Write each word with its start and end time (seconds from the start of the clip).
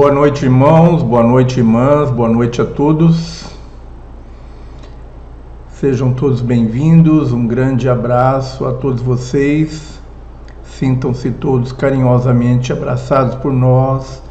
Boa 0.00 0.12
noite, 0.12 0.46
irmãos, 0.46 1.02
boa 1.02 1.22
noite, 1.22 1.58
irmãs, 1.60 2.10
boa 2.10 2.26
noite 2.26 2.62
a 2.62 2.64
todos. 2.64 3.44
Sejam 5.68 6.14
todos 6.14 6.40
bem-vindos, 6.40 7.34
um 7.34 7.46
grande 7.46 7.86
abraço 7.86 8.64
a 8.64 8.72
todos 8.72 9.02
vocês. 9.02 10.00
Sintam-se 10.64 11.32
todos 11.32 11.70
carinhosamente 11.72 12.72
abraçados 12.72 13.34
por 13.34 13.52
nós, 13.52 14.22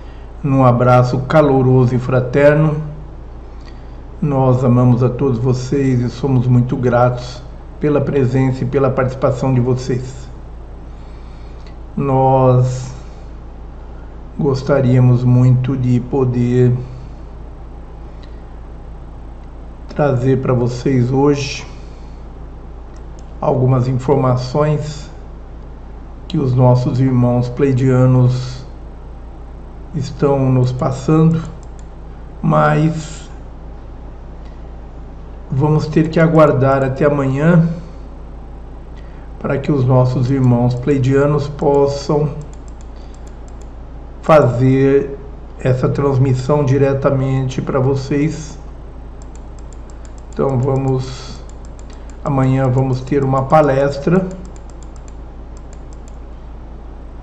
num 0.41 0.65
abraço 0.65 1.19
caloroso 1.19 1.93
e 1.93 1.99
fraterno. 1.99 2.75
Nós 4.19 4.65
amamos 4.65 5.03
a 5.03 5.09
todos 5.09 5.37
vocês 5.37 6.01
e 6.01 6.09
somos 6.09 6.47
muito 6.47 6.75
gratos 6.75 7.43
pela 7.79 8.01
presença 8.01 8.63
e 8.63 8.67
pela 8.67 8.89
participação 8.89 9.53
de 9.53 9.59
vocês. 9.59 10.27
Nós 11.95 12.98
gostaríamos 14.39 15.25
muito 15.25 15.75
de 15.75 15.99
poder 15.99 16.73
trazer 19.89 20.41
para 20.41 20.53
vocês 20.53 21.11
hoje 21.11 21.67
algumas 23.41 23.89
informações 23.89 25.11
que 26.25 26.37
os 26.37 26.53
nossos 26.53 27.01
irmãos 27.01 27.49
pleidianos 27.49 28.65
estão 29.93 30.49
nos 30.49 30.71
passando, 30.71 31.41
mas 32.41 33.29
vamos 35.51 35.85
ter 35.87 36.09
que 36.09 36.17
aguardar 36.17 36.81
até 36.81 37.03
amanhã 37.03 37.67
para 39.37 39.57
que 39.57 39.69
os 39.69 39.83
nossos 39.83 40.31
irmãos 40.31 40.75
pleidianos 40.75 41.49
possam 41.49 42.29
fazer 44.29 45.17
essa 45.59 45.89
transmissão 45.89 46.63
diretamente 46.63 47.63
para 47.63 47.79
vocês. 47.79 48.59
Então 50.31 50.59
vamos 50.59 51.41
amanhã 52.23 52.69
vamos 52.69 53.01
ter 53.01 53.23
uma 53.23 53.45
palestra. 53.45 54.27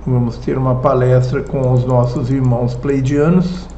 Vamos 0.04 0.36
ter 0.38 0.58
uma 0.58 0.74
palestra 0.74 1.44
com 1.44 1.72
os 1.72 1.84
nossos 1.84 2.28
irmãos 2.28 2.74
pleidianos. 2.74 3.68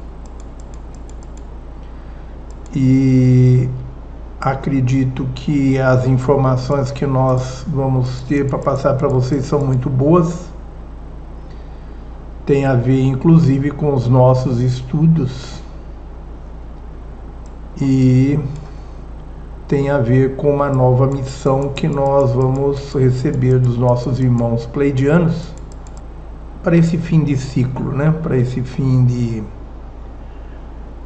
E 2.75 3.69
acredito 4.41 5.27
que 5.35 5.77
as 5.77 6.07
informações 6.07 6.89
que 6.89 7.05
nós 7.05 7.63
vamos 7.67 8.23
ter 8.23 8.49
para 8.49 8.57
passar 8.57 8.95
para 8.95 9.07
vocês 9.07 9.45
são 9.45 9.59
muito 9.59 9.87
boas 9.87 10.48
tem 12.49 12.65
a 12.65 12.73
ver 12.73 13.03
inclusive 13.03 13.69
com 13.69 13.93
os 13.93 14.07
nossos 14.07 14.59
estudos 14.59 15.61
e 17.79 18.39
tem 19.67 19.91
a 19.91 19.99
ver 19.99 20.35
com 20.35 20.55
uma 20.55 20.67
nova 20.67 21.05
missão 21.05 21.69
que 21.69 21.87
nós 21.87 22.31
vamos 22.31 22.91
receber 22.95 23.59
dos 23.59 23.77
nossos 23.77 24.19
irmãos 24.19 24.65
pleidianos 24.65 25.53
para 26.63 26.75
esse 26.75 26.97
fim 26.97 27.23
de 27.23 27.37
ciclo, 27.37 27.91
né? 27.91 28.11
Para 28.23 28.35
esse 28.35 28.63
fim 28.63 29.05
de 29.05 29.43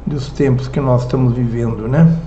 dos 0.06 0.30
tempos 0.30 0.66
que 0.66 0.80
nós 0.80 1.02
estamos 1.02 1.34
vivendo, 1.34 1.86
né? 1.86 2.20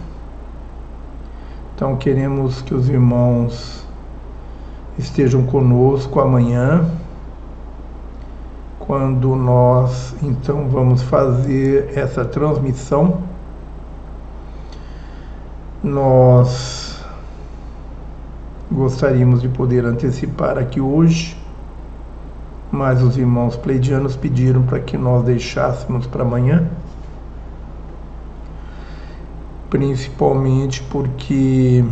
Então 1.73 1.95
queremos 1.95 2.61
que 2.61 2.75
os 2.75 2.87
irmãos 2.87 3.83
estejam 4.95 5.41
conosco 5.47 6.19
amanhã 6.19 6.87
quando 8.87 9.35
nós 9.35 10.15
então 10.23 10.69
vamos 10.69 11.01
fazer 11.03 11.91
essa 11.93 12.23
transmissão, 12.23 13.21
nós 15.83 17.03
gostaríamos 18.71 19.41
de 19.41 19.49
poder 19.49 19.83
antecipar 19.83 20.57
aqui 20.57 20.79
hoje, 20.79 21.37
mas 22.71 23.03
os 23.03 23.17
irmãos 23.17 23.57
pleidianos 23.57 24.15
pediram 24.15 24.63
para 24.63 24.79
que 24.79 24.97
nós 24.97 25.21
deixássemos 25.23 26.07
para 26.07 26.23
amanhã, 26.23 26.69
principalmente 29.69 30.81
porque 30.83 31.83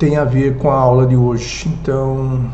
tem 0.00 0.16
a 0.16 0.24
ver 0.24 0.56
com 0.56 0.70
a 0.70 0.76
aula 0.76 1.06
de 1.06 1.14
hoje. 1.14 1.68
Então, 1.68 2.50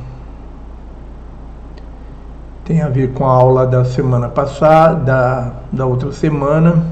tem 2.64 2.82
a 2.82 2.88
ver 2.88 3.12
com 3.12 3.24
a 3.24 3.30
aula 3.30 3.64
da 3.64 3.84
semana 3.84 4.28
passada, 4.28 5.54
da, 5.70 5.86
outra 5.86 6.10
semana, 6.10 6.84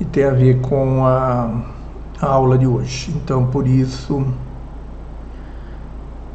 e 0.00 0.04
tem 0.06 0.24
a 0.24 0.30
ver 0.30 0.62
com 0.62 1.04
a, 1.04 1.62
a 2.22 2.26
aula 2.26 2.56
de 2.56 2.66
hoje. 2.66 3.12
Então, 3.14 3.48
por 3.48 3.66
isso, 3.66 4.26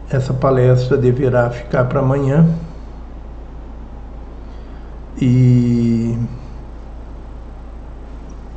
essa 0.07 0.31
palestra 0.31 0.95
deverá 0.97 1.49
ficar 1.49 1.85
para 1.85 1.99
amanhã. 1.99 2.47
E 5.19 6.15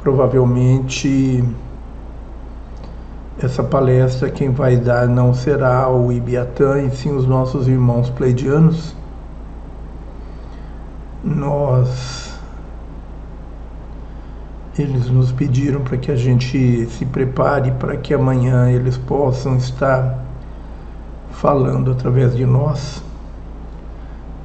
provavelmente 0.02 1.42
essa 3.42 3.62
palestra 3.62 4.30
quem 4.30 4.50
vai 4.50 4.76
dar 4.76 5.08
não 5.08 5.32
será 5.32 5.88
o 5.88 6.12
Ibiatã, 6.12 6.82
e 6.82 6.90
sim 6.90 7.10
os 7.10 7.26
nossos 7.26 7.66
irmãos 7.66 8.10
pleidianos. 8.10 8.94
Nós 11.24 12.30
eles 14.78 15.10
nos 15.10 15.32
pediram 15.32 15.80
para 15.82 15.96
que 15.96 16.10
a 16.10 16.16
gente 16.16 16.86
se 16.86 17.04
prepare 17.04 17.70
para 17.72 17.96
que 17.96 18.14
amanhã 18.14 18.70
eles 18.70 18.96
possam 18.96 19.56
estar 19.56 20.18
falando 21.32 21.90
através 21.90 22.36
de 22.36 22.46
nós. 22.46 23.02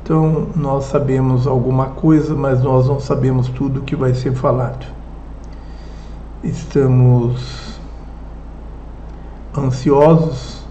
Então, 0.03 0.47
nós 0.55 0.85
sabemos 0.85 1.47
alguma 1.47 1.87
coisa, 1.87 2.35
mas 2.35 2.61
nós 2.61 2.87
não 2.87 2.99
sabemos 2.99 3.47
tudo 3.49 3.79
o 3.79 3.83
que 3.83 3.95
vai 3.95 4.13
ser 4.13 4.33
falado. 4.33 4.85
Estamos 6.43 7.64
ansiosos 9.57 10.65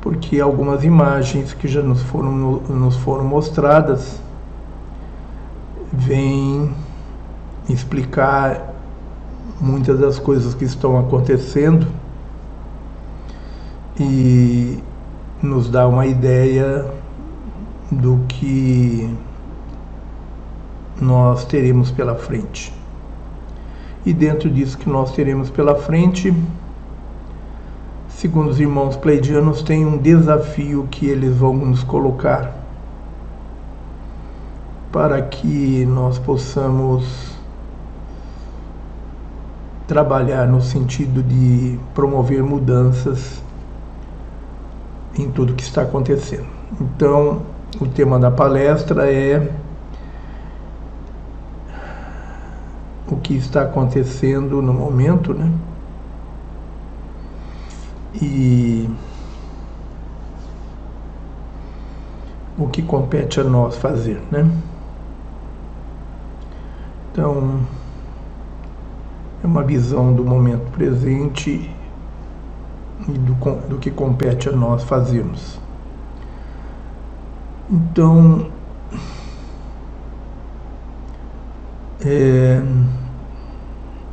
porque 0.00 0.40
algumas 0.40 0.84
imagens 0.84 1.52
que 1.52 1.66
já 1.66 1.82
nos 1.82 2.00
foram, 2.02 2.30
nos 2.30 2.96
foram 2.96 3.24
mostradas 3.24 4.20
vêm 5.92 6.72
explicar 7.68 8.72
muitas 9.60 9.98
das 9.98 10.18
coisas 10.18 10.54
que 10.54 10.64
estão 10.64 10.98
acontecendo 10.98 11.88
e 13.98 14.78
nos 15.42 15.68
dá 15.68 15.88
uma 15.88 16.06
ideia 16.06 16.88
do 17.90 18.20
que 18.28 19.12
nós 21.00 21.44
teremos 21.46 21.90
pela 21.90 22.14
frente. 22.14 22.72
E 24.04 24.12
dentro 24.12 24.48
disso 24.48 24.78
que 24.78 24.88
nós 24.88 25.12
teremos 25.12 25.50
pela 25.50 25.74
frente, 25.74 26.32
segundo 28.16 28.48
os 28.48 28.58
irmãos 28.58 28.96
pleidianos, 28.96 29.62
tem 29.62 29.84
um 29.84 29.98
desafio 29.98 30.88
que 30.90 31.06
eles 31.06 31.36
vão 31.36 31.54
nos 31.54 31.82
colocar 31.82 32.50
para 34.90 35.20
que 35.20 35.84
nós 35.84 36.18
possamos 36.18 37.36
trabalhar 39.86 40.48
no 40.48 40.62
sentido 40.62 41.22
de 41.22 41.78
promover 41.94 42.42
mudanças 42.42 43.42
em 45.18 45.30
tudo 45.30 45.52
que 45.52 45.62
está 45.62 45.82
acontecendo. 45.82 46.46
Então, 46.80 47.42
o 47.78 47.86
tema 47.86 48.18
da 48.18 48.30
palestra 48.30 49.12
é 49.12 49.52
o 53.06 53.16
que 53.16 53.36
está 53.36 53.60
acontecendo 53.60 54.62
no 54.62 54.72
momento, 54.72 55.34
né? 55.34 55.52
E 58.20 58.88
o 62.58 62.68
que 62.68 62.82
compete 62.82 63.40
a 63.40 63.44
nós 63.44 63.76
fazer, 63.76 64.22
né? 64.30 64.50
Então, 67.12 67.60
é 69.42 69.46
uma 69.46 69.62
visão 69.62 70.12
do 70.12 70.24
momento 70.24 70.70
presente 70.72 71.70
e 73.08 73.12
do, 73.12 73.34
do 73.68 73.78
que 73.78 73.90
compete 73.90 74.48
a 74.48 74.52
nós 74.52 74.84
fazermos. 74.84 75.58
Então, 77.70 78.50
é, 82.04 82.62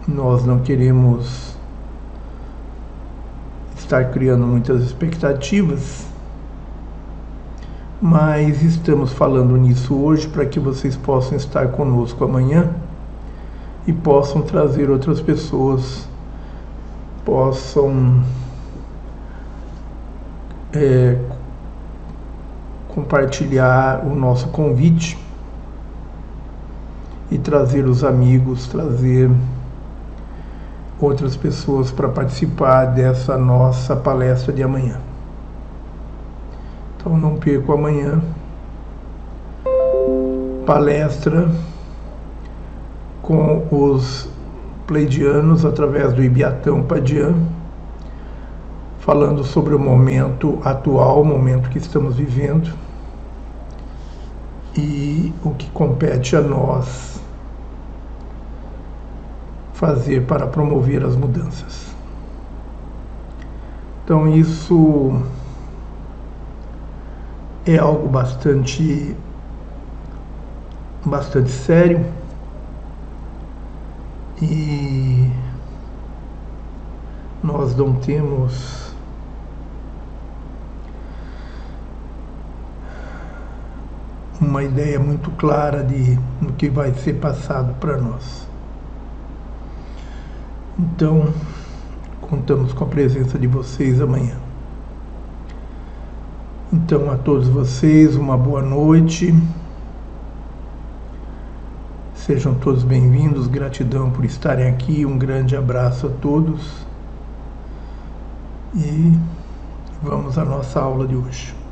nós 0.07 0.45
não 0.45 0.59
queremos 0.59 1.52
estar 3.83 4.12
criando 4.12 4.47
muitas 4.47 4.81
expectativas, 4.81 6.07
mas 8.01 8.63
estamos 8.63 9.12
falando 9.12 9.56
nisso 9.57 9.95
hoje 9.95 10.27
para 10.27 10.45
que 10.45 10.59
vocês 10.59 10.95
possam 10.95 11.38
estar 11.38 11.68
conosco 11.68 12.24
amanhã 12.24 12.71
e 13.85 13.94
possam 13.94 14.41
trazer 14.41 14.89
outras 14.89 15.21
pessoas, 15.21 16.07
possam 17.25 18.24
é, 20.74 21.18
compartilhar 22.88 24.06
o 24.06 24.15
nosso 24.15 24.47
convite 24.47 25.18
e 27.30 27.38
trazer 27.38 27.85
os 27.85 28.03
amigos, 28.03 28.68
trazer 28.68 29.30
outras 31.00 31.36
pessoas 31.36 31.92
para 31.92 32.10
participar 32.10 32.86
dessa 32.86 33.38
nossa 33.38 33.95
palestra 33.95 34.54
de 34.54 34.63
amanhã. 34.63 35.00
Então 36.95 37.18
não 37.18 37.36
perco 37.36 37.74
amanhã. 37.74 38.22
Palestra 40.66 41.50
com 43.22 43.68
os 43.72 44.30
pleidianos 44.88 45.66
através 45.66 46.13
do 46.13 46.24
Ibiatão 46.24 46.84
Padian, 46.84 47.36
falando 49.00 49.44
sobre 49.44 49.75
o 49.75 49.80
momento 49.80 50.60
atual, 50.63 51.22
o 51.22 51.25
momento 51.25 51.69
que 51.69 51.78
estamos 51.78 52.16
vivendo 52.16 52.74
e 54.75 55.34
o 55.44 55.51
que 55.51 55.69
compete 55.72 56.36
a 56.36 56.42
nós 56.42 57.22
fazer 59.73 60.25
para 60.25 60.47
promover 60.47 61.03
as 61.03 61.15
mudanças. 61.15 61.93
Então 64.03 64.27
isso 64.27 65.21
é 67.65 67.77
algo 67.77 68.07
bastante 68.07 69.15
bastante 71.05 71.51
sério 71.51 72.05
e 74.41 75.29
nós 77.43 77.75
não 77.75 77.93
temos 77.95 78.93
uma 84.39 84.63
ideia 84.63 84.99
muito 84.99 85.31
clara 85.31 85.83
de 85.83 86.17
o 86.41 86.53
que 86.53 86.69
vai 86.69 86.93
ser 86.93 87.13
passado 87.13 87.73
para 87.79 87.97
nós. 87.97 88.52
Então, 90.77 91.31
contamos 92.19 92.73
com 92.73 92.83
a 92.83 92.87
presença 92.87 93.37
de 93.37 93.45
vocês 93.45 94.01
amanhã. 94.01 94.35
Então, 96.71 97.11
a 97.11 97.17
todos 97.17 97.47
vocês, 97.47 98.15
uma 98.15 98.35
boa 98.35 98.61
noite. 98.63 99.35
Sejam 102.15 102.55
todos 102.55 102.83
bem-vindos, 102.83 103.45
gratidão 103.45 104.09
por 104.09 104.25
estarem 104.25 104.67
aqui, 104.67 105.05
um 105.05 105.17
grande 105.17 105.55
abraço 105.55 106.07
a 106.07 106.09
todos. 106.09 106.83
E 108.73 109.13
vamos 110.01 110.39
à 110.39 110.45
nossa 110.45 110.79
aula 110.79 111.05
de 111.05 111.15
hoje. 111.15 111.62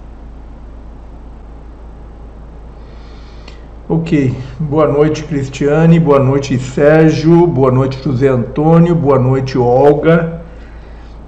Ok, 3.94 4.34
boa 4.58 4.88
noite 4.88 5.26
Cristiane, 5.26 6.00
boa 6.00 6.18
noite 6.18 6.58
Sérgio, 6.58 7.46
boa 7.46 7.70
noite 7.70 8.02
José 8.02 8.30
Antônio, 8.30 8.96
boa 8.96 9.20
noite 9.20 9.58
Olga, 9.58 10.44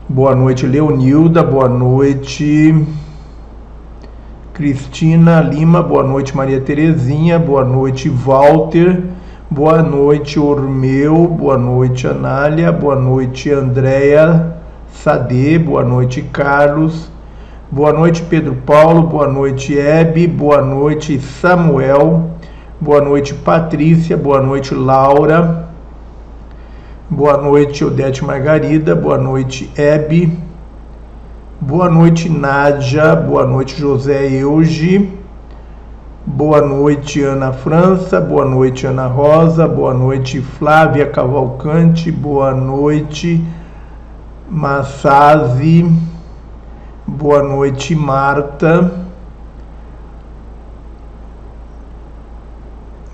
boa 0.08 0.34
noite 0.34 0.66
Leonilda, 0.66 1.44
boa 1.44 1.68
noite 1.68 2.74
Cristina 4.54 5.42
Lima, 5.42 5.84
boa 5.84 6.04
noite 6.04 6.38
Maria 6.38 6.62
Terezinha, 6.62 7.38
boa 7.38 7.66
noite 7.66 8.10
Walter, 8.26 9.04
boa 9.52 9.84
noite 9.84 10.40
Ormeu, 10.40 11.28
boa 11.28 11.58
noite 11.58 12.08
Anália, 12.08 12.72
boa 12.72 12.96
noite 12.96 13.52
Andréia 13.52 14.56
Sade, 14.90 15.60
boa 15.60 15.84
noite 15.84 16.22
Carlos, 16.32 17.12
boa 17.70 17.92
noite 17.92 18.22
Pedro 18.22 18.56
Paulo, 18.66 19.04
boa 19.04 19.28
noite 19.28 19.74
Hebe, 19.74 20.28
boa 20.28 20.62
noite 20.62 21.20
Samuel, 21.20 22.33
boa 22.84 23.02
noite 23.02 23.34
Patrícia, 23.34 24.18
boa 24.18 24.42
noite 24.42 24.76
Laura, 24.76 25.70
boa 27.10 27.38
noite 27.38 27.86
Odete 27.86 28.24
Margarida, 28.24 28.94
boa 28.94 29.18
noite 29.18 29.72
Hebe, 29.78 30.44
Boa 31.66 31.90
noite, 31.90 32.28
Nádia. 32.28 33.16
Boa 33.16 33.46
noite, 33.46 33.80
José 33.80 34.28
Euge. 34.28 35.10
Boa 36.28 36.60
noite, 36.60 37.24
Ana 37.24 37.54
França. 37.54 38.20
Boa 38.20 38.44
noite, 38.44 38.86
Ana 38.86 39.08
Rosa. 39.08 39.66
Boa 39.66 39.94
noite, 39.94 40.42
Flávia 40.42 41.06
Cavalcante. 41.06 42.12
Boa 42.12 42.54
noite, 42.54 43.42
Massazi. 44.50 45.90
Boa 47.08 47.42
noite, 47.42 47.96
Marta. 47.96 49.03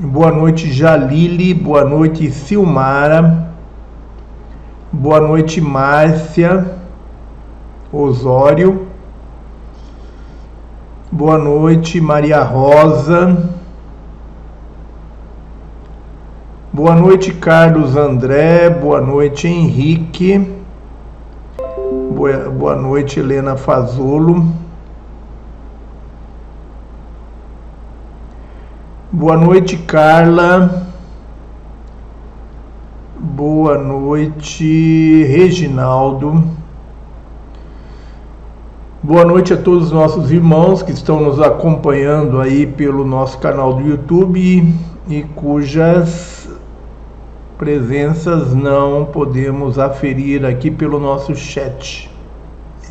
Boa 0.01 0.31
noite, 0.31 0.71
Jalile. 0.71 1.53
Boa 1.53 1.83
noite, 1.83 2.31
Silmara. 2.31 3.53
Boa 4.93 5.19
noite, 5.19 5.59
Márcia. 5.59 6.73
Osório. 7.91 8.87
Boa 11.11 11.37
noite, 11.37 11.99
Maria 11.99 12.41
Rosa. 12.41 13.49
Boa 16.71 16.95
noite, 16.95 17.33
Carlos 17.33 17.97
André. 17.97 18.69
Boa 18.69 19.01
noite, 19.01 19.49
Henrique. 19.49 20.49
Boa, 22.15 22.49
boa 22.49 22.75
noite, 22.77 23.19
Helena 23.19 23.57
Fazolo. 23.57 24.68
Boa 29.11 29.35
noite, 29.35 29.75
Carla. 29.75 30.87
Boa 33.17 33.75
noite, 33.75 35.23
Reginaldo. 35.23 36.43
Boa 39.01 39.25
noite 39.25 39.51
a 39.51 39.57
todos 39.57 39.85
os 39.85 39.91
nossos 39.91 40.31
irmãos 40.31 40.83
que 40.83 40.91
estão 40.91 41.19
nos 41.21 41.41
acompanhando 41.41 42.39
aí 42.39 42.67
pelo 42.67 43.03
nosso 43.03 43.39
canal 43.39 43.73
do 43.73 43.81
YouTube 43.81 44.75
e 45.07 45.23
cujas 45.35 46.47
presenças 47.57 48.53
não 48.53 49.05
podemos 49.05 49.79
aferir 49.79 50.45
aqui 50.45 50.69
pelo 50.69 50.99
nosso 50.99 51.35
chat. 51.35 52.11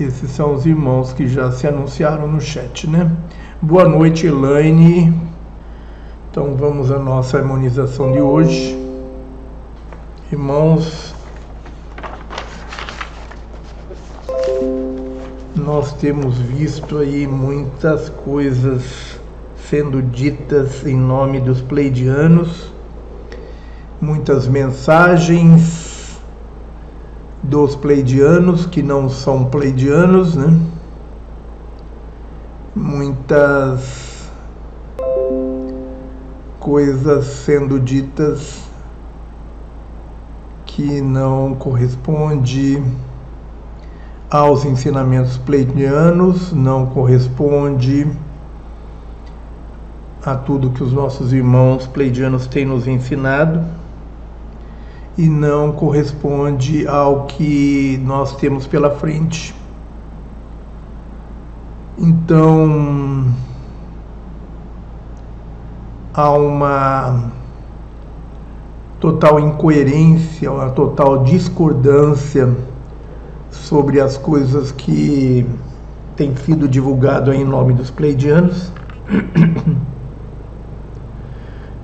Esses 0.00 0.32
são 0.32 0.52
os 0.52 0.66
irmãos 0.66 1.12
que 1.12 1.28
já 1.28 1.52
se 1.52 1.68
anunciaram 1.68 2.26
no 2.26 2.40
chat, 2.40 2.90
né? 2.90 3.08
Boa 3.62 3.88
noite, 3.88 4.26
Elaine. 4.26 5.27
Então 6.40 6.54
vamos 6.54 6.92
à 6.92 7.00
nossa 7.00 7.36
harmonização 7.36 8.12
de 8.12 8.20
hoje. 8.20 8.78
Irmãos, 10.30 11.12
nós 15.56 15.92
temos 15.94 16.38
visto 16.38 16.98
aí 16.98 17.26
muitas 17.26 18.08
coisas 18.08 19.18
sendo 19.68 20.00
ditas 20.00 20.86
em 20.86 20.96
nome 20.96 21.40
dos 21.40 21.60
pleidianos, 21.60 22.72
muitas 24.00 24.46
mensagens 24.46 26.20
dos 27.42 27.74
pleidianos 27.74 28.64
que 28.64 28.80
não 28.80 29.08
são 29.08 29.46
pleidianos, 29.46 30.36
né? 30.36 30.56
Muitas 32.76 34.07
coisas 36.68 37.24
sendo 37.24 37.80
ditas 37.80 38.62
que 40.66 41.00
não 41.00 41.54
corresponde 41.54 42.82
aos 44.30 44.66
ensinamentos 44.66 45.38
pleidianos, 45.38 46.52
não 46.52 46.84
corresponde 46.84 48.06
a 50.22 50.34
tudo 50.34 50.68
que 50.68 50.82
os 50.82 50.92
nossos 50.92 51.32
irmãos 51.32 51.86
pleidianos 51.86 52.46
têm 52.46 52.66
nos 52.66 52.86
ensinado 52.86 53.64
e 55.16 55.26
não 55.26 55.72
corresponde 55.72 56.86
ao 56.86 57.24
que 57.24 57.98
nós 58.04 58.36
temos 58.36 58.66
pela 58.66 58.90
frente. 58.90 59.54
Então, 61.96 63.24
há 66.18 66.32
uma 66.32 67.30
total 68.98 69.38
incoerência, 69.38 70.50
uma 70.50 70.70
total 70.70 71.22
discordância 71.22 72.52
sobre 73.52 74.00
as 74.00 74.16
coisas 74.16 74.72
que 74.72 75.46
têm 76.16 76.34
sido 76.34 76.66
divulgado 76.66 77.32
em 77.32 77.44
nome 77.44 77.72
dos 77.72 77.88
pleidianos. 77.88 78.72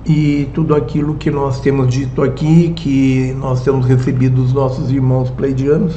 e 0.05 0.49
tudo 0.53 0.75
aquilo 0.75 1.15
que 1.15 1.31
nós 1.31 1.61
temos 1.61 1.87
dito 1.87 2.21
aqui, 2.21 2.73
que 2.73 3.33
nós 3.39 3.63
temos 3.63 3.85
recebido 3.85 4.43
dos 4.43 4.51
nossos 4.51 4.91
irmãos 4.91 5.29
pleidianos. 5.29 5.95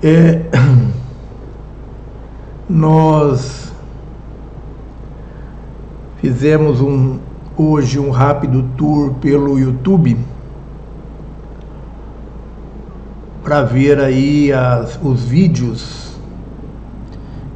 É, 0.00 0.42
nós 2.70 3.59
fizemos 6.20 6.80
um, 6.82 7.18
hoje 7.56 7.98
um 7.98 8.10
rápido 8.10 8.62
tour 8.76 9.14
pelo 9.14 9.58
YouTube 9.58 10.18
para 13.42 13.62
ver 13.62 13.98
aí 13.98 14.52
as, 14.52 15.00
os 15.02 15.24
vídeos 15.24 16.14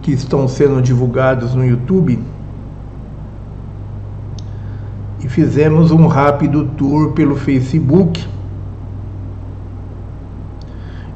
que 0.01 0.13
estão 0.13 0.49
sendo 0.49 0.81
divulgados 0.81 1.55
no 1.55 1.65
YouTube. 1.65 2.19
E 5.23 5.29
fizemos 5.29 5.91
um 5.91 6.07
rápido 6.07 6.67
tour 6.77 7.13
pelo 7.13 7.37
Facebook. 7.37 8.27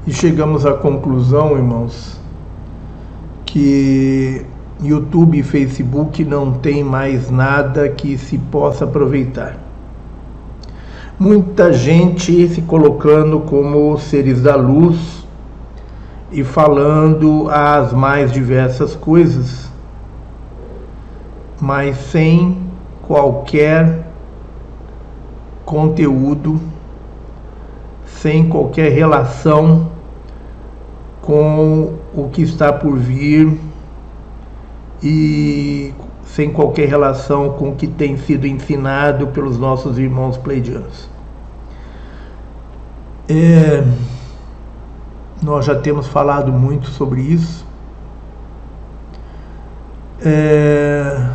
E 0.06 0.12
chegamos 0.12 0.64
à 0.64 0.72
conclusão, 0.74 1.56
irmãos, 1.56 2.18
que 3.44 4.46
YouTube 4.80 5.38
e 5.38 5.42
Facebook 5.42 6.24
não 6.24 6.52
tem 6.52 6.84
mais 6.84 7.30
nada 7.30 7.88
que 7.88 8.16
se 8.16 8.38
possa 8.38 8.84
aproveitar. 8.84 9.56
Muita 11.18 11.72
gente 11.72 12.48
se 12.48 12.62
colocando 12.62 13.40
como 13.40 13.98
seres 13.98 14.40
da 14.40 14.54
luz 14.54 15.26
e 16.30 16.44
falando 16.44 17.48
as 17.50 17.92
mais 17.92 18.30
diversas 18.30 18.94
coisas, 18.94 19.68
mas 21.60 21.96
sem 21.96 22.58
qualquer 23.02 24.06
conteúdo, 25.64 26.60
sem 28.06 28.48
qualquer 28.48 28.92
relação 28.92 29.88
com 31.20 31.94
o 32.14 32.28
que 32.28 32.42
está 32.42 32.72
por 32.72 32.96
vir 32.96 33.58
e 35.02 35.94
sem 36.24 36.50
qualquer 36.50 36.88
relação 36.88 37.50
com 37.50 37.70
o 37.70 37.74
que 37.76 37.86
tem 37.86 38.16
sido 38.16 38.46
ensinado 38.46 39.28
pelos 39.28 39.58
nossos 39.58 39.98
irmãos 39.98 40.36
pleidianos. 40.36 41.08
É 43.28 43.84
nós 45.42 45.64
já 45.64 45.78
temos 45.78 46.08
falado 46.08 46.52
muito 46.52 46.88
sobre 46.88 47.20
isso. 47.20 47.66
É... 50.20 51.30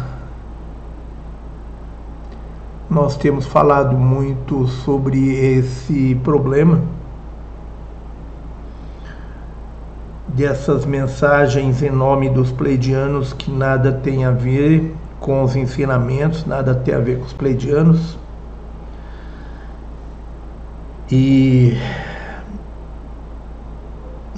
Nós 2.89 3.15
temos 3.15 3.45
falado 3.45 3.97
muito 3.97 4.67
sobre 4.67 5.17
esse 5.57 6.15
problema 6.23 6.81
dessas 10.33 10.85
mensagens 10.85 11.83
em 11.83 11.91
nome 11.91 12.29
dos 12.29 12.51
pleidianos 12.51 13.33
que 13.33 13.51
nada 13.51 13.91
tem 13.91 14.25
a 14.25 14.31
ver 14.31 14.95
com 15.19 15.43
os 15.43 15.55
ensinamentos, 15.55 16.45
nada 16.45 16.73
tem 16.73 16.95
a 16.95 16.99
ver 16.99 17.19
com 17.19 17.25
os 17.25 17.33
pleidianos. 17.33 18.17
E 21.11 21.77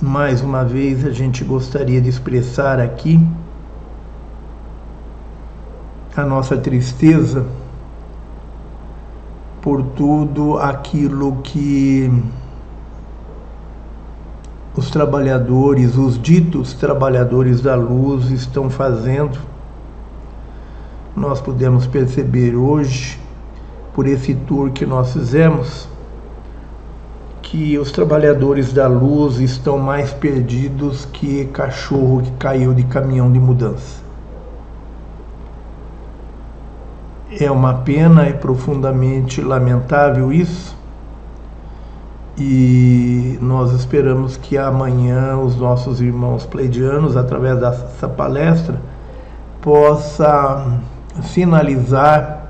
mais 0.02 0.42
uma 0.42 0.66
vez 0.66 1.06
a 1.06 1.12
gente 1.12 1.44
gostaria 1.44 2.02
de 2.02 2.10
expressar 2.10 2.80
aqui 2.80 3.26
a 6.16 6.24
nossa 6.24 6.58
tristeza 6.58 7.46
por 9.62 9.82
tudo 9.82 10.58
aquilo 10.58 11.38
que 11.42 12.12
os 14.76 14.90
trabalhadores, 14.90 15.96
os 15.96 16.22
ditos 16.22 16.74
trabalhadores 16.74 17.62
da 17.62 17.76
luz 17.76 18.30
estão 18.30 18.70
fazendo. 18.70 19.40
Nós 21.16 21.40
pudemos 21.40 21.88
perceber 21.88 22.56
hoje, 22.56 23.18
por 23.94 24.06
esse 24.06 24.36
tour 24.36 24.72
que 24.72 24.86
nós 24.86 25.14
fizemos, 25.14 25.88
que 27.42 27.78
os 27.78 27.90
trabalhadores 27.90 28.74
da 28.74 28.88
luz 28.88 29.40
estão 29.40 29.78
mais 29.78 30.12
perdidos 30.12 31.06
que 31.06 31.46
cachorro 31.46 32.22
que 32.22 32.32
caiu 32.32 32.74
de 32.74 32.84
caminhão 32.84 33.32
de 33.32 33.40
mudança. 33.40 34.04
É 37.40 37.50
uma 37.50 37.76
pena, 37.76 38.26
é 38.26 38.34
profundamente 38.34 39.42
lamentável 39.42 40.34
isso. 40.34 40.75
E 42.38 43.40
nós 43.42 43.72
esperamos 43.72 44.36
que 44.36 44.58
amanhã 44.58 45.38
os 45.38 45.56
nossos 45.56 46.02
irmãos 46.02 46.46
pleidianos, 46.46 47.16
através 47.16 47.60
dessa 47.60 48.10
palestra, 48.10 48.82
possa 49.62 50.80
sinalizar 51.24 52.50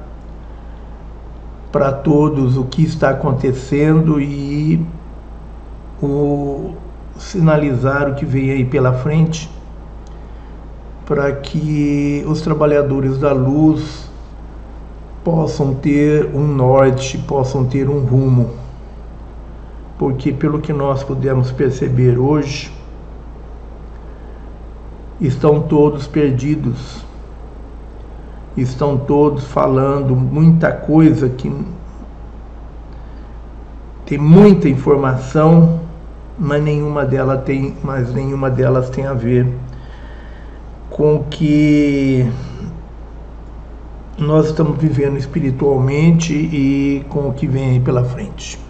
para 1.71 1.91
todos 1.91 2.57
o 2.57 2.63
que 2.63 2.83
está 2.83 3.11
acontecendo 3.11 4.19
e 4.19 4.83
o, 6.01 6.73
sinalizar 7.17 8.09
o 8.09 8.15
que 8.15 8.25
vem 8.25 8.49
aí 8.49 8.65
pela 8.65 8.93
frente, 8.93 9.51
para 11.05 11.31
que 11.31 12.23
os 12.27 12.41
trabalhadores 12.41 13.19
da 13.19 13.31
luz 13.33 14.09
possam 15.23 15.75
ter 15.75 16.33
um 16.33 16.47
norte, 16.47 17.17
possam 17.19 17.65
ter 17.65 17.87
um 17.87 17.99
rumo. 17.99 18.64
Porque, 19.97 20.31
pelo 20.31 20.59
que 20.59 20.73
nós 20.73 21.03
pudemos 21.03 21.51
perceber 21.51 22.17
hoje, 22.17 22.71
estão 25.19 25.61
todos 25.61 26.07
perdidos 26.07 27.05
estão 28.57 28.97
todos 28.97 29.45
falando 29.45 30.15
muita 30.15 30.71
coisa 30.71 31.27
que 31.29 31.51
tem 34.05 34.17
muita 34.17 34.69
informação, 34.69 35.81
mas 36.37 36.63
nenhuma 36.63 37.05
delas 37.05 37.43
tem, 37.43 37.75
mas 37.83 38.13
nenhuma 38.13 38.49
delas 38.49 38.89
tem 38.89 39.05
a 39.05 39.13
ver 39.13 39.47
com 40.89 41.15
o 41.15 41.23
que 41.23 42.29
nós 44.17 44.47
estamos 44.47 44.77
vivendo 44.77 45.17
espiritualmente 45.17 46.33
e 46.33 47.03
com 47.09 47.29
o 47.29 47.33
que 47.33 47.47
vem 47.47 47.71
aí 47.71 47.79
pela 47.79 48.05
frente. 48.05 48.64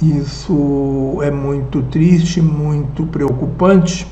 Isso 0.00 1.20
é 1.22 1.30
muito 1.30 1.82
triste, 1.84 2.42
muito 2.42 3.06
preocupante, 3.06 4.06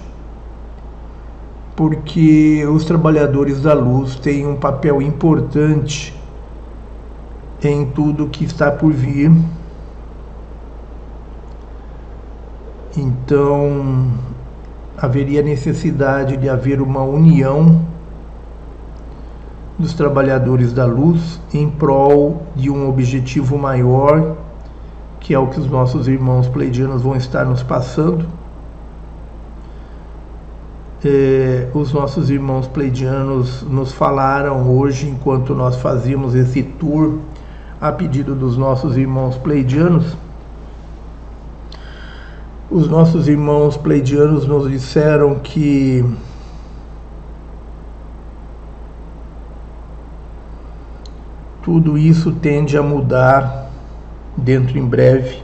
porque 1.76 2.64
os 2.66 2.86
trabalhadores 2.86 3.60
da 3.60 3.74
luz 3.74 4.16
têm 4.16 4.46
um 4.46 4.56
papel 4.56 5.02
importante 5.02 6.18
em 7.62 7.84
tudo 7.84 8.28
que 8.28 8.44
está 8.44 8.70
por 8.70 8.92
vir. 8.92 9.30
Então, 12.96 14.10
haveria 14.96 15.42
necessidade 15.42 16.38
de 16.38 16.48
haver 16.48 16.80
uma 16.80 17.02
união 17.02 17.84
dos 19.78 19.92
trabalhadores 19.92 20.72
da 20.72 20.86
luz 20.86 21.38
em 21.52 21.68
prol 21.68 22.42
de 22.56 22.70
um 22.70 22.88
objetivo 22.88 23.58
maior 23.58 24.43
que 25.24 25.32
é 25.32 25.38
o 25.38 25.46
que 25.46 25.58
os 25.58 25.66
nossos 25.66 26.06
irmãos 26.06 26.48
pleidianos 26.48 27.00
vão 27.00 27.16
estar 27.16 27.46
nos 27.46 27.62
passando. 27.62 28.26
É, 31.02 31.66
os 31.72 31.94
nossos 31.94 32.28
irmãos 32.28 32.68
pleidianos 32.68 33.62
nos 33.62 33.90
falaram 33.90 34.68
hoje, 34.68 35.08
enquanto 35.08 35.54
nós 35.54 35.76
fazíamos 35.76 36.34
esse 36.34 36.62
tour, 36.62 37.20
a 37.80 37.90
pedido 37.90 38.34
dos 38.34 38.58
nossos 38.58 38.98
irmãos 38.98 39.38
pleidianos. 39.38 40.14
Os 42.70 42.86
nossos 42.86 43.26
irmãos 43.26 43.78
pleidianos 43.78 44.46
nos 44.46 44.70
disseram 44.70 45.36
que 45.36 46.04
tudo 51.62 51.96
isso 51.96 52.30
tende 52.30 52.76
a 52.76 52.82
mudar 52.82 53.63
dentro 54.36 54.78
em 54.78 54.86
breve. 54.86 55.42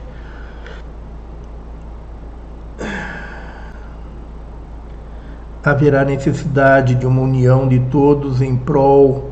Haverá 5.65 6.05
necessidade 6.05 6.95
de 6.95 7.07
uma 7.07 7.21
união 7.21 7.69
de 7.69 7.79
todos 7.79 8.41
em 8.41 8.57
prol 8.57 9.31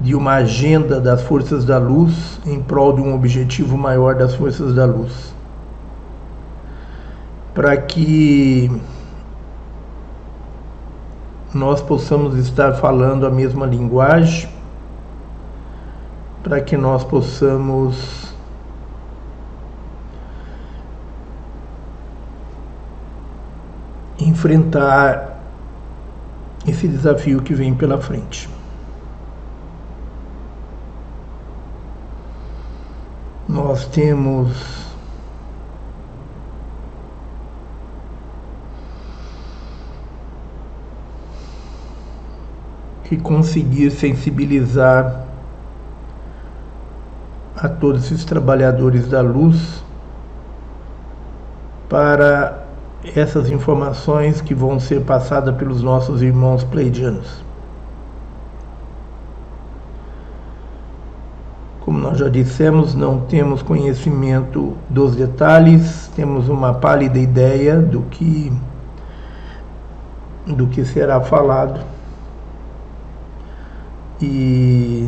de 0.00 0.14
uma 0.14 0.34
agenda 0.34 1.00
das 1.00 1.22
forças 1.22 1.64
da 1.64 1.78
luz 1.78 2.40
em 2.46 2.60
prol 2.60 2.92
de 2.92 3.00
um 3.00 3.14
objetivo 3.14 3.76
maior 3.76 4.14
das 4.14 4.34
forças 4.34 4.74
da 4.74 4.84
luz. 4.84 5.34
Para 7.52 7.76
que 7.76 8.70
nós 11.52 11.82
possamos 11.82 12.36
estar 12.36 12.74
falando 12.74 13.26
a 13.26 13.30
mesma 13.30 13.66
linguagem, 13.66 14.48
para 16.44 16.60
que 16.60 16.76
nós 16.76 17.02
possamos 17.02 18.27
enfrentar 24.28 25.40
esse 26.66 26.86
desafio 26.86 27.42
que 27.42 27.54
vem 27.54 27.74
pela 27.74 27.98
frente. 27.98 28.48
Nós 33.48 33.86
temos 33.86 34.86
que 43.04 43.16
conseguir 43.16 43.90
sensibilizar 43.90 45.24
a 47.56 47.68
todos 47.68 48.04
esses 48.04 48.24
trabalhadores 48.24 49.08
da 49.08 49.22
luz 49.22 49.82
para 51.88 52.67
essas 53.14 53.50
informações 53.50 54.40
que 54.40 54.54
vão 54.54 54.80
ser 54.80 55.02
passadas 55.02 55.54
pelos 55.56 55.82
nossos 55.82 56.22
irmãos 56.22 56.64
pleidianos. 56.64 57.44
Como 61.80 61.98
nós 61.98 62.18
já 62.18 62.28
dissemos, 62.28 62.94
não 62.94 63.20
temos 63.20 63.62
conhecimento 63.62 64.76
dos 64.90 65.16
detalhes, 65.16 66.10
temos 66.14 66.48
uma 66.48 66.74
pálida 66.74 67.18
ideia 67.18 67.76
do 67.76 68.02
que 68.02 68.52
do 70.46 70.66
que 70.66 70.82
será 70.84 71.20
falado 71.20 71.80
e 74.20 75.06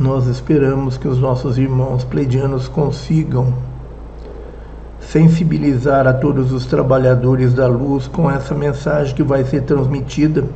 nós 0.00 0.26
esperamos 0.26 0.96
que 0.96 1.06
os 1.06 1.18
nossos 1.18 1.58
irmãos 1.58 2.04
pleidianos 2.04 2.66
consigam 2.66 3.52
sensibilizar 4.98 6.06
a 6.06 6.14
todos 6.14 6.52
os 6.52 6.64
trabalhadores 6.64 7.52
da 7.52 7.66
luz 7.66 8.06
com 8.06 8.30
essa 8.30 8.54
mensagem 8.54 9.14
que 9.14 9.22
vai 9.22 9.44
ser 9.44 9.62
transmitida 9.64 10.46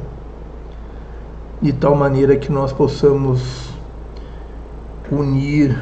de 1.61 1.75
tal 1.75 1.95
maneira 1.95 2.37
que 2.37 2.51
nós 2.51 2.73
possamos 2.73 3.69
unir, 5.13 5.79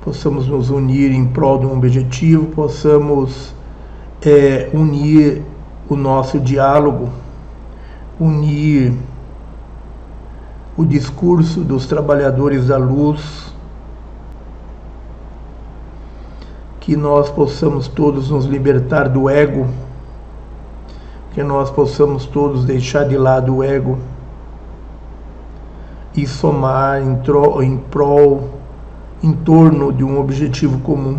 possamos 0.00 0.46
nos 0.46 0.70
unir 0.70 1.10
em 1.10 1.26
prol 1.26 1.58
de 1.58 1.66
um 1.66 1.72
objetivo, 1.72 2.46
possamos 2.46 3.52
é, 4.22 4.70
unir 4.72 5.42
o 5.88 5.96
nosso 5.96 6.38
diálogo, 6.38 7.08
unir 8.20 8.92
o 10.80 10.86
discurso 10.86 11.60
dos 11.60 11.84
trabalhadores 11.84 12.68
da 12.68 12.78
luz, 12.78 13.54
que 16.80 16.96
nós 16.96 17.28
possamos 17.28 17.86
todos 17.86 18.30
nos 18.30 18.46
libertar 18.46 19.06
do 19.06 19.28
ego, 19.28 19.66
que 21.34 21.42
nós 21.42 21.70
possamos 21.70 22.24
todos 22.24 22.64
deixar 22.64 23.04
de 23.04 23.18
lado 23.18 23.56
o 23.56 23.62
ego 23.62 23.98
e 26.16 26.26
somar 26.26 27.02
em, 27.02 27.14
tro, 27.16 27.62
em 27.62 27.76
prol, 27.76 28.48
em 29.22 29.34
torno 29.34 29.92
de 29.92 30.02
um 30.02 30.18
objetivo 30.18 30.78
comum. 30.78 31.18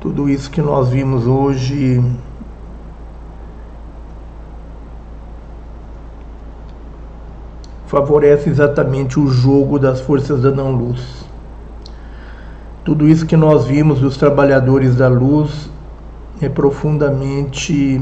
Tudo 0.00 0.28
isso 0.28 0.48
que 0.48 0.62
nós 0.62 0.90
vimos 0.90 1.26
hoje 1.26 2.00
favorece 7.86 8.48
exatamente 8.48 9.18
o 9.18 9.26
jogo 9.28 9.78
das 9.78 10.00
forças 10.00 10.42
da 10.42 10.50
não-luz. 10.52 11.24
Tudo 12.84 13.08
isso 13.08 13.26
que 13.26 13.36
nós 13.36 13.64
vimos 13.64 14.00
dos 14.00 14.16
trabalhadores 14.16 14.94
da 14.94 15.08
luz 15.08 15.68
é 16.40 16.48
profundamente 16.48 18.00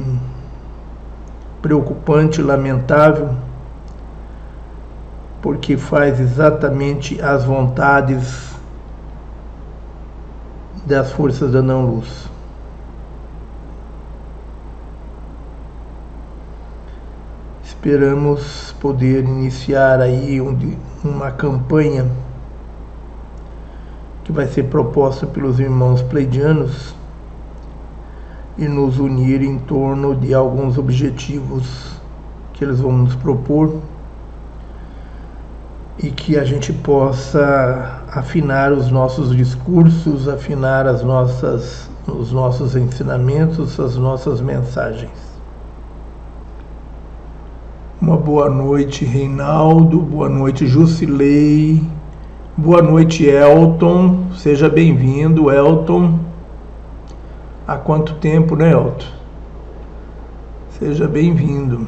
preocupante 1.62 2.42
lamentável, 2.42 3.30
porque 5.40 5.76
faz 5.76 6.20
exatamente 6.20 7.20
as 7.22 7.44
vontades 7.44 8.55
das 10.86 11.10
forças 11.10 11.50
da 11.50 11.60
não-luz. 11.60 12.30
Esperamos 17.64 18.74
poder 18.80 19.24
iniciar 19.24 20.00
aí 20.00 20.40
uma 21.04 21.32
campanha 21.32 22.06
que 24.24 24.32
vai 24.32 24.46
ser 24.46 24.64
proposta 24.64 25.26
pelos 25.26 25.60
irmãos 25.60 26.02
pleidianos 26.02 26.94
e 28.56 28.66
nos 28.66 28.98
unir 28.98 29.42
em 29.42 29.58
torno 29.58 30.14
de 30.14 30.32
alguns 30.32 30.78
objetivos 30.78 32.00
que 32.52 32.64
eles 32.64 32.80
vão 32.80 32.92
nos 32.92 33.14
propor 33.16 33.80
e 35.98 36.10
que 36.10 36.38
a 36.38 36.44
gente 36.44 36.72
possa 36.72 38.02
afinar 38.16 38.72
os 38.72 38.90
nossos 38.90 39.36
discursos, 39.36 40.26
afinar 40.26 40.86
as 40.86 41.02
nossas, 41.02 41.90
os 42.08 42.32
nossos 42.32 42.74
ensinamentos, 42.74 43.78
as 43.78 43.94
nossas 43.96 44.40
mensagens. 44.40 45.10
Uma 48.00 48.16
boa 48.16 48.48
noite, 48.48 49.04
Reinaldo, 49.04 50.00
boa 50.00 50.30
noite, 50.30 50.66
Jusilei, 50.66 51.84
boa 52.56 52.80
noite, 52.80 53.26
Elton, 53.26 54.30
seja 54.34 54.66
bem-vindo, 54.66 55.50
Elton. 55.50 56.18
Há 57.68 57.76
quanto 57.76 58.14
tempo, 58.14 58.56
né, 58.56 58.72
Elton? 58.72 59.04
Seja 60.78 61.06
bem-vindo. 61.06 61.86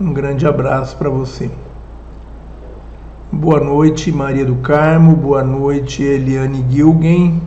Um 0.00 0.12
grande 0.12 0.46
abraço 0.46 0.96
para 0.96 1.10
você. 1.10 1.50
Boa 3.38 3.60
noite, 3.60 4.10
Maria 4.10 4.46
do 4.46 4.56
Carmo. 4.56 5.14
Boa 5.14 5.44
noite, 5.44 6.02
Eliane 6.02 6.64
Gilgen. 6.70 7.42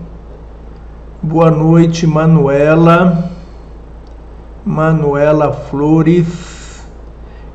Boa 1.19 1.49
noite, 1.49 2.05
Manuela. 2.05 3.31
Manuela 4.63 5.51
Flores 5.51 6.85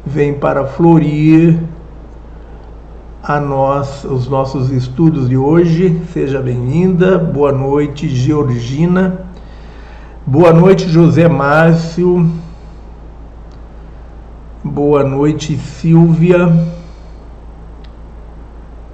vem 0.04 0.34
para 0.34 0.64
florir 0.64 1.62
a 3.22 3.38
nós 3.38 4.02
os 4.02 4.26
nossos 4.26 4.68
estudos 4.68 5.28
de 5.28 5.36
hoje. 5.36 6.02
Seja 6.12 6.42
bem-vinda. 6.42 7.16
Boa 7.16 7.52
noite, 7.52 8.08
Georgina. 8.08 9.26
Boa 10.26 10.52
noite, 10.52 10.88
José 10.88 11.28
Márcio. 11.28 12.28
Boa 14.64 15.04
noite, 15.04 15.56
Silvia. 15.56 16.73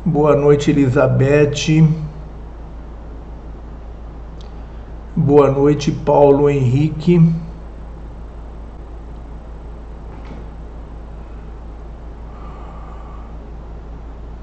Boa 0.02 0.34
noite, 0.34 0.70
Elizabeth. 0.70 1.86
Boa 5.14 5.50
noite, 5.50 5.92
Paulo 5.92 6.48
Henrique. 6.48 7.20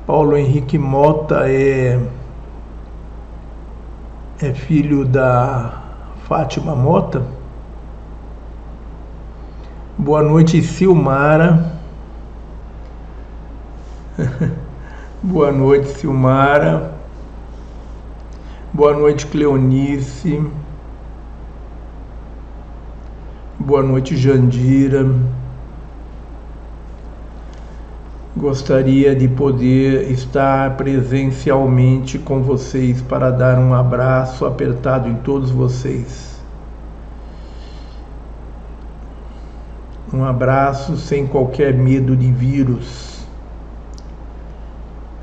Paulo 0.06 0.38
Henrique 0.38 0.78
Mota 0.78 1.50
é, 1.50 2.00
é 4.40 4.54
filho 4.54 5.06
da 5.06 5.82
Fátima 6.28 6.76
Mota. 6.76 7.26
Boa 9.98 10.22
noite, 10.22 10.62
Silmara. 10.62 11.80
Boa 15.24 15.52
noite, 15.52 15.88
Silmara. 15.88 16.94
Boa 18.72 18.94
noite, 18.94 19.26
Cleonice. 19.26 20.48
Boa 23.58 23.82
noite, 23.82 24.16
Jandira. 24.16 25.10
Gostaria 28.38 29.16
de 29.16 29.28
poder 29.28 30.12
estar 30.12 30.78
presencialmente 30.78 32.20
com 32.20 32.44
vocês 32.44 33.02
para 33.02 33.32
dar 33.32 33.58
um 33.58 33.74
abraço 33.74 34.46
apertado 34.46 35.10
em 35.10 35.16
todos 35.16 35.50
vocês. 35.50 36.40
Um 40.14 40.24
abraço 40.24 40.96
sem 40.96 41.26
qualquer 41.26 41.74
medo 41.74 42.16
de 42.16 42.32
vírus. 42.32 43.17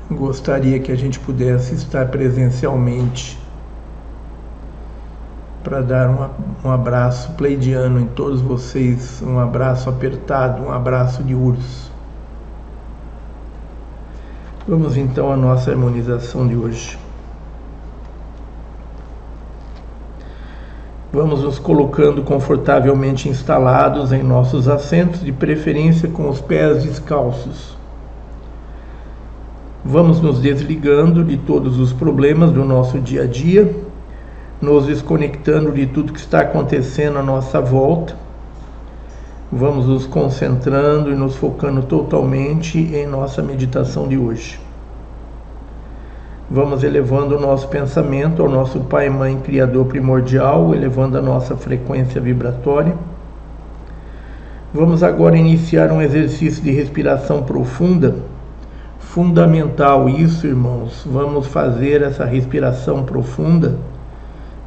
Gostaria 0.09 0.79
que 0.79 0.91
a 0.91 0.95
gente 0.95 1.19
pudesse 1.19 1.73
estar 1.73 2.09
presencialmente 2.09 3.39
para 5.63 5.81
dar 5.81 6.07
um, 6.07 6.67
um 6.67 6.71
abraço 6.71 7.31
pleidiano 7.33 7.99
em 7.99 8.05
todos 8.05 8.39
vocês, 8.39 9.19
um 9.25 9.39
abraço 9.39 9.89
apertado, 9.89 10.61
um 10.61 10.71
abraço 10.71 11.23
de 11.23 11.33
urso. 11.33 11.91
Vamos 14.67 14.95
então 14.95 15.31
à 15.31 15.35
nossa 15.35 15.71
harmonização 15.71 16.47
de 16.47 16.55
hoje. 16.55 16.99
Vamos 21.11 21.41
nos 21.41 21.57
colocando 21.57 22.21
confortavelmente 22.23 23.27
instalados 23.27 24.11
em 24.11 24.21
nossos 24.21 24.67
assentos, 24.67 25.23
de 25.23 25.31
preferência 25.31 26.09
com 26.09 26.29
os 26.29 26.41
pés 26.41 26.83
descalços. 26.83 27.74
Vamos 29.85 30.19
nos 30.19 30.39
desligando 30.39 31.23
de 31.23 31.37
todos 31.37 31.79
os 31.79 31.93
problemas 31.93 32.51
do 32.51 32.65
nosso 32.65 32.99
dia 32.99 33.21
a 33.21 33.27
dia, 33.27 33.71
nos 34.59 34.87
desconectando 34.87 35.71
de 35.71 35.85
tudo 35.85 36.11
que 36.11 36.19
está 36.19 36.41
acontecendo 36.41 37.19
à 37.19 37.23
nossa 37.23 37.61
volta 37.61 38.25
Vamos 39.51 39.87
nos 39.87 40.07
concentrando 40.07 41.11
e 41.11 41.15
nos 41.15 41.35
focando 41.35 41.83
totalmente 41.83 42.79
em 42.79 43.05
nossa 43.05 43.43
meditação 43.43 44.07
de 44.07 44.17
hoje. 44.17 44.59
Vamos 46.49 46.83
elevando 46.83 47.37
o 47.37 47.39
nosso 47.39 47.67
pensamento 47.67 48.41
ao 48.41 48.49
nosso 48.49 48.79
Pai, 48.81 49.07
Mãe, 49.07 49.37
Criador 49.37 49.85
primordial, 49.85 50.73
elevando 50.73 51.17
a 51.17 51.21
nossa 51.21 51.55
frequência 51.55 52.19
vibratória. 52.19 52.95
Vamos 54.73 55.03
agora 55.03 55.37
iniciar 55.37 55.91
um 55.91 56.01
exercício 56.01 56.63
de 56.63 56.71
respiração 56.71 57.43
profunda. 57.43 58.15
Fundamental 59.15 60.09
isso, 60.09 60.45
irmãos. 60.45 61.07
Vamos 61.09 61.47
fazer 61.47 62.01
essa 62.01 62.25
respiração 62.25 63.05
profunda. 63.05 63.77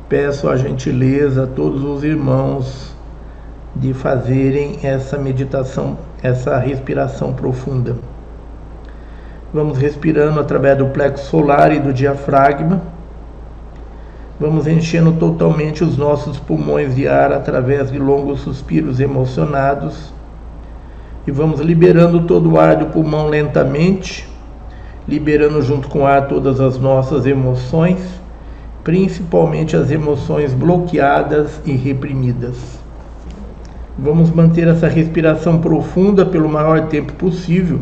Peço 0.09 0.49
a 0.49 0.57
gentileza 0.57 1.45
a 1.45 1.47
todos 1.47 1.85
os 1.85 2.03
irmãos 2.03 2.97
de 3.77 3.93
fazerem 3.93 4.79
essa 4.83 5.19
meditação, 5.19 5.99
essa 6.23 6.57
respiração 6.57 7.35
profunda. 7.35 7.97
Vamos 9.53 9.77
respirando 9.77 10.41
através 10.41 10.79
do 10.79 10.87
plexo 10.87 11.27
solar 11.27 11.71
e 11.71 11.79
do 11.79 11.93
diafragma. 11.93 12.81
Vamos 14.41 14.67
enchendo 14.67 15.13
totalmente 15.13 15.85
os 15.85 15.99
nossos 15.99 16.39
pulmões 16.39 16.97
de 16.97 17.07
ar 17.07 17.33
através 17.33 17.93
de 17.93 17.99
longos 17.99 18.41
suspiros 18.41 18.99
emocionados. 18.99 20.11
E 21.27 21.31
vamos 21.31 21.61
liberando 21.61 22.23
todo 22.23 22.53
o 22.53 22.59
ar 22.59 22.77
do 22.77 22.87
pulmão 22.87 23.29
lentamente, 23.29 24.38
liberando 25.09 25.63
junto 25.63 25.89
com 25.89 26.01
o 26.01 26.07
ar 26.07 26.29
todas 26.29 26.61
as 26.61 26.79
nossas 26.79 27.25
emoções, 27.25 27.99
principalmente 28.85 29.75
as 29.75 29.91
emoções 29.91 30.53
bloqueadas 30.53 31.61
e 31.65 31.73
reprimidas. 31.73 32.79
Vamos 33.99 34.31
manter 34.31 34.69
essa 34.69 34.87
respiração 34.87 35.59
profunda 35.59 36.27
pelo 36.27 36.49
maior 36.49 36.89
tempo 36.89 37.15
possível, 37.15 37.81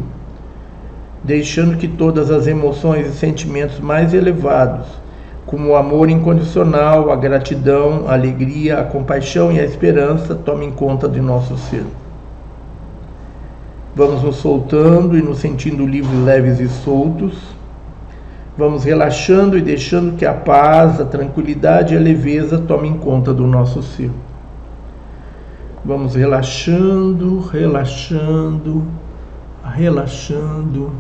deixando 1.23 1.77
que 1.77 1.89
todas 1.89 2.31
as 2.31 2.47
emoções 2.47 3.09
e 3.09 3.13
sentimentos 3.13 3.81
mais 3.81 4.15
elevados, 4.15 4.87
como 5.45 5.71
o 5.71 5.77
amor 5.77 6.09
incondicional, 6.09 7.11
a 7.11 7.17
gratidão, 7.17 8.05
a 8.07 8.15
alegria, 8.15 8.79
a 8.79 8.85
compaixão 8.85 9.51
e 9.51 9.59
a 9.59 9.65
esperança, 9.65 10.35
tomem 10.35 10.71
conta 10.71 11.09
de 11.09 11.21
nosso 11.21 11.57
ser. 11.59 11.85
Vamos 13.97 14.23
nos 14.23 14.37
soltando 14.37 15.17
e 15.17 15.23
nos 15.23 15.39
sentindo 15.39 15.87
livres, 15.87 16.23
leves 16.23 16.61
e 16.61 16.69
soltos. 16.69 17.33
Vamos 18.55 18.85
relaxando 18.85 19.57
e 19.57 19.63
deixando 19.63 20.19
que 20.19 20.27
a 20.27 20.35
paz, 20.35 21.01
a 21.01 21.07
tranquilidade 21.07 21.95
e 21.95 21.97
a 21.97 22.01
leveza 22.01 22.59
tomem 22.59 22.99
conta 22.99 23.33
do 23.33 23.47
nosso 23.47 23.83
ser. 23.83 24.11
Vamos 25.83 26.15
relaxando, 26.15 27.41
relaxando, 27.41 28.85
relaxando, 29.65 30.93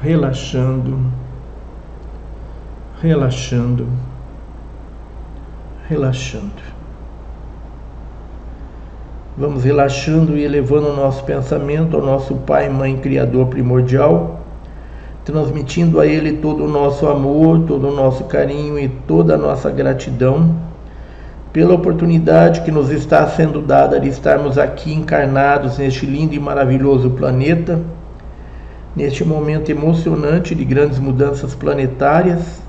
relaxando, 0.00 1.00
relaxando, 3.02 3.88
relaxando. 5.88 6.75
Vamos 9.38 9.64
relaxando 9.64 10.34
e 10.38 10.44
elevando 10.44 10.88
o 10.88 10.96
nosso 10.96 11.22
pensamento 11.24 11.94
ao 11.94 12.02
nosso 12.02 12.36
Pai, 12.36 12.70
Mãe, 12.70 12.96
Criador 12.96 13.48
primordial, 13.48 14.40
transmitindo 15.26 16.00
a 16.00 16.06
Ele 16.06 16.38
todo 16.38 16.64
o 16.64 16.68
nosso 16.68 17.06
amor, 17.06 17.64
todo 17.66 17.88
o 17.88 17.94
nosso 17.94 18.24
carinho 18.24 18.78
e 18.78 18.88
toda 18.88 19.34
a 19.34 19.36
nossa 19.36 19.70
gratidão 19.70 20.56
pela 21.52 21.74
oportunidade 21.74 22.62
que 22.62 22.70
nos 22.70 22.90
está 22.90 23.26
sendo 23.28 23.60
dada 23.60 24.00
de 24.00 24.08
estarmos 24.08 24.56
aqui 24.56 24.94
encarnados 24.94 25.76
neste 25.76 26.06
lindo 26.06 26.34
e 26.34 26.40
maravilhoso 26.40 27.10
planeta, 27.10 27.80
neste 28.94 29.22
momento 29.22 29.70
emocionante 29.70 30.54
de 30.54 30.64
grandes 30.64 30.98
mudanças 30.98 31.54
planetárias, 31.54 32.62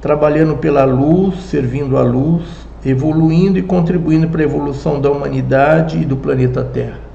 trabalhando 0.00 0.56
pela 0.56 0.84
luz, 0.84 1.40
servindo 1.42 1.96
a 1.96 2.02
luz, 2.02 2.67
evoluindo 2.84 3.58
e 3.58 3.62
contribuindo 3.62 4.28
para 4.28 4.40
a 4.40 4.44
evolução 4.44 5.00
da 5.00 5.10
humanidade 5.10 5.98
e 5.98 6.04
do 6.04 6.16
planeta 6.16 6.62
Terra. 6.62 7.08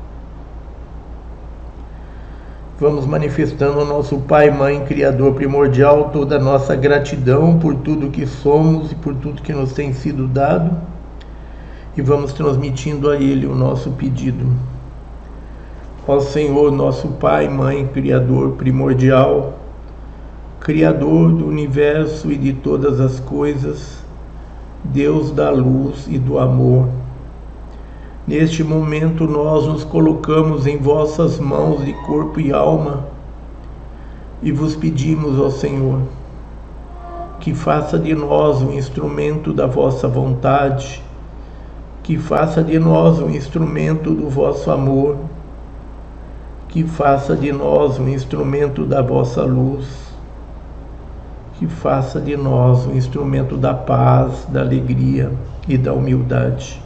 Vamos 2.79 3.05
manifestando 3.05 3.79
ao 3.79 3.85
nosso 3.85 4.17
Pai, 4.17 4.51
Mãe, 4.51 4.83
Criador 4.83 5.33
primordial, 5.33 6.09
toda 6.11 6.35
a 6.35 6.39
nossa 6.39 6.75
gratidão 6.75 7.57
por 7.57 7.75
tudo 7.75 8.09
que 8.09 8.25
somos 8.25 8.91
e 8.91 8.95
por 8.95 9.15
tudo 9.15 9.41
que 9.41 9.53
nos 9.53 9.73
tem 9.73 9.93
sido 9.93 10.27
dado. 10.27 10.75
E 11.95 12.01
vamos 12.01 12.33
transmitindo 12.33 13.09
a 13.09 13.15
Ele 13.15 13.45
o 13.45 13.55
nosso 13.55 13.91
pedido. 13.91 14.47
Ó 16.05 16.19
Senhor, 16.19 16.71
nosso 16.71 17.07
Pai, 17.09 17.47
Mãe, 17.47 17.87
Criador 17.87 18.53
primordial, 18.53 19.59
Criador 20.59 21.31
do 21.31 21.47
universo 21.47 22.29
e 22.31 22.35
de 22.35 22.51
todas 22.51 22.99
as 22.99 23.19
coisas, 23.19 24.02
Deus 24.83 25.31
da 25.31 25.49
luz 25.49 26.07
e 26.07 26.17
do 26.17 26.37
amor. 26.37 26.87
Neste 28.27 28.63
momento 28.63 29.25
nós 29.27 29.67
nos 29.67 29.83
colocamos 29.83 30.67
em 30.67 30.77
vossas 30.77 31.39
mãos 31.39 31.83
de 31.83 31.93
corpo 32.05 32.39
e 32.39 32.53
alma 32.53 33.05
e 34.43 34.51
vos 34.51 34.75
pedimos, 34.75 35.39
ó 35.39 35.49
Senhor, 35.49 36.01
que 37.39 37.53
faça 37.53 37.97
de 37.97 38.13
nós 38.13 38.61
um 38.61 38.73
instrumento 38.73 39.53
da 39.53 39.65
vossa 39.65 40.05
vontade, 40.07 41.01
que 42.03 42.17
faça 42.17 42.61
de 42.61 42.77
nós 42.77 43.19
um 43.19 43.29
instrumento 43.29 44.13
do 44.13 44.29
vosso 44.29 44.69
amor, 44.69 45.15
que 46.67 46.83
faça 46.83 47.37
de 47.37 47.53
nós 47.53 47.97
um 47.99 48.09
instrumento 48.09 48.85
da 48.85 49.01
vossa 49.01 49.43
luz, 49.43 50.02
que 51.63 51.67
faça 51.67 52.19
de 52.19 52.35
nós 52.35 52.85
um 52.85 52.93
instrumento 52.97 53.55
da 53.55 53.73
paz, 53.73 54.45
da 54.49 54.59
alegria 54.59 55.31
e 55.65 55.77
da 55.77 55.93
humildade. 55.93 56.81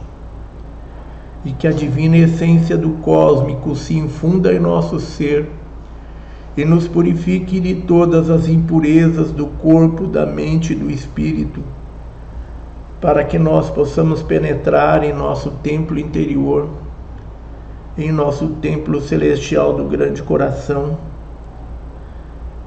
E 1.44 1.50
que 1.50 1.66
a 1.66 1.72
divina 1.72 2.16
essência 2.16 2.78
do 2.78 2.90
cósmico 2.90 3.74
se 3.74 3.96
infunda 3.96 4.52
em 4.52 4.60
nosso 4.60 5.00
ser 5.00 5.50
e 6.56 6.64
nos 6.64 6.86
purifique 6.86 7.58
de 7.58 7.74
todas 7.74 8.30
as 8.30 8.46
impurezas 8.46 9.32
do 9.32 9.48
corpo, 9.48 10.06
da 10.06 10.24
mente 10.24 10.72
e 10.72 10.76
do 10.76 10.88
espírito, 10.88 11.60
para 13.00 13.24
que 13.24 13.38
nós 13.38 13.68
possamos 13.70 14.22
penetrar 14.22 15.02
em 15.02 15.12
nosso 15.12 15.50
templo 15.62 15.98
interior, 15.98 16.68
em 17.96 18.12
nosso 18.12 18.46
templo 18.60 19.00
celestial 19.00 19.72
do 19.72 19.84
grande 19.84 20.22
coração, 20.22 20.98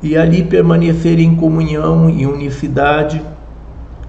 e 0.02 0.18
ali 0.18 0.44
permanecer 0.44 1.20
em 1.20 1.36
comunhão 1.36 2.10
e 2.10 2.26
unicidade, 2.26 3.22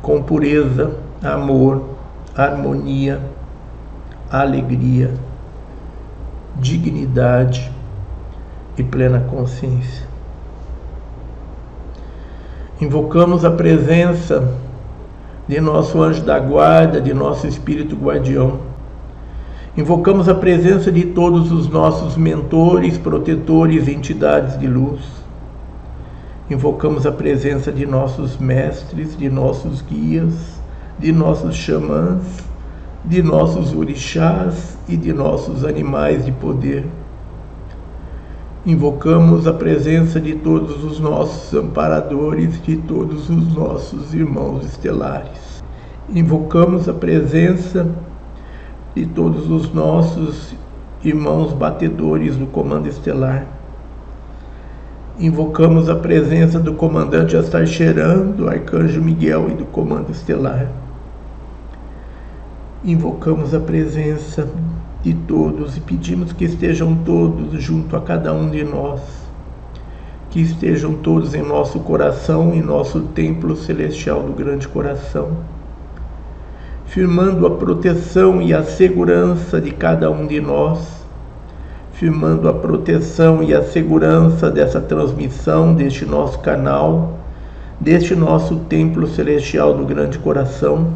com 0.01 0.23
pureza, 0.23 0.97
amor, 1.23 1.91
harmonia 2.35 3.21
alegria, 4.33 5.13
dignidade 6.57 7.71
e 8.79 8.83
plena 8.83 9.21
consciência. 9.21 10.09
Invocamos 12.81 13.45
a 13.45 13.51
presença 13.51 14.55
de 15.47 15.61
nosso 15.61 16.03
anjo 16.03 16.23
da 16.25 16.39
guarda, 16.39 16.99
de 16.99 17.13
nosso 17.13 17.47
espírito 17.47 17.95
guardião, 17.95 18.73
Invocamos 19.75 20.29
a 20.29 20.35
presença 20.35 20.93
de 20.93 21.03
todos 21.03 21.51
os 21.51 21.67
nossos 21.67 22.15
mentores, 22.15 22.99
protetores, 22.99 23.89
entidades 23.89 24.59
de 24.59 24.67
luz. 24.67 25.01
Invocamos 26.53 27.07
a 27.07 27.11
presença 27.11 27.73
de 27.73 27.87
nossos 27.87 28.37
mestres, 28.37 29.17
de 29.17 29.31
nossos 29.31 29.81
guias, 29.81 30.35
de 30.99 31.11
nossos 31.11 31.57
xamãs, 31.57 32.45
de 33.07 33.23
nossos 33.23 33.75
orixás 33.75 34.77
e 34.87 34.95
de 34.95 35.15
nossos 35.15 35.65
animais 35.65 36.27
de 36.27 36.33
poder. 36.33 36.85
Invocamos 38.67 39.47
a 39.47 39.55
presença 39.55 40.21
de 40.21 40.35
todos 40.35 40.85
os 40.85 41.01
nossos 41.01 41.55
amparadores, 41.59 42.63
de 42.63 42.77
todos 42.77 43.31
os 43.31 43.55
nossos 43.55 44.13
irmãos 44.13 44.67
estelares. 44.67 45.63
Invocamos 46.11 46.87
a 46.87 46.93
presença 46.93 47.89
de 48.95 49.07
todos 49.07 49.49
os 49.49 49.73
nossos 49.73 50.55
irmãos 51.03 51.55
batedores 51.55 52.37
do 52.37 52.45
Comando 52.45 52.89
Estelar. 52.89 53.62
Invocamos 55.19 55.89
a 55.89 55.95
presença 55.95 56.59
do 56.59 56.75
comandante 56.75 57.37
Astarcheran, 57.37 58.29
do 58.29 58.49
Arcanjo 58.49 59.01
Miguel 59.01 59.51
e 59.51 59.55
do 59.55 59.65
Comando 59.67 60.11
Estelar. 60.11 60.69
Invocamos 62.85 63.55
a 63.55 63.61
presença 63.61 64.49
de 65.03 65.15
todos 65.15 65.77
e 65.77 65.81
pedimos 65.81 66.33
que 66.33 66.45
estejam 66.45 66.95
todos 67.05 67.63
junto 67.63 67.95
a 67.95 68.01
cada 68.01 68.33
um 68.33 68.51
de 68.51 68.65
nós, 68.65 69.01
que 70.31 70.41
estejam 70.41 70.95
todos 70.95 71.35
em 71.35 71.43
nosso 71.43 71.81
coração, 71.81 72.55
em 72.55 72.63
nosso 72.63 73.01
templo 73.01 73.55
celestial 73.55 74.23
do 74.23 74.33
grande 74.33 74.67
coração 74.67 75.37
firmando 76.93 77.47
a 77.47 77.51
proteção 77.51 78.43
e 78.43 78.53
a 78.53 78.63
segurança 78.63 79.59
de 79.59 79.71
cada 79.71 80.11
um 80.11 80.27
de 80.27 80.43
nós, 80.43 81.02
firmando 81.93 82.49
a 82.49 82.53
proteção 82.53 83.43
e 83.43 83.55
a 83.55 83.63
segurança 83.63 84.51
dessa 84.51 84.81
transmissão, 84.81 85.75
deste 85.75 86.05
nosso 86.05 86.39
canal, 86.39 87.19
deste 87.79 88.15
nosso 88.15 88.57
templo 88.69 89.07
celestial 89.07 89.75
do 89.77 89.85
grande 89.85 90.19
coração, 90.19 90.95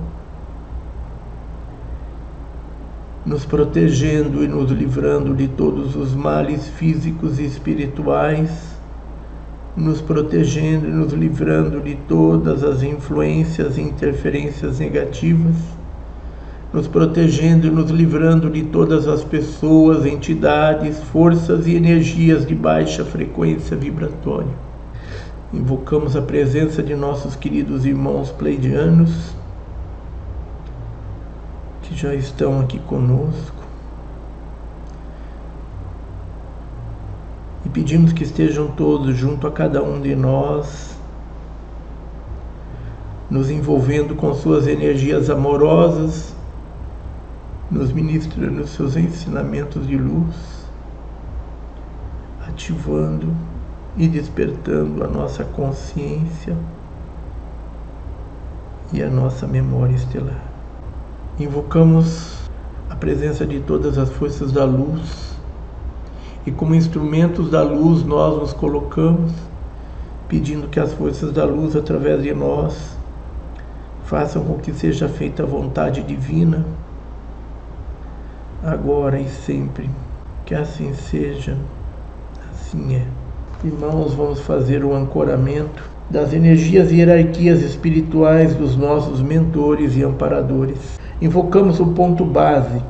nos 3.24 3.44
protegendo 3.44 4.42
e 4.42 4.48
nos 4.48 4.70
livrando 4.70 5.34
de 5.34 5.48
todos 5.48 5.96
os 5.96 6.14
males 6.14 6.68
físicos 6.68 7.38
e 7.38 7.44
espirituais, 7.44 8.76
nos 9.76 10.00
protegendo 10.00 10.88
e 10.88 10.92
nos 10.92 11.12
livrando 11.12 11.80
de 11.80 11.96
todas 12.08 12.62
as 12.62 12.82
influências 12.82 13.76
e 13.76 13.82
interferências 13.82 14.78
negativas 14.78 15.75
nos 16.72 16.86
protegendo 16.86 17.66
e 17.66 17.70
nos 17.70 17.90
livrando 17.90 18.50
de 18.50 18.64
todas 18.64 19.06
as 19.06 19.24
pessoas, 19.24 20.04
entidades, 20.04 20.98
forças 20.98 21.66
e 21.66 21.74
energias 21.74 22.46
de 22.46 22.54
baixa 22.54 23.04
frequência 23.04 23.76
vibratória. 23.76 24.66
Invocamos 25.52 26.16
a 26.16 26.22
presença 26.22 26.82
de 26.82 26.94
nossos 26.94 27.36
queridos 27.36 27.86
irmãos 27.86 28.30
pleidianos 28.30 29.34
que 31.82 31.94
já 31.94 32.14
estão 32.14 32.60
aqui 32.60 32.78
conosco. 32.80 33.64
E 37.64 37.68
pedimos 37.68 38.12
que 38.12 38.24
estejam 38.24 38.68
todos 38.68 39.16
junto 39.16 39.46
a 39.46 39.52
cada 39.52 39.82
um 39.82 40.00
de 40.00 40.14
nós, 40.14 40.96
nos 43.30 43.50
envolvendo 43.50 44.14
com 44.14 44.34
suas 44.34 44.66
energias 44.66 45.30
amorosas 45.30 46.35
nos 47.70 47.92
ministrando 47.92 48.66
seus 48.66 48.96
ensinamentos 48.96 49.86
de 49.86 49.96
luz, 49.96 50.66
ativando 52.46 53.32
e 53.96 54.06
despertando 54.06 55.02
a 55.02 55.08
nossa 55.08 55.44
consciência 55.44 56.56
e 58.92 59.02
a 59.02 59.10
nossa 59.10 59.46
memória 59.46 59.94
estelar. 59.94 60.44
Invocamos 61.40 62.48
a 62.88 62.94
presença 62.94 63.44
de 63.44 63.60
todas 63.60 63.98
as 63.98 64.10
forças 64.10 64.52
da 64.52 64.64
luz 64.64 65.36
e, 66.46 66.52
como 66.52 66.74
instrumentos 66.74 67.50
da 67.50 67.62
luz, 67.62 68.04
nós 68.04 68.38
nos 68.38 68.52
colocamos, 68.52 69.32
pedindo 70.28 70.68
que 70.68 70.78
as 70.78 70.92
forças 70.92 71.32
da 71.32 71.44
luz, 71.44 71.74
através 71.74 72.22
de 72.22 72.32
nós, 72.32 72.96
façam 74.04 74.44
com 74.44 74.54
que 74.58 74.72
seja 74.72 75.08
feita 75.08 75.42
a 75.42 75.46
vontade 75.46 76.02
divina 76.04 76.64
agora 78.66 79.20
e 79.20 79.28
sempre. 79.28 79.88
Que 80.44 80.54
assim 80.54 80.92
seja, 80.94 81.56
assim 82.52 82.96
é. 82.96 83.02
Irmãos, 83.64 84.14
vamos 84.14 84.40
fazer 84.40 84.84
o 84.84 84.94
ancoramento 84.94 85.82
das 86.10 86.32
energias 86.32 86.90
e 86.90 86.96
hierarquias 86.96 87.62
espirituais 87.62 88.54
dos 88.54 88.76
nossos 88.76 89.20
mentores 89.20 89.96
e 89.96 90.02
amparadores. 90.02 90.98
Invocamos 91.20 91.80
o 91.80 91.86
ponto 91.86 92.24
base, 92.24 92.82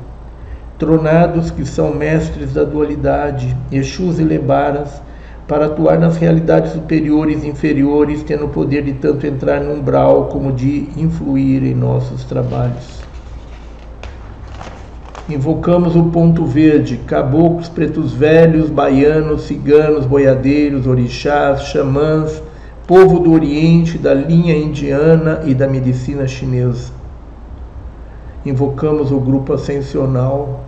tronados 0.77 1.49
que 1.49 1.65
são 1.65 1.93
mestres 1.93 2.53
da 2.53 2.63
dualidade, 2.63 3.55
Exus 3.71 4.19
e 4.19 4.23
Lebaras, 4.23 5.01
para 5.47 5.67
atuar 5.67 5.97
nas 5.97 6.17
realidades 6.17 6.73
superiores 6.73 7.43
e 7.43 7.47
inferiores, 7.47 8.21
tendo 8.21 8.45
o 8.45 8.49
poder 8.49 8.83
de 8.83 8.93
tanto 8.93 9.25
entrar 9.25 9.61
no 9.61 9.73
umbral 9.73 10.25
como 10.25 10.51
de 10.51 10.89
influir 10.97 11.63
em 11.63 11.73
nossos 11.73 12.25
trabalhos. 12.25 13.06
Invocamos 15.29 15.93
o 15.93 16.05
ponto 16.05 16.45
verde, 16.45 17.01
caboclos, 17.05 17.67
pretos 17.67 18.13
velhos, 18.13 18.69
baianos, 18.69 19.41
ciganos, 19.41 20.05
boiadeiros, 20.05 20.87
orixás, 20.87 21.63
xamãs, 21.63 22.41
povo 22.87 23.19
do 23.19 23.33
Oriente, 23.33 23.97
da 23.97 24.13
linha 24.13 24.55
indiana 24.55 25.41
e 25.43 25.53
da 25.53 25.67
medicina 25.67 26.25
chinesa. 26.25 26.93
Invocamos 28.45 29.11
o 29.11 29.19
grupo 29.19 29.51
ascensional, 29.51 30.63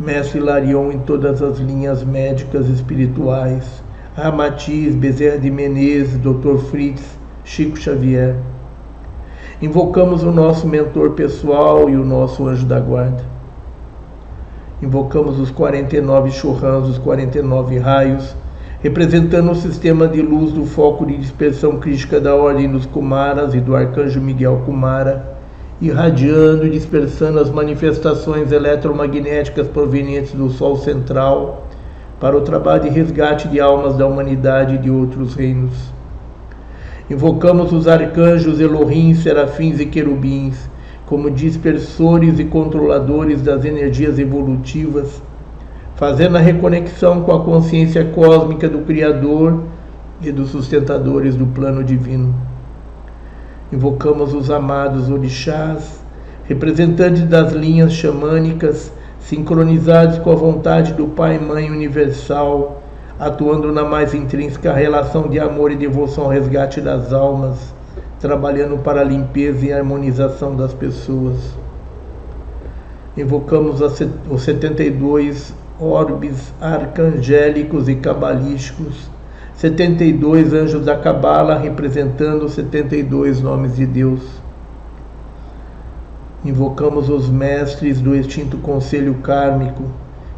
Mestre 0.00 0.40
Larion 0.40 0.90
em 0.90 1.00
todas 1.00 1.42
as 1.42 1.58
linhas 1.58 2.02
médicas 2.02 2.66
espirituais, 2.66 3.84
Ramatiz, 4.16 4.94
Bezerra 4.94 5.36
de 5.36 5.50
Menezes, 5.50 6.16
Dr. 6.16 6.56
Fritz, 6.70 7.02
Chico 7.44 7.76
Xavier. 7.76 8.36
Invocamos 9.60 10.22
o 10.22 10.32
nosso 10.32 10.66
mentor 10.66 11.10
pessoal 11.10 11.90
e 11.90 11.96
o 11.96 12.06
nosso 12.06 12.48
anjo 12.48 12.64
da 12.64 12.80
guarda 12.80 13.36
invocamos 14.82 15.38
os 15.40 15.50
49 15.50 16.30
churrans, 16.30 16.88
os 16.88 16.98
49 16.98 17.78
raios, 17.78 18.34
representando 18.80 19.50
o 19.50 19.56
sistema 19.56 20.06
de 20.06 20.22
luz 20.22 20.52
do 20.52 20.64
foco 20.64 21.04
de 21.04 21.16
dispersão 21.16 21.78
crítica 21.78 22.20
da 22.20 22.34
ordem 22.34 22.70
dos 22.70 22.86
Kumaras 22.86 23.54
e 23.54 23.60
do 23.60 23.74
arcanjo 23.74 24.20
Miguel 24.20 24.62
Kumara, 24.64 25.36
irradiando 25.80 26.66
e 26.66 26.70
dispersando 26.70 27.40
as 27.40 27.50
manifestações 27.50 28.52
eletromagnéticas 28.52 29.66
provenientes 29.68 30.32
do 30.32 30.48
Sol 30.50 30.76
central 30.76 31.66
para 32.20 32.36
o 32.36 32.40
trabalho 32.40 32.82
de 32.82 32.88
resgate 32.88 33.48
de 33.48 33.60
almas 33.60 33.96
da 33.96 34.06
humanidade 34.06 34.76
e 34.76 34.78
de 34.78 34.90
outros 34.90 35.34
reinos. 35.34 35.74
Invocamos 37.08 37.72
os 37.72 37.88
arcanjos 37.88 38.60
Elohim, 38.60 39.14
serafins 39.14 39.80
e 39.80 39.86
querubins, 39.86 40.67
como 41.08 41.30
dispersores 41.30 42.38
e 42.38 42.44
controladores 42.44 43.40
das 43.40 43.64
energias 43.64 44.18
evolutivas, 44.18 45.22
fazendo 45.96 46.36
a 46.36 46.40
reconexão 46.40 47.22
com 47.22 47.32
a 47.32 47.42
consciência 47.42 48.04
cósmica 48.04 48.68
do 48.68 48.80
Criador 48.80 49.62
e 50.20 50.30
dos 50.30 50.50
sustentadores 50.50 51.34
do 51.34 51.46
plano 51.46 51.82
divino. 51.82 52.34
Invocamos 53.72 54.34
os 54.34 54.50
amados 54.50 55.08
orixás, 55.08 55.98
representantes 56.44 57.22
das 57.22 57.54
linhas 57.54 57.94
xamânicas, 57.94 58.92
sincronizados 59.18 60.18
com 60.18 60.30
a 60.30 60.36
vontade 60.36 60.92
do 60.92 61.06
Pai 61.06 61.38
Mãe 61.38 61.70
Universal, 61.70 62.82
atuando 63.18 63.72
na 63.72 63.82
mais 63.82 64.12
intrínseca 64.12 64.74
relação 64.74 65.26
de 65.26 65.40
amor 65.40 65.72
e 65.72 65.76
devoção 65.76 66.24
ao 66.24 66.30
resgate 66.30 66.82
das 66.82 67.14
almas 67.14 67.77
trabalhando 68.20 68.78
para 68.78 69.00
a 69.00 69.04
limpeza 69.04 69.66
e 69.66 69.72
harmonização 69.72 70.56
das 70.56 70.74
pessoas. 70.74 71.36
Invocamos 73.16 73.80
os 73.80 74.42
72 74.42 75.54
orbes 75.80 76.52
arcangélicos 76.60 77.88
e 77.88 77.96
cabalísticos, 77.96 79.10
72 79.54 80.52
anjos 80.52 80.84
da 80.84 80.96
Cabala 80.96 81.58
representando 81.58 82.44
os 82.44 82.52
72 82.52 83.40
nomes 83.40 83.76
de 83.76 83.86
Deus. 83.86 84.22
Invocamos 86.44 87.08
os 87.08 87.28
mestres 87.28 88.00
do 88.00 88.14
extinto 88.14 88.58
conselho 88.58 89.14
kármico, 89.14 89.84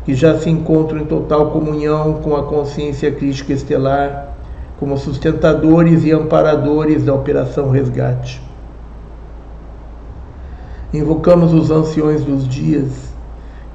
que 0.05 0.15
já 0.15 0.39
se 0.39 0.49
encontram 0.49 1.01
em 1.01 1.05
total 1.05 1.51
comunhão 1.51 2.15
com 2.15 2.35
a 2.35 2.45
consciência 2.45 3.13
crítica 3.13 3.53
estelar 3.53 4.30
como 4.81 4.97
sustentadores 4.97 6.07
e 6.07 6.11
amparadores 6.11 7.05
da 7.05 7.13
Operação 7.13 7.69
Resgate. 7.69 8.41
Invocamos 10.93 11.53
os 11.53 11.71
anciões 11.71 12.25
dos 12.25 12.49
dias, 12.49 12.89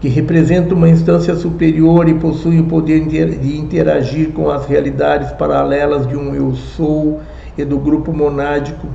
que 0.01 0.09
representa 0.09 0.73
uma 0.73 0.89
instância 0.89 1.35
superior 1.35 2.09
e 2.09 2.15
possui 2.15 2.59
o 2.59 2.65
poder 2.65 3.05
de 3.05 3.55
interagir 3.55 4.31
com 4.31 4.49
as 4.49 4.65
realidades 4.65 5.31
paralelas 5.33 6.07
de 6.07 6.17
um 6.17 6.33
eu 6.33 6.55
sou 6.55 7.21
e 7.55 7.63
do 7.63 7.77
grupo 7.77 8.11
monádico, 8.11 8.87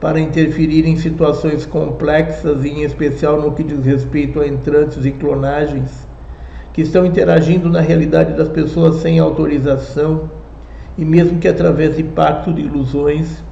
para 0.00 0.18
interferir 0.18 0.86
em 0.86 0.96
situações 0.96 1.66
complexas 1.66 2.64
e 2.64 2.68
em 2.68 2.82
especial 2.82 3.40
no 3.40 3.52
que 3.52 3.62
diz 3.62 3.84
respeito 3.84 4.40
a 4.40 4.48
entrantes 4.48 5.04
e 5.04 5.10
clonagens, 5.10 6.06
que 6.72 6.80
estão 6.80 7.04
interagindo 7.04 7.68
na 7.68 7.80
realidade 7.80 8.32
das 8.32 8.48
pessoas 8.48 8.96
sem 8.96 9.18
autorização 9.18 10.30
e 10.98 11.04
mesmo 11.04 11.38
que 11.38 11.48
através 11.48 11.96
de 11.96 12.02
pacto 12.02 12.52
de 12.52 12.62
ilusões 12.62 13.42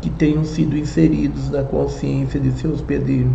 que 0.00 0.10
tenham 0.10 0.44
sido 0.44 0.76
inseridos 0.76 1.50
na 1.50 1.62
consciência 1.62 2.38
de 2.38 2.52
seus 2.52 2.74
hospedeiro. 2.74 3.30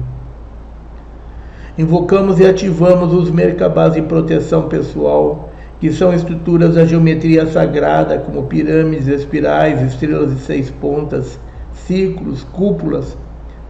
Invocamos 1.77 2.39
e 2.39 2.45
ativamos 2.45 3.13
os 3.13 3.31
mercabás 3.31 3.93
de 3.93 4.01
proteção 4.01 4.67
pessoal, 4.67 5.49
que 5.79 5.91
são 5.91 6.13
estruturas 6.13 6.75
da 6.75 6.85
geometria 6.85 7.47
sagrada, 7.47 8.19
como 8.19 8.43
pirâmides, 8.43 9.07
espirais, 9.07 9.81
estrelas 9.81 10.35
de 10.35 10.41
seis 10.41 10.69
pontas, 10.69 11.39
círculos, 11.73 12.43
cúpulas, 12.43 13.17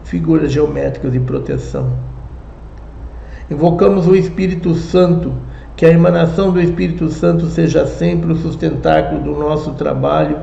figuras 0.04 0.52
geométricas 0.52 1.14
de 1.14 1.20
proteção. 1.20 1.90
Invocamos 3.50 4.08
o 4.08 4.16
Espírito 4.16 4.74
Santo, 4.76 5.32
que 5.82 5.86
a 5.88 5.92
emanação 5.92 6.52
do 6.52 6.62
Espírito 6.62 7.10
Santo 7.10 7.48
seja 7.48 7.88
sempre 7.88 8.32
o 8.32 8.36
sustentáculo 8.36 9.20
do 9.24 9.32
nosso 9.32 9.72
trabalho, 9.72 10.38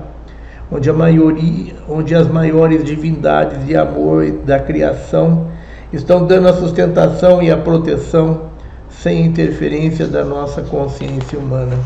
onde, 0.69 0.91
a 0.91 0.93
maioria, 0.93 1.75
onde 1.89 2.13
as 2.13 2.27
maiores 2.27 2.83
divindades 2.83 3.65
de 3.65 3.77
amor 3.77 4.29
da 4.45 4.59
criação 4.59 5.47
estão 5.93 6.27
dando 6.27 6.49
a 6.49 6.55
sustentação 6.55 7.41
e 7.41 7.53
a 7.53 7.57
proteção 7.57 8.51
sem 8.91 9.27
interferência 9.27 10.09
da 10.09 10.25
nossa 10.25 10.61
consciência 10.63 11.39
humana. 11.39 11.79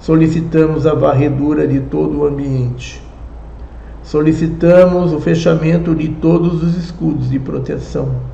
Solicitamos 0.00 0.86
a 0.86 0.94
varredura 0.94 1.68
de 1.68 1.80
todo 1.80 2.20
o 2.20 2.26
ambiente. 2.26 3.02
Solicitamos 4.02 5.12
o 5.12 5.20
fechamento 5.20 5.94
de 5.94 6.08
todos 6.08 6.62
os 6.62 6.74
escudos 6.74 7.28
de 7.28 7.38
proteção. 7.38 8.33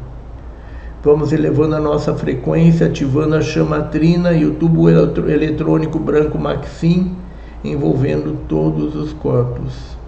Vamos 1.02 1.32
elevando 1.32 1.76
a 1.76 1.80
nossa 1.80 2.14
frequência, 2.14 2.86
ativando 2.86 3.34
a 3.34 3.40
chamatrina 3.40 4.32
e 4.32 4.44
o 4.44 4.54
tubo 4.54 4.88
eletrônico 4.88 5.98
branco 5.98 6.38
Maxim, 6.38 7.16
envolvendo 7.64 8.36
todos 8.46 8.94
os 8.94 9.12
corpos 9.12 10.00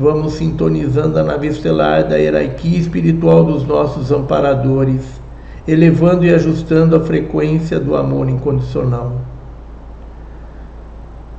vamos 0.00 0.34
sintonizando 0.34 1.18
a 1.18 1.22
nave 1.22 1.48
estelar 1.48 2.08
da 2.08 2.16
hierarquia 2.16 2.78
espiritual 2.78 3.44
dos 3.44 3.66
nossos 3.66 4.10
amparadores, 4.10 5.20
elevando 5.68 6.24
e 6.24 6.32
ajustando 6.32 6.96
a 6.96 7.00
frequência 7.00 7.78
do 7.78 7.94
amor 7.94 8.28
incondicional. 8.30 9.12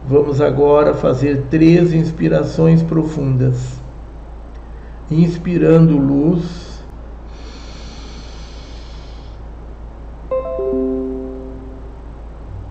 Vamos 0.07 0.39
agora 0.39 0.93
fazer 0.93 1.45
três 1.49 1.91
inspirações 1.91 2.83
profundas. 2.83 3.79
Inspirando 5.09 5.97
luz. 5.97 6.70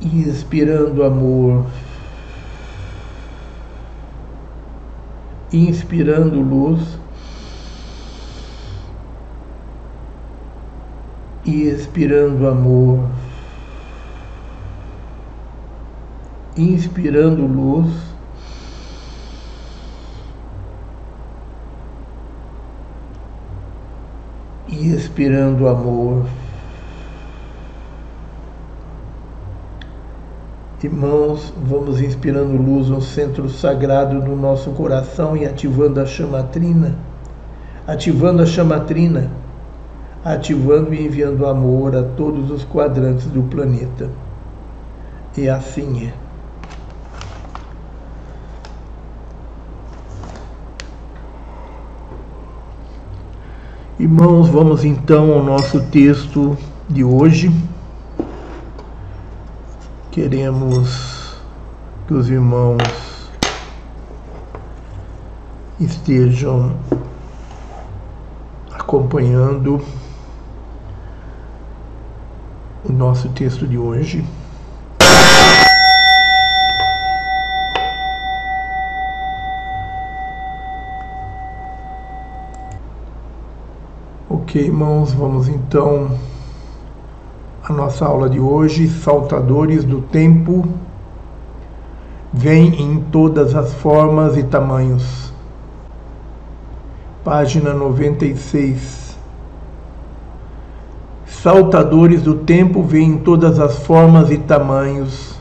Expirando 0.02 1.04
amor. 1.04 1.66
inspirando 5.52 6.40
luz 6.40 6.96
e 11.44 11.62
expirando 11.62 12.46
amor, 12.46 13.10
inspirando 16.56 17.46
luz 17.46 17.92
e 24.68 24.94
expirando 24.94 25.66
amor. 25.66 26.39
Irmãos, 30.82 31.52
vamos 31.62 32.00
inspirando 32.00 32.56
luz 32.56 32.88
no 32.88 33.02
centro 33.02 33.50
sagrado 33.50 34.18
do 34.18 34.34
nosso 34.34 34.70
coração 34.70 35.36
e 35.36 35.44
ativando 35.44 36.00
a 36.00 36.06
chamatrina, 36.06 36.94
ativando 37.86 38.40
a 38.40 38.46
chamatrina, 38.46 39.30
ativando 40.24 40.94
e 40.94 41.04
enviando 41.04 41.46
amor 41.46 41.94
a 41.94 42.02
todos 42.02 42.50
os 42.50 42.64
quadrantes 42.64 43.26
do 43.26 43.42
planeta. 43.42 44.08
E 45.36 45.50
assim 45.50 46.06
é. 46.06 46.14
Irmãos, 53.98 54.48
vamos 54.48 54.82
então 54.82 55.30
ao 55.34 55.44
nosso 55.44 55.78
texto 55.90 56.56
de 56.88 57.04
hoje 57.04 57.52
queremos 60.10 61.36
que 62.08 62.14
os 62.14 62.28
irmãos 62.28 62.82
estejam 65.78 66.76
acompanhando 68.72 69.80
o 72.84 72.92
nosso 72.92 73.28
texto 73.28 73.68
de 73.68 73.78
hoje. 73.78 74.24
Ok, 84.28 84.60
irmãos, 84.60 85.12
vamos 85.12 85.46
então 85.46 86.18
a 87.70 87.72
nossa 87.72 88.04
aula 88.04 88.28
de 88.28 88.40
hoje, 88.40 88.88
Saltadores 88.88 89.84
do 89.84 90.00
Tempo, 90.00 90.68
vem 92.32 92.82
em 92.82 93.00
todas 93.12 93.54
as 93.54 93.72
formas 93.74 94.36
e 94.36 94.42
tamanhos. 94.42 95.32
Página 97.22 97.72
96. 97.72 99.16
Saltadores 101.24 102.22
do 102.22 102.34
tempo 102.34 102.82
vêm 102.82 103.10
em 103.10 103.18
todas 103.18 103.60
as 103.60 103.78
formas 103.78 104.30
e 104.30 104.36
tamanhos, 104.36 105.40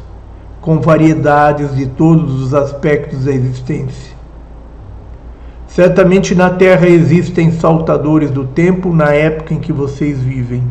com 0.61 0.79
variedades 0.79 1.75
de 1.75 1.87
todos 1.87 2.41
os 2.43 2.53
aspectos 2.53 3.25
da 3.25 3.31
existência. 3.31 4.15
Certamente 5.67 6.35
na 6.35 6.51
Terra 6.51 6.87
existem 6.87 7.51
saltadores 7.51 8.29
do 8.29 8.45
tempo 8.45 8.93
na 8.93 9.13
época 9.13 9.53
em 9.53 9.59
que 9.59 9.73
vocês 9.73 10.19
vivem 10.19 10.63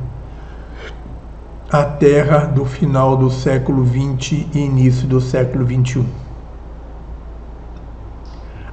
a 1.71 1.85
Terra 1.85 2.47
do 2.47 2.65
final 2.65 3.15
do 3.15 3.31
século 3.31 3.87
XX 3.87 4.47
e 4.55 4.59
início 4.59 5.07
do 5.07 5.21
século 5.21 5.67
XXI. 5.67 6.03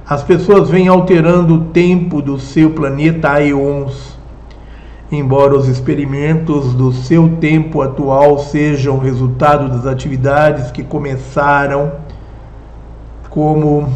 As 0.08 0.22
pessoas 0.22 0.70
vêm 0.70 0.88
alterando 0.88 1.56
o 1.56 1.64
tempo 1.66 2.22
do 2.22 2.38
seu 2.38 2.70
planeta 2.70 3.32
há 3.32 3.42
eons, 3.42 4.18
embora 5.12 5.54
os 5.54 5.68
experimentos 5.68 6.72
do 6.72 6.90
seu 6.90 7.36
tempo 7.36 7.82
atual 7.82 8.38
sejam 8.38 8.96
resultado 8.96 9.68
das 9.68 9.84
atividades 9.84 10.70
que 10.70 10.82
começaram, 10.82 11.92
como 13.28 13.92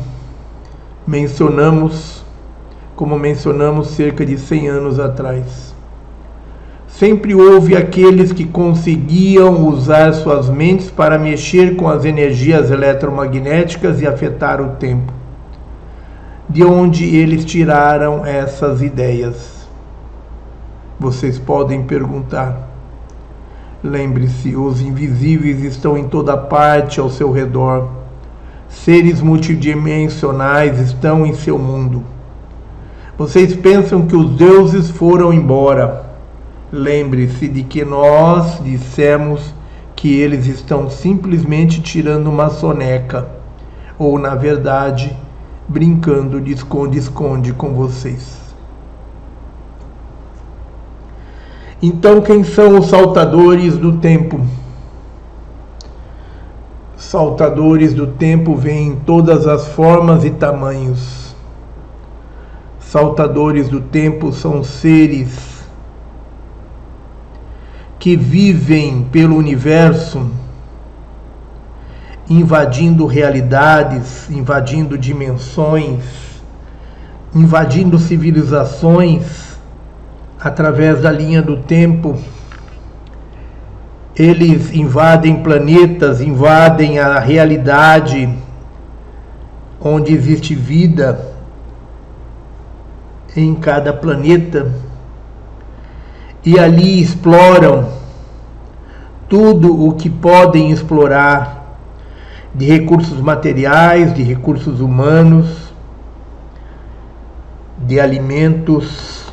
mencionamos, 1.06 2.22
como 2.94 3.18
mencionamos 3.18 3.86
cerca 3.92 4.26
de 4.26 4.36
100 4.36 4.68
anos 4.68 5.00
atrás. 5.00 5.69
Sempre 7.00 7.34
houve 7.34 7.74
aqueles 7.74 8.30
que 8.30 8.44
conseguiam 8.44 9.66
usar 9.66 10.12
suas 10.12 10.50
mentes 10.50 10.90
para 10.90 11.18
mexer 11.18 11.74
com 11.74 11.88
as 11.88 12.04
energias 12.04 12.70
eletromagnéticas 12.70 14.02
e 14.02 14.06
afetar 14.06 14.60
o 14.60 14.72
tempo. 14.72 15.10
De 16.46 16.62
onde 16.62 17.16
eles 17.16 17.42
tiraram 17.46 18.22
essas 18.26 18.82
ideias? 18.82 19.66
Vocês 20.98 21.38
podem 21.38 21.84
perguntar. 21.84 22.68
Lembre-se, 23.82 24.54
os 24.54 24.82
invisíveis 24.82 25.64
estão 25.64 25.96
em 25.96 26.04
toda 26.04 26.36
parte 26.36 27.00
ao 27.00 27.08
seu 27.08 27.32
redor. 27.32 27.88
Seres 28.68 29.22
multidimensionais 29.22 30.78
estão 30.78 31.24
em 31.24 31.32
seu 31.32 31.58
mundo. 31.58 32.04
Vocês 33.16 33.56
pensam 33.56 34.06
que 34.06 34.14
os 34.14 34.36
deuses 34.36 34.90
foram 34.90 35.32
embora 35.32 36.09
Lembre-se 36.72 37.48
de 37.48 37.64
que 37.64 37.84
nós 37.84 38.62
dissemos 38.62 39.52
que 39.96 40.20
eles 40.20 40.46
estão 40.46 40.88
simplesmente 40.88 41.82
tirando 41.82 42.28
uma 42.28 42.48
soneca, 42.48 43.28
ou 43.98 44.20
na 44.20 44.36
verdade, 44.36 45.16
brincando 45.66 46.40
de 46.40 46.52
esconde-esconde 46.52 47.52
com 47.52 47.74
vocês. 47.74 48.38
Então, 51.82 52.20
quem 52.20 52.44
são 52.44 52.78
os 52.78 52.86
saltadores 52.86 53.76
do 53.76 53.96
tempo? 53.96 54.40
Saltadores 56.96 57.94
do 57.94 58.06
tempo 58.06 58.54
vêm 58.54 58.88
em 58.88 58.96
todas 58.96 59.44
as 59.48 59.66
formas 59.68 60.24
e 60.24 60.30
tamanhos. 60.30 61.34
Saltadores 62.78 63.68
do 63.68 63.80
tempo 63.80 64.32
são 64.32 64.62
seres 64.62 65.49
que 68.00 68.16
vivem 68.16 69.04
pelo 69.12 69.36
universo, 69.36 70.26
invadindo 72.28 73.04
realidades, 73.04 74.30
invadindo 74.30 74.96
dimensões, 74.96 76.02
invadindo 77.34 77.98
civilizações 77.98 79.58
através 80.40 81.02
da 81.02 81.12
linha 81.12 81.42
do 81.42 81.58
tempo. 81.58 82.18
Eles 84.16 84.72
invadem 84.72 85.42
planetas, 85.42 86.22
invadem 86.22 86.98
a 86.98 87.18
realidade 87.18 88.34
onde 89.78 90.14
existe 90.14 90.54
vida 90.54 91.34
em 93.36 93.54
cada 93.54 93.92
planeta 93.92 94.89
e 96.44 96.58
ali 96.58 97.02
exploram 97.02 97.88
tudo 99.28 99.86
o 99.86 99.94
que 99.94 100.08
podem 100.08 100.70
explorar 100.70 101.78
de 102.54 102.66
recursos 102.66 103.20
materiais, 103.20 104.12
de 104.14 104.22
recursos 104.22 104.80
humanos, 104.80 105.72
de 107.78 108.00
alimentos, 108.00 109.32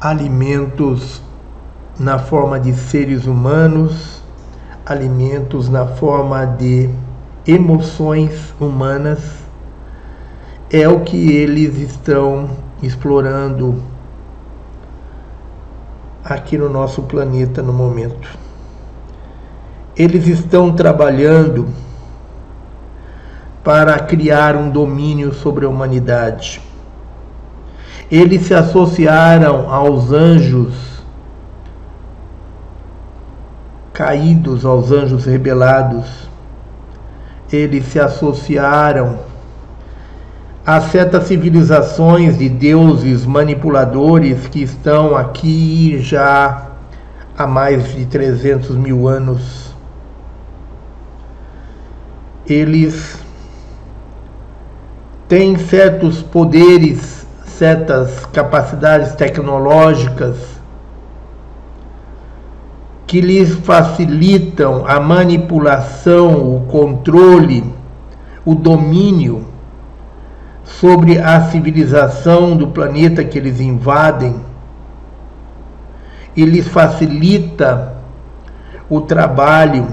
alimentos 0.00 1.22
na 1.98 2.18
forma 2.18 2.60
de 2.60 2.72
seres 2.74 3.26
humanos, 3.26 4.22
alimentos 4.86 5.68
na 5.68 5.86
forma 5.86 6.46
de 6.46 6.88
emoções 7.46 8.54
humanas, 8.60 9.18
é 10.70 10.86
o 10.88 11.00
que 11.00 11.32
eles 11.32 11.76
estão 11.78 12.50
explorando 12.82 13.82
aqui 16.28 16.58
no 16.58 16.68
nosso 16.68 17.02
planeta 17.02 17.62
no 17.62 17.72
momento. 17.72 18.28
Eles 19.96 20.26
estão 20.26 20.72
trabalhando 20.72 21.68
para 23.64 23.98
criar 23.98 24.56
um 24.56 24.70
domínio 24.70 25.32
sobre 25.32 25.64
a 25.64 25.68
humanidade. 25.68 26.60
Eles 28.10 28.42
se 28.42 28.54
associaram 28.54 29.72
aos 29.72 30.12
anjos 30.12 30.88
caídos 33.98 34.64
aos 34.64 34.92
anjos 34.92 35.24
rebelados, 35.24 36.30
eles 37.52 37.84
se 37.86 37.98
associaram 37.98 39.18
a 40.68 40.82
certas 40.82 41.24
civilizações 41.24 42.36
de 42.36 42.46
deuses 42.46 43.24
manipuladores 43.24 44.46
que 44.48 44.62
estão 44.62 45.16
aqui 45.16 45.98
já 45.98 46.72
há 47.38 47.46
mais 47.46 47.94
de 47.94 48.04
300 48.04 48.76
mil 48.76 49.08
anos. 49.08 49.74
Eles 52.46 53.18
têm 55.26 55.56
certos 55.56 56.20
poderes, 56.20 57.26
certas 57.46 58.26
capacidades 58.26 59.14
tecnológicas 59.14 60.36
que 63.06 63.22
lhes 63.22 63.54
facilitam 63.54 64.84
a 64.86 65.00
manipulação, 65.00 66.56
o 66.56 66.66
controle, 66.66 67.64
o 68.44 68.54
domínio 68.54 69.47
sobre 70.68 71.18
a 71.18 71.40
civilização 71.50 72.56
do 72.56 72.68
planeta 72.68 73.24
que 73.24 73.38
eles 73.38 73.60
invadem 73.60 74.40
e 76.36 76.44
lhes 76.44 76.68
facilita 76.68 77.96
o 78.88 79.00
trabalho 79.00 79.88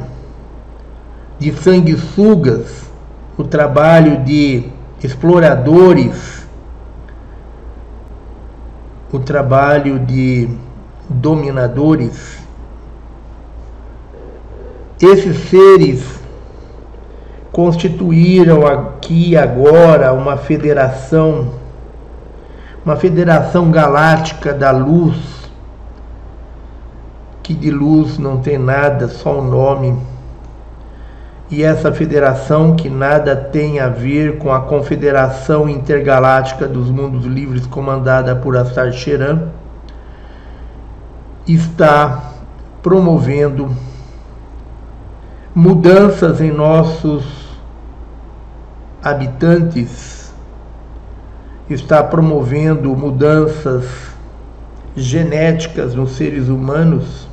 de 1.40 1.52
sanguessugas, 1.54 2.90
o 3.38 3.44
trabalho 3.44 4.24
de 4.24 4.70
exploradores, 5.04 6.46
o 9.12 9.20
trabalho 9.20 9.98
de 10.00 10.50
dominadores. 11.10 12.38
Esses 15.02 15.50
seres 15.50 16.15
constituíram 17.56 18.68
aqui 18.68 19.38
agora 19.38 20.12
uma 20.12 20.36
federação, 20.36 21.54
uma 22.84 22.98
federação 22.98 23.72
galáctica 23.72 24.54
da 24.54 24.72
luz, 24.72 25.16
que 27.42 27.54
de 27.54 27.72
luz 27.72 28.18
não 28.18 28.42
tem 28.42 28.58
nada, 28.58 29.08
só 29.08 29.36
o 29.36 29.40
um 29.40 29.50
nome. 29.50 29.98
E 31.50 31.64
essa 31.64 31.94
federação, 31.94 32.76
que 32.76 32.90
nada 32.90 33.34
tem 33.38 33.80
a 33.80 33.88
ver 33.88 34.38
com 34.38 34.52
a 34.52 34.60
Confederação 34.60 35.70
Intergaláctica 35.70 36.68
dos 36.68 36.90
Mundos 36.90 37.24
Livres, 37.24 37.66
comandada 37.66 38.36
por 38.36 38.58
Astar 38.58 38.92
Sheran, 38.92 39.44
está 41.48 42.34
promovendo 42.84 43.74
mudanças 45.56 46.42
em 46.42 46.52
nossos 46.52 47.45
habitantes, 49.06 50.34
está 51.70 52.04
promovendo 52.04 52.96
mudanças 52.96 53.86
genéticas 54.96 55.94
nos 55.94 56.14
seres 56.14 56.50
humanos. 56.50 57.28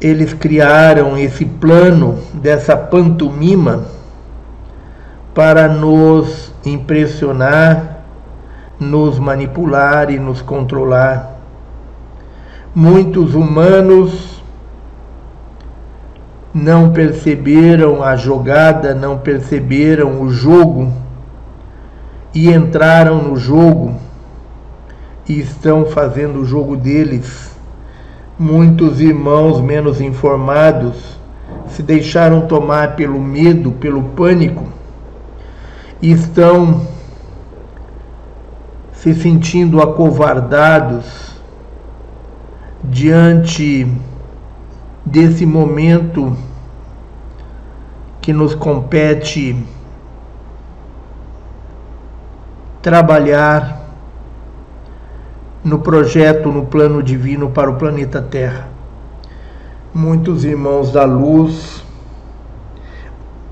Eles 0.00 0.32
criaram 0.32 1.18
esse 1.18 1.44
plano 1.44 2.16
dessa 2.34 2.76
pantomima 2.76 3.84
para 5.34 5.66
nos 5.66 6.52
impressionar, 6.64 8.04
nos 8.78 9.18
manipular 9.18 10.12
e 10.12 10.18
nos 10.18 10.40
controlar. 10.42 11.40
Muitos 12.72 13.34
humanos 13.34 14.35
não 16.56 16.90
perceberam 16.90 18.02
a 18.02 18.16
jogada, 18.16 18.94
não 18.94 19.18
perceberam 19.18 20.22
o 20.22 20.30
jogo 20.30 20.90
e 22.32 22.50
entraram 22.50 23.22
no 23.22 23.36
jogo 23.36 23.94
e 25.28 25.38
estão 25.38 25.84
fazendo 25.84 26.40
o 26.40 26.46
jogo 26.46 26.74
deles. 26.74 27.54
Muitos 28.38 29.02
irmãos 29.02 29.60
menos 29.60 30.00
informados 30.00 31.18
se 31.68 31.82
deixaram 31.82 32.46
tomar 32.46 32.96
pelo 32.96 33.20
medo, 33.20 33.72
pelo 33.72 34.02
pânico 34.02 34.64
e 36.00 36.10
estão 36.10 36.86
se 38.94 39.12
sentindo 39.12 39.82
acovardados 39.82 41.36
diante 42.82 43.86
desse 45.06 45.46
momento 45.46 46.36
que 48.20 48.32
nos 48.32 48.56
compete 48.56 49.56
trabalhar 52.82 53.82
no 55.62 55.78
projeto, 55.78 56.50
no 56.50 56.66
plano 56.66 57.00
divino 57.04 57.50
para 57.50 57.70
o 57.70 57.76
planeta 57.76 58.20
Terra. 58.20 58.68
Muitos 59.94 60.44
irmãos 60.44 60.90
da 60.90 61.04
luz, 61.04 61.84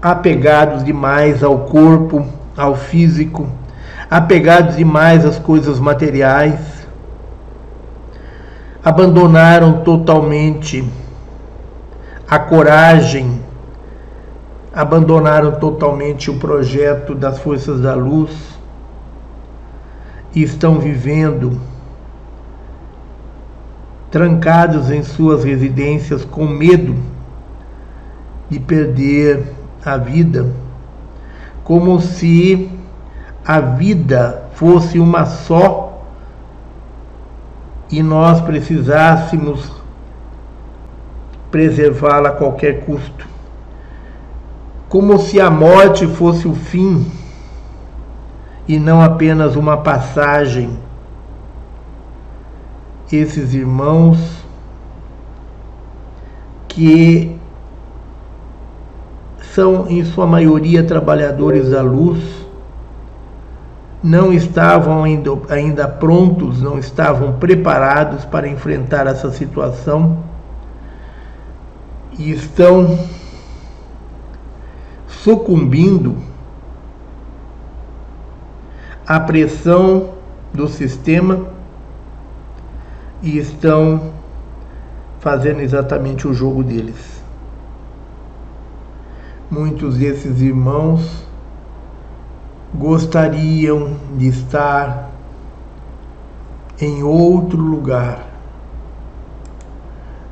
apegados 0.03 0.83
demais 0.83 1.45
ao 1.45 1.61
corpo, 1.61 2.27
ao 2.57 2.75
físico, 2.75 3.49
apegados 4.11 4.77
demais 4.77 5.25
às 5.25 5.39
coisas 5.39 5.79
materiais, 5.79 6.59
abandonaram 8.85 9.83
totalmente 9.83 10.85
a 12.29 12.39
coragem 12.39 13.41
abandonaram 14.73 15.53
totalmente 15.53 16.31
o 16.31 16.39
projeto 16.39 17.15
das 17.15 17.39
forças 17.39 17.81
da 17.81 17.95
luz 17.95 18.31
e 20.35 20.43
estão 20.43 20.81
vivendo 20.81 21.61
trancados 24.11 24.91
em 24.91 25.03
suas 25.03 25.45
residências 25.45 26.25
com 26.25 26.47
medo 26.47 26.97
de 28.49 28.59
perder 28.59 29.53
a 29.85 29.97
vida, 29.97 30.53
como 31.63 32.01
se 32.01 32.71
a 33.45 33.61
vida 33.61 34.45
fosse 34.55 34.99
uma 34.99 35.27
só 35.27 36.03
e 37.91 38.03
nós 38.03 38.41
precisássemos 38.41 39.84
preservá-la 41.55 42.31
a 42.31 42.33
qualquer 42.33 42.81
custo. 42.85 43.29
Como 44.89 45.17
se 45.21 45.41
a 45.41 45.49
morte 45.49 46.05
fosse 46.05 46.49
o 46.49 46.53
fim 46.53 47.07
e 48.67 48.77
não 48.77 49.01
apenas 49.01 49.55
uma 49.55 49.77
passagem. 49.77 50.77
Esses 53.13 53.55
irmãos 53.55 54.19
que 56.67 57.39
são, 59.55 59.87
em 59.89 60.05
sua 60.05 60.27
maioria, 60.27 60.83
trabalhadores 60.83 61.71
da 61.71 61.83
luz, 61.83 62.21
não 64.03 64.33
estavam 64.33 65.05
ainda, 65.05 65.87
prontos, 65.87 66.61
não 66.61 66.81
estavam 66.81 67.35
preparados 67.35 68.25
para 68.25 68.49
enfrentar 68.49 69.07
essa 69.07 69.31
situação 69.31 70.34
e 72.19 72.31
estão 72.31 72.99
sucumbindo 75.07 76.17
à 79.07 79.21
pressão 79.21 80.15
do 80.53 80.69
sistema 80.69 81.47
e 83.23 83.39
estão 83.39 84.13
fazendo 85.21 85.61
exatamente 85.61 86.29
o 86.29 86.35
jogo 86.35 86.63
deles. 86.63 87.23
Muitos 89.51 89.97
desses 89.97 90.41
irmãos 90.41 91.25
gostariam 92.75 93.97
de 94.17 94.29
estar 94.29 95.11
em 96.81 97.03
outro 97.03 97.61
lugar. 97.61 98.34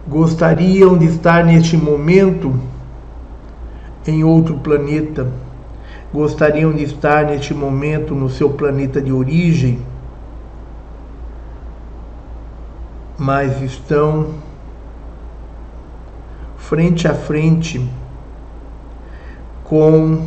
Gostariam 0.07 0.99
de 0.99 1.07
estar 1.07 1.45
neste 1.45 1.77
momento 1.77 2.59
em 4.07 4.25
outro 4.25 4.59
planeta. 4.59 5.31
Gostariam 6.13 6.73
de 6.73 6.83
estar 6.83 7.25
neste 7.25 7.55
momento 7.55 8.15
no 8.15 8.29
seu 8.29 8.51
planeta 8.51 9.01
de 9.01 9.13
origem, 9.13 9.79
mas 13.17 13.63
estão 13.63 14.35
frente 16.57 17.07
a 17.07 17.15
frente 17.15 17.89
com 19.65 20.27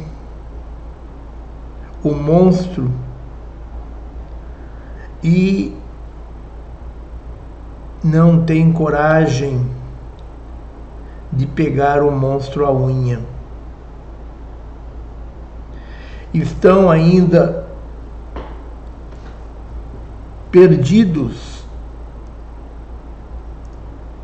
o 2.04 2.14
monstro 2.14 2.90
e 5.24 5.76
não 8.06 8.46
tem 8.46 8.72
coragem 8.72 9.68
de 11.34 11.48
pegar 11.48 12.04
o 12.04 12.12
monstro 12.12 12.64
à 12.64 12.72
unha. 12.72 13.20
Estão 16.32 16.92
ainda 16.92 17.66
perdidos 20.52 21.66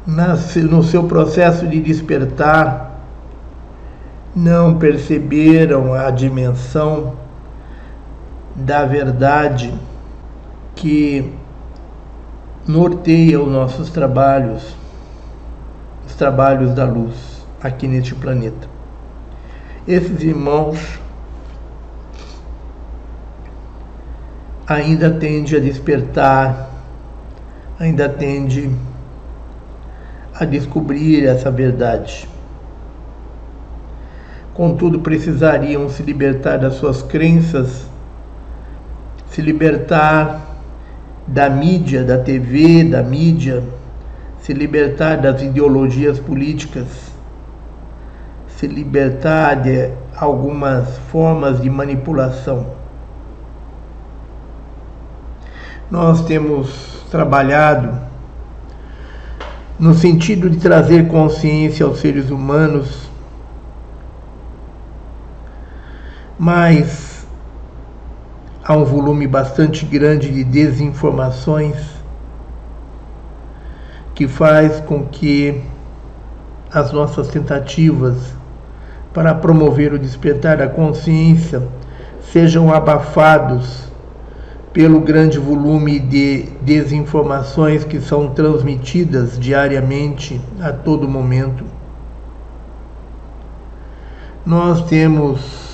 no 0.05 0.83
seu 0.83 1.05
processo 1.05 1.67
de 1.67 1.81
despertar 1.81 2.91
não 4.35 4.77
perceberam 4.77 5.93
a 5.93 6.11
dimensão 6.11 7.15
da 8.55 8.85
verdade 8.85 9.73
que 10.75 11.40
norteia 12.67 13.41
os 13.41 13.51
nossos 13.51 13.89
trabalhos, 13.89 14.75
os 16.05 16.15
trabalhos 16.15 16.73
da 16.73 16.85
luz 16.85 17.15
aqui 17.61 17.87
neste 17.87 18.13
planeta. 18.13 18.67
Esses 19.87 20.21
irmãos 20.21 20.99
ainda 24.67 25.09
tende 25.09 25.55
a 25.55 25.59
despertar, 25.59 26.69
ainda 27.79 28.07
tende 28.07 28.69
a 30.39 30.45
descobrir 30.45 31.25
essa 31.25 31.49
verdade. 31.49 32.29
Contudo, 34.53 34.99
precisariam 34.99 35.89
se 35.89 36.03
libertar 36.03 36.57
das 36.57 36.75
suas 36.75 37.01
crenças, 37.01 37.87
se 39.29 39.41
libertar 39.41 40.50
da 41.27 41.49
mídia, 41.49 42.03
da 42.03 42.17
TV, 42.17 42.83
da 42.83 43.03
mídia, 43.03 43.63
se 44.41 44.53
libertar 44.53 45.17
das 45.17 45.41
ideologias 45.41 46.19
políticas, 46.19 46.87
se 48.47 48.67
libertar 48.67 49.55
de 49.55 49.91
algumas 50.15 50.97
formas 51.11 51.61
de 51.61 51.69
manipulação. 51.69 52.67
Nós 55.89 56.23
temos 56.25 57.05
trabalhado 57.09 57.99
no 59.79 59.93
sentido 59.93 60.49
de 60.49 60.57
trazer 60.57 61.07
consciência 61.07 61.85
aos 61.85 61.99
seres 61.99 62.29
humanos 62.29 63.11
mas 66.41 67.10
há 68.71 68.73
um 68.73 68.85
volume 68.85 69.27
bastante 69.27 69.85
grande 69.85 70.31
de 70.31 70.45
desinformações 70.45 71.75
que 74.15 74.29
faz 74.29 74.79
com 74.79 75.03
que 75.03 75.61
as 76.71 76.93
nossas 76.93 77.27
tentativas 77.27 78.33
para 79.13 79.35
promover 79.35 79.91
o 79.91 79.99
despertar 79.99 80.55
da 80.55 80.69
consciência 80.69 81.67
sejam 82.31 82.73
abafados 82.73 83.91
pelo 84.71 85.01
grande 85.01 85.37
volume 85.37 85.99
de 85.99 86.43
desinformações 86.61 87.83
que 87.83 87.99
são 87.99 88.29
transmitidas 88.29 89.37
diariamente 89.37 90.39
a 90.61 90.71
todo 90.71 91.09
momento. 91.09 91.65
Nós 94.45 94.81
temos 94.83 95.70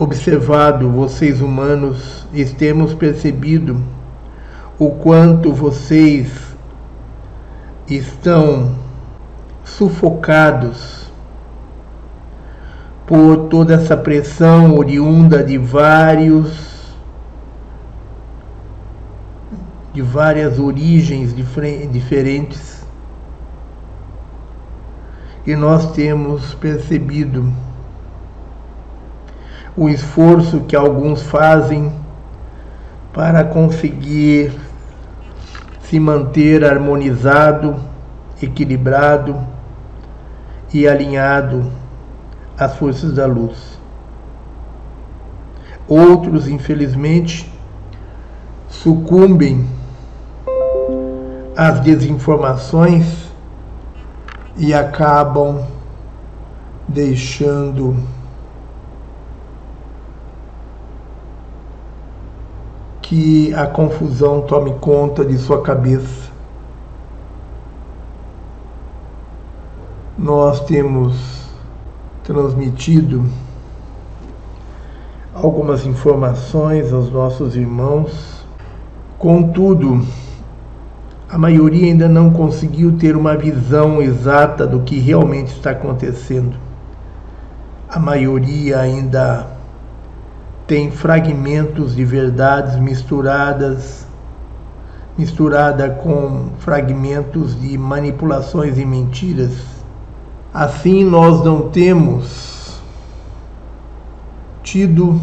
observado 0.00 0.90
vocês 0.90 1.42
humanos 1.42 2.26
e 2.32 2.42
temos 2.46 2.94
percebido 2.94 3.84
o 4.78 4.92
quanto 4.92 5.52
vocês 5.52 6.32
estão 7.86 8.76
sufocados 9.62 11.12
por 13.06 13.48
toda 13.50 13.74
essa 13.74 13.94
pressão 13.94 14.74
oriunda 14.74 15.44
de 15.44 15.58
vários 15.58 16.70
de 19.92 20.00
várias 20.00 20.58
origens 20.58 21.34
diferentes. 21.34 22.86
E 25.46 25.54
nós 25.54 25.92
temos 25.92 26.54
percebido 26.54 27.52
o 29.80 29.88
esforço 29.88 30.60
que 30.60 30.76
alguns 30.76 31.22
fazem 31.22 31.90
para 33.14 33.42
conseguir 33.42 34.52
se 35.80 35.98
manter 35.98 36.62
harmonizado, 36.62 37.76
equilibrado 38.42 39.40
e 40.70 40.86
alinhado 40.86 41.72
às 42.58 42.76
forças 42.76 43.14
da 43.14 43.24
luz. 43.24 43.80
Outros, 45.88 46.46
infelizmente, 46.46 47.50
sucumbem 48.68 49.66
às 51.56 51.80
desinformações 51.80 53.30
e 54.58 54.74
acabam 54.74 55.64
deixando 56.86 57.96
que 63.10 63.52
a 63.54 63.66
confusão 63.66 64.40
tome 64.42 64.72
conta 64.74 65.24
de 65.24 65.36
sua 65.36 65.60
cabeça. 65.62 66.30
Nós 70.16 70.60
temos 70.60 71.16
transmitido 72.22 73.24
algumas 75.34 75.84
informações 75.84 76.92
aos 76.92 77.10
nossos 77.10 77.56
irmãos, 77.56 78.46
contudo, 79.18 80.06
a 81.28 81.36
maioria 81.36 81.86
ainda 81.86 82.08
não 82.08 82.30
conseguiu 82.30 82.96
ter 82.96 83.16
uma 83.16 83.36
visão 83.36 84.00
exata 84.00 84.64
do 84.64 84.82
que 84.82 85.00
realmente 85.00 85.48
está 85.48 85.72
acontecendo. 85.72 86.56
A 87.88 87.98
maioria 87.98 88.78
ainda 88.78 89.48
tem 90.70 90.88
fragmentos 90.88 91.96
de 91.96 92.04
verdades 92.04 92.76
misturadas 92.76 94.06
misturada 95.18 95.90
com 95.90 96.50
fragmentos 96.60 97.60
de 97.60 97.76
manipulações 97.76 98.78
e 98.78 98.84
mentiras. 98.84 99.50
Assim, 100.54 101.02
nós 101.02 101.44
não 101.44 101.70
temos 101.70 102.80
tido 104.62 105.20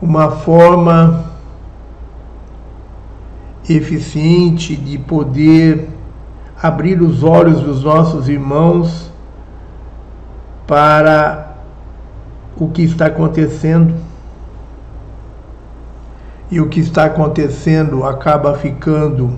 uma 0.00 0.32
forma 0.32 1.26
eficiente 3.68 4.74
de 4.74 4.98
poder 4.98 5.88
abrir 6.60 7.00
os 7.00 7.22
olhos 7.22 7.60
dos 7.60 7.84
nossos 7.84 8.28
irmãos 8.28 9.08
para 10.66 11.58
o 12.56 12.66
que 12.70 12.82
está 12.82 13.06
acontecendo. 13.06 14.10
E 16.52 16.60
o 16.60 16.68
que 16.68 16.80
está 16.80 17.06
acontecendo 17.06 18.04
acaba 18.04 18.52
ficando 18.58 19.32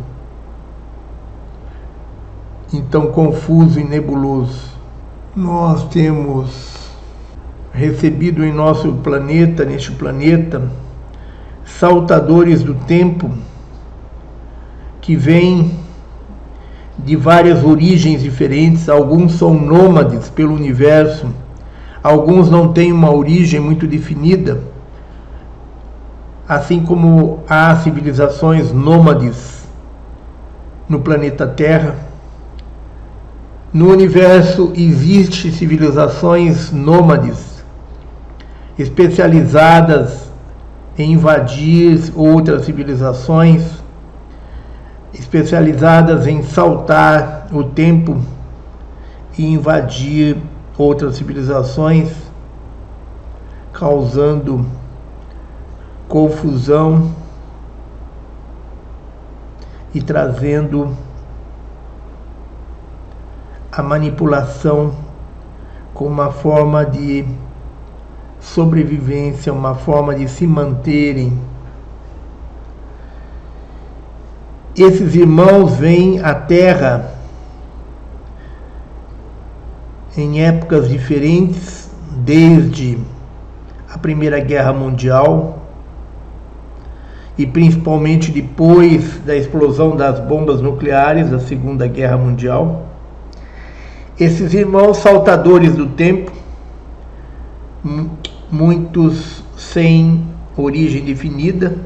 então 2.73 3.07
confuso 3.07 3.79
e 3.79 3.85
nebuloso. 3.85 4.77
Nós 5.37 5.85
temos 5.91 6.91
recebido 7.73 8.45
em 8.45 8.53
nosso 8.53 8.95
planeta, 8.95 9.65
neste 9.65 9.93
planeta, 9.93 10.69
saltadores 11.65 12.65
do 12.65 12.75
tempo 12.75 13.31
que 15.01 15.15
vêm 15.15 15.71
de 16.99 17.15
várias 17.15 17.63
origens 17.63 18.25
diferentes, 18.25 18.89
alguns 18.89 19.35
são 19.35 19.55
nômades 19.55 20.29
pelo 20.31 20.53
universo, 20.53 21.29
alguns 22.03 22.51
não 22.51 22.73
têm 22.73 22.93
uma 22.93 23.15
origem 23.15 23.61
muito 23.61 23.87
definida, 23.87 24.74
assim 26.49 26.85
como 26.85 27.43
há 27.49 27.77
civilizações 27.77 28.73
nômades 28.73 29.67
no 30.89 31.01
planeta 31.01 31.47
Terra. 31.47 31.97
No 33.73 33.91
universo 33.91 34.73
existem 34.77 35.51
civilizações 35.51 36.71
nômades, 36.71 37.65
especializadas 38.79 40.31
em 40.97 41.13
invadir 41.13 42.13
outras 42.15 42.65
civilizações 42.65 43.85
especializadas 45.19 46.27
em 46.27 46.43
saltar 46.43 47.47
o 47.53 47.63
tempo 47.65 48.21
e 49.39 49.47
invadir 49.47 50.37
outras 50.77 51.17
civilizações, 51.17 52.11
causando 53.73 54.67
confusão 56.15 57.11
e 59.93 60.01
trazendo 60.01 60.97
a 63.73 63.83
manipulação 63.83 64.95
como 65.93 66.11
uma 66.11 66.31
forma 66.31 66.87
de 66.87 67.27
sobrevivência, 68.39 69.53
uma 69.53 69.75
forma 69.75 70.15
de 70.15 70.29
se 70.29 70.47
manterem. 70.47 71.37
Esses 74.77 75.17
irmãos 75.17 75.75
vêm 75.75 76.23
à 76.23 76.33
Terra 76.33 77.13
em 80.17 80.45
épocas 80.45 80.89
diferentes, 80.89 81.91
desde 82.19 83.01
a 83.93 83.99
Primeira 83.99 84.39
Guerra 84.39 84.73
Mundial 84.73 85.64
e 87.37 87.47
principalmente 87.47 88.31
depois 88.31 89.21
da 89.21 89.35
explosão 89.35 89.97
das 89.97 90.21
bombas 90.21 90.61
nucleares 90.61 91.31
da 91.31 91.41
Segunda 91.41 91.87
Guerra 91.87 92.17
Mundial. 92.17 92.87
Esses 94.19 94.55
irmãos 94.55 94.99
saltadores 94.99 95.75
do 95.75 95.87
tempo, 95.87 96.31
muitos 98.51 99.43
sem 99.57 100.25
origem 100.57 101.05
definida, 101.05 101.77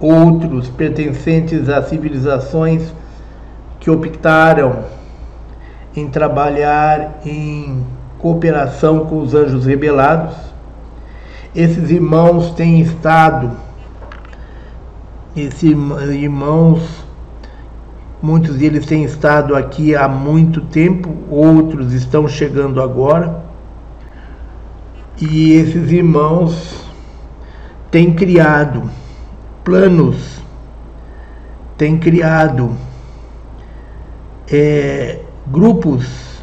outros 0.00 0.68
pertencentes 0.68 1.68
a 1.68 1.82
civilizações 1.82 2.92
que 3.78 3.90
optaram 3.90 4.84
em 5.96 6.08
trabalhar 6.08 7.20
em 7.24 7.84
cooperação 8.18 9.06
com 9.06 9.20
os 9.20 9.34
anjos 9.34 9.66
rebelados. 9.66 10.34
Esses 11.54 11.90
irmãos 11.90 12.50
têm 12.52 12.80
estado, 12.80 13.50
esses 15.36 15.62
irmãos, 15.62 17.04
muitos 18.22 18.56
deles 18.56 18.86
têm 18.86 19.04
estado 19.04 19.54
aqui 19.54 19.94
há 19.94 20.08
muito 20.08 20.60
tempo, 20.62 21.14
outros 21.28 21.92
estão 21.92 22.26
chegando 22.28 22.80
agora. 22.82 23.44
E 25.20 25.52
esses 25.52 25.90
irmãos 25.92 26.86
têm 27.90 28.14
criado 28.14 28.90
planos 29.62 30.40
tem 31.80 31.96
criado 31.96 32.76
é, 34.52 35.22
grupos 35.46 36.42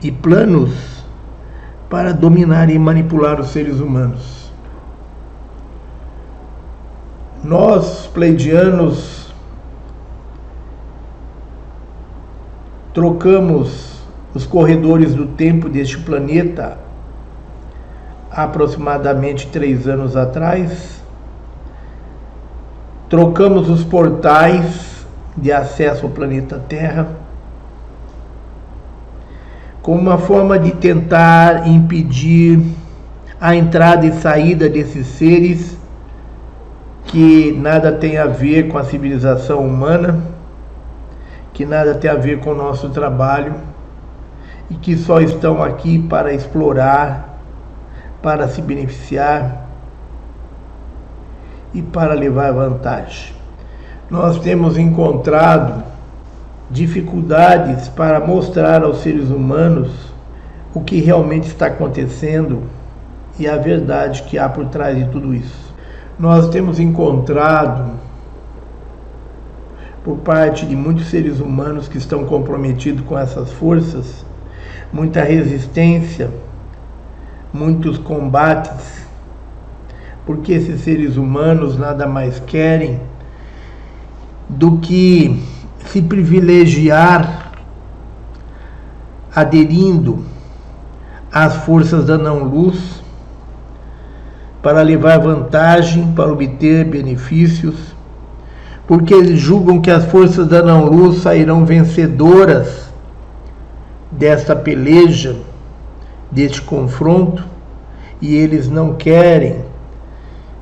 e 0.00 0.12
planos 0.12 1.04
para 1.90 2.12
dominar 2.12 2.70
e 2.70 2.78
manipular 2.78 3.40
os 3.40 3.48
seres 3.48 3.80
humanos. 3.80 4.41
Nós, 7.42 8.06
pleidianos, 8.06 9.32
trocamos 12.94 14.00
os 14.32 14.46
corredores 14.46 15.12
do 15.14 15.26
tempo 15.26 15.68
deste 15.68 15.98
planeta 15.98 16.78
aproximadamente 18.30 19.48
três 19.48 19.88
anos 19.88 20.16
atrás. 20.16 21.02
Trocamos 23.08 23.68
os 23.68 23.82
portais 23.82 25.04
de 25.36 25.50
acesso 25.50 26.06
ao 26.06 26.12
planeta 26.12 26.62
Terra 26.68 27.08
como 29.82 30.00
uma 30.00 30.16
forma 30.16 30.58
de 30.60 30.70
tentar 30.70 31.66
impedir 31.66 32.62
a 33.40 33.56
entrada 33.56 34.06
e 34.06 34.12
saída 34.12 34.68
desses 34.68 35.08
seres 35.08 35.76
que 37.12 37.52
nada 37.52 37.92
tem 37.92 38.16
a 38.16 38.24
ver 38.24 38.68
com 38.68 38.78
a 38.78 38.84
civilização 38.84 39.60
humana, 39.60 40.18
que 41.52 41.66
nada 41.66 41.94
tem 41.94 42.10
a 42.10 42.14
ver 42.14 42.40
com 42.40 42.52
o 42.52 42.54
nosso 42.54 42.88
trabalho 42.88 43.54
e 44.70 44.74
que 44.76 44.96
só 44.96 45.20
estão 45.20 45.62
aqui 45.62 45.98
para 45.98 46.32
explorar 46.32 47.28
para 48.22 48.48
se 48.48 48.62
beneficiar 48.62 49.68
e 51.74 51.82
para 51.82 52.14
levar 52.14 52.50
vantagem. 52.52 53.34
Nós 54.08 54.38
temos 54.38 54.78
encontrado 54.78 55.84
dificuldades 56.70 57.90
para 57.90 58.20
mostrar 58.20 58.82
aos 58.84 59.02
seres 59.02 59.28
humanos 59.28 59.90
o 60.72 60.80
que 60.80 60.98
realmente 60.98 61.48
está 61.48 61.66
acontecendo 61.66 62.62
e 63.38 63.46
a 63.46 63.58
verdade 63.58 64.22
que 64.22 64.38
há 64.38 64.48
por 64.48 64.64
trás 64.66 64.96
de 64.96 65.04
tudo 65.10 65.34
isso. 65.34 65.61
Nós 66.18 66.48
temos 66.50 66.78
encontrado, 66.78 67.92
por 70.04 70.18
parte 70.18 70.66
de 70.66 70.74
muitos 70.74 71.06
seres 71.06 71.40
humanos 71.40 71.88
que 71.88 71.98
estão 71.98 72.24
comprometidos 72.24 73.04
com 73.04 73.18
essas 73.18 73.52
forças, 73.52 74.24
muita 74.92 75.22
resistência 75.22 76.30
muitos 77.52 77.98
combates, 77.98 79.06
porque 80.24 80.52
esses 80.52 80.80
seres 80.80 81.16
humanos 81.16 81.76
nada 81.76 82.06
mais 82.06 82.40
querem 82.40 83.00
do 84.48 84.78
que 84.78 85.42
se 85.86 86.00
privilegiar 86.00 87.52
aderindo 89.34 90.24
às 91.30 91.56
forças 91.56 92.06
da 92.06 92.16
não-luz 92.16 93.01
para 94.62 94.82
levar 94.82 95.18
vantagem, 95.18 96.12
para 96.12 96.32
obter 96.32 96.84
benefícios, 96.84 97.74
porque 98.86 99.12
eles 99.12 99.38
julgam 99.38 99.80
que 99.80 99.90
as 99.90 100.04
forças 100.04 100.46
da 100.46 100.62
não-luz 100.62 101.22
sairão 101.22 101.64
vencedoras 101.64 102.92
desta 104.10 104.54
peleja 104.54 105.36
deste 106.30 106.62
confronto 106.62 107.44
e 108.20 108.34
eles 108.34 108.68
não 108.68 108.94
querem 108.94 109.64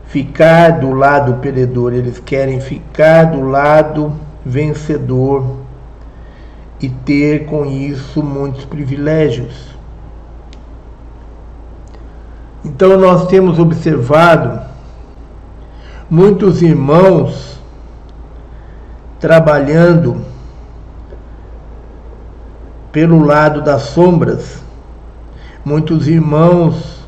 ficar 0.06 0.80
do 0.80 0.92
lado 0.92 1.34
perdedor, 1.34 1.92
eles 1.92 2.18
querem 2.18 2.60
ficar 2.60 3.24
do 3.24 3.42
lado 3.42 4.12
vencedor 4.44 5.58
e 6.80 6.88
ter 6.88 7.44
com 7.44 7.64
isso 7.66 8.22
muitos 8.22 8.64
privilégios. 8.64 9.70
Então 12.64 12.98
nós 12.98 13.26
temos 13.26 13.58
observado 13.58 14.60
muitos 16.10 16.60
irmãos 16.60 17.58
trabalhando 19.18 20.24
pelo 22.92 23.24
lado 23.24 23.62
das 23.62 23.82
sombras, 23.82 24.62
muitos 25.64 26.08
irmãos 26.08 27.00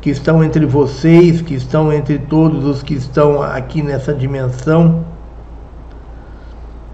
que 0.00 0.10
estão 0.10 0.42
entre 0.42 0.64
vocês, 0.64 1.42
que 1.42 1.54
estão 1.54 1.92
entre 1.92 2.18
todos 2.18 2.64
os 2.64 2.82
que 2.82 2.94
estão 2.94 3.42
aqui 3.42 3.82
nessa 3.82 4.14
dimensão, 4.14 5.04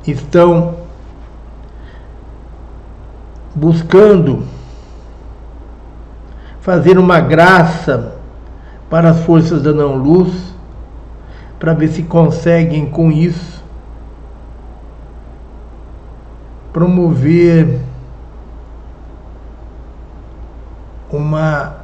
estão 0.06 0.76
buscando 3.54 4.44
fazer 6.68 6.98
uma 6.98 7.18
graça 7.18 8.12
para 8.90 9.08
as 9.08 9.20
forças 9.20 9.62
da 9.62 9.72
não-luz, 9.72 10.52
para 11.58 11.72
ver 11.72 11.88
se 11.88 12.02
conseguem 12.02 12.84
com 12.84 13.10
isso 13.10 13.64
promover 16.70 17.80
uma 21.10 21.76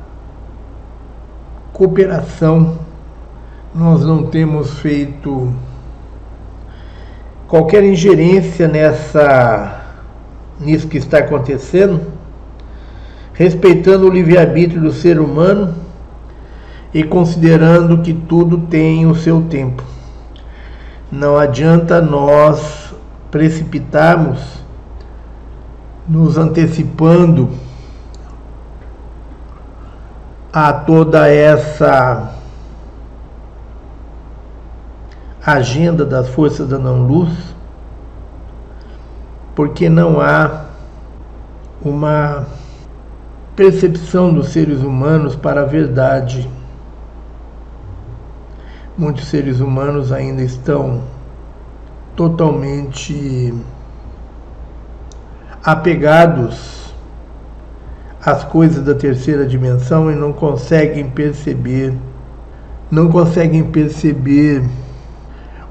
cooperação. 1.73 2.77
Nós 3.75 4.05
não 4.05 4.27
temos 4.27 4.81
feito 4.81 5.51
qualquer 7.49 7.83
ingerência 7.85 8.69
nessa 8.69 9.81
nisso 10.61 10.87
que 10.87 10.99
está 10.99 11.21
acontecendo, 11.21 12.03
respeitando 13.35 14.07
o 14.07 14.11
livre-arbítrio 14.11 14.81
do 14.81 14.93
ser 14.93 15.21
humano 15.21 15.75
e 16.93 17.03
considerando 17.03 17.99
que 17.99 18.15
tudo 18.15 18.59
tem 18.59 19.07
o 19.07 19.15
seu 19.15 19.43
tempo. 19.43 19.83
Não 21.11 21.37
adianta 21.37 22.01
nós 22.01 22.95
precipitarmos, 23.31 24.63
nos 26.07 26.39
antecipando 26.39 27.51
a 30.53 30.73
toda 30.73 31.29
essa 31.29 32.33
agenda 35.45 36.05
das 36.05 36.29
forças 36.29 36.69
da 36.69 36.79
não-luz, 36.79 37.33
porque 39.55 39.89
não 39.89 40.21
há 40.21 40.67
uma 41.83 42.47
percepção 43.57 44.35
dos 44.35 44.49
seres 44.49 44.81
humanos 44.81 45.37
para 45.37 45.63
a 45.63 45.65
verdade. 45.65 46.51
Muitos 48.99 49.27
seres 49.29 49.61
humanos 49.61 50.13
ainda 50.13 50.43
estão 50.43 51.03
totalmente 52.17 53.55
apegados 55.63 56.93
as 58.25 58.43
coisas 58.45 58.85
da 58.85 58.95
terceira 58.95 59.47
dimensão 59.47 60.11
e 60.11 60.15
não 60.15 60.33
conseguem 60.33 61.11
perceber, 61.11 61.95
não 62.91 63.09
conseguem 63.09 63.65
perceber 63.65 64.65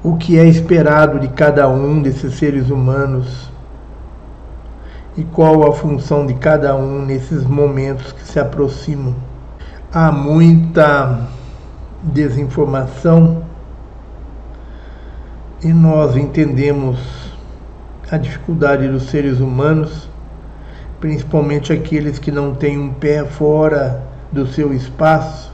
o 0.02 0.16
que 0.16 0.38
é 0.38 0.46
esperado 0.46 1.18
de 1.18 1.28
cada 1.28 1.68
um 1.68 2.00
desses 2.00 2.34
seres 2.34 2.70
humanos 2.70 3.50
e 5.16 5.24
qual 5.24 5.68
a 5.68 5.72
função 5.72 6.26
de 6.26 6.34
cada 6.34 6.74
um 6.74 7.04
nesses 7.04 7.44
momentos 7.44 8.12
que 8.12 8.22
se 8.22 8.38
aproximam. 8.38 9.14
Há 9.92 10.10
muita 10.10 11.28
desinformação 12.02 13.44
e 15.62 15.72
nós 15.72 16.16
entendemos 16.16 16.98
a 18.10 18.16
dificuldade 18.16 18.88
dos 18.88 19.04
seres 19.04 19.40
humanos 19.40 20.08
principalmente 21.04 21.70
aqueles 21.70 22.18
que 22.18 22.30
não 22.30 22.54
têm 22.54 22.78
um 22.78 22.90
pé 22.90 23.26
fora 23.26 24.02
do 24.32 24.46
seu 24.46 24.72
espaço, 24.72 25.52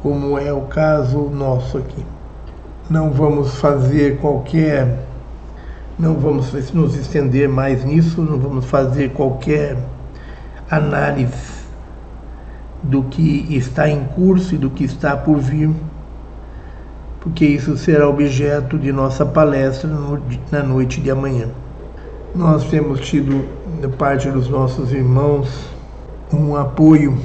como 0.00 0.38
é 0.38 0.52
o 0.52 0.60
caso 0.60 1.22
nosso 1.22 1.76
aqui. 1.76 2.06
Não 2.88 3.10
vamos 3.10 3.56
fazer 3.56 4.18
qualquer, 4.18 5.06
não 5.98 6.14
vamos 6.14 6.52
nos 6.72 6.94
estender 6.96 7.48
mais 7.48 7.84
nisso, 7.84 8.22
não 8.22 8.38
vamos 8.38 8.64
fazer 8.64 9.10
qualquer 9.10 9.76
análise 10.70 11.62
do 12.82 13.02
que 13.04 13.46
está 13.50 13.88
em 13.88 14.04
curso 14.04 14.54
e 14.54 14.58
do 14.58 14.70
que 14.70 14.84
está 14.84 15.16
por 15.16 15.38
vir, 15.38 15.70
porque 17.20 17.44
isso 17.44 17.76
será 17.76 18.08
objeto 18.08 18.78
de 18.78 18.90
nossa 18.90 19.24
palestra 19.24 19.88
na 20.50 20.62
noite 20.62 21.00
de 21.00 21.10
amanhã. 21.10 21.48
Nós 22.34 22.64
temos 22.64 23.00
tido, 23.00 23.44
da 23.80 23.88
parte 23.88 24.30
dos 24.30 24.48
nossos 24.48 24.92
irmãos, 24.92 25.48
um 26.32 26.56
apoio 26.56 27.18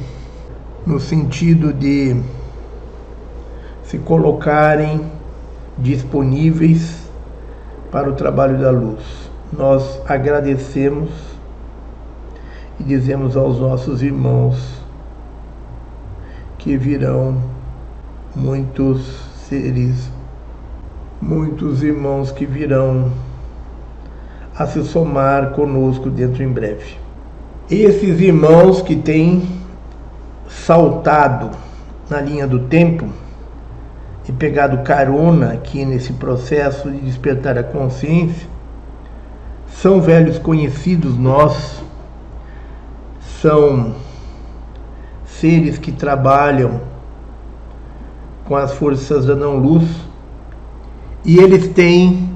no 0.85 0.99
sentido 0.99 1.73
de 1.73 2.15
se 3.83 3.97
colocarem 3.97 5.01
disponíveis 5.77 7.06
para 7.97 8.11
o 8.11 8.13
trabalho 8.13 8.59
da 8.59 8.69
luz. 8.69 9.01
Nós 9.51 9.99
agradecemos 10.07 11.09
e 12.79 12.83
dizemos 12.83 13.35
aos 13.35 13.59
nossos 13.59 14.03
irmãos 14.03 14.83
que 16.59 16.77
virão 16.77 17.41
muitos 18.35 19.01
seres, 19.49 20.11
muitos 21.19 21.81
irmãos 21.81 22.31
que 22.31 22.45
virão 22.45 23.11
a 24.55 24.67
se 24.67 24.83
somar 24.83 25.53
conosco 25.53 26.07
dentro 26.07 26.43
em 26.43 26.49
breve. 26.49 26.99
Esses 27.67 28.21
irmãos 28.21 28.83
que 28.83 28.95
têm 28.95 29.41
saltado 30.47 31.49
na 32.07 32.21
linha 32.21 32.45
do 32.45 32.59
tempo 32.59 33.07
e 34.27 34.31
pegado 34.31 34.83
carona 34.83 35.53
aqui 35.53 35.85
nesse 35.85 36.13
processo 36.13 36.91
de 36.91 36.99
despertar 36.99 37.57
a 37.57 37.63
consciência, 37.63 38.47
são 39.69 40.01
velhos 40.01 40.37
conhecidos 40.37 41.17
nossos, 41.17 41.81
são 43.41 43.95
seres 45.25 45.77
que 45.77 45.91
trabalham 45.91 46.81
com 48.45 48.55
as 48.55 48.73
forças 48.73 49.25
da 49.25 49.35
não-luz 49.35 49.87
e 51.23 51.37
eles 51.37 51.69
têm 51.69 52.35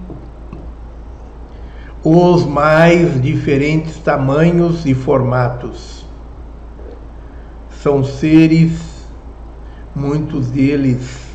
os 2.04 2.46
mais 2.46 3.22
diferentes 3.22 3.98
tamanhos 3.98 4.86
e 4.86 4.94
formatos. 4.94 6.06
São 7.82 8.04
seres, 8.04 9.08
muitos 9.96 10.50
deles 10.50 11.31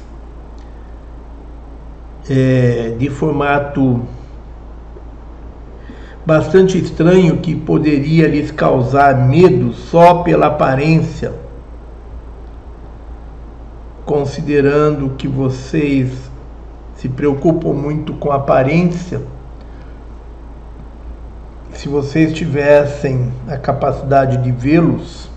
é, 2.29 2.95
de 2.99 3.09
formato 3.09 4.03
bastante 6.25 6.79
estranho 6.79 7.39
que 7.39 7.55
poderia 7.55 8.27
lhes 8.27 8.51
causar 8.51 9.29
medo 9.29 9.73
só 9.73 10.23
pela 10.23 10.47
aparência, 10.47 11.33
considerando 14.05 15.11
que 15.11 15.29
vocês 15.29 16.31
se 16.97 17.09
preocupam 17.09 17.73
muito 17.73 18.15
com 18.15 18.33
aparência 18.33 19.23
se 21.77 21.89
vocês 21.91 22.33
tivessem 22.33 23.31
a 23.47 23.59
capacidade 23.59 24.39
de 24.39 24.51
vê-los, 24.51 25.29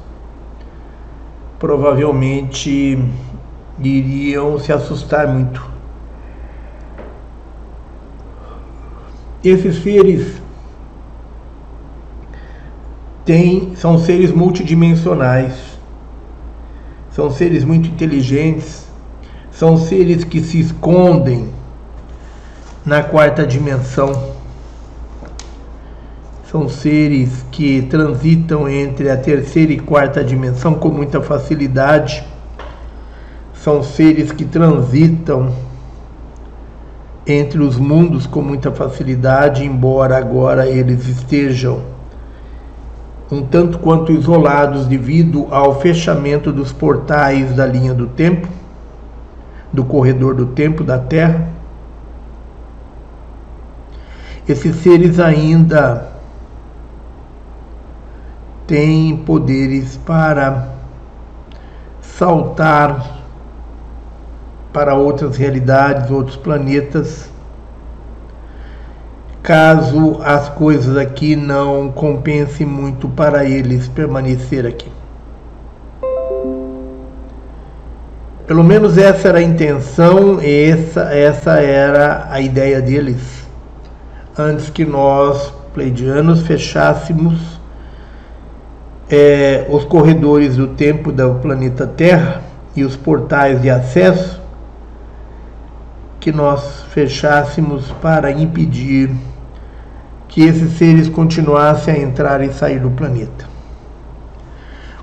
provavelmente 1.59 2.97
iriam 3.77 4.57
se 4.57 4.71
assustar 4.71 5.27
muito. 5.27 5.78
Esses 9.43 9.81
seres 9.81 10.41
têm, 13.23 13.73
são 13.75 13.97
seres 13.97 14.31
multidimensionais, 14.31 15.53
são 17.11 17.31
seres 17.31 17.63
muito 17.63 17.87
inteligentes, 17.87 18.85
são 19.49 19.77
seres 19.77 20.23
que 20.23 20.41
se 20.41 20.59
escondem 20.59 21.49
na 22.85 23.01
quarta 23.03 23.45
dimensão. 23.45 24.33
São 26.51 26.67
seres 26.67 27.45
que 27.51 27.83
transitam 27.83 28.67
entre 28.67 29.09
a 29.09 29.15
terceira 29.15 29.71
e 29.71 29.79
quarta 29.79 30.23
dimensão 30.23 30.73
com 30.73 30.89
muita 30.89 31.21
facilidade. 31.21 32.23
São 33.53 33.83
seres 33.83 34.31
que 34.31 34.43
transitam 34.43 35.53
entre 37.31 37.61
os 37.61 37.77
mundos 37.77 38.25
com 38.25 38.41
muita 38.41 38.71
facilidade, 38.71 39.63
embora 39.63 40.17
agora 40.17 40.67
eles 40.67 41.07
estejam 41.07 41.81
um 43.31 43.43
tanto 43.43 43.77
quanto 43.77 44.11
isolados 44.11 44.87
devido 44.87 45.47
ao 45.51 45.79
fechamento 45.79 46.51
dos 46.51 46.73
portais 46.73 47.53
da 47.53 47.67
linha 47.67 47.93
do 47.93 48.07
tempo, 48.07 48.47
do 49.71 49.85
corredor 49.85 50.33
do 50.33 50.47
tempo 50.47 50.83
da 50.83 50.97
Terra. 50.97 51.47
Esses 54.47 54.77
seres 54.77 55.19
ainda 55.19 56.07
têm 58.65 59.15
poderes 59.17 59.97
para 59.97 60.69
saltar 62.01 63.18
para 64.71 64.95
outras 64.95 65.37
realidades, 65.37 66.11
outros 66.11 66.37
planetas, 66.37 67.29
caso 69.41 70.19
as 70.23 70.49
coisas 70.49 70.95
aqui 70.95 71.35
não 71.35 71.89
compensem 71.89 72.67
muito 72.67 73.07
para 73.09 73.45
eles 73.45 73.87
permanecer 73.87 74.65
aqui. 74.65 74.91
Pelo 78.45 78.63
menos 78.63 78.97
essa 78.97 79.27
era 79.27 79.37
a 79.37 79.43
intenção, 79.43 80.39
essa, 80.41 81.01
essa 81.13 81.59
era 81.59 82.27
a 82.31 82.41
ideia 82.41 82.81
deles, 82.81 83.47
antes 84.37 84.69
que 84.71 84.83
nós, 84.85 85.53
pleidianos, 85.73 86.41
fechássemos 86.41 87.59
é, 89.09 89.67
os 89.69 89.83
corredores 89.85 90.57
do 90.57 90.67
tempo 90.67 91.11
do 91.11 91.35
planeta 91.35 91.85
Terra 91.85 92.41
e 92.75 92.83
os 92.83 92.95
portais 92.95 93.61
de 93.61 93.69
acesso, 93.69 94.38
que 96.19 96.31
nós 96.31 96.83
fechássemos 96.89 97.91
para 98.01 98.31
impedir 98.31 99.11
que 100.27 100.41
esses 100.41 100.77
seres 100.77 101.09
continuassem 101.09 101.93
a 101.93 101.99
entrar 101.99 102.41
e 102.41 102.53
sair 102.53 102.79
do 102.79 102.91
planeta. 102.91 103.45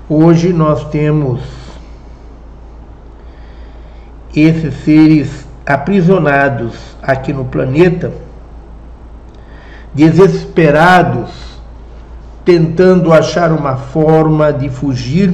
Hoje 0.07 0.53
nós 0.53 0.89
temos 0.89 1.41
esses 4.33 4.73
seres 4.83 5.45
aprisionados 5.65 6.95
aqui 7.01 7.33
no 7.33 7.45
planeta, 7.45 8.13
desesperados, 9.93 11.59
tentando 12.45 13.11
achar 13.11 13.51
uma 13.51 13.75
forma 13.75 14.53
de 14.53 14.69
fugir. 14.69 15.33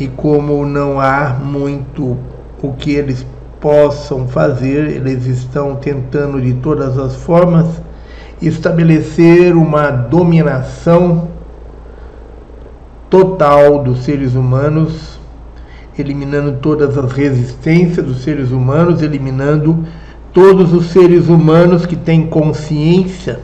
E 0.00 0.08
como 0.08 0.64
não 0.64 0.98
há 0.98 1.28
muito 1.28 2.16
o 2.62 2.72
que 2.72 2.94
eles 2.94 3.26
possam 3.60 4.26
fazer, 4.26 4.88
eles 4.88 5.26
estão 5.26 5.76
tentando 5.76 6.40
de 6.40 6.54
todas 6.54 6.98
as 6.98 7.16
formas 7.16 7.66
estabelecer 8.40 9.54
uma 9.54 9.90
dominação 9.90 11.28
total 13.10 13.84
dos 13.84 14.02
seres 14.02 14.34
humanos, 14.34 15.20
eliminando 15.98 16.52
todas 16.62 16.96
as 16.96 17.12
resistências 17.12 18.06
dos 18.06 18.22
seres 18.22 18.52
humanos, 18.52 19.02
eliminando 19.02 19.84
todos 20.32 20.72
os 20.72 20.86
seres 20.86 21.28
humanos 21.28 21.84
que 21.84 21.96
têm 21.96 22.26
consciência 22.26 23.40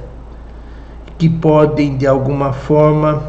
que 1.19 1.29
podem 1.29 1.99
de 1.99 2.07
alguma 2.07 2.55
forma 2.55 3.23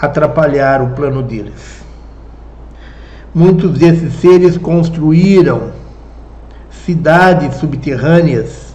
atrapalhar 0.00 0.82
o 0.82 0.88
plano 0.88 1.22
deles. 1.22 1.77
Muitos 3.38 3.78
desses 3.78 4.14
seres 4.14 4.58
construíram 4.58 5.70
cidades 6.84 7.54
subterrâneas, 7.54 8.74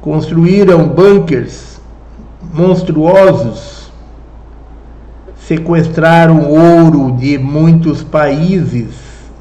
construíram 0.00 0.88
bunkers 0.88 1.80
monstruosos 2.52 3.92
sequestraram 5.36 6.50
ouro 6.50 7.12
de 7.12 7.38
muitos 7.38 8.02
países, 8.02 8.88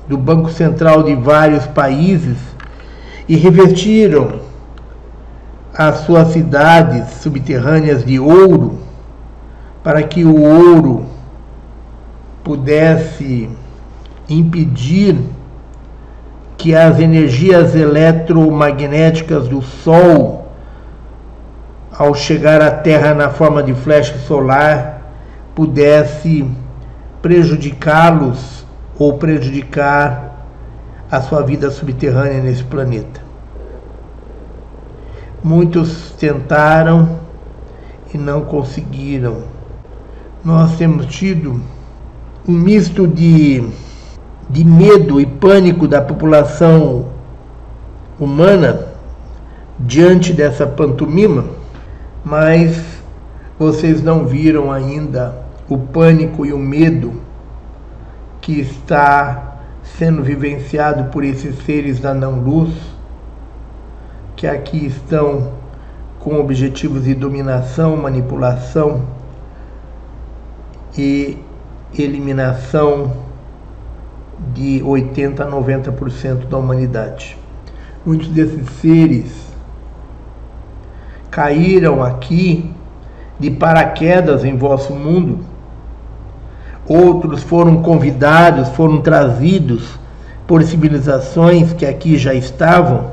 do 0.08 0.16
Banco 0.16 0.52
Central 0.52 1.02
de 1.02 1.16
vários 1.16 1.66
países, 1.66 2.38
e 3.28 3.36
revestiram 3.36 4.42
as 5.74 6.02
suas 6.02 6.28
cidades 6.28 7.16
subterrâneas 7.16 8.06
de 8.06 8.20
ouro, 8.20 8.78
para 9.84 10.04
que 10.04 10.24
o 10.24 10.40
ouro 10.40 11.15
pudesse 12.46 13.50
impedir 14.30 15.18
que 16.56 16.76
as 16.76 17.00
energias 17.00 17.76
eletromagnéticas 17.76 19.48
do 19.48 19.64
Sol, 19.64 20.48
ao 21.98 22.14
chegar 22.14 22.62
à 22.62 22.70
Terra 22.70 23.16
na 23.16 23.30
forma 23.32 23.64
de 23.64 23.74
flecha 23.74 24.16
solar, 24.20 25.02
pudesse 25.56 26.48
prejudicá-los 27.20 28.64
ou 28.98 29.18
prejudicar 29.18 30.46
a 31.10 31.22
sua 31.22 31.42
vida 31.42 31.72
subterrânea 31.72 32.42
nesse 32.42 32.64
planeta. 32.64 33.22
Muitos 35.44 36.12
tentaram 36.12 37.18
e 38.14 38.18
não 38.20 38.42
conseguiram. 38.42 39.44
Nós 40.44 40.78
temos 40.78 41.08
tido 41.08 41.60
um 42.48 42.54
misto 42.54 43.08
de, 43.08 43.64
de 44.50 44.64
medo 44.64 45.20
e 45.20 45.26
pânico 45.26 45.88
da 45.88 46.02
população 46.02 47.08
humana 48.20 48.88
diante 49.80 50.32
dessa 50.32 50.68
pantomima, 50.68 51.46
mas 52.24 52.84
vocês 53.58 54.04
não 54.04 54.26
viram 54.26 54.72
ainda 54.72 55.36
o 55.68 55.78
pânico 55.78 56.46
e 56.46 56.54
o 56.54 56.60
medo 56.60 57.14
que 58.42 58.60
está 58.60 59.58
sendo 59.98 60.22
vivenciado 60.24 61.06
por 61.06 61.24
esses 61.24 61.58
seres 61.66 62.00
da 62.00 62.14
não-luz, 62.14 62.72
que 64.36 64.46
aqui 64.46 64.86
estão 64.86 65.54
com 66.20 66.40
objetivos 66.40 67.06
de 67.06 67.16
dominação, 67.16 67.98
manipulação 67.98 69.02
e 70.98 71.38
eliminação 71.98 73.14
de 74.54 74.82
80 74.84 75.44
a 75.44 75.52
90% 75.52 76.48
da 76.48 76.58
humanidade. 76.58 77.38
Muitos 78.06 78.28
desses 78.28 78.70
seres 78.82 79.32
caíram 81.32 82.04
aqui 82.04 82.72
de 83.40 83.52
paraquedas 83.52 84.46
em 84.46 84.56
vosso 84.56 84.94
mundo 84.94 85.56
outros 86.88 87.42
foram 87.44 87.82
convidados, 87.82 88.70
foram 88.70 89.02
trazidos 89.02 90.00
por 90.48 90.64
civilizações 90.64 91.74
que 91.74 91.86
aqui 91.86 92.18
já 92.18 92.34
estavam, 92.34 93.12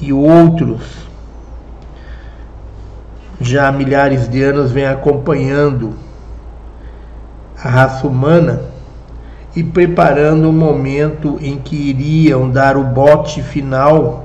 e 0.00 0.12
outros 0.12 0.82
já 3.40 3.68
há 3.68 3.72
milhares 3.72 4.28
de 4.28 4.42
anos 4.42 4.72
vêm 4.72 4.86
acompanhando 4.86 5.94
a 7.62 7.68
raça 7.68 8.06
humana 8.06 8.62
e 9.54 9.62
preparando 9.62 10.48
o 10.48 10.52
momento 10.52 11.38
em 11.40 11.58
que 11.58 11.76
iriam 11.90 12.50
dar 12.50 12.76
o 12.76 12.84
bote 12.84 13.42
final 13.42 14.24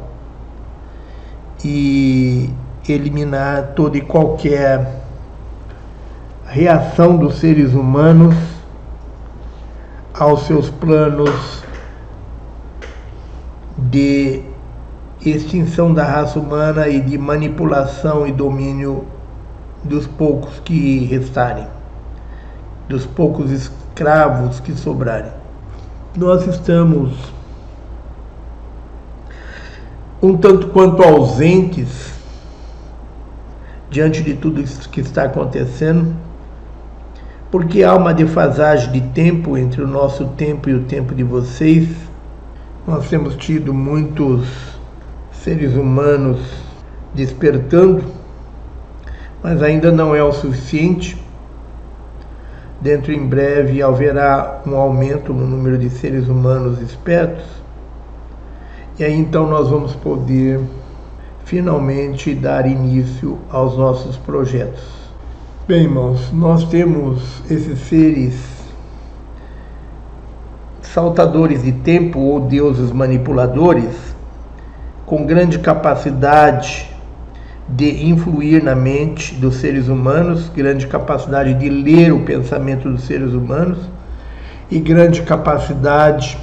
e 1.64 2.50
eliminar 2.88 3.74
toda 3.76 3.98
e 3.98 4.02
qualquer 4.02 5.04
reação 6.46 7.18
dos 7.18 7.40
seres 7.40 7.74
humanos 7.74 8.36
aos 10.14 10.44
seus 10.48 10.70
planos 10.70 11.64
de 13.78 14.42
extinção 15.24 15.94
da 15.94 16.04
raça 16.04 16.40
humana 16.40 16.88
e 16.88 17.02
de 17.02 17.18
manipulação 17.18 18.26
e 18.26 18.32
domínio 18.32 19.06
dos 19.84 20.08
poucos 20.08 20.60
que 20.64 21.06
restarem, 21.06 21.68
dos 22.88 23.06
poucos 23.06 23.52
escravos 23.52 24.60
que 24.60 24.74
sobrarem. 24.74 25.32
Nós 26.16 26.48
estamos 26.48 27.14
um 30.22 30.36
tanto 30.36 30.68
quanto 30.68 31.04
ausentes 31.04 32.14
diante 33.90 34.24
de 34.24 34.34
tudo 34.34 34.62
isso 34.62 34.90
que 34.90 35.02
está 35.02 35.24
acontecendo 35.24 36.16
porque 37.52 37.84
há 37.84 37.96
uma 37.96 38.14
defasagem 38.14 38.92
de 38.92 39.02
tempo 39.02 39.58
entre 39.58 39.82
o 39.82 39.88
nosso 39.88 40.26
tempo 40.30 40.70
e 40.70 40.74
o 40.74 40.84
tempo 40.84 41.16
de 41.16 41.24
vocês. 41.24 41.88
Nós 42.86 43.10
temos 43.10 43.36
tido 43.36 43.74
muitos 43.74 44.48
seres 45.32 45.74
humanos 45.76 46.40
despertando, 47.14 48.04
mas 49.42 49.62
ainda 49.62 49.92
não 49.92 50.14
é 50.14 50.22
o 50.22 50.32
suficiente. 50.32 51.18
Dentro 52.80 53.12
em 53.12 53.26
breve 53.26 53.82
haverá 53.82 54.62
um 54.66 54.76
aumento 54.76 55.34
no 55.34 55.46
número 55.48 55.78
de 55.78 55.90
seres 55.90 56.28
humanos 56.28 56.80
espertos, 56.80 57.46
e 59.00 59.04
aí 59.04 59.14
então 59.14 59.48
nós 59.48 59.70
vamos 59.70 59.96
poder 59.96 60.60
finalmente 61.44 62.36
dar 62.36 62.68
início 62.68 63.40
aos 63.50 63.78
nossos 63.78 64.16
projetos. 64.18 64.84
Bem, 65.68 65.84
irmãos, 65.84 66.32
nós 66.32 66.66
temos 66.66 67.42
esses 67.50 67.80
seres 67.80 68.36
saltadores 70.82 71.64
de 71.64 71.72
tempo 71.72 72.20
ou 72.20 72.42
deuses 72.42 72.92
manipuladores 72.92 73.96
com 75.06 75.26
grande 75.26 75.60
capacidade 75.60 76.97
de 77.68 78.08
influir 78.08 78.64
na 78.64 78.76
mente 78.76 79.36
dos 79.36 79.56
seres 79.56 79.90
humanos, 79.90 80.50
grande 80.56 80.88
capacidade 80.88 81.54
de 81.56 81.70
ler 81.70 82.14
o 82.14 82.22
pensamento 82.22 82.90
dos 82.90 83.04
seres 83.04 83.34
humanos 83.34 83.80
e 84.72 84.80
grande 84.80 85.22
capacidade 85.24 86.38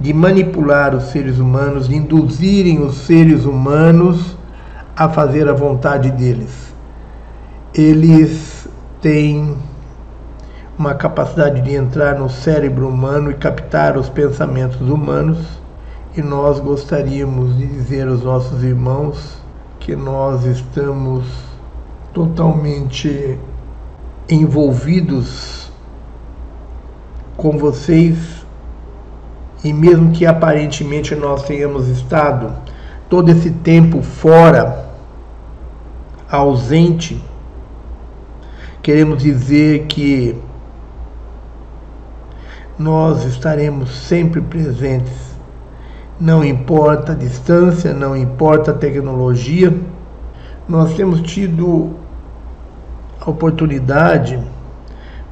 de 0.00 0.12
manipular 0.12 0.94
os 0.94 1.04
seres 1.04 1.38
humanos, 1.38 1.88
de 1.88 1.96
induzirem 1.96 2.82
os 2.82 3.06
seres 3.06 3.44
humanos 3.44 4.36
a 4.96 5.08
fazer 5.08 5.48
a 5.48 5.52
vontade 5.52 6.10
deles. 6.10 6.74
Eles 7.74 8.66
têm 9.00 9.56
uma 10.78 10.94
capacidade 10.94 11.60
de 11.60 11.74
entrar 11.74 12.18
no 12.18 12.28
cérebro 12.30 12.88
humano 12.88 13.30
e 13.30 13.34
captar 13.34 13.96
os 13.96 14.08
pensamentos 14.08 14.80
humanos, 14.80 15.60
e 16.16 16.22
nós 16.22 16.58
gostaríamos 16.60 17.56
de 17.56 17.66
dizer 17.66 18.08
aos 18.08 18.22
nossos 18.22 18.62
irmãos 18.64 19.41
que 19.82 19.96
nós 19.96 20.44
estamos 20.44 21.24
totalmente 22.14 23.36
envolvidos 24.28 25.72
com 27.36 27.58
vocês 27.58 28.46
e 29.64 29.72
mesmo 29.72 30.12
que 30.12 30.24
aparentemente 30.24 31.16
nós 31.16 31.42
tenhamos 31.42 31.88
estado 31.88 32.54
todo 33.08 33.28
esse 33.28 33.50
tempo 33.50 34.02
fora, 34.02 34.88
ausente, 36.30 37.20
queremos 38.82 39.20
dizer 39.20 39.86
que 39.86 40.36
nós 42.78 43.24
estaremos 43.24 43.90
sempre 43.90 44.40
presentes. 44.40 45.31
Não 46.20 46.44
importa 46.44 47.12
a 47.12 47.14
distância, 47.14 47.92
não 47.92 48.16
importa 48.16 48.70
a 48.70 48.74
tecnologia, 48.74 49.76
nós 50.68 50.94
temos 50.94 51.20
tido 51.22 51.90
a 53.20 53.28
oportunidade 53.28 54.38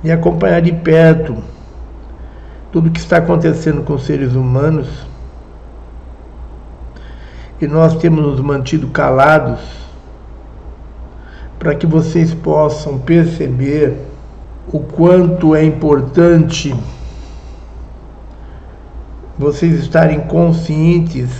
de 0.02 0.10
acompanhar 0.10 0.60
de 0.60 0.72
perto 0.72 1.36
tudo 2.72 2.88
o 2.88 2.90
que 2.90 3.00
está 3.00 3.18
acontecendo 3.18 3.82
com 3.82 3.94
os 3.94 4.04
seres 4.04 4.34
humanos. 4.34 4.88
E 7.60 7.66
nós 7.66 7.96
temos 7.96 8.24
nos 8.24 8.40
mantido 8.40 8.88
calados 8.88 9.60
para 11.58 11.74
que 11.74 11.86
vocês 11.86 12.32
possam 12.32 12.98
perceber 12.98 13.96
o 14.72 14.80
quanto 14.80 15.54
é 15.54 15.62
importante 15.62 16.74
vocês 19.40 19.80
estarem 19.80 20.20
conscientes 20.20 21.30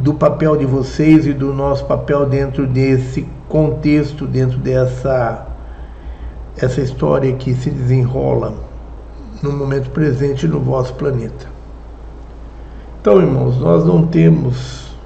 do 0.00 0.14
papel 0.14 0.56
de 0.56 0.64
vocês 0.64 1.26
e 1.26 1.34
do 1.34 1.52
nosso 1.52 1.84
papel 1.84 2.24
dentro 2.24 2.66
desse 2.66 3.28
contexto, 3.50 4.26
dentro 4.26 4.56
dessa 4.56 5.46
essa 6.56 6.80
história 6.80 7.34
que 7.34 7.54
se 7.54 7.70
desenrola 7.70 8.54
no 9.42 9.52
momento 9.52 9.90
presente 9.90 10.48
no 10.48 10.58
vosso 10.58 10.94
planeta. 10.94 11.46
Então, 13.00 13.20
irmãos, 13.20 13.58
nós 13.58 13.84
não 13.84 14.06
temos 14.06 14.96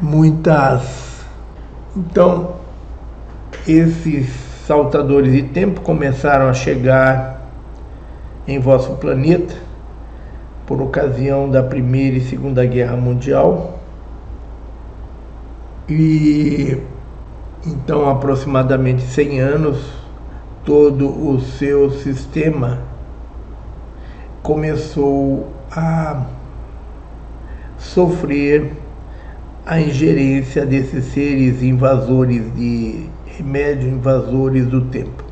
muitas. 0.00 1.22
Então, 1.94 2.54
esses 3.68 4.30
saltadores 4.66 5.32
de 5.32 5.42
tempo 5.42 5.82
começaram 5.82 6.48
a 6.48 6.54
chegar 6.54 7.50
em 8.48 8.58
vosso 8.58 8.92
planeta 8.92 9.69
por 10.70 10.80
ocasião 10.80 11.50
da 11.50 11.64
Primeira 11.64 12.18
e 12.18 12.20
Segunda 12.20 12.64
Guerra 12.64 12.96
Mundial. 12.96 13.80
E 15.88 16.80
então, 17.66 18.08
aproximadamente 18.08 19.02
100 19.02 19.40
anos, 19.40 19.92
todo 20.64 21.08
o 21.08 21.40
seu 21.40 21.90
sistema 21.90 22.78
começou 24.44 25.48
a 25.72 26.24
sofrer 27.76 28.70
a 29.66 29.80
ingerência 29.80 30.64
desses 30.64 31.06
seres 31.06 31.64
invasores 31.64 32.54
de 32.54 33.08
remédio, 33.26 33.88
invasores 33.88 34.66
do 34.66 34.82
tempo. 34.82 35.29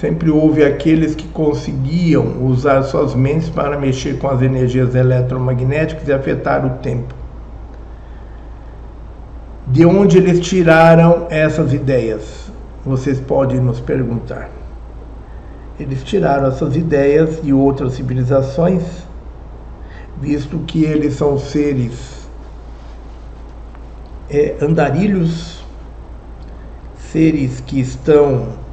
Sempre 0.00 0.28
houve 0.30 0.64
aqueles 0.64 1.14
que 1.14 1.28
conseguiam 1.28 2.44
usar 2.44 2.82
suas 2.82 3.14
mentes 3.14 3.48
para 3.48 3.78
mexer 3.78 4.18
com 4.18 4.28
as 4.28 4.42
energias 4.42 4.94
eletromagnéticas 4.94 6.08
e 6.08 6.12
afetar 6.12 6.66
o 6.66 6.70
tempo. 6.78 7.14
De 9.68 9.86
onde 9.86 10.18
eles 10.18 10.40
tiraram 10.40 11.26
essas 11.30 11.72
ideias? 11.72 12.50
Vocês 12.84 13.20
podem 13.20 13.60
nos 13.60 13.80
perguntar. 13.80 14.50
Eles 15.78 16.02
tiraram 16.02 16.48
essas 16.48 16.76
ideias 16.76 17.40
de 17.42 17.52
outras 17.52 17.94
civilizações, 17.94 18.82
visto 20.20 20.58
que 20.66 20.84
eles 20.84 21.14
são 21.14 21.38
seres 21.38 22.28
é, 24.28 24.56
andarilhos, 24.60 25.64
seres 26.98 27.60
que 27.60 27.80
estão 27.80 28.63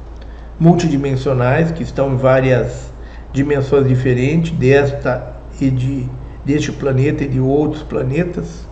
multidimensionais, 0.62 1.72
que 1.72 1.82
estão 1.82 2.14
em 2.14 2.16
várias 2.16 2.92
dimensões 3.32 3.88
diferentes 3.88 4.52
desta 4.52 5.34
e 5.60 5.68
de 5.68 6.08
deste 6.44 6.70
planeta 6.70 7.24
e 7.24 7.28
de 7.28 7.40
outros 7.40 7.82
planetas. 7.82 8.64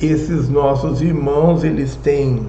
Esses 0.00 0.48
nossos 0.48 1.02
irmãos, 1.02 1.64
eles 1.64 1.96
têm 1.96 2.48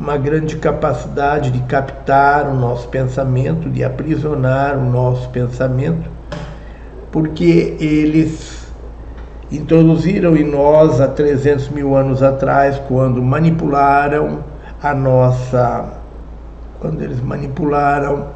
uma 0.00 0.16
grande 0.16 0.56
capacidade 0.56 1.50
de 1.50 1.60
captar 1.64 2.46
o 2.46 2.54
nosso 2.54 2.88
pensamento, 2.88 3.68
de 3.68 3.84
aprisionar 3.84 4.78
o 4.78 4.84
nosso 4.84 5.28
pensamento, 5.30 6.08
porque 7.10 7.76
eles 7.78 8.66
introduziram 9.50 10.34
em 10.36 10.44
nós 10.44 11.02
há 11.02 11.08
300 11.08 11.68
mil 11.68 11.94
anos 11.94 12.22
atrás, 12.22 12.80
quando 12.88 13.22
manipularam 13.22 14.42
a 14.82 14.94
nossa. 14.94 16.05
Quando 16.80 17.02
eles 17.02 17.20
manipularam 17.20 18.28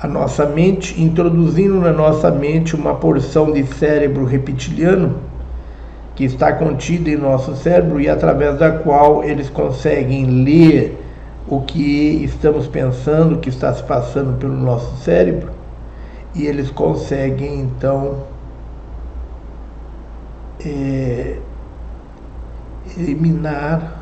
a 0.00 0.06
nossa 0.06 0.44
mente, 0.44 1.00
introduzindo 1.00 1.80
na 1.80 1.92
nossa 1.92 2.30
mente 2.30 2.76
uma 2.76 2.94
porção 2.94 3.52
de 3.52 3.64
cérebro 3.64 4.24
reptiliano 4.24 5.16
que 6.14 6.24
está 6.24 6.52
contida 6.52 7.10
em 7.10 7.16
nosso 7.16 7.56
cérebro 7.56 8.00
e 8.00 8.08
através 8.08 8.58
da 8.58 8.70
qual 8.70 9.24
eles 9.24 9.48
conseguem 9.48 10.44
ler 10.44 11.00
o 11.48 11.62
que 11.62 12.22
estamos 12.24 12.66
pensando, 12.66 13.34
o 13.34 13.38
que 13.38 13.48
está 13.48 13.72
se 13.72 13.82
passando 13.82 14.38
pelo 14.38 14.54
nosso 14.54 14.96
cérebro, 15.02 15.50
e 16.34 16.46
eles 16.46 16.70
conseguem 16.70 17.60
então 17.60 18.24
é, 20.64 21.36
eliminar 22.96 23.93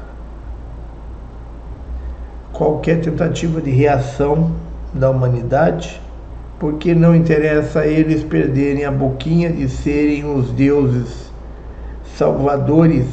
qualquer 2.53 3.01
tentativa 3.01 3.61
de 3.61 3.71
reação 3.71 4.53
da 4.93 5.11
humanidade, 5.11 6.01
porque 6.59 6.95
não 6.95 7.17
interessa 7.17 7.81
a 7.81 7.87
eles 7.87 8.23
perderem 8.23 8.85
a 8.85 8.91
boquinha 8.91 9.51
de 9.51 9.69
serem 9.69 10.25
os 10.25 10.51
deuses 10.51 11.33
salvadores. 12.17 13.07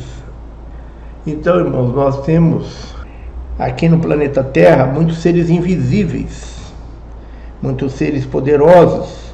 Então, 1.26 1.58
irmãos, 1.58 1.94
nós 1.96 2.22
temos 2.26 2.94
aqui 3.58 3.90
no 3.90 4.00
planeta 4.00 4.44
Terra 4.44 4.86
muitos 4.86 5.20
seres 5.20 5.50
invisíveis, 5.50 6.74
muitos 7.62 7.94
seres 7.94 8.26
poderosos, 8.26 9.34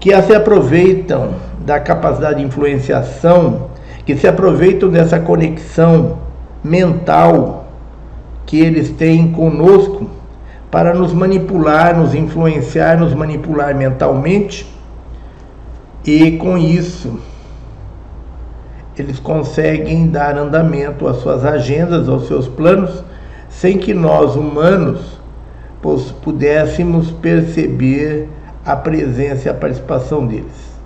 que 0.00 0.22
se 0.22 0.34
aproveitam 0.34 1.34
da 1.60 1.80
capacidade 1.80 2.38
de 2.38 2.46
influenciação, 2.46 3.70
que 4.04 4.16
se 4.16 4.26
aproveitam 4.28 4.88
dessa 4.88 5.18
conexão 5.18 6.18
mental 6.62 7.65
que 8.46 8.58
eles 8.58 8.90
têm 8.90 9.32
conosco 9.32 10.08
para 10.70 10.94
nos 10.94 11.12
manipular, 11.12 11.98
nos 11.98 12.14
influenciar, 12.14 12.98
nos 12.98 13.12
manipular 13.12 13.74
mentalmente 13.74 14.66
e 16.04 16.32
com 16.32 16.56
isso 16.56 17.18
eles 18.96 19.18
conseguem 19.18 20.08
dar 20.08 20.38
andamento 20.38 21.06
às 21.06 21.18
suas 21.18 21.44
agendas, 21.44 22.08
aos 22.08 22.26
seus 22.26 22.48
planos, 22.48 23.04
sem 23.48 23.76
que 23.76 23.92
nós 23.92 24.36
humanos 24.36 25.20
pudéssemos 26.22 27.10
perceber 27.10 28.28
a 28.64 28.74
presença 28.74 29.46
e 29.46 29.50
a 29.50 29.54
participação 29.54 30.26
deles. 30.26 30.76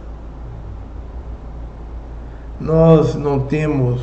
Nós 2.61 3.15
não 3.15 3.41
temos 3.41 4.03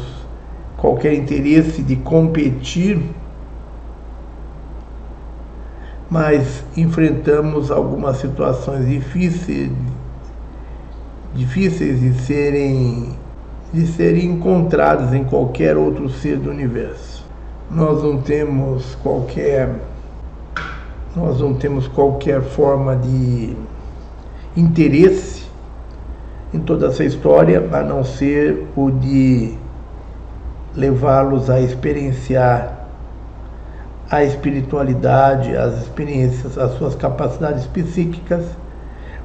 qualquer 0.77 1.13
interesse 1.13 1.83
de 1.83 1.95
competir, 1.97 2.99
mas 6.09 6.63
enfrentamos 6.75 7.69
algumas 7.69 8.17
situações 8.17 8.87
difíceis, 8.87 9.71
difíceis 11.33 11.99
de 11.99 12.13
serem 12.21 13.15
de 13.73 13.85
serem 13.85 14.31
encontradas 14.31 15.13
em 15.13 15.25
qualquer 15.25 15.75
outro 15.75 16.09
ser 16.09 16.37
do 16.37 16.49
universo. 16.49 17.25
Nós 17.69 18.01
não 18.01 18.21
temos 18.21 18.95
qualquer 19.03 19.75
nós 21.13 21.41
não 21.41 21.53
temos 21.55 21.87
qualquer 21.87 22.41
forma 22.41 22.95
de 22.95 23.57
interesse 24.55 25.47
em 26.53 26.59
toda 26.59 26.87
essa 26.87 27.03
história, 27.03 27.67
a 27.71 27.81
não 27.81 28.03
ser 28.03 28.67
o 28.75 28.91
de 28.91 29.55
levá-los 30.75 31.49
a 31.49 31.59
experienciar 31.59 32.76
a 34.09 34.23
espiritualidade, 34.23 35.55
as 35.55 35.81
experiências, 35.81 36.57
as 36.57 36.71
suas 36.77 36.95
capacidades 36.95 37.65
psíquicas, 37.67 38.45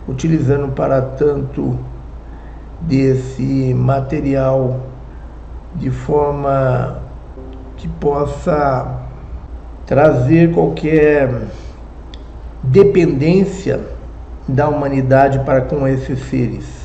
utilizando 0.08 0.72
para 0.72 1.00
tanto 1.00 1.78
desse 2.80 3.72
material 3.74 4.80
de 5.76 5.90
forma 5.90 7.00
que 7.76 7.86
possa 7.88 9.00
trazer 9.86 10.52
qualquer 10.52 11.46
dependência 12.62 13.80
da 14.48 14.68
humanidade 14.68 15.38
para 15.40 15.60
com 15.60 15.86
esses 15.86 16.18
seres. 16.28 16.82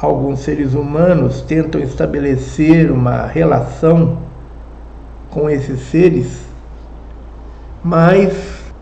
Alguns 0.00 0.40
seres 0.40 0.74
humanos 0.74 1.42
tentam 1.42 1.80
estabelecer 1.80 2.90
uma 2.90 3.26
relação 3.26 4.29
com 5.30 5.48
esses 5.48 5.80
seres, 5.88 6.40
mas 7.82 8.32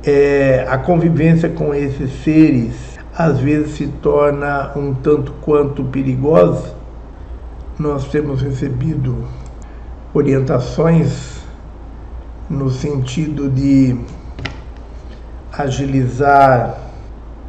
é, 0.05 0.67
a 0.69 0.79
convivência 0.79 1.49
com 1.49 1.75
esses 1.75 2.11
seres 2.25 2.99
às 3.15 3.41
vezes 3.41 3.73
se 3.73 3.89
torna 3.89 4.71
um 4.77 4.95
tanto 4.95 5.33
quanto 5.41 5.85
perigosa. 5.85 6.75
Nós 7.79 8.09
temos 8.09 8.41
recebido 8.41 9.25
orientações 10.15 11.41
no 12.49 12.71
sentido 12.71 13.51
de 13.51 13.99
agilizar 15.53 16.79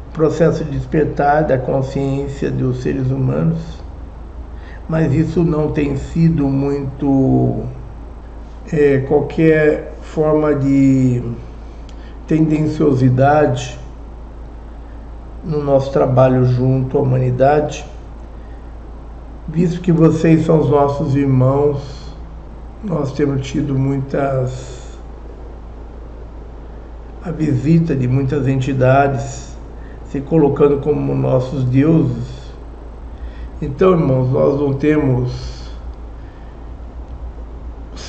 o 0.08 0.12
processo 0.12 0.64
de 0.64 0.72
despertar 0.72 1.44
da 1.44 1.56
consciência 1.56 2.50
dos 2.50 2.82
seres 2.82 3.10
humanos, 3.10 3.58
mas 4.88 5.12
isso 5.12 5.44
não 5.44 5.70
tem 5.70 5.96
sido 5.96 6.48
muito 6.48 7.64
é, 8.72 8.98
qualquer 9.00 9.94
forma 10.02 10.54
de 10.54 11.22
tendenciosidade 12.26 13.78
no 15.44 15.62
nosso 15.62 15.92
trabalho 15.92 16.44
junto 16.44 16.98
à 16.98 17.00
humanidade, 17.00 17.84
visto 19.48 19.80
que 19.80 19.90
vocês 19.90 20.44
são 20.44 20.60
os 20.60 20.70
nossos 20.70 21.16
irmãos, 21.16 22.14
nós 22.84 23.12
temos 23.12 23.46
tido 23.46 23.78
muitas 23.78 24.80
a 27.22 27.30
visita 27.30 27.94
de 27.94 28.08
muitas 28.08 28.48
entidades 28.48 29.54
se 30.06 30.20
colocando 30.20 30.78
como 30.78 31.14
nossos 31.14 31.64
deuses. 31.64 32.40
Então, 33.60 33.92
irmãos, 33.92 34.30
nós 34.30 34.58
não 34.58 34.72
temos 34.72 35.59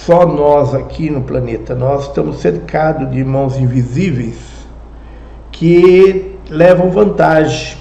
só 0.06 0.26
nós 0.26 0.74
aqui 0.74 1.10
no 1.10 1.22
planeta, 1.22 1.76
nós 1.76 2.08
estamos 2.08 2.38
cercados 2.38 3.12
de 3.12 3.20
irmãos 3.20 3.58
invisíveis 3.58 4.36
que 5.52 6.38
levam 6.50 6.90
vantagem 6.90 7.78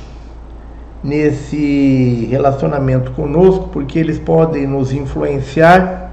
nesse 1.03 2.29
relacionamento 2.31 3.13
conosco, 3.13 3.71
porque 3.73 3.99
eles 3.99 4.19
podem 4.19 4.67
nos 4.67 4.93
influenciar 4.93 6.13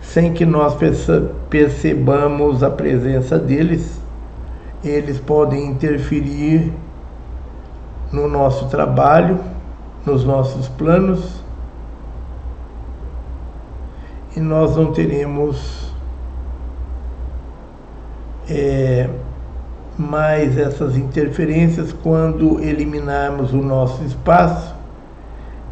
sem 0.00 0.32
que 0.32 0.46
nós 0.46 0.74
percebamos 1.50 2.62
a 2.62 2.70
presença 2.70 3.38
deles. 3.38 4.00
Eles 4.82 5.18
podem 5.18 5.66
interferir 5.66 6.72
no 8.10 8.26
nosso 8.26 8.68
trabalho, 8.68 9.38
nos 10.06 10.24
nossos 10.24 10.66
planos, 10.68 11.44
e 14.36 14.40
nós 14.40 14.76
não 14.76 14.92
teremos 14.92 15.90
é, 18.48 19.08
mais 19.96 20.58
essas 20.58 20.94
interferências 20.94 21.90
quando 21.90 22.60
eliminarmos 22.60 23.54
o 23.54 23.56
nosso 23.56 24.04
espaço 24.04 24.74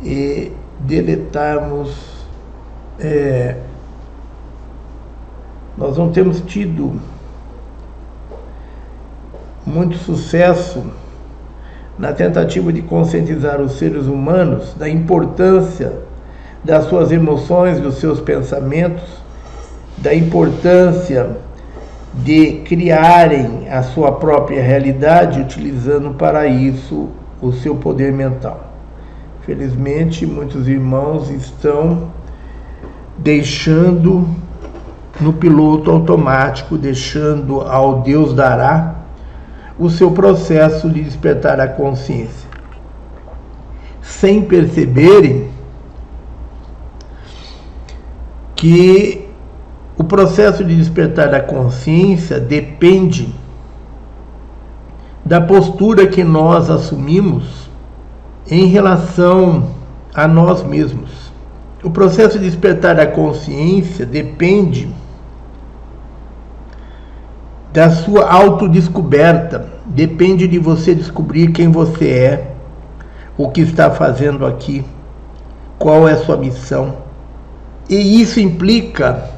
e 0.02 0.50
deletarmos. 0.80 2.24
É, 2.98 3.56
nós 5.76 5.98
não 5.98 6.10
temos 6.10 6.40
tido 6.40 6.98
muito 9.66 9.96
sucesso 9.98 10.84
na 11.98 12.12
tentativa 12.12 12.72
de 12.72 12.80
conscientizar 12.80 13.60
os 13.60 13.72
seres 13.72 14.06
humanos 14.06 14.72
da 14.74 14.88
importância 14.88 16.03
das 16.64 16.86
suas 16.86 17.12
emoções, 17.12 17.78
dos 17.78 17.96
seus 17.96 18.20
pensamentos, 18.20 19.04
da 19.98 20.14
importância 20.14 21.36
de 22.14 22.62
criarem 22.64 23.68
a 23.68 23.82
sua 23.82 24.12
própria 24.12 24.62
realidade 24.62 25.40
utilizando 25.40 26.14
para 26.14 26.46
isso 26.46 27.08
o 27.40 27.52
seu 27.52 27.74
poder 27.74 28.12
mental. 28.12 28.72
Felizmente, 29.42 30.24
muitos 30.24 30.66
irmãos 30.68 31.28
estão 31.30 32.08
deixando 33.18 34.26
no 35.20 35.32
piloto 35.32 35.90
automático, 35.90 36.78
deixando 36.78 37.60
ao 37.60 38.00
Deus 38.00 38.32
dará 38.32 38.94
o 39.78 39.90
seu 39.90 40.12
processo 40.12 40.88
de 40.88 41.02
despertar 41.02 41.60
a 41.60 41.68
consciência. 41.68 42.48
Sem 44.00 44.42
perceberem 44.42 45.53
que 48.64 49.28
o 49.94 50.02
processo 50.02 50.64
de 50.64 50.74
despertar 50.74 51.28
da 51.28 51.38
consciência 51.38 52.40
depende 52.40 53.28
da 55.22 55.38
postura 55.38 56.06
que 56.06 56.24
nós 56.24 56.70
assumimos 56.70 57.68
em 58.50 58.64
relação 58.64 59.68
a 60.14 60.26
nós 60.26 60.62
mesmos. 60.62 61.30
O 61.82 61.90
processo 61.90 62.38
de 62.38 62.46
despertar 62.46 62.94
da 62.94 63.06
consciência 63.06 64.06
depende 64.06 64.88
da 67.70 67.90
sua 67.90 68.32
autodescoberta. 68.32 69.74
Depende 69.84 70.48
de 70.48 70.58
você 70.58 70.94
descobrir 70.94 71.52
quem 71.52 71.70
você 71.70 72.08
é, 72.08 72.54
o 73.36 73.50
que 73.50 73.60
está 73.60 73.90
fazendo 73.90 74.46
aqui, 74.46 74.82
qual 75.78 76.08
é 76.08 76.12
a 76.12 76.16
sua 76.24 76.38
missão. 76.38 77.03
E 77.88 78.20
isso 78.20 78.40
implica 78.40 79.30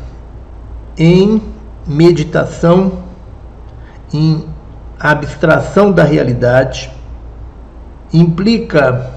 em 0.97 1.43
meditação, 1.87 3.03
em 4.13 4.45
abstração 4.99 5.93
da 5.93 6.05
realidade, 6.05 6.91
implica 8.13 9.11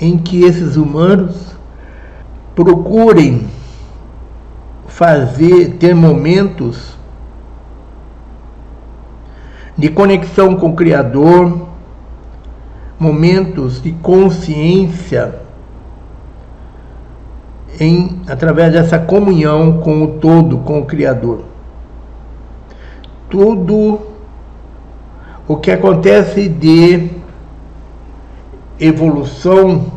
em 0.00 0.16
que 0.16 0.42
esses 0.42 0.76
humanos 0.76 1.54
procurem 2.54 3.46
fazer, 4.86 5.76
ter 5.78 5.94
momentos 5.94 6.96
de 9.76 9.88
conexão 9.88 10.56
com 10.56 10.70
o 10.70 10.74
Criador, 10.74 11.68
momentos 12.98 13.80
de 13.80 13.92
consciência 13.92 15.47
em 17.80 18.20
através 18.26 18.72
dessa 18.72 18.98
comunhão 18.98 19.80
com 19.80 20.02
o 20.02 20.08
todo, 20.18 20.58
com 20.58 20.80
o 20.80 20.84
Criador. 20.84 21.44
Tudo 23.30 24.00
o 25.46 25.56
que 25.56 25.70
acontece 25.70 26.48
de 26.48 27.08
evolução 28.80 29.92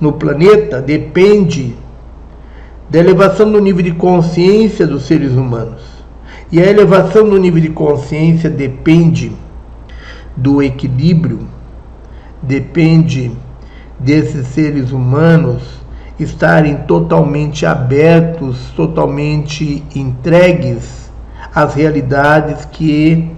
no 0.00 0.12
planeta 0.12 0.80
depende 0.80 1.76
da 2.90 2.98
elevação 2.98 3.50
do 3.50 3.60
nível 3.60 3.82
de 3.82 3.92
consciência 3.92 4.86
dos 4.86 5.04
seres 5.04 5.32
humanos. 5.32 5.82
E 6.52 6.60
a 6.60 6.66
elevação 6.66 7.24
no 7.24 7.38
nível 7.38 7.60
de 7.60 7.70
consciência 7.70 8.50
depende 8.50 9.32
do 10.36 10.62
equilíbrio, 10.62 11.48
depende 12.42 13.32
desses 13.98 14.46
seres 14.48 14.92
humanos 14.92 15.83
estarem 16.18 16.76
totalmente 16.78 17.66
abertos, 17.66 18.70
totalmente 18.76 19.84
entregues 19.94 21.10
as 21.54 21.74
realidades 21.74 22.64
que 22.64 23.30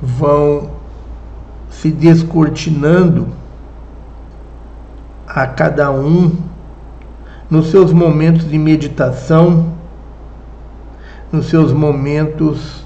vão 0.00 0.70
se 1.70 1.90
descortinando 1.90 3.28
a 5.26 5.46
cada 5.46 5.90
um 5.90 6.36
nos 7.50 7.70
seus 7.70 7.92
momentos 7.92 8.48
de 8.48 8.58
meditação, 8.58 9.72
nos 11.30 11.46
seus 11.46 11.72
momentos 11.72 12.84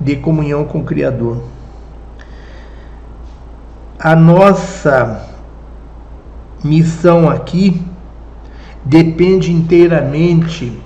de 0.00 0.16
comunhão 0.16 0.64
com 0.64 0.78
o 0.78 0.84
Criador. 0.84 1.42
A 3.98 4.16
nossa 4.16 5.28
missão 6.62 7.28
aqui 7.28 7.82
depende 8.84 9.52
inteiramente 9.52 10.80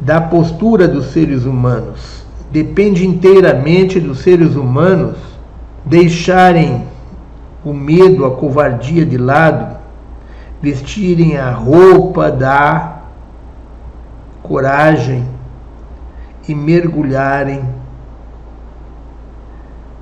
da 0.00 0.20
postura 0.20 0.86
dos 0.86 1.06
seres 1.06 1.44
humanos, 1.44 2.24
depende 2.50 3.06
inteiramente 3.06 3.98
dos 3.98 4.18
seres 4.18 4.54
humanos 4.54 5.16
deixarem 5.84 6.84
o 7.64 7.72
medo, 7.72 8.24
a 8.24 8.30
covardia 8.30 9.04
de 9.04 9.16
lado, 9.16 9.76
vestirem 10.60 11.36
a 11.36 11.50
roupa 11.50 12.30
da 12.30 13.02
coragem 14.42 15.26
e 16.48 16.54
mergulharem 16.54 17.62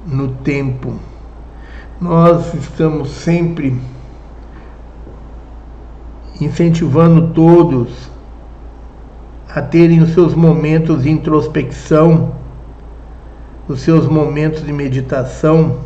no 0.06 0.28
tempo. 0.28 0.94
Nós 2.00 2.52
estamos 2.54 3.10
sempre 3.10 3.80
incentivando 6.40 7.28
todos 7.28 8.10
a 9.48 9.62
terem 9.62 10.02
os 10.02 10.12
seus 10.12 10.34
momentos 10.34 11.04
de 11.04 11.10
introspecção, 11.10 12.34
os 13.68 13.80
seus 13.80 14.08
momentos 14.08 14.64
de 14.64 14.72
meditação, 14.72 15.78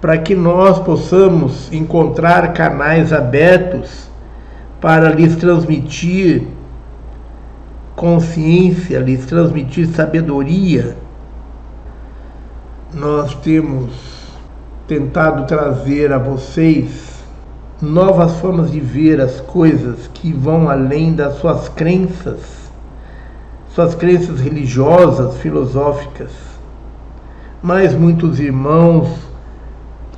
para 0.00 0.16
que 0.16 0.34
nós 0.34 0.78
possamos 0.78 1.70
encontrar 1.72 2.52
canais 2.52 3.12
abertos 3.12 4.08
para 4.80 5.10
lhes 5.10 5.36
transmitir 5.36 6.46
consciência, 7.94 8.98
lhes 8.98 9.26
transmitir 9.26 9.88
sabedoria. 9.88 10.96
Nós 12.94 13.34
temos 13.34 13.90
tentado 14.86 15.44
trazer 15.46 16.12
a 16.12 16.18
vocês 16.18 17.09
novas 17.80 18.36
formas 18.36 18.70
de 18.70 18.78
ver 18.78 19.20
as 19.20 19.40
coisas 19.40 20.06
que 20.12 20.32
vão 20.32 20.68
além 20.68 21.14
das 21.14 21.36
suas 21.36 21.68
crenças, 21.68 22.40
suas 23.74 23.94
crenças 23.94 24.40
religiosas, 24.40 25.38
filosóficas. 25.38 26.30
Mas 27.62 27.94
muitos 27.94 28.38
irmãos 28.38 29.08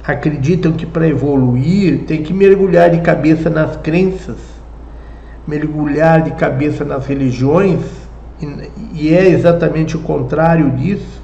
acreditam 0.05 0.73
que 0.73 0.85
para 0.85 1.07
evoluir 1.07 2.05
tem 2.05 2.23
que 2.23 2.33
mergulhar 2.33 2.91
de 2.91 3.01
cabeça 3.01 3.49
nas 3.49 3.77
crenças, 3.77 4.39
mergulhar 5.47 6.23
de 6.23 6.33
cabeça 6.33 6.85
nas 6.85 7.07
religiões, 7.07 7.81
e 8.93 9.15
é 9.15 9.29
exatamente 9.29 9.97
o 9.97 10.01
contrário 10.01 10.71
disso. 10.73 11.23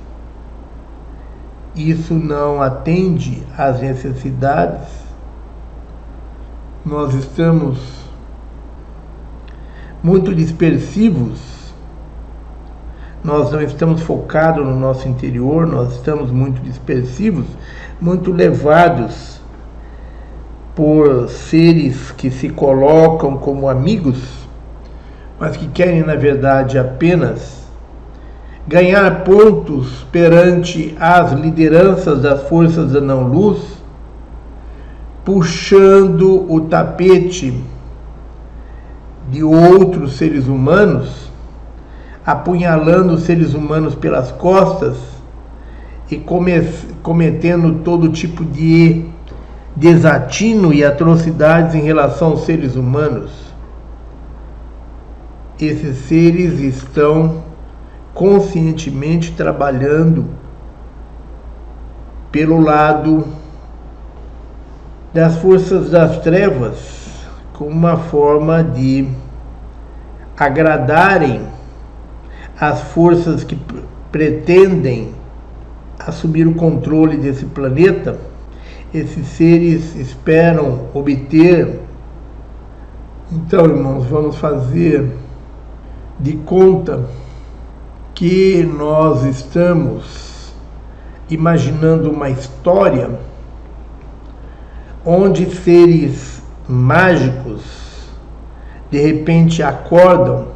Isso 1.75 2.15
não 2.15 2.63
atende 2.63 3.43
às 3.57 3.81
necessidades 3.81 4.98
nós 6.85 7.15
estamos 7.15 7.79
muito 10.03 10.35
dispersivos, 10.35 11.39
nós 13.23 13.51
não 13.51 13.61
estamos 13.61 14.01
focados 14.01 14.65
no 14.65 14.79
nosso 14.79 15.09
interior, 15.09 15.67
nós 15.67 15.95
estamos 15.95 16.31
muito 16.31 16.63
dispersivos, 16.63 17.47
muito 18.01 18.33
levados 18.33 19.41
por 20.75 21.29
seres 21.29 22.13
que 22.13 22.31
se 22.31 22.49
colocam 22.49 23.37
como 23.37 23.69
amigos, 23.69 24.47
mas 25.39 25.57
que 25.57 25.67
querem, 25.67 26.03
na 26.03 26.15
verdade, 26.15 26.79
apenas 26.79 27.67
ganhar 28.67 29.25
pontos 29.25 30.07
perante 30.13 30.97
as 31.01 31.33
lideranças 31.33 32.23
das 32.23 32.49
forças 32.49 32.93
da 32.93 33.01
não-luz 33.01 33.78
puxando 35.29 36.51
o 36.51 36.59
tapete 36.59 37.63
de 39.31 39.45
outros 39.45 40.17
seres 40.17 40.49
humanos, 40.49 41.31
apunhalando 42.25 43.19
seres 43.19 43.53
humanos 43.53 43.95
pelas 43.95 44.33
costas 44.33 44.97
e 46.11 46.17
cometendo 47.03 47.81
todo 47.85 48.09
tipo 48.09 48.43
de 48.43 49.05
desatino 49.77 50.73
e 50.73 50.83
atrocidades 50.83 51.75
em 51.75 51.83
relação 51.83 52.29
aos 52.29 52.47
seres 52.47 52.75
humanos. 52.75 53.31
Esses 55.61 55.99
seres 56.07 56.59
estão 56.59 57.43
conscientemente 58.15 59.33
trabalhando 59.33 60.25
pelo 62.33 62.59
lado 62.59 63.27
das 65.19 65.35
forças 65.39 65.91
das 65.91 66.19
trevas 66.21 66.77
como 67.53 67.71
uma 67.71 67.97
forma 67.97 68.63
de 68.63 69.09
agradarem 70.37 71.43
as 72.61 72.83
forças 72.83 73.43
que 73.43 73.59
pretendem 74.13 75.13
assumir 75.99 76.47
o 76.47 76.55
controle 76.55 77.17
desse 77.17 77.47
planeta. 77.47 78.17
Esses 78.95 79.27
seres 79.27 79.97
esperam 79.97 80.83
obter. 80.95 81.81
Então, 83.33 83.65
irmãos, 83.65 84.05
vamos 84.07 84.37
fazer 84.37 85.17
de 86.21 86.35
conta 86.35 87.07
que 88.15 88.63
nós 88.63 89.25
estamos 89.25 90.55
imaginando 91.29 92.09
uma 92.09 92.31
história 92.31 93.19
onde 95.11 95.47
seres 95.55 96.43
mágicos 96.69 97.63
de 98.91 99.01
repente 99.01 99.63
acordam 99.63 100.49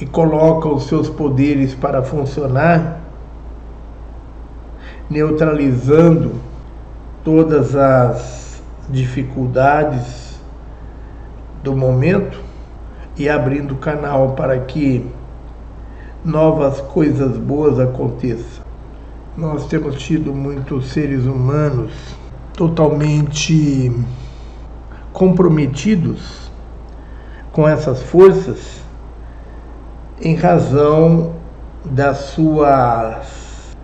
e 0.00 0.06
colocam 0.06 0.74
os 0.76 0.84
seus 0.84 1.10
poderes 1.10 1.74
para 1.74 2.02
funcionar, 2.02 3.02
neutralizando 5.10 6.36
todas 7.22 7.76
as 7.76 8.62
dificuldades 8.88 10.40
do 11.62 11.76
momento 11.76 12.40
e 13.14 13.28
abrindo 13.28 13.74
canal 13.74 14.30
para 14.30 14.58
que 14.60 15.06
novas 16.24 16.80
coisas 16.80 17.36
boas 17.36 17.78
aconteçam. 17.78 18.64
Nós 19.36 19.66
temos 19.66 19.96
tido 19.96 20.32
muitos 20.32 20.92
seres 20.92 21.26
humanos 21.26 22.21
totalmente 22.54 23.92
comprometidos 25.12 26.50
com 27.52 27.68
essas 27.68 28.02
forças 28.02 28.80
em 30.20 30.34
razão 30.34 31.32
das 31.84 32.16
suas 32.18 33.74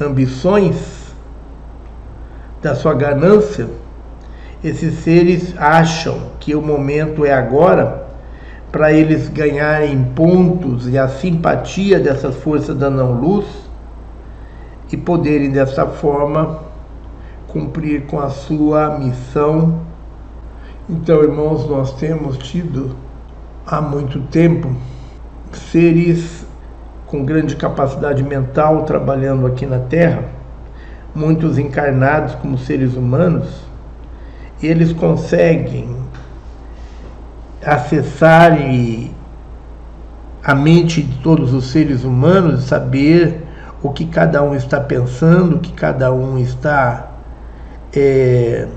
ambições, 0.00 1.14
da 2.62 2.74
sua 2.74 2.94
ganância. 2.94 3.68
Esses 4.62 5.00
seres 5.00 5.54
acham 5.58 6.32
que 6.38 6.54
o 6.54 6.62
momento 6.62 7.24
é 7.24 7.32
agora 7.32 8.06
para 8.70 8.92
eles 8.92 9.28
ganharem 9.28 10.04
pontos 10.14 10.86
e 10.88 10.96
a 10.96 11.08
simpatia 11.08 11.98
dessas 11.98 12.36
forças 12.36 12.76
da 12.76 12.88
não-luz 12.88 13.46
e 14.92 14.96
poderem 14.96 15.50
dessa 15.50 15.86
forma 15.86 16.69
cumprir 17.52 18.06
com 18.06 18.18
a 18.18 18.30
sua 18.30 18.98
missão. 18.98 19.80
Então, 20.88 21.22
irmãos, 21.22 21.68
nós 21.68 21.92
temos 21.94 22.38
tido 22.38 22.96
há 23.66 23.80
muito 23.80 24.20
tempo 24.22 24.74
seres 25.52 26.46
com 27.06 27.24
grande 27.24 27.56
capacidade 27.56 28.22
mental 28.22 28.84
trabalhando 28.84 29.46
aqui 29.46 29.66
na 29.66 29.80
Terra, 29.80 30.24
muitos 31.12 31.58
encarnados 31.58 32.36
como 32.36 32.56
seres 32.56 32.94
humanos, 32.94 33.62
eles 34.62 34.92
conseguem 34.92 35.96
acessar 37.64 38.56
a 40.44 40.54
mente 40.54 41.02
de 41.02 41.18
todos 41.18 41.52
os 41.52 41.70
seres 41.70 42.04
humanos, 42.04 42.64
saber 42.64 43.44
o 43.82 43.90
que 43.90 44.06
cada 44.06 44.42
um 44.42 44.54
está 44.54 44.80
pensando, 44.80 45.56
o 45.56 45.58
que 45.60 45.72
cada 45.72 46.12
um 46.12 46.38
está 46.38 47.09
é, 47.94 48.68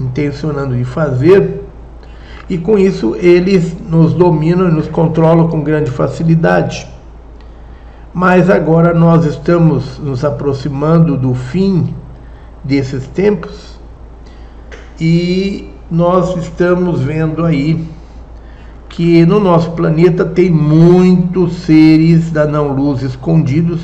intencionando 0.00 0.76
de 0.76 0.84
fazer, 0.84 1.62
e 2.48 2.58
com 2.58 2.78
isso 2.78 3.16
eles 3.16 3.76
nos 3.80 4.12
dominam 4.14 4.68
e 4.68 4.72
nos 4.72 4.88
controlam 4.88 5.48
com 5.48 5.60
grande 5.62 5.90
facilidade. 5.90 6.88
Mas 8.12 8.50
agora 8.50 8.92
nós 8.92 9.24
estamos 9.24 9.98
nos 9.98 10.24
aproximando 10.24 11.16
do 11.16 11.34
fim 11.34 11.94
desses 12.62 13.06
tempos 13.06 13.80
e 15.00 15.70
nós 15.90 16.36
estamos 16.36 17.00
vendo 17.00 17.44
aí 17.44 17.88
que 18.88 19.24
no 19.24 19.40
nosso 19.40 19.70
planeta 19.70 20.24
tem 20.24 20.50
muitos 20.50 21.54
seres 21.54 22.30
da 22.30 22.46
não-luz 22.46 23.02
escondidos 23.02 23.80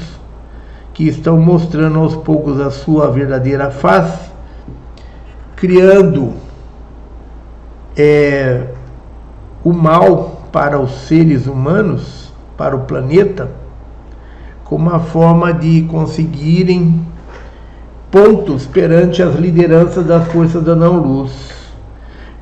que 0.92 1.08
estão 1.08 1.38
mostrando 1.38 1.98
aos 1.98 2.14
poucos 2.14 2.60
a 2.60 2.70
sua 2.70 3.10
verdadeira 3.10 3.70
face, 3.70 4.27
criando 5.58 6.34
é, 7.96 8.68
o 9.64 9.72
mal 9.72 10.48
para 10.52 10.78
os 10.78 10.92
seres 11.06 11.46
humanos, 11.46 12.32
para 12.56 12.76
o 12.76 12.80
planeta, 12.80 13.50
como 14.64 14.88
uma 14.88 15.00
forma 15.00 15.52
de 15.52 15.82
conseguirem 15.82 17.04
pontos 18.10 18.66
perante 18.66 19.22
as 19.22 19.34
lideranças 19.34 20.06
das 20.06 20.26
forças 20.28 20.62
da 20.62 20.76
não-luz, 20.76 21.32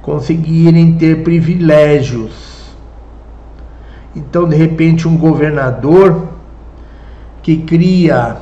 conseguirem 0.02 0.94
ter 0.97 1.24
privilégios. 1.24 2.74
Então, 4.14 4.48
de 4.48 4.56
repente, 4.56 5.09
um 5.09 5.16
governador 5.16 6.28
que 7.43 7.59
cria 7.59 8.36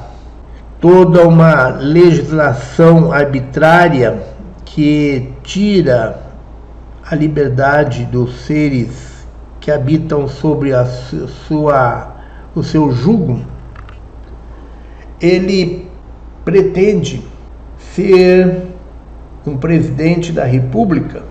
toda 0.80 1.26
uma 1.26 1.68
legislação 1.68 3.12
arbitrária 3.12 4.33
que 4.74 5.28
tira 5.44 6.20
a 7.08 7.14
liberdade 7.14 8.04
dos 8.06 8.40
seres 8.40 9.24
que 9.60 9.70
habitam 9.70 10.26
sobre 10.26 10.74
a 10.74 10.84
sua, 10.84 12.16
o 12.56 12.62
seu 12.64 12.90
jugo, 12.90 13.40
ele 15.20 15.88
pretende 16.44 17.22
ser 17.94 18.66
um 19.46 19.56
presidente 19.56 20.32
da 20.32 20.42
República 20.42 21.22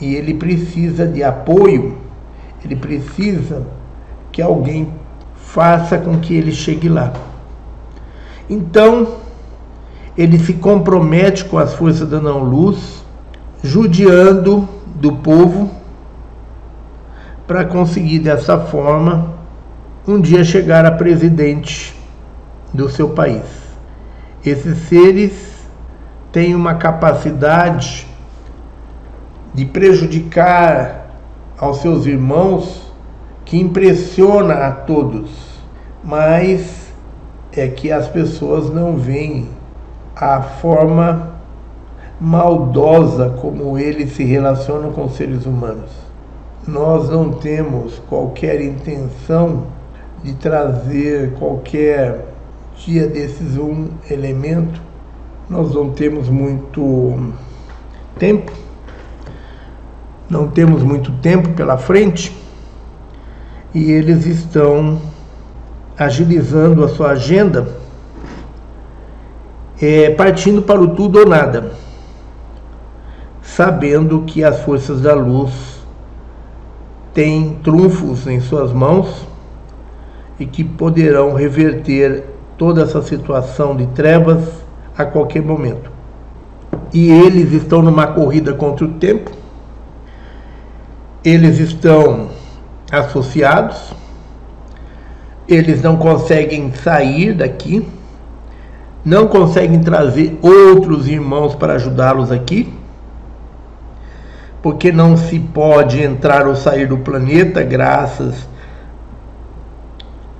e 0.00 0.14
ele 0.14 0.32
precisa 0.32 1.06
de 1.06 1.22
apoio, 1.22 1.98
ele 2.64 2.76
precisa 2.76 3.62
que 4.32 4.40
alguém 4.40 4.88
faça 5.34 5.98
com 5.98 6.18
que 6.18 6.34
ele 6.34 6.50
chegue 6.50 6.88
lá. 6.88 7.12
Então, 8.48 9.25
ele 10.16 10.38
se 10.38 10.54
compromete 10.54 11.44
com 11.44 11.58
as 11.58 11.74
forças 11.74 12.08
da 12.08 12.20
não-luz, 12.20 13.04
judiando 13.62 14.68
do 14.94 15.12
povo, 15.16 15.70
para 17.46 17.64
conseguir 17.64 18.20
dessa 18.20 18.58
forma 18.58 19.34
um 20.06 20.20
dia 20.20 20.42
chegar 20.42 20.86
a 20.86 20.90
presidente 20.90 21.94
do 22.72 22.88
seu 22.88 23.10
país. 23.10 23.44
Esses 24.44 24.78
seres 24.88 25.32
têm 26.32 26.54
uma 26.54 26.74
capacidade 26.74 28.06
de 29.52 29.64
prejudicar 29.64 31.10
aos 31.58 31.78
seus 31.78 32.06
irmãos 32.06 32.92
que 33.44 33.58
impressiona 33.58 34.54
a 34.66 34.72
todos, 34.72 35.30
mas 36.02 36.92
é 37.52 37.68
que 37.68 37.90
as 37.90 38.06
pessoas 38.08 38.70
não 38.70 38.96
veem 38.96 39.48
a 40.16 40.40
forma 40.40 41.34
maldosa 42.18 43.36
como 43.38 43.76
eles 43.76 44.12
se 44.12 44.24
relacionam 44.24 44.90
com 44.92 45.04
os 45.04 45.14
seres 45.14 45.44
humanos. 45.44 45.90
Nós 46.66 47.10
não 47.10 47.32
temos 47.32 47.98
qualquer 48.08 48.60
intenção 48.62 49.64
de 50.24 50.32
trazer 50.34 51.34
qualquer 51.34 52.24
dia 52.78 53.06
desses 53.06 53.58
um 53.58 53.88
elemento. 54.10 54.80
Nós 55.48 55.74
não 55.74 55.90
temos 55.90 56.28
muito 56.28 57.32
tempo, 58.18 58.50
não 60.28 60.48
temos 60.48 60.82
muito 60.82 61.12
tempo 61.20 61.50
pela 61.50 61.76
frente 61.76 62.34
e 63.74 63.92
eles 63.92 64.24
estão 64.24 64.98
agilizando 65.98 66.82
a 66.82 66.88
sua 66.88 67.10
agenda, 67.10 67.68
é, 69.80 70.10
partindo 70.10 70.62
para 70.62 70.80
o 70.80 70.88
tudo 70.88 71.20
ou 71.20 71.26
nada, 71.26 71.72
sabendo 73.42 74.22
que 74.22 74.42
as 74.42 74.60
forças 74.60 75.00
da 75.00 75.14
luz 75.14 75.52
têm 77.12 77.58
trunfos 77.62 78.26
em 78.26 78.40
suas 78.40 78.72
mãos 78.72 79.26
e 80.38 80.44
que 80.44 80.62
poderão 80.62 81.34
reverter 81.34 82.24
toda 82.58 82.82
essa 82.82 83.02
situação 83.02 83.76
de 83.76 83.86
trevas 83.88 84.44
a 84.96 85.04
qualquer 85.04 85.42
momento. 85.42 85.90
E 86.92 87.10
eles 87.10 87.52
estão 87.52 87.82
numa 87.82 88.06
corrida 88.06 88.54
contra 88.54 88.84
o 88.84 88.92
tempo, 88.94 89.30
eles 91.24 91.58
estão 91.58 92.28
associados, 92.90 93.92
eles 95.48 95.82
não 95.82 95.96
conseguem 95.96 96.72
sair 96.72 97.34
daqui, 97.34 97.86
não 99.06 99.28
conseguem 99.28 99.78
trazer 99.78 100.36
outros 100.42 101.06
irmãos 101.06 101.54
para 101.54 101.74
ajudá-los 101.74 102.32
aqui, 102.32 102.74
porque 104.60 104.90
não 104.90 105.16
se 105.16 105.38
pode 105.38 106.02
entrar 106.02 106.48
ou 106.48 106.56
sair 106.56 106.88
do 106.88 106.98
planeta 106.98 107.62
graças 107.62 108.48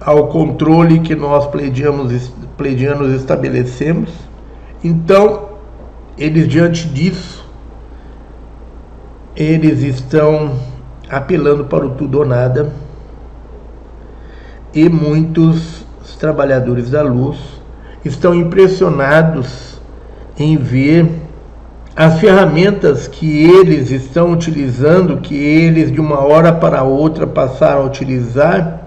ao 0.00 0.26
controle 0.26 0.98
que 0.98 1.14
nós 1.14 1.46
pleidianos, 1.46 2.32
pleidianos 2.56 3.12
estabelecemos. 3.12 4.12
Então, 4.82 5.50
eles 6.18 6.48
diante 6.48 6.88
disso, 6.88 7.48
eles 9.36 9.80
estão 9.82 10.58
apelando 11.08 11.66
para 11.66 11.86
o 11.86 11.90
tudo 11.90 12.18
ou 12.18 12.26
nada, 12.26 12.72
e 14.74 14.88
muitos 14.88 15.86
trabalhadores 16.18 16.90
da 16.90 17.02
luz 17.02 17.55
estão 18.06 18.34
impressionados 18.34 19.80
em 20.38 20.56
ver 20.56 21.08
as 21.94 22.20
ferramentas 22.20 23.08
que 23.08 23.44
eles 23.44 23.90
estão 23.90 24.32
utilizando, 24.32 25.18
que 25.18 25.34
eles 25.34 25.90
de 25.90 26.00
uma 26.00 26.20
hora 26.20 26.52
para 26.52 26.82
outra 26.82 27.26
passaram 27.26 27.82
a 27.82 27.84
utilizar, 27.86 28.82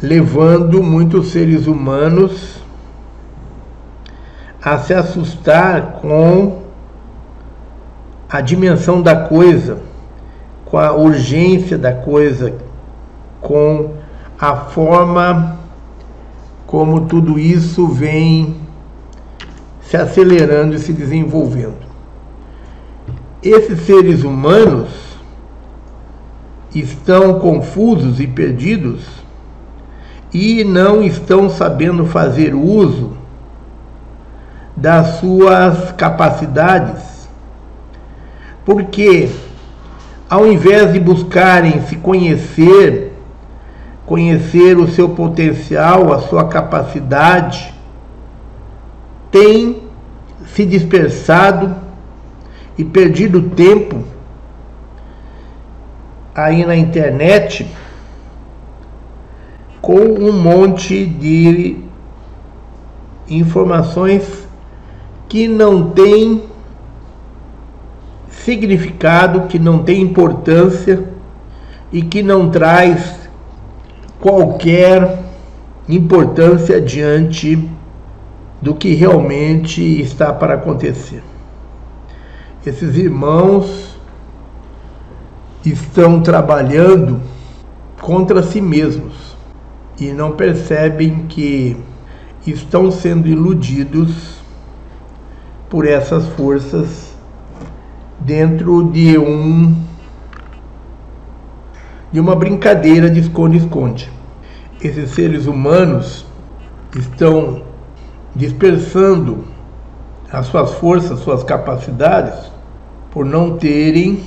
levando 0.00 0.82
muitos 0.82 1.32
seres 1.32 1.66
humanos 1.66 2.62
a 4.62 4.78
se 4.78 4.94
assustar 4.94 5.98
com 6.00 6.62
a 8.28 8.40
dimensão 8.40 9.02
da 9.02 9.16
coisa 9.16 9.88
com 10.70 10.78
a 10.78 10.92
urgência 10.92 11.78
da 11.78 11.92
coisa, 11.92 12.52
com 13.40 13.94
a 14.38 14.54
forma 14.54 15.57
como 16.68 17.06
tudo 17.06 17.38
isso 17.38 17.88
vem 17.88 18.54
se 19.80 19.96
acelerando 19.96 20.74
e 20.74 20.78
se 20.78 20.92
desenvolvendo. 20.92 21.88
Esses 23.42 23.80
seres 23.86 24.22
humanos 24.22 24.90
estão 26.74 27.38
confusos 27.38 28.20
e 28.20 28.26
perdidos 28.26 29.02
e 30.30 30.62
não 30.62 31.02
estão 31.02 31.48
sabendo 31.48 32.04
fazer 32.04 32.54
uso 32.54 33.16
das 34.76 35.20
suas 35.20 35.90
capacidades, 35.92 37.30
porque 38.66 39.30
ao 40.28 40.46
invés 40.46 40.92
de 40.92 41.00
buscarem 41.00 41.80
se 41.86 41.96
conhecer, 41.96 43.07
conhecer 44.08 44.78
o 44.78 44.88
seu 44.88 45.10
potencial, 45.10 46.10
a 46.14 46.20
sua 46.20 46.48
capacidade, 46.48 47.74
têm 49.30 49.82
se 50.46 50.64
dispersado 50.64 51.76
e 52.78 52.82
perdido 52.82 53.50
tempo 53.50 54.02
aí 56.34 56.64
na 56.64 56.74
internet 56.74 57.70
com 59.82 60.00
um 60.00 60.32
monte 60.32 61.04
de 61.04 61.76
informações 63.28 64.48
que 65.28 65.46
não 65.46 65.90
têm 65.90 66.44
significado, 68.30 69.42
que 69.48 69.58
não 69.58 69.82
tem 69.82 70.00
importância 70.00 71.04
e 71.92 72.00
que 72.00 72.22
não 72.22 72.48
traz 72.48 73.17
qualquer 74.20 75.18
importância 75.88 76.80
diante 76.80 77.68
do 78.60 78.74
que 78.74 78.94
realmente 78.94 79.82
está 80.00 80.32
para 80.32 80.54
acontecer. 80.54 81.22
Esses 82.66 82.96
irmãos 82.96 83.96
estão 85.64 86.20
trabalhando 86.20 87.20
contra 88.00 88.42
si 88.42 88.60
mesmos 88.60 89.36
e 89.98 90.12
não 90.12 90.32
percebem 90.32 91.26
que 91.28 91.76
estão 92.46 92.90
sendo 92.90 93.28
iludidos 93.28 94.38
por 95.68 95.86
essas 95.86 96.26
forças 96.28 97.14
dentro 98.20 98.90
de 98.90 99.18
um 99.18 99.87
de 102.12 102.20
uma 102.20 102.34
brincadeira 102.34 103.10
de 103.10 103.20
esconde-esconde. 103.20 104.10
Esses 104.80 105.10
seres 105.10 105.46
humanos 105.46 106.24
estão 106.96 107.62
dispersando 108.34 109.44
as 110.30 110.46
suas 110.46 110.72
forças, 110.74 111.20
suas 111.20 111.42
capacidades, 111.42 112.50
por 113.10 113.24
não 113.24 113.56
terem 113.56 114.22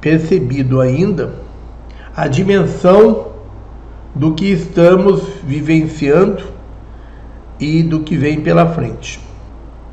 percebido 0.00 0.80
ainda 0.80 1.34
a 2.16 2.26
dimensão 2.26 3.28
do 4.14 4.34
que 4.34 4.46
estamos 4.46 5.22
vivenciando 5.44 6.42
e 7.60 7.82
do 7.82 8.00
que 8.00 8.16
vem 8.16 8.40
pela 8.40 8.66
frente. 8.66 9.20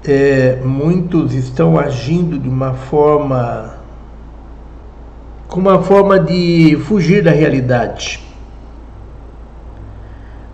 É, 0.03 0.61
muitos 0.63 1.33
estão 1.33 1.77
agindo 1.77 2.37
de 2.37 2.47
uma 2.47 2.73
forma 2.73 3.74
com 5.55 5.61
uma 5.61 5.81
forma 5.81 6.19
de 6.19 6.77
fugir 6.83 7.23
da 7.23 7.31
realidade, 7.31 8.19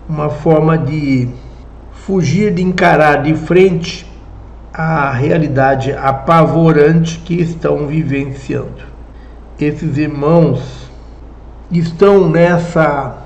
uma 0.08 0.30
forma 0.30 0.78
de 0.78 1.28
fugir 1.90 2.54
de 2.54 2.62
encarar 2.62 3.20
de 3.24 3.34
frente 3.34 4.06
a 4.72 5.10
realidade 5.10 5.92
apavorante 5.92 7.18
que 7.18 7.34
estão 7.34 7.88
vivenciando. 7.88 8.84
Esses 9.58 9.98
irmãos 9.98 10.88
estão 11.68 12.30
nessa 12.30 13.24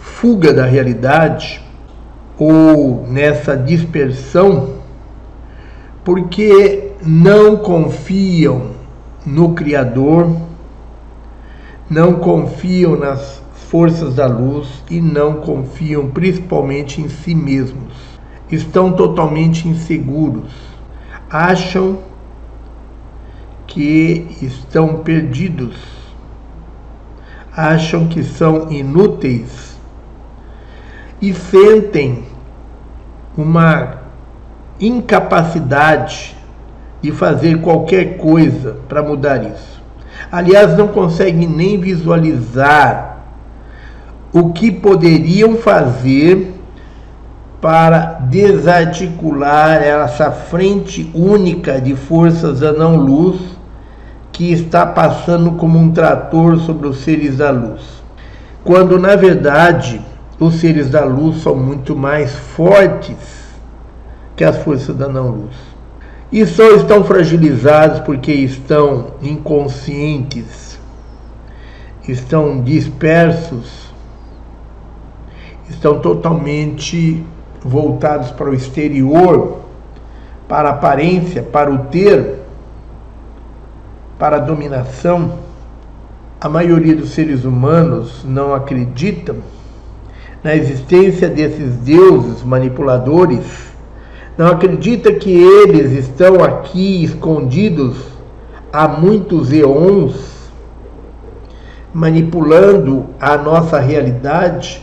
fuga 0.00 0.52
da 0.52 0.64
realidade 0.64 1.62
ou 2.36 3.06
nessa 3.06 3.56
dispersão 3.56 4.74
porque 6.02 6.90
não 7.00 7.56
confiam 7.58 8.72
no 9.24 9.54
Criador, 9.54 10.45
não 11.88 12.14
confiam 12.14 12.96
nas 12.96 13.42
forças 13.70 14.14
da 14.14 14.26
luz 14.26 14.82
e 14.90 15.00
não 15.00 15.34
confiam 15.34 16.08
principalmente 16.08 17.00
em 17.00 17.08
si 17.08 17.34
mesmos. 17.34 17.94
Estão 18.50 18.92
totalmente 18.92 19.68
inseguros, 19.68 20.52
acham 21.28 21.98
que 23.66 24.26
estão 24.40 24.98
perdidos, 24.98 25.76
acham 27.56 28.06
que 28.06 28.22
são 28.22 28.70
inúteis 28.70 29.76
e 31.20 31.32
sentem 31.34 32.24
uma 33.36 33.98
incapacidade 34.78 36.36
de 37.02 37.10
fazer 37.10 37.60
qualquer 37.60 38.16
coisa 38.16 38.78
para 38.88 39.02
mudar 39.02 39.44
isso. 39.44 39.75
Aliás, 40.30 40.76
não 40.76 40.88
conseguem 40.88 41.48
nem 41.48 41.78
visualizar 41.78 43.18
o 44.32 44.52
que 44.52 44.70
poderiam 44.70 45.56
fazer 45.56 46.54
para 47.60 48.18
desarticular 48.28 49.82
essa 49.82 50.30
frente 50.30 51.10
única 51.14 51.80
de 51.80 51.96
forças 51.96 52.60
da 52.60 52.72
não-luz 52.72 53.40
que 54.30 54.52
está 54.52 54.84
passando 54.84 55.52
como 55.52 55.78
um 55.78 55.90
trator 55.90 56.58
sobre 56.58 56.86
os 56.86 56.98
seres 56.98 57.38
da 57.38 57.50
luz. 57.50 57.80
Quando, 58.62 58.98
na 58.98 59.16
verdade, 59.16 60.00
os 60.38 60.56
seres 60.56 60.90
da 60.90 61.04
luz 61.04 61.42
são 61.42 61.54
muito 61.54 61.96
mais 61.96 62.32
fortes 62.34 63.16
que 64.36 64.44
as 64.44 64.58
forças 64.58 64.94
da 64.94 65.08
não-luz. 65.08 65.75
E 66.30 66.44
só 66.44 66.70
estão 66.72 67.04
fragilizados 67.04 68.00
porque 68.00 68.32
estão 68.32 69.12
inconscientes, 69.22 70.78
estão 72.08 72.60
dispersos, 72.62 73.92
estão 75.68 76.00
totalmente 76.00 77.24
voltados 77.62 78.30
para 78.30 78.50
o 78.50 78.54
exterior, 78.54 79.58
para 80.48 80.68
a 80.68 80.72
aparência, 80.72 81.42
para 81.42 81.70
o 81.70 81.78
ter, 81.86 82.40
para 84.18 84.36
a 84.36 84.40
dominação. 84.40 85.38
A 86.40 86.48
maioria 86.48 86.94
dos 86.94 87.10
seres 87.10 87.44
humanos 87.44 88.24
não 88.24 88.54
acreditam 88.54 89.36
na 90.42 90.54
existência 90.54 91.28
desses 91.28 91.76
deuses 91.76 92.42
manipuladores, 92.42 93.75
não 94.36 94.48
acredita 94.48 95.12
que 95.14 95.30
eles 95.30 95.92
estão 95.92 96.44
aqui 96.44 97.02
escondidos 97.02 97.96
há 98.70 98.86
muitos 98.86 99.50
eons, 99.50 100.50
manipulando 101.94 103.06
a 103.18 103.38
nossa 103.38 103.80
realidade 103.80 104.82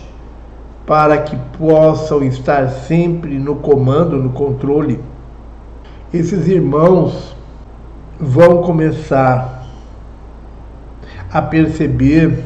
para 0.88 1.20
que 1.20 1.36
possam 1.58 2.24
estar 2.24 2.68
sempre 2.70 3.38
no 3.38 3.58
comando, 3.58 4.18
no 4.18 4.32
controle. 4.32 5.00
Esses 6.12 6.48
irmãos 6.48 7.36
vão 8.20 8.64
começar 8.64 9.68
a 11.32 11.42
perceber 11.44 12.44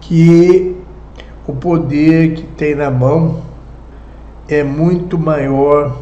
que 0.00 0.74
o 1.46 1.52
poder 1.52 2.34
que 2.34 2.42
tem 2.42 2.74
na 2.74 2.90
mão 2.90 3.49
é 4.50 4.64
muito 4.64 5.16
maior. 5.16 5.96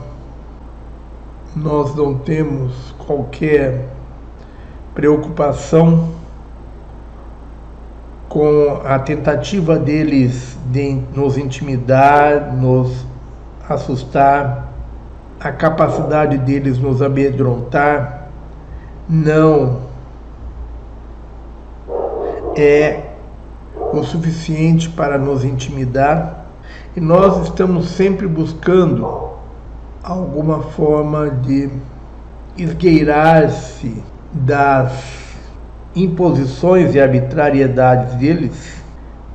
Nós 1.55 1.95
não 1.95 2.15
temos 2.15 2.95
qualquer 2.99 3.89
preocupação 4.95 6.15
com 8.29 8.81
a 8.85 8.99
tentativa 8.99 9.79
deles 9.79 10.57
de 10.67 11.01
nos 11.15 11.37
intimidar, 11.37 12.55
nos 12.55 13.05
assustar, 13.69 14.73
a 15.41 15.53
capacidade 15.53 16.39
deles 16.39 16.79
nos 16.79 17.01
amedrontar, 17.03 18.29
não 19.09 19.81
é 22.57 23.05
o 23.93 24.03
suficiente 24.03 24.89
para 24.89 25.17
nos 25.17 25.45
intimidar 25.45 26.48
e 26.99 27.01
nós 27.01 27.45
estamos 27.45 27.91
sempre 27.91 28.27
buscando 28.27 29.31
alguma 30.03 30.63
forma 30.63 31.31
de 31.31 31.71
esgueirar-se 32.57 34.03
das 34.33 34.93
imposições 35.95 36.97
e 36.97 37.01
arbitrariedades 37.01 38.15
deles, 38.15 38.83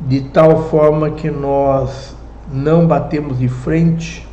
de 0.01 0.19
tal 0.23 0.63
forma 0.63 1.11
que 1.11 1.31
nós 1.31 2.13
não 2.51 2.85
batemos 2.85 3.39
de 3.39 3.47
frente. 3.47 4.27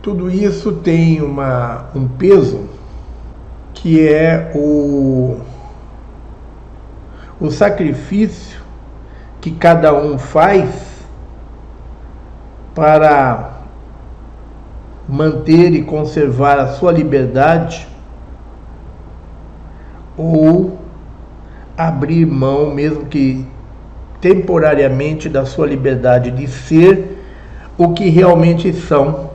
Tudo 0.00 0.30
isso 0.30 0.70
tem 0.70 1.20
uma, 1.20 1.86
um 1.96 2.06
peso 2.06 2.68
que 3.74 4.06
é 4.06 4.52
o, 4.54 5.40
o 7.40 7.50
sacrifício 7.50 8.60
que 9.40 9.50
cada 9.50 9.92
um 9.92 10.16
faz 10.16 10.91
para 12.74 13.60
manter 15.08 15.74
e 15.74 15.82
conservar 15.82 16.58
a 16.58 16.68
sua 16.68 16.92
liberdade 16.92 17.86
ou 20.16 20.78
abrir 21.76 22.26
mão, 22.26 22.72
mesmo 22.72 23.06
que 23.06 23.46
temporariamente, 24.20 25.28
da 25.28 25.44
sua 25.44 25.66
liberdade 25.66 26.30
de 26.30 26.46
ser 26.46 27.18
o 27.76 27.92
que 27.92 28.08
realmente 28.08 28.72
são 28.72 29.30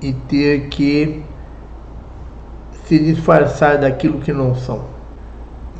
e 0.00 0.12
ter 0.12 0.68
que 0.68 1.24
se 2.86 2.98
disfarçar 2.98 3.78
daquilo 3.78 4.20
que 4.20 4.32
não 4.32 4.54
são. 4.54 4.84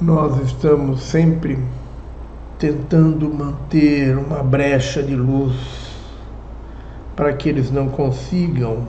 Nós 0.01 0.37
estamos 0.43 1.03
sempre 1.03 1.59
tentando 2.59 3.33
manter 3.33 4.17
uma 4.17 4.43
brecha 4.43 5.03
de 5.03 5.15
luz 5.15 5.55
para 7.15 7.33
que 7.33 7.49
eles 7.49 7.71
não 7.71 7.89
consigam 7.89 8.89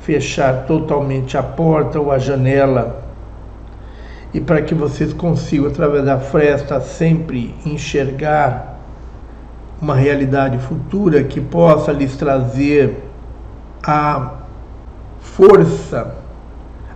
fechar 0.00 0.66
totalmente 0.66 1.36
a 1.36 1.42
porta 1.42 1.98
ou 1.98 2.12
a 2.12 2.18
janela 2.18 3.02
e 4.34 4.40
para 4.40 4.60
que 4.60 4.74
vocês 4.74 5.12
consigam, 5.12 5.68
através 5.68 6.04
da 6.04 6.18
fresta, 6.18 6.80
sempre 6.80 7.54
enxergar 7.64 8.80
uma 9.80 9.94
realidade 9.94 10.58
futura 10.58 11.22
que 11.22 11.40
possa 11.40 11.92
lhes 11.92 12.16
trazer 12.16 13.04
a 13.82 14.32
força, 15.20 16.16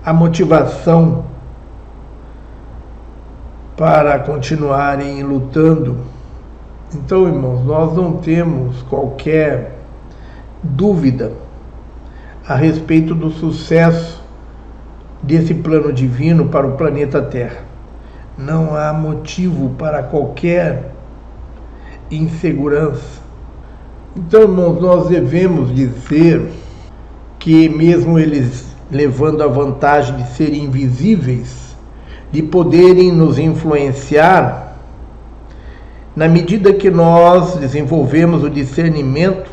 a 0.05 0.13
motivação 0.13 1.25
para 3.79 4.19
continuarem 4.19 5.23
lutando. 5.23 5.99
Então, 6.93 7.29
irmãos, 7.29 7.65
nós 7.65 7.97
não 7.97 8.15
temos 8.15 8.83
qualquer 8.83 9.79
dúvida 10.61 11.33
a 12.45 12.57
respeito 12.57 13.15
do 13.15 13.31
sucesso 13.31 14.21
desse 15.23 15.55
plano 15.55 15.93
divino 15.93 16.47
para 16.49 16.67
o 16.67 16.73
planeta 16.73 17.23
Terra. 17.23 17.61
Não 18.37 18.75
há 18.75 18.93
motivo 18.93 19.71
para 19.79 20.03
qualquer 20.03 20.93
insegurança. 22.11 23.21
Então, 24.17 24.43
irmãos, 24.43 24.81
nós 24.81 25.09
devemos 25.09 25.73
dizer 25.73 26.51
que, 27.39 27.69
mesmo 27.69 28.19
eles 28.19 28.75
levando 28.91 29.41
a 29.41 29.47
vantagem 29.47 30.17
de 30.17 30.29
serem 30.31 30.65
invisíveis, 30.65 31.68
de 32.31 32.43
poderem 32.43 33.11
nos 33.11 33.39
influenciar, 33.39 34.77
na 36.15 36.29
medida 36.29 36.73
que 36.73 36.91
nós 36.91 37.57
desenvolvemos 37.57 38.43
o 38.43 38.51
discernimento, 38.51 39.51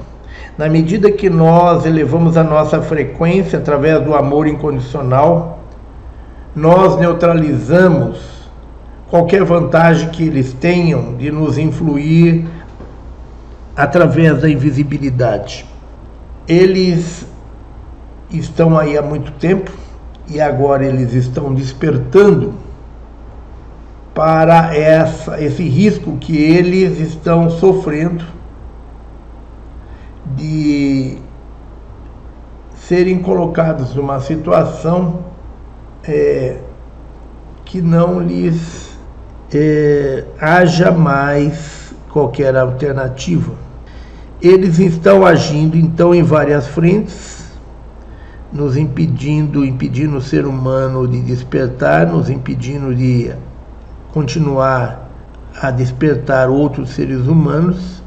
na 0.57 0.67
medida 0.67 1.11
que 1.11 1.29
nós 1.29 1.85
elevamos 1.85 2.37
a 2.37 2.43
nossa 2.43 2.81
frequência 2.81 3.59
através 3.59 4.01
do 4.03 4.15
amor 4.15 4.47
incondicional, 4.47 5.59
nós 6.55 6.97
neutralizamos 6.97 8.49
qualquer 9.09 9.43
vantagem 9.43 10.09
que 10.09 10.23
eles 10.23 10.53
tenham 10.53 11.15
de 11.15 11.29
nos 11.31 11.57
influir 11.57 12.47
através 13.75 14.41
da 14.41 14.49
invisibilidade. 14.49 15.65
Eles 16.47 17.27
estão 18.31 18.77
aí 18.77 18.97
há 18.97 19.01
muito 19.01 19.31
tempo 19.33 19.71
e 20.27 20.41
agora 20.41 20.85
eles 20.85 21.13
estão 21.13 21.53
despertando 21.53 22.64
para 24.15 24.73
essa, 24.73 25.43
esse 25.43 25.61
risco 25.67 26.15
que 26.15 26.37
eles 26.37 26.97
estão 27.01 27.49
sofrendo 27.49 28.23
de 30.37 31.17
serem 32.77 33.19
colocados 33.19 33.93
numa 33.93 34.21
situação 34.21 35.19
é, 36.01 36.59
que 37.65 37.81
não 37.81 38.21
lhes 38.21 38.97
é, 39.53 40.23
haja 40.39 40.91
mais 40.91 41.93
qualquer 42.09 42.55
alternativa. 42.55 43.53
Eles 44.41 44.79
estão 44.79 45.25
agindo 45.25 45.75
então 45.75 46.15
em 46.15 46.23
várias 46.23 46.67
frentes, 46.67 47.51
nos 48.53 48.77
impedindo, 48.77 49.65
impedindo 49.65 50.15
o 50.15 50.21
ser 50.21 50.45
humano 50.45 51.05
de 51.05 51.21
despertar, 51.21 52.07
nos 52.07 52.29
impedindo 52.29 52.95
de 52.95 53.33
continuar 54.15 55.09
a 55.61 55.69
despertar 55.71 56.49
outros 56.49 56.91
seres 56.91 57.27
humanos 57.27 58.01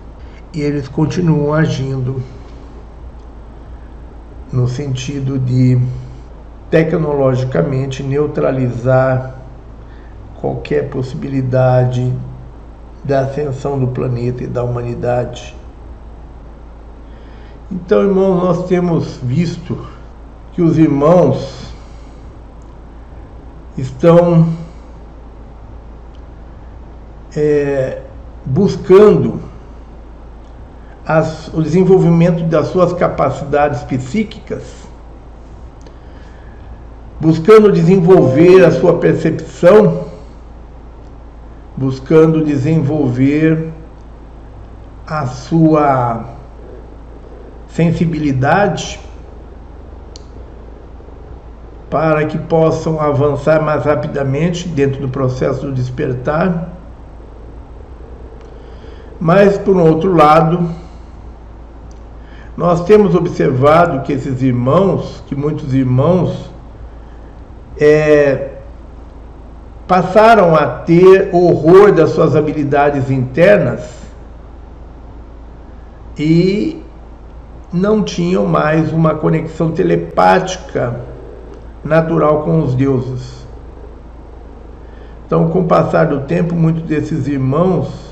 e 0.55 0.63
eles 0.63 0.89
continuam 0.89 1.53
agindo 1.53 2.23
no 4.51 4.67
sentido 4.67 5.39
de 5.39 5.79
tecnologicamente 6.71 8.03
neutralizar 8.03 9.35
qualquer 10.41 10.89
possibilidade 10.89 12.11
da 13.05 13.21
ascensão 13.21 13.79
do 13.79 13.89
planeta 13.89 14.43
e 14.45 14.47
da 14.47 14.65
humanidade. 14.65 15.55
Então, 17.71 18.01
irmãos, 18.01 18.43
nós 18.43 18.67
temos 18.67 19.19
visto 19.23 19.79
que 20.55 20.63
os 20.63 20.79
irmãos 20.79 21.71
estão 23.77 24.49
é, 27.37 28.03
buscando 28.45 29.41
as, 31.07 31.49
o 31.49 31.63
desenvolvimento 31.63 32.43
das 32.45 32.69
suas 32.69 32.93
capacidades 32.93 33.83
psíquicas, 33.83 34.63
buscando 37.21 37.73
desenvolver 37.73 38.65
a 38.65 38.71
sua 38.71 38.99
percepção, 38.99 40.07
buscando 41.77 42.45
desenvolver 42.45 43.73
a 45.07 45.27
sua 45.27 46.25
sensibilidade 47.71 49.01
para 51.89 52.27
que 52.27 52.37
possam 52.37 53.01
avançar 53.01 53.63
mais 53.63 53.85
rapidamente 53.85 54.69
dentro 54.69 55.01
do 55.01 55.09
processo 55.09 55.63
do 55.63 55.73
despertar. 55.73 56.68
Mas, 59.21 59.59
por 59.59 59.77
outro 59.77 60.15
lado, 60.15 60.69
nós 62.57 62.85
temos 62.85 63.15
observado 63.15 64.03
que 64.03 64.13
esses 64.13 64.43
irmãos, 64.43 65.23
que 65.27 65.35
muitos 65.35 65.75
irmãos, 65.75 66.51
é, 67.81 68.51
passaram 69.87 70.55
a 70.55 70.67
ter 70.67 71.31
horror 71.33 71.93
das 71.93 72.11
suas 72.11 72.37
habilidades 72.37 73.11
internas 73.11 73.99
e 76.17 76.83
não 77.73 78.03
tinham 78.03 78.45
mais 78.47 78.93
uma 78.93 79.15
conexão 79.15 79.73
telepática 79.73 81.01
natural 81.85 82.43
com 82.43 82.63
os 82.63 82.75
deuses. 82.75 83.47
Então, 85.27 85.49
com 85.49 85.61
o 85.61 85.65
passar 85.65 86.07
do 86.07 86.21
tempo, 86.21 86.55
muitos 86.55 86.83
desses 86.83 87.29
irmãos 87.29 88.08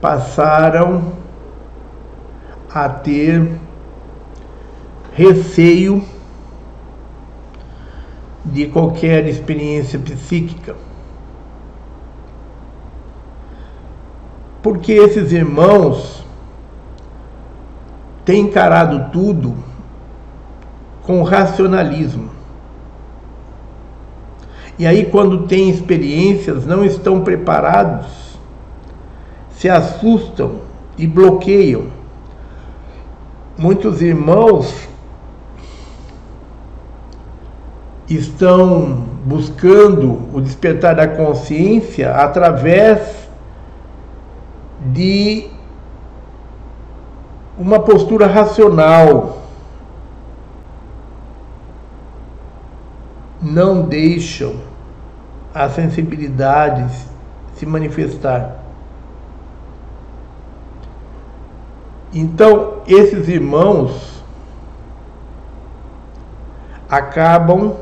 passaram 0.00 1.12
a 2.72 2.88
ter 2.88 3.58
receio 5.12 6.02
de 8.44 8.66
qualquer 8.66 9.26
experiência 9.26 9.98
psíquica. 9.98 10.74
Porque 14.62 14.92
esses 14.92 15.32
irmãos 15.32 16.24
têm 18.24 18.42
encarado 18.42 19.10
tudo 19.10 19.56
com 21.02 21.22
racionalismo. 21.22 22.30
E 24.78 24.86
aí, 24.86 25.06
quando 25.06 25.46
têm 25.46 25.68
experiências, 25.68 26.64
não 26.64 26.84
estão 26.84 27.22
preparados, 27.22 28.19
se 29.60 29.68
assustam 29.68 30.62
e 30.96 31.06
bloqueiam 31.06 32.00
muitos 33.60 34.00
irmãos 34.00 34.88
estão 38.08 39.06
buscando 39.22 40.34
o 40.34 40.40
despertar 40.40 40.96
da 40.96 41.06
consciência 41.06 42.14
através 42.14 43.28
de 44.80 45.50
uma 47.58 47.80
postura 47.80 48.26
racional. 48.26 49.42
Não 53.42 53.82
deixam 53.82 54.54
a 55.54 55.68
sensibilidade 55.68 56.90
se 57.56 57.66
manifestar. 57.66 58.59
Então, 62.12 62.82
esses 62.88 63.28
irmãos 63.28 64.22
acabam 66.88 67.76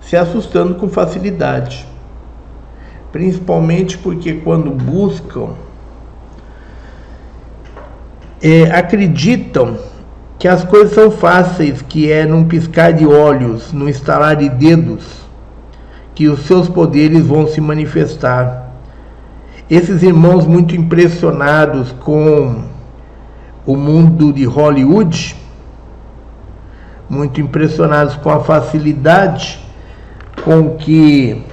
se 0.00 0.16
assustando 0.16 0.74
com 0.74 0.88
facilidade, 0.88 1.86
principalmente 3.10 3.98
porque 3.98 4.34
quando 4.34 4.70
buscam, 4.70 5.50
é, 8.42 8.64
acreditam 8.70 9.78
que 10.38 10.48
as 10.48 10.64
coisas 10.64 10.92
são 10.92 11.10
fáceis, 11.10 11.82
que 11.82 12.10
é 12.10 12.26
num 12.26 12.44
piscar 12.44 12.92
de 12.92 13.06
olhos, 13.06 13.72
num 13.72 13.88
estalar 13.88 14.34
de 14.34 14.48
dedos, 14.48 15.22
que 16.14 16.28
os 16.28 16.40
seus 16.46 16.68
poderes 16.68 17.24
vão 17.24 17.46
se 17.46 17.60
manifestar. 17.60 18.61
Esses 19.70 20.02
irmãos 20.02 20.46
muito 20.46 20.76
impressionados 20.76 21.92
com 21.92 22.64
o 23.64 23.76
mundo 23.76 24.32
de 24.32 24.44
Hollywood, 24.44 25.36
muito 27.08 27.40
impressionados 27.40 28.16
com 28.16 28.30
a 28.30 28.40
facilidade 28.40 29.60
com 30.44 30.76
que 30.76 31.44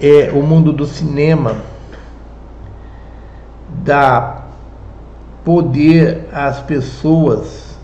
é, 0.00 0.30
o 0.32 0.42
mundo 0.42 0.72
do 0.72 0.86
cinema 0.86 1.56
dá 3.84 4.42
poder 5.44 6.28
às 6.32 6.60
pessoas 6.60 7.78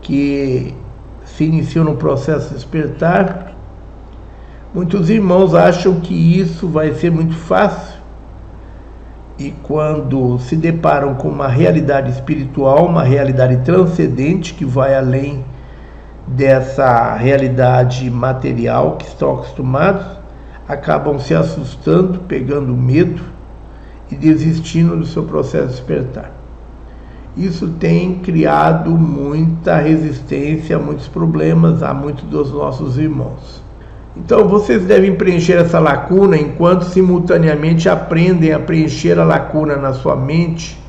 que 0.00 0.74
se 1.24 1.44
iniciam 1.44 1.84
no 1.84 1.96
processo 1.96 2.48
de 2.48 2.54
despertar, 2.54 3.55
muitos 4.76 5.10
irmãos 5.10 5.54
acham 5.54 5.98
que 6.00 6.14
isso 6.14 6.68
vai 6.68 6.92
ser 6.92 7.10
muito 7.10 7.34
fácil. 7.34 7.96
E 9.38 9.50
quando 9.62 10.38
se 10.38 10.54
deparam 10.54 11.14
com 11.14 11.28
uma 11.28 11.48
realidade 11.48 12.10
espiritual, 12.10 12.86
uma 12.86 13.02
realidade 13.02 13.56
transcendente 13.64 14.54
que 14.54 14.64
vai 14.64 14.94
além 14.94 15.44
dessa 16.26 17.14
realidade 17.14 18.10
material 18.10 18.96
que 18.98 19.06
estão 19.06 19.32
acostumados, 19.32 20.06
acabam 20.68 21.18
se 21.18 21.34
assustando, 21.34 22.20
pegando 22.20 22.72
medo 22.74 23.22
e 24.10 24.14
desistindo 24.14 24.96
do 24.96 25.06
seu 25.06 25.22
processo 25.22 25.68
de 25.68 25.72
despertar 25.72 26.36
isso 27.36 27.68
tem 27.68 28.20
criado 28.20 28.92
muita 28.92 29.76
resistência, 29.76 30.78
muitos 30.78 31.06
problemas 31.06 31.82
a 31.82 31.92
muitos 31.92 32.24
dos 32.24 32.50
nossos 32.50 32.96
irmãos. 32.96 33.65
Então 34.16 34.48
vocês 34.48 34.84
devem 34.84 35.14
preencher 35.14 35.54
essa 35.54 35.78
lacuna 35.78 36.38
enquanto 36.38 36.86
simultaneamente 36.86 37.88
aprendem 37.88 38.52
a 38.52 38.58
preencher 38.58 39.18
a 39.18 39.24
lacuna 39.24 39.76
na 39.76 39.92
sua 39.92 40.16
mente 40.16 40.82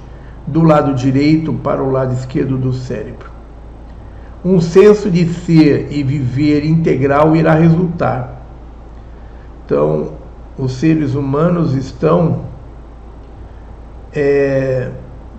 do 0.46 0.64
lado 0.64 0.94
direito 0.94 1.52
para 1.52 1.84
o 1.84 1.92
lado 1.92 2.14
esquerdo 2.14 2.58
do 2.58 2.72
cérebro. 2.72 3.30
Um 4.46 4.62
senso 4.62 5.12
de 5.12 5.28
ser 5.28 5.88
e 5.92 6.04
viver 6.04 6.66
integral 6.66 7.36
irá 7.36 7.54
resultar. 7.54 8.42
Então, 9.66 10.14
os 10.58 10.74
seres 10.74 11.14
humanos 11.14 11.76
estão 11.76 12.44
é, 14.16 14.90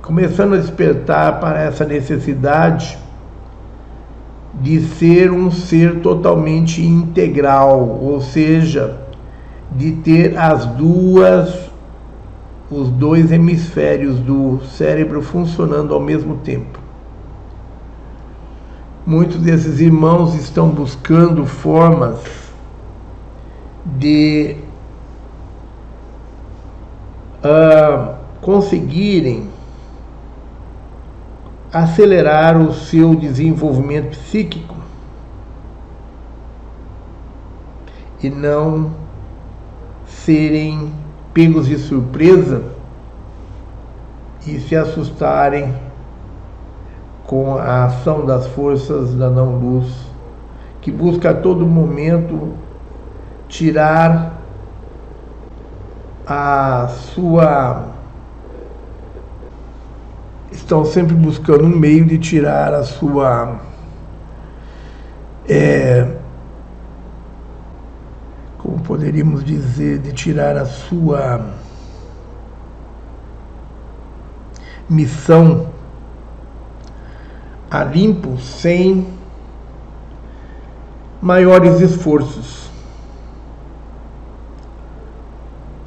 começando 0.02 0.54
a 0.54 0.58
despertar 0.58 1.40
para 1.40 1.62
essa 1.62 1.86
necessidade 1.86 2.98
de 4.60 4.80
ser 4.80 5.30
um 5.30 5.50
ser 5.50 6.00
totalmente 6.00 6.82
integral, 6.82 7.98
ou 8.02 8.20
seja, 8.20 9.00
de 9.70 9.92
ter 9.92 10.36
as 10.36 10.66
duas 10.66 11.68
os 12.70 12.90
dois 12.90 13.32
hemisférios 13.32 14.18
do 14.20 14.60
cérebro 14.76 15.22
funcionando 15.22 15.94
ao 15.94 16.00
mesmo 16.00 16.36
tempo. 16.36 16.78
Muitos 19.06 19.38
desses 19.38 19.80
irmãos 19.80 20.34
estão 20.34 20.68
buscando 20.68 21.46
formas 21.46 22.20
de 23.86 24.56
uh, 27.42 28.14
conseguirem 28.42 29.48
acelerar 31.72 32.56
o 32.56 32.72
seu 32.72 33.14
desenvolvimento 33.14 34.10
psíquico 34.10 34.74
e 38.22 38.30
não 38.30 38.92
serem 40.06 40.92
pegos 41.32 41.66
de 41.66 41.78
surpresa 41.78 42.64
e 44.46 44.58
se 44.60 44.74
assustarem 44.74 45.74
com 47.26 47.56
a 47.56 47.84
ação 47.84 48.24
das 48.24 48.46
forças 48.48 49.14
da 49.14 49.28
não-luz, 49.28 49.92
que 50.80 50.90
busca 50.90 51.30
a 51.30 51.34
todo 51.34 51.66
momento 51.66 52.54
tirar 53.46 54.38
a 56.26 56.88
sua 56.88 57.97
estão 60.58 60.84
sempre 60.84 61.14
buscando 61.14 61.64
um 61.64 61.68
meio 61.68 62.04
de 62.04 62.18
tirar 62.18 62.74
a 62.74 62.82
sua. 62.82 63.60
É, 65.48 66.16
como 68.58 68.80
poderíamos 68.80 69.42
dizer, 69.44 69.98
de 69.98 70.12
tirar 70.12 70.56
a 70.56 70.66
sua 70.66 71.54
missão 74.90 75.68
a 77.70 77.84
limpo 77.84 78.38
sem 78.38 79.06
maiores 81.20 81.80
esforços, 81.80 82.70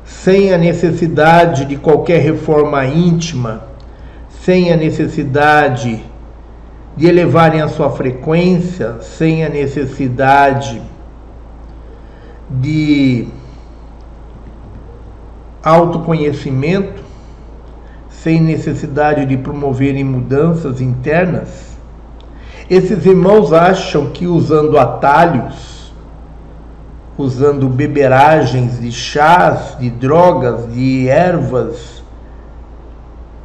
sem 0.05 0.53
a 0.53 0.57
necessidade 0.57 1.65
de 1.65 1.77
qualquer 1.77 2.21
reforma 2.21 2.85
íntima 2.85 3.70
sem 4.43 4.73
a 4.73 4.77
necessidade 4.77 6.03
de 6.97 7.07
elevarem 7.07 7.61
a 7.61 7.67
sua 7.67 7.91
frequência, 7.91 8.99
sem 9.01 9.45
a 9.45 9.49
necessidade 9.49 10.81
de 12.49 13.27
autoconhecimento, 15.63 17.03
sem 18.09 18.41
necessidade 18.41 19.25
de 19.25 19.37
promoverem 19.37 20.03
mudanças 20.03 20.81
internas, 20.81 21.77
esses 22.69 23.05
irmãos 23.05 23.53
acham 23.53 24.09
que 24.09 24.25
usando 24.25 24.77
atalhos, 24.77 25.93
usando 27.17 27.69
beberagens 27.69 28.79
de 28.79 28.91
chás, 28.91 29.77
de 29.79 29.89
drogas, 29.89 30.71
de 30.73 31.07
ervas, 31.07 32.00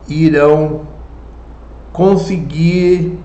irão 0.09 0.83
conseguir 1.93 3.19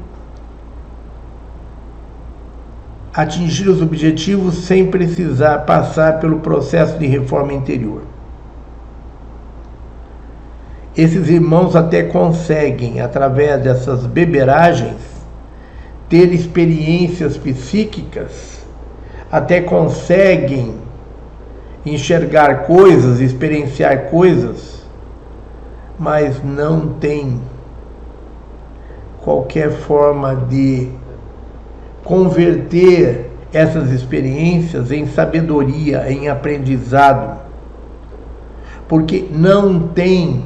atingir 3.14 3.68
os 3.68 3.82
objetivos 3.82 4.60
sem 4.66 4.88
precisar 4.90 5.60
passar 5.60 6.20
pelo 6.20 6.40
processo 6.40 6.98
de 6.98 7.06
reforma 7.06 7.54
interior. 7.54 8.04
Esses 10.96 11.30
irmãos 11.30 11.76
até 11.76 12.04
conseguem, 12.04 13.02
através 13.02 13.62
dessas 13.62 14.06
beberagens, 14.06 14.98
ter 16.10 16.34
experiências 16.34 17.38
psíquicas, 17.38 18.66
até 19.32 19.62
conseguem 19.62 20.76
enxergar 21.86 22.64
coisas, 22.64 23.20
experienciar 23.20 24.10
coisas 24.10 24.81
mas 26.02 26.44
não 26.44 26.94
tem 26.94 27.40
qualquer 29.20 29.70
forma 29.70 30.36
de 30.36 30.90
converter 32.04 33.30
essas 33.54 33.92
experiências 33.92 34.92
em 34.92 35.06
sabedoria, 35.06 36.12
em 36.12 36.28
aprendizado, 36.28 37.38
porque 38.88 39.28
não 39.32 39.90
tem 39.90 40.44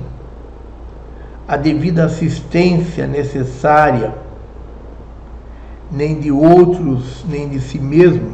a 1.48 1.56
devida 1.56 2.04
assistência 2.04 3.08
necessária, 3.08 4.14
nem 5.90 6.20
de 6.20 6.34
outros, 6.34 7.24
nem 7.30 7.48
de 7.48 7.62
si 7.62 7.80
mesmo, 7.80 8.34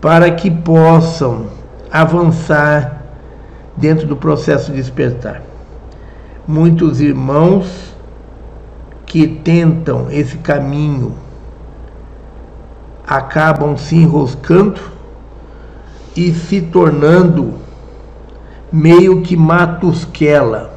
para 0.00 0.32
que 0.32 0.50
possam 0.50 1.46
avançar 1.92 3.01
dentro 3.76 4.06
do 4.06 4.16
processo 4.16 4.70
de 4.70 4.76
despertar. 4.76 5.42
Muitos 6.46 7.00
irmãos 7.00 7.94
que 9.06 9.26
tentam 9.26 10.10
esse 10.10 10.38
caminho 10.38 11.14
acabam 13.06 13.76
se 13.76 13.96
enroscando 13.96 14.80
e 16.16 16.32
se 16.32 16.60
tornando 16.60 17.54
meio 18.72 19.22
que 19.22 19.36
matusquela, 19.36 20.72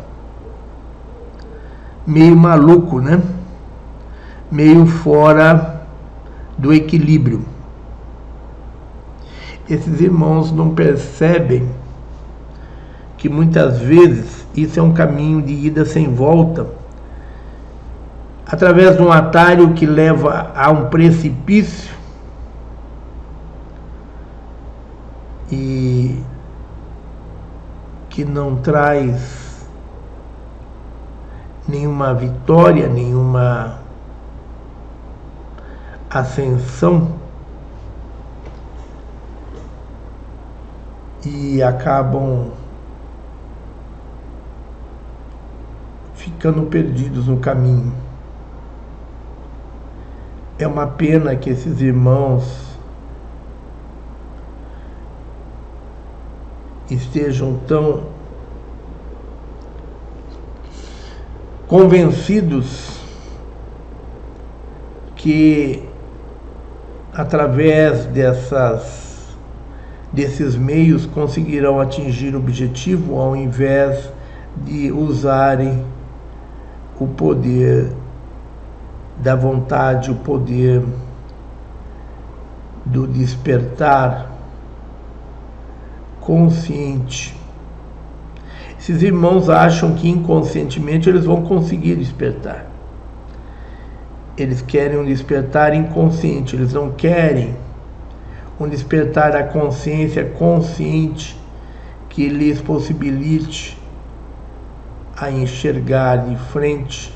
meio 2.05 2.35
maluco, 2.35 2.99
né? 2.99 3.21
Meio 4.51 4.85
fora 4.85 5.87
do 6.57 6.73
equilíbrio. 6.73 7.43
Esses 9.69 9.99
irmãos 9.99 10.51
não 10.51 10.75
percebem 10.75 11.67
que 13.25 13.29
muitas 13.29 13.79
vezes 13.79 14.45
isso 14.55 14.79
é 14.79 14.83
um 14.83 14.93
caminho 14.93 15.41
de 15.41 15.51
ida 15.51 15.83
sem 15.83 16.13
volta, 16.13 16.67
através 18.45 18.95
de 18.97 19.01
um 19.01 19.11
atalho 19.11 19.73
que 19.73 19.83
leva 19.83 20.51
a 20.55 20.69
um 20.69 20.89
precipício 20.89 21.91
e 25.51 26.21
que 28.09 28.23
não 28.23 28.57
traz 28.57 29.67
nenhuma 31.67 32.13
vitória, 32.13 32.87
nenhuma 32.87 33.79
ascensão 36.11 37.15
e 41.25 41.63
acabam 41.63 42.51
ficando 46.25 46.63
perdidos 46.63 47.27
no 47.27 47.37
caminho. 47.37 47.93
é 50.57 50.65
uma 50.65 50.87
pena 50.87 51.35
que 51.35 51.51
esses 51.51 51.81
irmãos 51.81 52.65
estejam 56.89 57.59
tão 57.67 58.05
convencidos 61.67 63.01
que 65.15 65.87
através 67.13 68.05
dessas 68.05 69.35
desses 70.11 70.55
meios 70.55 71.05
conseguirão 71.05 71.79
atingir 71.79 72.33
o 72.33 72.39
objetivo 72.39 73.19
ao 73.19 73.35
invés 73.35 74.09
de 74.63 74.91
usarem 74.91 75.85
o 76.99 77.07
poder 77.07 77.91
da 79.17 79.35
vontade, 79.35 80.11
o 80.11 80.15
poder 80.15 80.83
do 82.85 83.07
despertar 83.07 84.31
consciente. 86.21 87.35
Esses 88.79 89.01
irmãos 89.01 89.49
acham 89.49 89.93
que 89.95 90.07
inconscientemente 90.07 91.09
eles 91.09 91.25
vão 91.25 91.41
conseguir 91.41 91.95
despertar. 91.95 92.67
Eles 94.37 94.61
querem 94.61 94.99
um 94.99 95.05
despertar 95.05 95.73
inconsciente, 95.73 96.55
eles 96.55 96.73
não 96.73 96.91
querem 96.91 97.55
um 98.59 98.67
despertar 98.67 99.31
da 99.31 99.43
consciência 99.43 100.25
consciente 100.25 101.39
que 102.09 102.27
lhes 102.29 102.61
possibilite 102.61 103.77
a 105.17 105.31
enxergar 105.31 106.17
de 106.17 106.35
frente. 106.35 107.13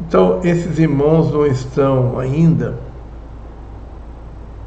Então, 0.00 0.40
esses 0.42 0.78
irmãos 0.78 1.32
não 1.32 1.46
estão 1.46 2.18
ainda, 2.18 2.78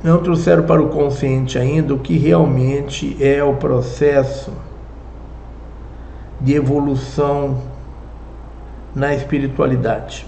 não 0.03 0.19
trouxeram 0.19 0.63
para 0.63 0.81
o 0.81 0.89
consciente 0.89 1.57
ainda 1.57 1.93
o 1.93 1.99
que 1.99 2.17
realmente 2.17 3.17
é 3.21 3.43
o 3.43 3.55
processo 3.55 4.51
de 6.39 6.53
evolução 6.53 7.57
na 8.95 9.13
espiritualidade. 9.13 10.25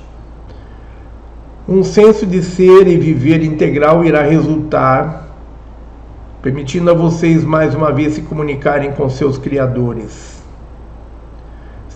Um 1.67 1.83
senso 1.83 2.25
de 2.25 2.41
ser 2.41 2.87
e 2.87 2.97
viver 2.97 3.43
integral 3.43 4.03
irá 4.03 4.23
resultar, 4.23 5.27
permitindo 6.41 6.89
a 6.89 6.93
vocês 6.93 7.43
mais 7.43 7.75
uma 7.75 7.91
vez 7.91 8.15
se 8.15 8.23
comunicarem 8.23 8.91
com 8.91 9.07
seus 9.07 9.37
criadores, 9.37 10.38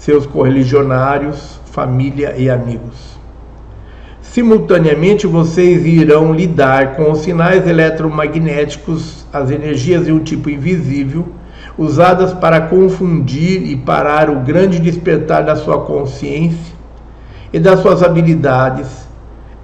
seus 0.03 0.25
correligionários, 0.25 1.59
família 1.71 2.35
e 2.37 2.49
amigos. 2.49 3.17
Simultaneamente, 4.21 5.25
vocês 5.25 5.85
irão 5.85 6.33
lidar 6.33 6.97
com 6.97 7.09
os 7.09 7.19
sinais 7.19 7.65
eletromagnéticos, 7.65 9.25
as 9.31 9.49
energias 9.49 10.05
de 10.05 10.11
um 10.11 10.19
tipo 10.19 10.49
invisível, 10.49 11.29
usadas 11.77 12.33
para 12.33 12.59
confundir 12.59 13.65
e 13.65 13.77
parar 13.77 14.29
o 14.29 14.41
grande 14.41 14.77
despertar 14.77 15.45
da 15.45 15.55
sua 15.55 15.85
consciência 15.85 16.73
e 17.53 17.59
das 17.59 17.79
suas 17.79 18.03
habilidades 18.03 19.07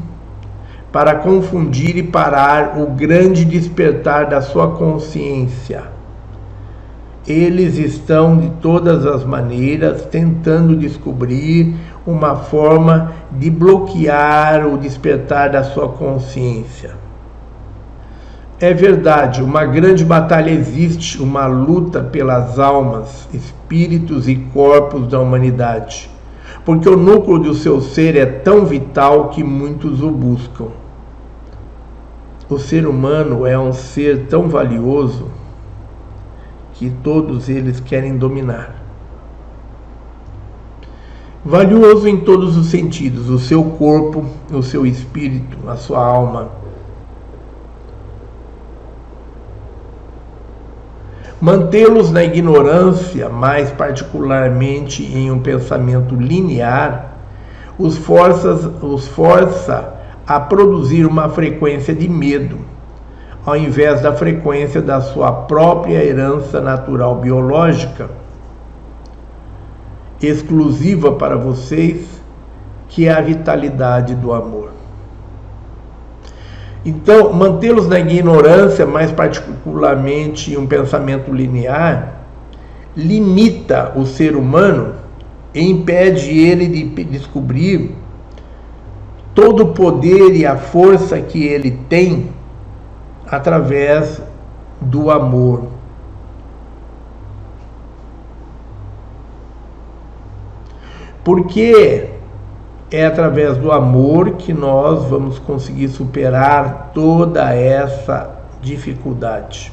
para 0.91 1.17
confundir 1.17 1.97
e 1.97 2.03
parar 2.03 2.79
o 2.79 2.87
grande 2.87 3.45
despertar 3.45 4.27
da 4.27 4.41
sua 4.41 4.75
consciência. 4.77 5.90
Eles 7.31 7.78
estão 7.78 8.36
de 8.36 8.51
todas 8.61 9.07
as 9.07 9.24
maneiras 9.24 10.05
tentando 10.07 10.74
descobrir 10.74 11.77
uma 12.05 12.35
forma 12.35 13.12
de 13.31 13.48
bloquear 13.48 14.66
o 14.66 14.77
despertar 14.77 15.51
da 15.51 15.62
sua 15.62 15.90
consciência. 15.90 16.97
É 18.59 18.74
verdade, 18.74 19.44
uma 19.44 19.65
grande 19.65 20.05
batalha 20.05 20.51
existe, 20.51 21.23
uma 21.23 21.47
luta 21.47 22.02
pelas 22.02 22.59
almas, 22.59 23.28
espíritos 23.32 24.28
e 24.28 24.35
corpos 24.35 25.07
da 25.07 25.20
humanidade, 25.20 26.11
porque 26.65 26.89
o 26.89 26.97
núcleo 26.97 27.39
do 27.39 27.55
seu 27.55 27.81
ser 27.81 28.16
é 28.16 28.27
tão 28.27 28.66
vital 28.66 29.28
que 29.28 29.44
muitos 29.44 30.02
o 30.02 30.11
buscam. 30.11 30.66
O 32.48 32.59
ser 32.59 32.89
humano 32.89 33.47
é 33.47 33.57
um 33.57 33.73
ser 33.73 34.27
tão 34.27 34.48
valioso 34.48 35.39
que 36.81 36.89
todos 36.89 37.51
eles 37.51 37.78
querem 37.78 38.16
dominar. 38.16 38.74
Valioso 41.44 42.09
em 42.09 42.16
todos 42.16 42.57
os 42.57 42.69
sentidos: 42.69 43.28
o 43.28 43.39
seu 43.39 43.62
corpo, 43.62 44.24
o 44.51 44.62
seu 44.62 44.86
espírito, 44.86 45.59
a 45.69 45.77
sua 45.77 46.02
alma. 46.02 46.48
Mantê-los 51.39 52.11
na 52.11 52.24
ignorância, 52.24 53.28
mais 53.28 53.70
particularmente 53.70 55.02
em 55.05 55.31
um 55.31 55.39
pensamento 55.39 56.15
linear, 56.15 57.12
os, 57.78 57.98
forças, 57.98 58.65
os 58.82 59.07
força 59.07 60.01
a 60.27 60.40
produzir 60.40 61.05
uma 61.05 61.28
frequência 61.28 61.94
de 61.94 62.09
medo, 62.09 62.57
ao 63.45 63.57
invés 63.57 64.01
da 64.01 64.12
frequência 64.12 64.83
da 64.83 65.01
sua 65.01 65.33
própria 65.33 66.05
herança 66.05 66.61
natural 66.61 67.17
biológica, 67.17 68.11
exclusiva 70.21 71.12
para 71.12 71.37
vocês, 71.37 72.21
que 72.89 73.07
é 73.07 73.12
a 73.12 73.21
vitalidade 73.21 74.15
do 74.15 74.33
amor. 74.33 74.71
Então, 76.85 77.33
mantê-los 77.33 77.87
na 77.87 78.01
ignorância, 78.01 78.87
mais 78.87 79.12
particularmente 79.12 80.53
em 80.53 80.57
um 80.57 80.67
pensamento 80.67 81.33
linear, 81.33 82.21
limita 82.97 83.93
o 83.95 84.05
ser 84.05 84.35
humano 84.35 84.95
e 85.55 85.62
impede 85.62 86.39
ele 86.39 86.67
de 86.67 87.05
descobrir 87.05 87.95
todo 89.35 89.65
o 89.65 89.69
poder 89.69 90.35
e 90.35 90.45
a 90.45 90.57
força 90.57 91.21
que 91.21 91.45
ele 91.45 91.79
tem 91.89 92.29
através 93.31 94.20
do 94.81 95.11
amor. 95.11 95.65
Porque 101.23 102.09
é 102.90 103.07
através 103.07 103.57
do 103.57 103.70
amor 103.70 104.32
que 104.32 104.52
nós 104.52 105.05
vamos 105.05 105.39
conseguir 105.39 105.89
superar 105.89 106.90
toda 106.93 107.55
essa 107.55 108.31
dificuldade. 108.61 109.73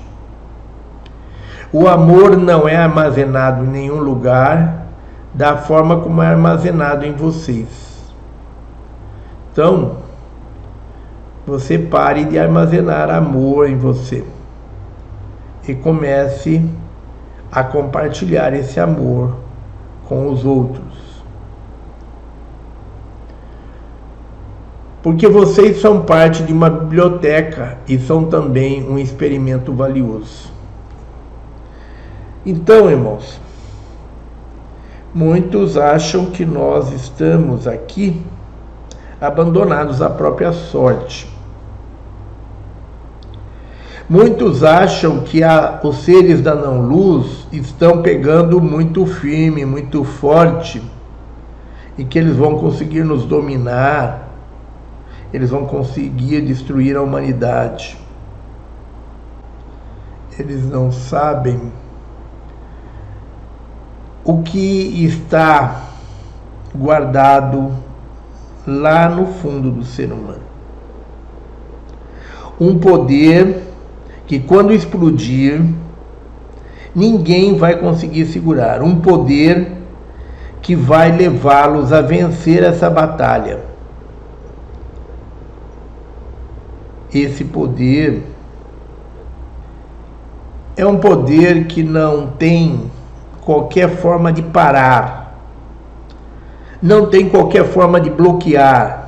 O 1.72 1.88
amor 1.88 2.38
não 2.38 2.68
é 2.68 2.76
armazenado 2.76 3.66
em 3.66 3.68
nenhum 3.68 4.00
lugar 4.00 4.86
da 5.34 5.58
forma 5.58 6.00
como 6.00 6.22
é 6.22 6.28
armazenado 6.28 7.06
em 7.06 7.14
vocês. 7.14 7.98
Então, 9.52 9.98
você 11.48 11.80
pare 11.80 12.26
de 12.26 12.38
armazenar 12.38 13.10
amor 13.10 13.70
em 13.70 13.78
você 13.78 14.22
e 15.66 15.74
comece 15.74 16.62
a 17.50 17.64
compartilhar 17.64 18.54
esse 18.54 18.78
amor 18.82 19.34
com 20.04 20.30
os 20.30 20.44
outros. 20.44 20.84
Porque 25.02 25.26
vocês 25.30 25.80
são 25.80 26.02
parte 26.02 26.44
de 26.44 26.52
uma 26.52 26.70
biblioteca 26.70 27.78
e 27.88 27.98
são 27.98 28.26
também 28.26 28.84
um 28.84 28.98
experimento 28.98 29.72
valioso. 29.72 30.52
Então, 32.46 32.92
irmãos, 32.92 33.40
muitos 35.14 35.78
acham 35.78 36.26
que 36.26 36.46
nós 36.46 36.92
estamos 36.92 37.66
aqui 37.70 38.22
abandonados 39.22 40.02
à 40.02 40.10
própria 40.10 40.52
sorte. 40.52 41.37
Muitos 44.10 44.64
acham 44.64 45.20
que 45.20 45.44
a, 45.44 45.82
os 45.84 45.98
seres 45.98 46.42
da 46.42 46.56
não-luz 46.56 47.46
estão 47.52 48.02
pegando 48.02 48.62
muito 48.62 49.06
firme, 49.06 49.66
muito 49.66 50.06
forte, 50.06 50.82
e 51.98 52.06
que 52.06 52.18
eles 52.18 52.38
vão 52.38 52.58
conseguir 52.58 53.04
nos 53.04 53.26
dominar, 53.26 54.30
eles 55.34 55.50
vão 55.50 55.66
conseguir 55.66 56.42
destruir 56.42 56.96
a 56.96 57.02
humanidade. 57.02 57.98
Eles 60.40 60.64
não 60.70 60.90
sabem 60.90 61.70
o 64.24 64.42
que 64.42 65.04
está 65.06 65.84
guardado 66.74 67.74
lá 68.66 69.10
no 69.10 69.26
fundo 69.26 69.70
do 69.70 69.84
ser 69.84 70.14
humano. 70.14 70.44
Um 72.60 72.80
poder 72.80 73.67
que, 74.28 74.40
quando 74.40 74.74
explodir, 74.74 75.64
ninguém 76.94 77.56
vai 77.56 77.78
conseguir 77.78 78.26
segurar. 78.26 78.84
Um 78.84 79.00
poder 79.00 79.72
que 80.62 80.76
vai 80.76 81.16
levá-los 81.16 81.94
a 81.94 82.02
vencer 82.02 82.62
essa 82.62 82.90
batalha. 82.90 83.62
Esse 87.14 87.46
poder 87.46 88.24
é 90.76 90.86
um 90.86 90.98
poder 90.98 91.66
que 91.66 91.82
não 91.82 92.28
tem 92.28 92.92
qualquer 93.42 93.90
forma 93.90 94.32
de 94.32 94.42
parar, 94.42 95.40
não 96.82 97.08
tem 97.10 97.30
qualquer 97.30 97.64
forma 97.64 98.00
de 98.00 98.10
bloquear. 98.10 99.07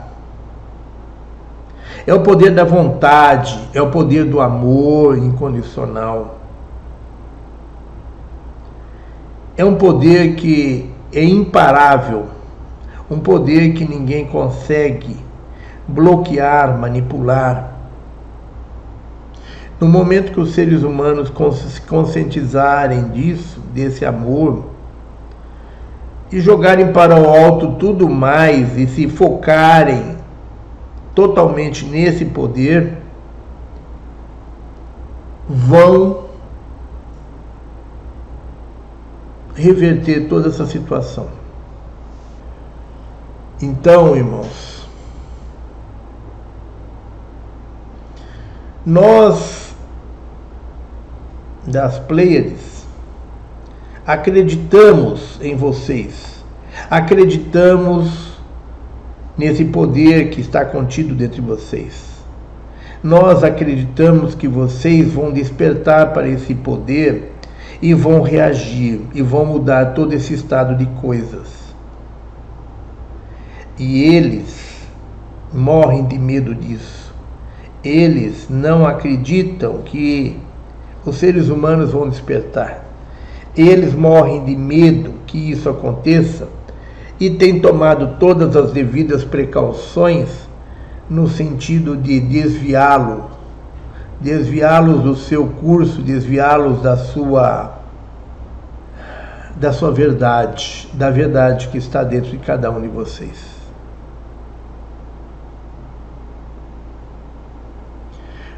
É 2.10 2.14
o 2.16 2.22
poder 2.22 2.50
da 2.50 2.64
vontade, 2.64 3.70
é 3.72 3.80
o 3.80 3.92
poder 3.92 4.26
do 4.26 4.42
amor 4.42 5.16
incondicional. 5.16 6.40
É 9.56 9.64
um 9.64 9.76
poder 9.76 10.34
que 10.34 10.90
é 11.14 11.24
imparável, 11.24 12.26
um 13.12 13.20
poder 13.20 13.74
que 13.74 13.88
ninguém 13.88 14.26
consegue 14.26 15.18
bloquear, 15.88 16.76
manipular. 16.80 17.74
No 19.80 19.88
momento 19.88 20.32
que 20.32 20.40
os 20.40 20.56
seres 20.56 20.82
humanos 20.82 21.32
se 21.62 21.80
conscientizarem 21.82 23.10
disso, 23.10 23.62
desse 23.72 24.04
amor, 24.04 24.64
e 26.32 26.42
jogarem 26.42 26.92
para 26.92 27.16
o 27.22 27.30
alto 27.30 27.74
tudo 27.74 28.10
mais 28.10 28.76
e 28.80 28.88
se 28.88 29.08
focarem 29.08 30.18
totalmente 31.20 31.84
nesse 31.86 32.24
poder, 32.24 32.98
vão 35.50 36.30
reverter 39.54 40.30
toda 40.30 40.48
essa 40.48 40.66
situação. 40.66 41.28
Então, 43.62 44.16
irmãos, 44.16 44.88
nós 48.86 49.76
das 51.68 52.00
Pleiades, 52.00 52.88
acreditamos 54.08 55.38
em 55.42 55.58
vocês, 55.58 56.46
acreditamos 56.90 58.29
nesse 59.40 59.64
poder 59.64 60.32
que 60.32 60.42
está 60.42 60.66
contido 60.66 61.16
dentro 61.16 61.42
de 61.42 61.48
vocês. 61.48 62.10
Nós 63.02 63.42
acreditamos 63.42 64.36
que 64.36 64.50
vocês 64.50 65.14
vão 65.14 65.32
despertar 65.32 66.12
para 66.12 66.28
esse 66.28 66.54
poder 66.54 67.32
e 67.82 67.94
vão 67.94 68.22
reagir 68.22 69.00
e 69.14 69.22
vão 69.22 69.46
mudar 69.46 69.94
todo 69.94 70.12
esse 70.12 70.34
estado 70.34 70.76
de 70.76 70.86
coisas. 71.00 71.48
E 73.78 74.04
eles 74.14 74.86
morrem 75.54 76.04
de 76.04 76.20
medo 76.20 76.54
disso. 76.54 77.16
Eles 77.82 78.48
não 78.50 78.86
acreditam 78.86 79.78
que 79.84 80.38
os 81.06 81.16
seres 81.16 81.48
humanos 81.48 81.94
vão 81.94 82.10
despertar. 82.10 82.84
Eles 83.56 83.94
morrem 83.94 84.44
de 84.44 84.54
medo 84.58 85.14
que 85.26 85.50
isso 85.50 85.70
aconteça 85.70 86.59
e 87.20 87.30
têm 87.30 87.60
tomado 87.60 88.16
todas 88.20 88.56
as 88.56 88.72
devidas 88.72 89.24
precauções 89.24 90.48
no 91.10 91.28
sentido 91.28 91.98
de 91.98 92.20
desviá-lo, 92.20 93.32
desviá-los 94.22 95.02
do 95.02 95.16
seu 95.16 95.48
curso, 95.48 96.02
desviá-los 96.02 96.82
da 96.82 96.96
sua 96.96 97.76
da 99.56 99.74
sua 99.74 99.92
verdade, 99.92 100.88
da 100.94 101.10
verdade 101.10 101.68
que 101.68 101.78
está 101.78 102.02
dentro 102.02 102.32
de 102.32 102.38
cada 102.38 102.72
um 102.72 102.80
de 102.80 102.88
vocês. 102.88 103.60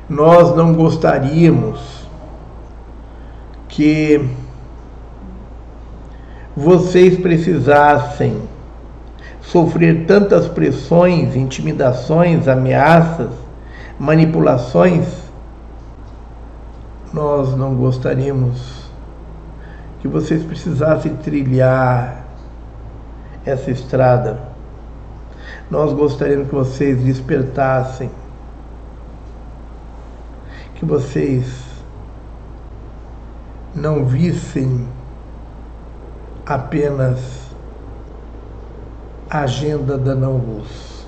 Nós 0.07 0.55
não 0.55 0.73
gostaríamos 0.73 2.07
que 3.67 4.29
vocês 6.55 7.17
precisassem 7.17 8.50
sofrer 9.51 10.05
tantas 10.05 10.47
pressões, 10.47 11.35
intimidações, 11.35 12.47
ameaças, 12.47 13.31
manipulações, 13.99 15.05
nós 17.11 17.53
não 17.57 17.75
gostaríamos 17.75 18.89
que 19.99 20.07
vocês 20.07 20.41
precisassem 20.41 21.17
trilhar 21.17 22.23
essa 23.45 23.69
estrada. 23.69 24.39
Nós 25.69 25.91
gostaríamos 25.91 26.47
que 26.47 26.55
vocês 26.55 27.03
despertassem, 27.03 28.09
que 30.75 30.85
vocês 30.85 31.45
não 33.75 34.05
vissem 34.05 34.87
apenas 36.45 37.40
a 39.31 39.43
agenda 39.43 39.97
da 39.97 40.13
não-luz, 40.13 41.07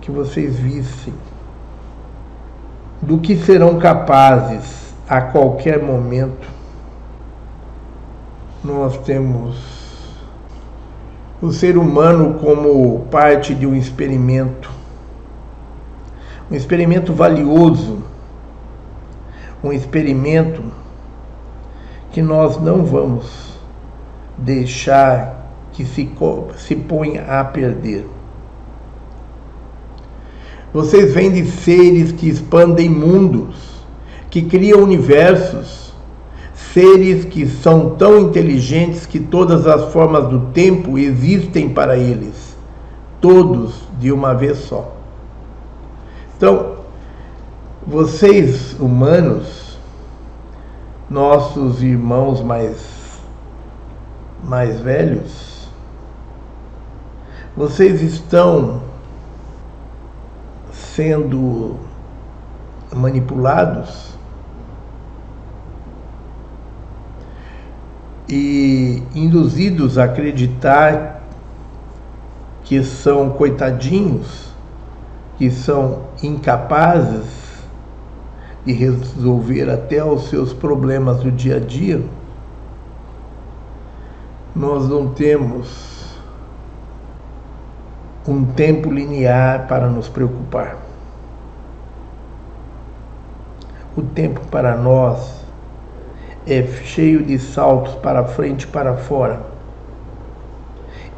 que 0.00 0.10
vocês 0.10 0.56
vissem 0.56 1.12
do 3.02 3.18
que 3.18 3.36
serão 3.36 3.78
capazes 3.78 4.94
a 5.06 5.20
qualquer 5.20 5.82
momento. 5.82 6.48
Nós 8.64 8.96
temos 9.04 9.54
o 11.42 11.52
ser 11.52 11.76
humano 11.76 12.38
como 12.38 13.00
parte 13.10 13.54
de 13.54 13.66
um 13.66 13.74
experimento, 13.74 14.70
um 16.50 16.54
experimento 16.54 17.12
valioso, 17.12 18.02
um 19.62 19.70
experimento 19.70 20.62
que 22.12 22.22
nós 22.22 22.58
não 22.58 22.82
vamos 22.82 23.58
deixar 24.38 25.43
que 25.74 25.84
se, 25.84 26.10
se 26.56 26.74
ponha 26.74 27.40
a 27.40 27.44
perder. 27.44 28.06
Vocês 30.72 31.12
vêm 31.12 31.30
de 31.30 31.44
seres 31.46 32.10
que 32.10 32.28
expandem 32.28 32.88
mundos, 32.88 33.84
que 34.30 34.42
criam 34.42 34.82
universos, 34.82 35.92
seres 36.54 37.24
que 37.24 37.46
são 37.46 37.90
tão 37.90 38.18
inteligentes 38.18 39.06
que 39.06 39.20
todas 39.20 39.66
as 39.66 39.92
formas 39.92 40.26
do 40.28 40.46
tempo 40.52 40.98
existem 40.98 41.68
para 41.68 41.96
eles, 41.96 42.56
todos 43.20 43.84
de 44.00 44.10
uma 44.10 44.34
vez 44.34 44.58
só. 44.58 44.92
Então, 46.36 46.74
vocês 47.86 48.74
humanos 48.80 49.78
nossos 51.08 51.82
irmãos 51.82 52.42
mais, 52.42 52.78
mais 54.42 54.80
velhos, 54.80 55.53
vocês 57.56 58.02
estão 58.02 58.82
sendo 60.72 61.76
manipulados? 62.92 64.12
E 68.28 69.02
induzidos 69.14 69.98
a 69.98 70.04
acreditar 70.04 71.22
que 72.64 72.82
são 72.82 73.30
coitadinhos, 73.30 74.48
que 75.36 75.50
são 75.50 76.04
incapazes 76.22 77.44
e 78.66 78.72
resolver 78.72 79.70
até 79.70 80.02
os 80.02 80.28
seus 80.28 80.52
problemas 80.52 81.18
do 81.18 81.30
dia 81.30 81.56
a 81.56 81.60
dia, 81.60 82.02
nós 84.56 84.88
não 84.88 85.08
temos 85.08 85.93
um 88.26 88.44
tempo 88.44 88.90
linear 88.90 89.66
para 89.66 89.88
nos 89.88 90.08
preocupar. 90.08 90.76
O 93.96 94.02
tempo 94.02 94.40
para 94.50 94.76
nós 94.76 95.44
é 96.46 96.62
cheio 96.84 97.22
de 97.22 97.38
saltos 97.38 97.94
para 97.96 98.24
frente 98.24 98.62
e 98.62 98.66
para 98.66 98.96
fora. 98.96 99.40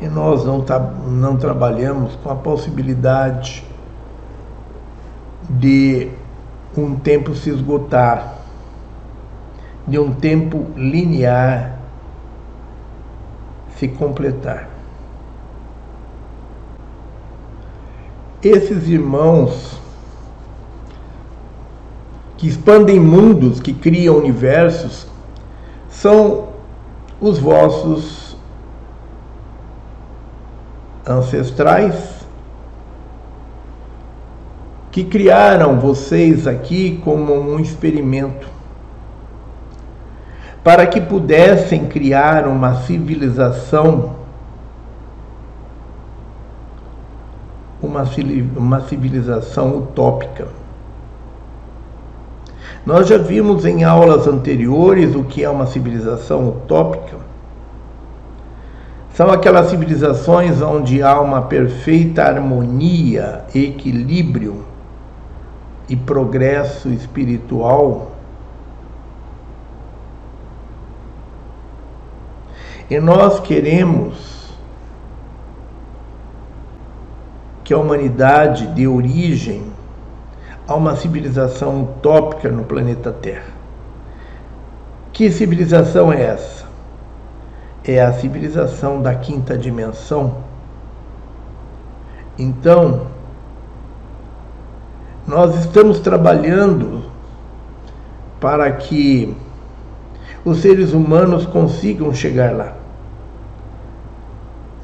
E 0.01 0.07
nós 0.09 0.45
não, 0.45 0.65
não 1.09 1.37
trabalhamos 1.37 2.15
com 2.17 2.31
a 2.31 2.35
possibilidade 2.35 3.65
de 5.49 6.11
um 6.77 6.97
tempo 6.97 7.35
se 7.35 7.49
esgotar, 7.49 8.35
de 9.87 9.99
um 9.99 10.13
tempo 10.13 10.67
linear 10.77 11.79
se 13.77 13.89
completar. 13.89 14.76
Esses 18.47 18.89
irmãos 18.89 19.77
que 22.37 22.47
expandem 22.47 23.01
mundos, 23.01 23.59
que 23.59 23.73
criam 23.73 24.17
universos, 24.17 25.09
são 25.89 26.51
os 27.21 27.41
vossos 27.41 28.37
ancestrais 31.05 32.25
que 34.93 35.03
criaram 35.03 35.81
vocês 35.81 36.47
aqui 36.47 37.01
como 37.03 37.35
um 37.35 37.59
experimento, 37.59 38.47
para 40.63 40.87
que 40.87 41.01
pudessem 41.01 41.87
criar 41.87 42.47
uma 42.47 42.83
civilização, 42.83 44.16
uma, 47.87 48.81
civilização 48.81 49.79
utópica. 49.79 50.49
Nós 52.85 53.09
já 53.09 53.19
vimos 53.19 53.65
em 53.65 53.85
aulas 53.85 54.27
anteriores 54.27 55.15
o 55.15 55.25
que 55.25 55.43
é 55.43 55.51
uma 55.51 55.67
civilização 55.67 56.49
utópica. 56.49 57.17
São 59.13 59.31
aquelas 59.31 59.71
civilizações 59.71 60.61
onde 60.61 61.03
há 61.03 61.21
uma 61.21 61.43
perfeita 61.43 62.23
harmonia, 62.23 63.45
equilíbrio 63.55 64.65
e 65.89 65.97
progresso 65.97 66.91
espiritual. 66.91 68.13
E 72.89 73.01
nós 73.01 73.41
queremos 73.41 74.46
que 77.67 77.75
a 77.75 77.79
humanidade 77.79 78.65
dê 78.69 78.87
origem 78.87 79.65
a 80.69 80.75
uma 80.77 80.95
civilização 80.95 81.83
utópica 81.83 82.49
no 82.49 82.63
planeta 82.63 83.11
Terra. 83.11 83.53
Que 85.13 85.33
civilização 85.33 86.13
é 86.13 86.23
essa? 86.23 86.65
É 87.85 88.01
a 88.01 88.13
civilização 88.13 89.03
da 89.03 89.17
quinta 89.17 89.59
dimensão. 89.59 90.37
Então, 92.39 93.09
nós 95.27 95.57
estamos 95.57 95.99
trabalhando 95.99 97.11
para 98.41 98.71
que 98.71 99.37
os 100.45 100.59
seres 100.59 100.93
humanos 100.93 101.45
consigam 101.47 102.15
chegar 102.15 102.55
lá. 102.55 102.75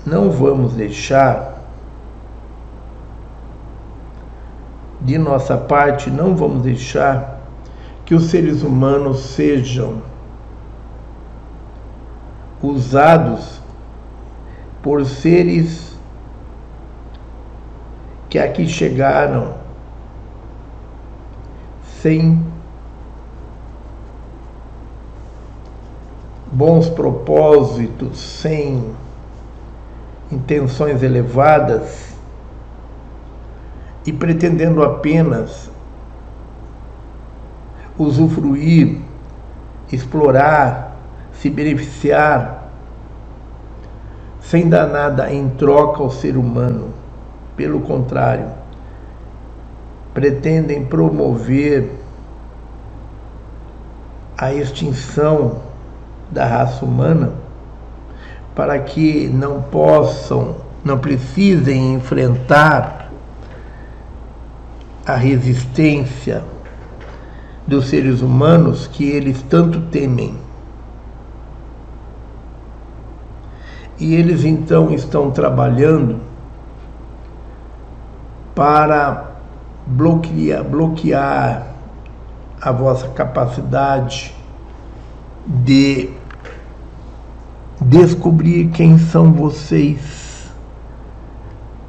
Não 0.04 0.32
vamos 0.32 0.74
deixar, 0.74 1.61
de 5.04 5.18
nossa 5.18 5.56
parte, 5.56 6.10
não 6.10 6.36
vamos 6.36 6.62
deixar 6.62 7.40
que 8.04 8.14
os 8.14 8.24
seres 8.24 8.62
humanos 8.62 9.20
sejam 9.20 10.02
usados 12.62 13.60
por 14.80 15.04
seres 15.04 15.96
que 18.28 18.38
aqui 18.38 18.66
chegaram 18.66 19.54
sem 22.00 22.44
bons 26.52 26.88
propósitos, 26.88 28.18
sem 28.18 28.94
intenções 30.30 31.02
elevadas 31.02 32.11
e 34.04 34.12
pretendendo 34.12 34.82
apenas 34.82 35.70
usufruir, 37.98 38.98
explorar, 39.92 40.96
se 41.32 41.48
beneficiar, 41.48 42.70
sem 44.40 44.68
dar 44.68 44.88
nada 44.88 45.32
em 45.32 45.48
troca 45.50 46.02
ao 46.02 46.10
ser 46.10 46.36
humano. 46.36 46.88
Pelo 47.56 47.80
contrário, 47.80 48.46
pretendem 50.14 50.84
promover 50.84 51.90
a 54.36 54.52
extinção 54.52 55.60
da 56.30 56.46
raça 56.46 56.84
humana 56.84 57.34
para 58.54 58.78
que 58.78 59.28
não 59.28 59.62
possam, 59.62 60.56
não 60.84 60.98
precisem 60.98 61.94
enfrentar 61.94 63.01
a 65.06 65.14
resistência 65.16 66.44
dos 67.66 67.88
seres 67.88 68.20
humanos 68.22 68.86
que 68.86 69.04
eles 69.04 69.42
tanto 69.42 69.80
temem. 69.82 70.36
E 73.98 74.14
eles 74.14 74.44
então 74.44 74.92
estão 74.92 75.30
trabalhando 75.30 76.20
para 78.54 79.30
bloquear, 79.86 80.64
bloquear 80.64 81.66
a 82.60 82.72
vossa 82.72 83.08
capacidade 83.08 84.34
de 85.46 86.10
descobrir 87.80 88.68
quem 88.68 88.98
são 88.98 89.32
vocês, 89.32 90.52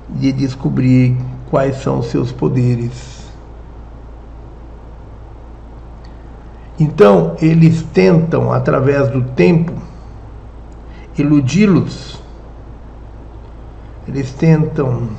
de 0.09 0.31
descobrir 0.31 1.17
quais 1.53 1.75
são 1.83 2.01
seus 2.01 2.31
poderes. 2.31 3.31
Então, 6.79 7.37
eles 7.39 7.83
tentam, 7.93 8.51
através 8.51 9.07
do 9.09 9.21
tempo, 9.21 9.71
iludi-los, 11.15 12.19
eles 14.07 14.33
tentam 14.33 15.09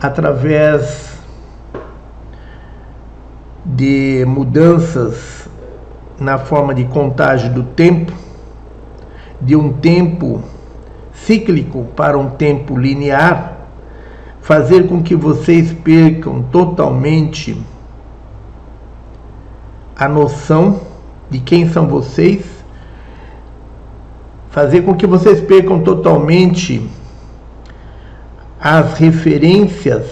através 0.00 1.18
de 3.64 4.24
mudanças 4.28 5.48
na 6.20 6.38
forma 6.38 6.72
de 6.72 6.84
contagem 6.84 7.50
do 7.50 7.64
tempo, 7.64 8.12
de 9.40 9.56
um 9.56 9.72
tempo 9.72 10.53
cíclico 11.26 11.86
para 11.96 12.18
um 12.18 12.30
tempo 12.30 12.76
linear, 12.76 13.58
fazer 14.40 14.86
com 14.88 15.02
que 15.02 15.16
vocês 15.16 15.72
percam 15.72 16.42
totalmente 16.42 17.56
a 19.96 20.08
noção 20.08 20.80
de 21.30 21.38
quem 21.38 21.68
são 21.68 21.86
vocês, 21.86 22.44
fazer 24.50 24.82
com 24.82 24.94
que 24.94 25.06
vocês 25.06 25.40
percam 25.40 25.80
totalmente 25.80 26.88
as 28.60 28.98
referências 28.98 30.06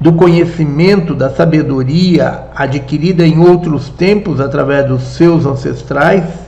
do 0.00 0.12
conhecimento, 0.12 1.14
da 1.14 1.30
sabedoria 1.30 2.48
adquirida 2.54 3.26
em 3.26 3.38
outros 3.38 3.88
tempos 3.88 4.40
através 4.40 4.86
dos 4.86 5.02
seus 5.02 5.46
ancestrais, 5.46 6.43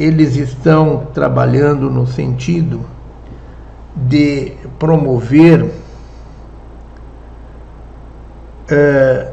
eles 0.00 0.34
estão 0.34 1.08
trabalhando 1.12 1.90
no 1.90 2.06
sentido 2.06 2.80
de 3.94 4.54
promover 4.78 5.70
é, 8.70 9.32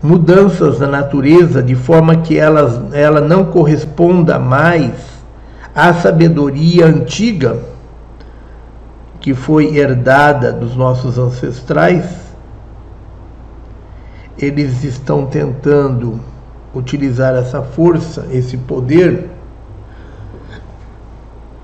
mudanças 0.00 0.78
na 0.78 0.86
natureza 0.86 1.60
de 1.60 1.74
forma 1.74 2.18
que 2.18 2.38
elas, 2.38 2.80
ela 2.94 3.20
não 3.20 3.46
corresponda 3.46 4.38
mais 4.38 4.92
à 5.74 5.92
sabedoria 5.92 6.86
antiga 6.86 7.58
que 9.20 9.34
foi 9.34 9.76
herdada 9.76 10.52
dos 10.52 10.76
nossos 10.76 11.18
ancestrais, 11.18 12.04
eles 14.38 14.84
estão 14.84 15.26
tentando 15.26 16.20
utilizar 16.78 17.34
essa 17.34 17.62
força, 17.62 18.26
esse 18.30 18.56
poder 18.56 19.28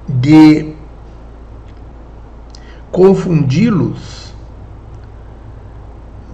de 0.09 0.75
confundi-los, 2.91 4.33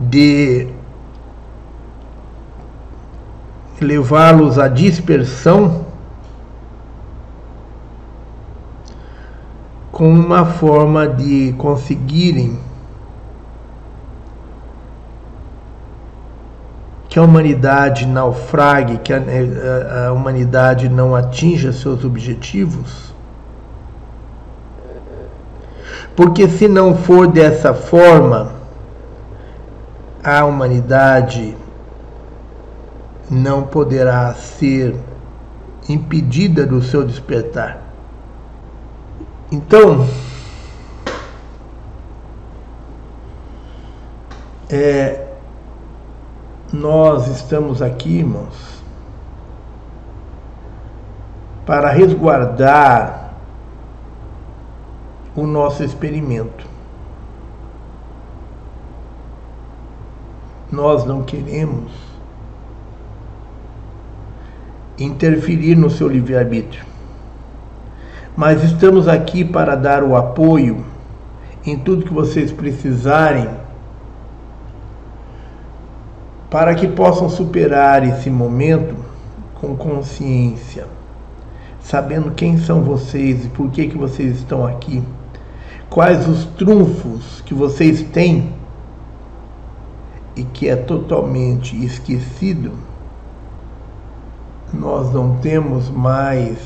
de 0.00 0.68
levá-los 3.80 4.58
à 4.58 4.68
dispersão 4.68 5.86
com 9.92 10.12
uma 10.12 10.44
forma 10.44 11.06
de 11.06 11.54
conseguirem 11.58 12.58
que 17.10 17.18
a 17.18 17.22
humanidade 17.22 18.06
naufrague, 18.06 18.98
que 18.98 19.12
a, 19.12 19.18
a, 19.18 20.06
a 20.06 20.12
humanidade 20.12 20.88
não 20.88 21.12
atinja 21.12 21.72
seus 21.72 22.04
objetivos? 22.04 23.12
Porque 26.14 26.48
se 26.48 26.68
não 26.68 26.96
for 26.96 27.26
dessa 27.26 27.74
forma, 27.74 28.52
a 30.22 30.44
humanidade 30.44 31.56
não 33.28 33.64
poderá 33.64 34.32
ser 34.34 34.94
impedida 35.88 36.64
do 36.64 36.80
seu 36.80 37.04
despertar. 37.04 37.82
Então, 39.50 40.06
é, 44.68 45.29
nós 46.72 47.26
estamos 47.26 47.82
aqui, 47.82 48.18
irmãos, 48.18 48.82
para 51.66 51.90
resguardar 51.90 53.34
o 55.34 55.46
nosso 55.46 55.82
experimento. 55.82 56.66
Nós 60.70 61.04
não 61.04 61.22
queremos 61.22 61.90
interferir 64.96 65.74
no 65.74 65.90
seu 65.90 66.08
livre-arbítrio, 66.08 66.84
mas 68.36 68.62
estamos 68.62 69.08
aqui 69.08 69.44
para 69.44 69.74
dar 69.74 70.04
o 70.04 70.14
apoio 70.14 70.84
em 71.66 71.78
tudo 71.78 72.04
que 72.04 72.12
vocês 72.12 72.52
precisarem 72.52 73.59
para 76.50 76.74
que 76.74 76.88
possam 76.88 77.30
superar 77.30 78.02
esse 78.04 78.28
momento 78.28 78.96
com 79.54 79.76
consciência, 79.76 80.88
sabendo 81.80 82.32
quem 82.32 82.58
são 82.58 82.82
vocês 82.82 83.44
e 83.44 83.48
por 83.48 83.70
que, 83.70 83.86
que 83.86 83.96
vocês 83.96 84.38
estão 84.38 84.66
aqui, 84.66 85.02
quais 85.88 86.26
os 86.26 86.44
trunfos 86.44 87.40
que 87.42 87.54
vocês 87.54 88.02
têm 88.02 88.52
e 90.34 90.42
que 90.42 90.68
é 90.68 90.74
totalmente 90.74 91.76
esquecido, 91.84 92.72
nós 94.72 95.12
não 95.12 95.36
temos 95.36 95.88
mais 95.88 96.58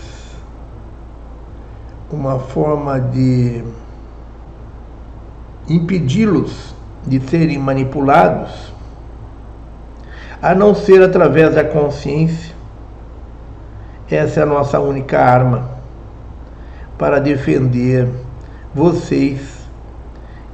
uma 2.10 2.38
forma 2.38 3.00
de 3.00 3.64
impedi-los 5.68 6.74
de 7.06 7.20
serem 7.28 7.58
manipulados 7.58 8.73
a 10.44 10.54
não 10.54 10.74
ser 10.74 11.02
através 11.02 11.54
da 11.54 11.64
consciência. 11.64 12.54
Essa 14.10 14.40
é 14.40 14.42
a 14.42 14.46
nossa 14.46 14.78
única 14.78 15.18
arma 15.18 15.70
para 16.98 17.18
defender 17.18 18.06
vocês 18.74 19.40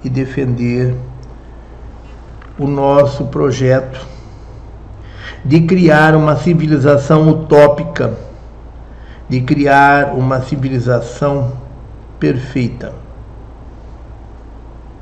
e 0.04 0.08
defender 0.08 0.94
o 2.56 2.68
nosso 2.68 3.24
projeto 3.26 4.06
de 5.44 5.62
criar 5.62 6.14
uma 6.14 6.36
civilização 6.36 7.28
utópica, 7.28 8.14
de 9.28 9.40
criar 9.40 10.14
uma 10.14 10.40
civilização 10.42 11.54
perfeita. 12.20 12.92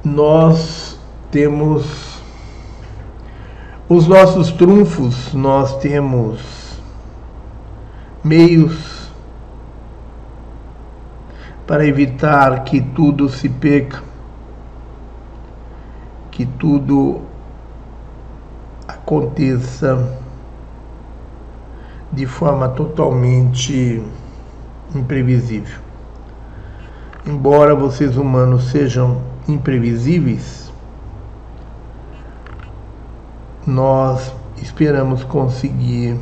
Nós 0.02 0.98
temos 1.30 2.07
os 3.88 4.06
nossos 4.06 4.52
trunfos, 4.52 5.32
nós 5.32 5.78
temos 5.78 6.78
meios 8.22 9.10
para 11.66 11.86
evitar 11.86 12.64
que 12.64 12.82
tudo 12.82 13.30
se 13.30 13.48
perca, 13.48 14.02
que 16.30 16.44
tudo 16.44 17.22
aconteça 18.86 20.18
de 22.12 22.26
forma 22.26 22.68
totalmente 22.68 24.02
imprevisível. 24.94 25.78
Embora 27.26 27.74
vocês 27.74 28.18
humanos 28.18 28.64
sejam 28.70 29.22
imprevisíveis, 29.46 30.67
nós 33.68 34.32
esperamos 34.56 35.22
conseguir 35.24 36.18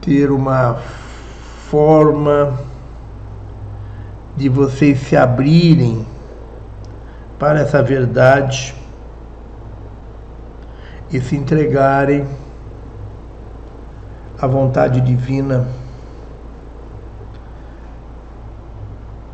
ter 0.00 0.30
uma 0.30 0.76
forma 1.68 2.58
de 4.34 4.48
vocês 4.48 5.00
se 5.00 5.14
abrirem 5.14 6.06
para 7.38 7.60
essa 7.60 7.82
verdade 7.82 8.74
e 11.12 11.20
se 11.20 11.36
entregarem 11.36 12.26
à 14.40 14.46
vontade 14.46 15.02
divina 15.02 15.68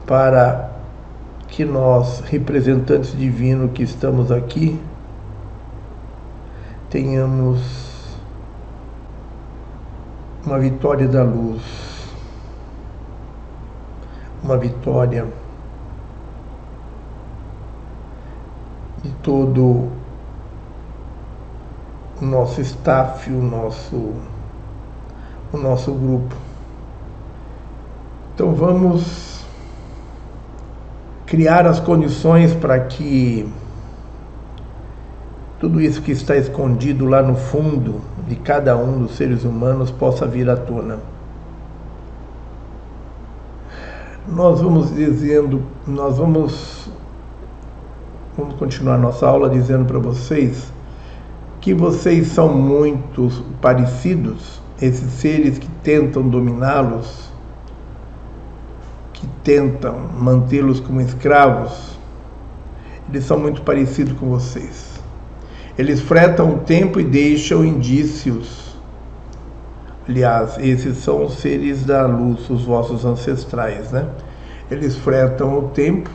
para 0.04 0.70
que 1.46 1.64
nós, 1.64 2.20
representantes 2.20 3.16
divinos 3.16 3.70
que 3.72 3.84
estamos 3.84 4.32
aqui, 4.32 4.80
tenhamos 6.96 7.60
uma 10.46 10.58
vitória 10.58 11.06
da 11.06 11.22
luz, 11.22 11.60
uma 14.42 14.56
vitória 14.56 15.26
de 19.02 19.10
todo 19.22 19.90
o 22.18 22.24
nosso 22.24 22.62
staff, 22.62 23.30
o 23.30 23.42
nosso, 23.42 24.14
o 25.52 25.58
nosso 25.58 25.92
grupo. 25.92 26.34
Então 28.34 28.54
vamos 28.54 29.44
criar 31.26 31.66
as 31.66 31.78
condições 31.78 32.54
para 32.54 32.80
que 32.80 33.52
tudo 35.58 35.80
isso 35.80 36.02
que 36.02 36.12
está 36.12 36.36
escondido 36.36 37.06
lá 37.06 37.22
no 37.22 37.34
fundo 37.34 38.00
de 38.28 38.36
cada 38.36 38.76
um 38.76 38.98
dos 39.02 39.16
seres 39.16 39.44
humanos 39.44 39.90
possa 39.90 40.26
vir 40.26 40.50
à 40.50 40.56
tona. 40.56 40.98
Nós 44.28 44.60
vamos 44.60 44.94
dizendo, 44.94 45.62
nós 45.86 46.18
vamos 46.18 46.90
vamos 48.36 48.54
continuar 48.56 48.98
nossa 48.98 49.26
aula 49.26 49.48
dizendo 49.48 49.86
para 49.86 49.98
vocês 49.98 50.70
que 51.60 51.72
vocês 51.72 52.28
são 52.28 52.52
muito 52.52 53.28
parecidos, 53.60 54.60
esses 54.80 55.10
seres 55.14 55.58
que 55.58 55.68
tentam 55.82 56.28
dominá-los, 56.28 57.30
que 59.12 59.26
tentam 59.42 59.98
mantê-los 60.20 60.80
como 60.80 61.00
escravos, 61.00 61.98
eles 63.08 63.24
são 63.24 63.38
muito 63.38 63.62
parecidos 63.62 64.12
com 64.18 64.28
vocês. 64.28 64.85
Eles 65.78 66.00
fretam 66.00 66.54
o 66.54 66.58
tempo 66.60 66.98
e 66.98 67.04
deixam 67.04 67.62
indícios. 67.62 68.74
Aliás, 70.08 70.56
esses 70.58 70.96
são 70.96 71.26
os 71.26 71.34
seres 71.34 71.84
da 71.84 72.06
luz, 72.06 72.48
os 72.48 72.64
vossos 72.64 73.04
ancestrais, 73.04 73.92
né? 73.92 74.06
Eles 74.70 74.96
fretam 74.96 75.58
o 75.58 75.68
tempo 75.68 76.08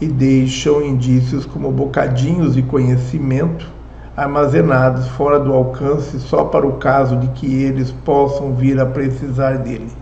e 0.00 0.06
deixam 0.06 0.82
indícios 0.82 1.44
como 1.44 1.70
bocadinhos 1.70 2.54
de 2.54 2.62
conhecimento 2.62 3.70
armazenados 4.16 5.08
fora 5.08 5.38
do 5.38 5.52
alcance 5.52 6.18
só 6.18 6.44
para 6.44 6.66
o 6.66 6.78
caso 6.78 7.16
de 7.16 7.28
que 7.28 7.64
eles 7.64 7.92
possam 7.92 8.54
vir 8.54 8.80
a 8.80 8.86
precisar 8.86 9.58
dele. 9.58 9.92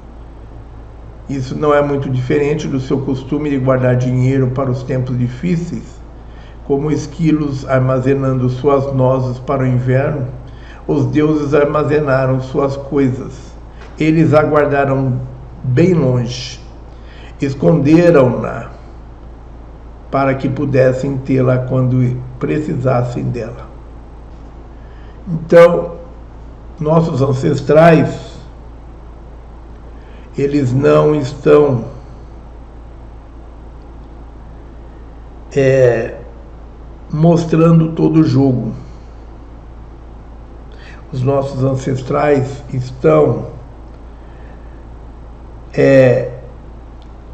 Isso 1.29 1.59
não 1.59 1.75
é 1.75 1.83
muito 1.83 2.09
diferente 2.09 2.69
do 2.69 2.79
seu 2.79 3.01
costume 3.01 3.51
de 3.51 3.59
guardar 3.59 3.97
dinheiro 3.97 4.53
para 4.53 4.71
os 4.71 4.85
tempos 4.85 5.19
difíceis 5.19 6.02
como 6.67 6.91
esquilos 6.91 7.69
armazenando 7.69 8.49
suas 8.49 8.93
nozes 8.93 9.39
para 9.39 9.63
o 9.63 9.67
inverno, 9.67 10.29
os 10.87 11.07
deuses 11.07 11.55
armazenaram 11.55 12.41
suas 12.41 12.77
coisas. 12.77 13.53
Eles 13.99 14.33
aguardaram 14.35 15.21
bem 15.63 15.95
longe, 15.95 16.61
esconderam-na 17.41 18.71
para 20.11 20.35
que 20.35 20.49
pudessem 20.49 21.17
tê-la 21.19 21.59
quando 21.59 22.21
precisassem 22.39 23.25
dela. 23.25 23.67
Então, 25.27 25.97
nossos 26.79 27.23
ancestrais, 27.23 28.39
eles 30.37 30.73
não 30.73 31.15
estão 31.15 31.85
é, 35.55 36.22
mostrando 37.13 37.93
todo 37.93 38.21
o 38.21 38.25
jogo. 38.25 38.73
Os 41.13 41.23
nossos 41.23 41.63
ancestrais 41.63 42.63
estão 42.73 43.49
é, 45.75 46.31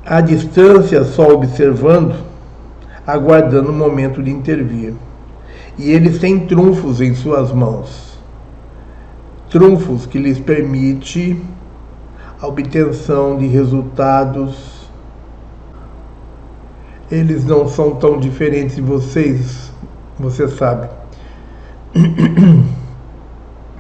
à 0.04 0.20
distância, 0.20 1.04
só 1.04 1.28
observando, 1.28 2.14
aguardando 3.06 3.70
o 3.70 3.74
momento 3.74 4.22
de 4.22 4.30
intervir. 4.30 4.94
E 5.78 5.90
eles 5.90 6.18
têm 6.18 6.40
trunfos 6.40 7.00
em 7.00 7.14
suas 7.14 7.52
mãos 7.52 8.08
trunfos 9.50 10.04
que 10.04 10.18
lhes 10.18 10.38
permite 10.38 11.40
a 12.40 12.46
obtenção 12.46 13.38
de 13.38 13.46
resultados 13.46 14.77
eles 17.10 17.44
não 17.44 17.68
são 17.68 17.96
tão 17.96 18.18
diferentes 18.18 18.76
de 18.76 18.82
vocês, 18.82 19.72
você 20.18 20.48
sabe. 20.48 20.88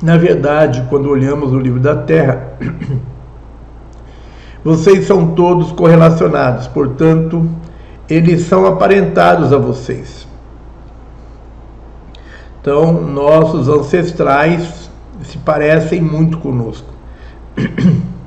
Na 0.02 0.16
verdade, 0.16 0.86
quando 0.88 1.10
olhamos 1.10 1.52
o 1.52 1.58
livro 1.58 1.80
da 1.80 1.96
Terra, 1.96 2.52
vocês 4.64 5.06
são 5.06 5.34
todos 5.34 5.72
correlacionados, 5.72 6.66
portanto, 6.68 7.48
eles 8.08 8.42
são 8.42 8.66
aparentados 8.66 9.52
a 9.52 9.58
vocês. 9.58 10.26
Então, 12.60 12.92
nossos 12.92 13.68
ancestrais 13.68 14.90
se 15.22 15.38
parecem 15.38 16.00
muito 16.00 16.38
conosco. 16.38 16.88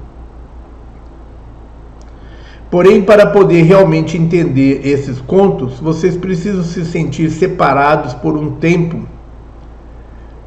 Porém, 2.72 3.04
para 3.04 3.26
poder 3.28 3.64
realmente 3.64 4.18
entender 4.18 4.88
esses 4.88 5.20
contos, 5.20 5.78
vocês 5.82 6.16
precisam 6.16 6.64
se 6.64 6.86
sentir 6.86 7.30
separados 7.30 8.14
por 8.14 8.38
um 8.38 8.56
tempo, 8.56 9.06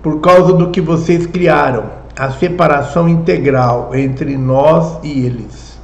por 0.03 0.23
causa 0.23 0.55
do 0.55 0.71
que 0.71 0.81
vocês 0.81 1.27
criaram, 1.27 1.85
a 2.17 2.31
separação 2.31 3.07
integral 3.07 3.95
entre 3.95 4.39
nós 4.39 4.99
e 5.03 5.27
eles. 5.27 5.79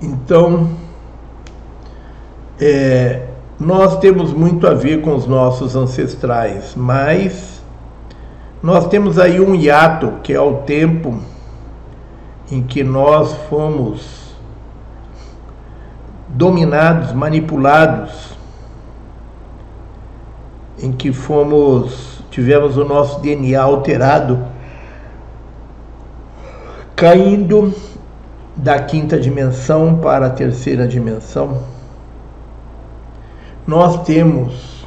Então, 0.00 0.70
é, 2.60 3.26
nós 3.58 3.98
temos 3.98 4.32
muito 4.32 4.64
a 4.68 4.74
ver 4.74 5.00
com 5.00 5.16
os 5.16 5.26
nossos 5.26 5.74
ancestrais, 5.74 6.74
mas 6.76 7.60
nós 8.62 8.86
temos 8.86 9.18
aí 9.18 9.40
um 9.40 9.56
hiato, 9.56 10.12
que 10.22 10.32
é 10.32 10.40
o 10.40 10.58
tempo 10.58 11.18
em 12.48 12.62
que 12.62 12.84
nós 12.84 13.32
fomos 13.48 14.19
dominados, 16.34 17.12
manipulados, 17.12 18.36
em 20.78 20.92
que 20.92 21.12
fomos, 21.12 22.22
tivemos 22.30 22.76
o 22.76 22.84
nosso 22.84 23.20
DNA 23.20 23.60
alterado, 23.60 24.44
caindo 26.96 27.74
da 28.56 28.78
quinta 28.80 29.18
dimensão 29.18 29.98
para 29.98 30.26
a 30.26 30.30
terceira 30.30 30.86
dimensão. 30.86 31.62
Nós 33.66 34.02
temos 34.04 34.86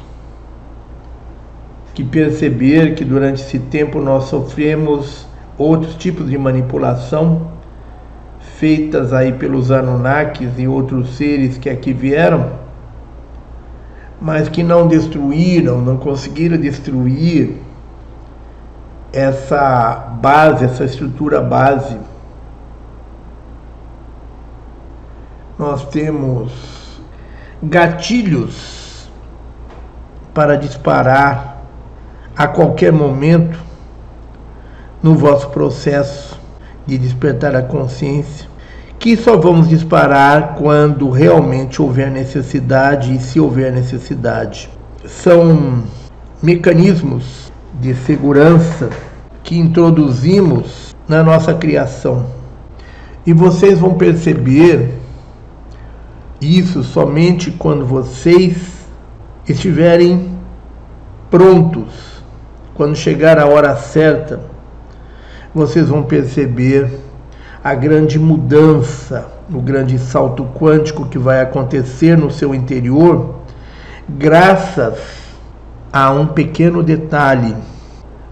que 1.94 2.02
perceber 2.02 2.94
que 2.94 3.04
durante 3.04 3.40
esse 3.40 3.58
tempo 3.58 4.00
nós 4.00 4.24
sofremos 4.24 5.26
outros 5.56 5.94
tipos 5.94 6.28
de 6.28 6.36
manipulação 6.36 7.53
feitas 8.58 9.12
aí 9.12 9.32
pelos 9.32 9.70
Anunnakis 9.70 10.58
e 10.58 10.68
outros 10.68 11.16
seres 11.16 11.58
que 11.58 11.68
aqui 11.68 11.92
vieram, 11.92 12.52
mas 14.20 14.48
que 14.48 14.62
não 14.62 14.86
destruíram, 14.86 15.80
não 15.80 15.96
conseguiram 15.96 16.56
destruir 16.56 17.56
essa 19.12 20.16
base, 20.20 20.64
essa 20.64 20.84
estrutura 20.84 21.40
base. 21.40 21.98
Nós 25.58 25.84
temos 25.86 27.00
gatilhos 27.62 29.08
para 30.32 30.56
disparar 30.56 31.62
a 32.36 32.48
qualquer 32.48 32.92
momento 32.92 33.58
no 35.02 35.14
vosso 35.14 35.48
processo 35.50 36.43
de 36.86 36.98
despertar 36.98 37.54
a 37.56 37.62
consciência, 37.62 38.46
que 38.98 39.16
só 39.16 39.36
vamos 39.36 39.68
disparar 39.68 40.54
quando 40.54 41.10
realmente 41.10 41.80
houver 41.80 42.10
necessidade 42.10 43.14
e 43.14 43.20
se 43.20 43.40
houver 43.40 43.72
necessidade. 43.72 44.70
São 45.06 45.82
mecanismos 46.42 47.52
de 47.80 47.94
segurança 47.94 48.90
que 49.42 49.58
introduzimos 49.58 50.94
na 51.08 51.22
nossa 51.22 51.52
criação. 51.54 52.26
E 53.26 53.32
vocês 53.32 53.78
vão 53.78 53.94
perceber 53.94 54.94
isso 56.40 56.82
somente 56.82 57.50
quando 57.50 57.86
vocês 57.86 58.56
estiverem 59.48 60.34
prontos, 61.30 62.22
quando 62.74 62.96
chegar 62.96 63.38
a 63.38 63.46
hora 63.46 63.74
certa 63.76 64.53
vocês 65.54 65.88
vão 65.88 66.02
perceber 66.02 66.90
a 67.62 67.74
grande 67.74 68.18
mudança, 68.18 69.28
o 69.52 69.60
grande 69.60 69.98
salto 69.98 70.44
quântico 70.44 71.06
que 71.06 71.18
vai 71.18 71.40
acontecer 71.40 72.18
no 72.18 72.30
seu 72.30 72.54
interior, 72.54 73.36
graças 74.08 74.98
a 75.92 76.10
um 76.10 76.26
pequeno 76.26 76.82
detalhe. 76.82 77.54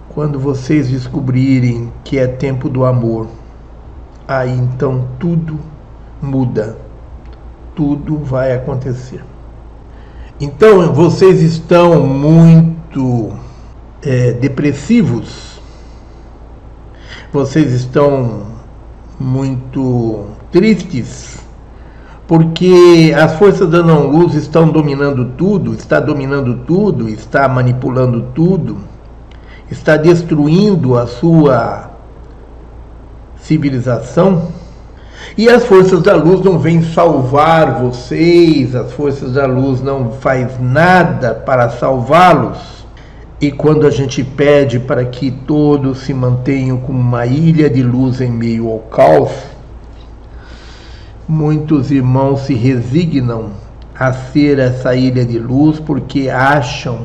Quando 0.09 0.39
vocês 0.39 0.90
descobrirem 0.90 1.90
que 2.05 2.19
é 2.19 2.27
tempo 2.27 2.69
do 2.69 2.85
amor, 2.85 3.28
aí 4.28 4.53
então 4.53 5.07
tudo 5.19 5.59
muda, 6.20 6.77
tudo 7.74 8.19
vai 8.19 8.53
acontecer. 8.53 9.24
Então 10.39 10.93
vocês 10.93 11.40
estão 11.40 12.07
muito 12.07 13.32
é, 14.03 14.32
depressivos 14.32 15.51
vocês 17.32 17.72
estão 17.72 18.42
muito 19.18 20.26
tristes 20.50 21.42
porque 22.32 23.14
as 23.14 23.34
forças 23.34 23.68
da 23.68 23.82
não-luz 23.82 24.34
estão 24.34 24.68
dominando 24.68 25.32
tudo, 25.36 25.74
está 25.74 26.00
dominando 26.00 26.64
tudo, 26.66 27.09
está 27.09 27.46
manipulando 27.46 28.22
tudo, 28.34 28.78
está 29.70 29.98
destruindo 29.98 30.96
a 30.96 31.06
sua 31.06 31.90
civilização. 33.36 34.48
E 35.36 35.48
as 35.48 35.64
forças 35.64 36.00
da 36.00 36.14
luz 36.14 36.40
não 36.40 36.59
vêm 36.59 36.82
salvar 36.82 37.82
vocês, 37.82 38.74
as 38.74 38.92
forças 38.92 39.32
da 39.32 39.46
luz 39.46 39.82
não 39.82 40.12
faz 40.12 40.59
nada 40.59 41.34
para 41.34 41.68
salvá-los. 41.70 42.81
E 43.43 43.51
quando 43.51 43.89
a 43.89 43.90
gente 43.90 44.23
pede 44.23 44.78
para 44.78 45.05
que 45.05 45.28
todos 45.28 46.02
se 46.02 46.14
mantenham 46.14 46.78
como 46.78 47.01
uma 47.01 47.27
ilha 47.27 47.69
de 47.69 47.82
luz 47.82 48.20
em 48.20 48.31
meio 48.31 48.70
ao 48.70 48.78
caos, 48.78 49.32
muitos 51.27 51.90
irmãos 51.90 52.43
se 52.43 52.55
resignam 52.55 53.51
a 53.98 54.12
ser 54.12 54.60
essa 54.60 54.94
ilha 54.94 55.24
de 55.27 55.40
luz 55.40 55.81
porque 55.81 56.28
acham, 56.28 57.05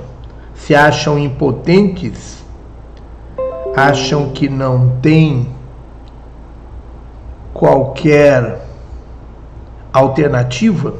se 0.53 0.75
acham 0.75 1.17
impotentes, 1.17 2.45
acham 3.75 4.29
que 4.29 4.47
não 4.47 4.89
tem 5.01 5.49
qualquer 7.51 8.61
alternativa, 9.91 10.93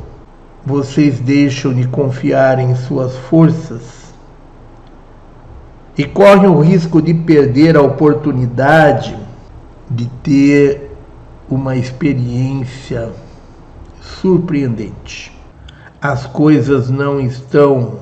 vocês 0.66 1.20
deixam 1.20 1.76
de 1.76 1.88
confiar 1.88 2.58
em 2.58 2.74
suas 2.74 3.16
forças 3.16 3.97
e 5.98 6.06
correm 6.06 6.48
o 6.48 6.60
risco 6.60 7.02
de 7.02 7.14
perder 7.14 7.76
a 7.76 7.82
oportunidade 7.82 9.18
de 9.90 10.06
ter 10.22 10.96
uma 11.50 11.76
experiência 11.76 13.12
surpreendente. 14.00 15.36
As 16.00 16.28
coisas 16.28 16.90
não 16.90 17.20
estão 17.20 18.00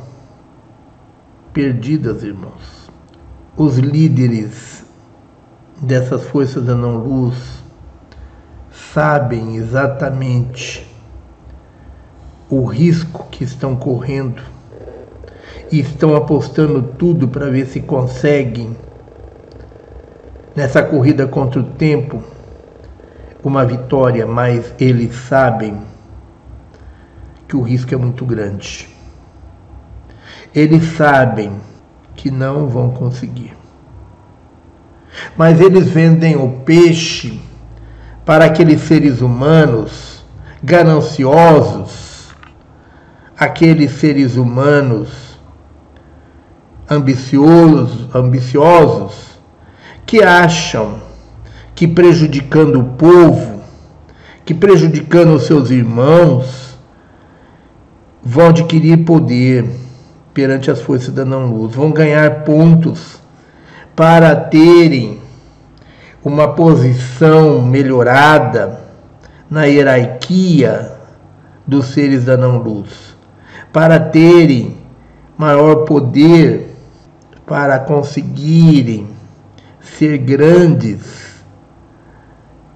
perdidas, 1.53 2.21
irmãos. 2.21 2.91
Os 3.55 3.77
líderes 3.77 4.83
dessas 5.81 6.23
forças 6.25 6.65
da 6.65 6.75
não-luz 6.75 7.35
sabem 8.93 9.55
exatamente 9.55 10.85
o 12.49 12.65
risco 12.65 13.27
que 13.31 13.45
estão 13.45 13.75
correndo 13.75 14.41
e 15.71 15.79
estão 15.79 16.15
apostando 16.15 16.81
tudo 16.81 17.27
para 17.27 17.49
ver 17.49 17.65
se 17.67 17.79
conseguem, 17.79 18.75
nessa 20.55 20.81
corrida 20.81 21.27
contra 21.27 21.59
o 21.59 21.63
tempo, 21.63 22.23
uma 23.43 23.65
vitória, 23.65 24.25
mas 24.25 24.73
eles 24.79 25.15
sabem 25.15 25.77
que 27.47 27.55
o 27.55 27.61
risco 27.61 27.93
é 27.93 27.97
muito 27.97 28.25
grande. 28.25 28.89
Eles 30.53 30.95
sabem 30.95 31.51
que 32.15 32.31
não 32.31 32.67
vão 32.67 32.89
conseguir. 32.89 33.55
Mas 35.37 35.59
eles 35.61 35.87
vendem 35.89 36.35
o 36.35 36.49
peixe 36.61 37.39
para 38.25 38.45
aqueles 38.45 38.81
seres 38.81 39.21
humanos 39.21 40.25
gananciosos, 40.63 42.33
aqueles 43.37 43.91
seres 43.91 44.35
humanos 44.35 45.24
ambiciosos, 46.89 48.07
ambiciosos 48.15 49.39
que 50.05 50.21
acham 50.23 51.01
que 51.73 51.87
prejudicando 51.87 52.79
o 52.79 52.83
povo, 52.83 53.61
que 54.45 54.53
prejudicando 54.53 55.35
os 55.35 55.43
seus 55.43 55.71
irmãos, 55.71 56.77
vão 58.23 58.49
adquirir 58.49 59.03
poder 59.05 59.65
perante 60.33 60.69
as 60.69 60.81
forças 60.81 61.13
da 61.13 61.25
não-luz, 61.25 61.75
vão 61.75 61.91
ganhar 61.91 62.43
pontos 62.43 63.19
para 63.95 64.35
terem 64.35 65.21
uma 66.23 66.49
posição 66.49 67.61
melhorada 67.61 68.81
na 69.49 69.65
hierarquia 69.65 70.91
dos 71.65 71.85
seres 71.87 72.25
da 72.25 72.35
não-luz, 72.35 73.15
para 73.71 73.99
terem 73.99 74.77
maior 75.37 75.85
poder, 75.85 76.74
para 77.45 77.79
conseguirem 77.79 79.07
ser 79.79 80.17
grandes 80.17 81.43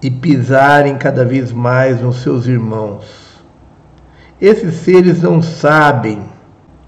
e 0.02 0.10
pisarem 0.10 0.98
cada 0.98 1.26
vez 1.26 1.52
mais 1.52 2.02
nos 2.02 2.22
seus 2.22 2.48
irmãos. 2.48 3.06
Esses 4.40 4.76
seres 4.76 5.22
não 5.22 5.42
sabem 5.42 6.24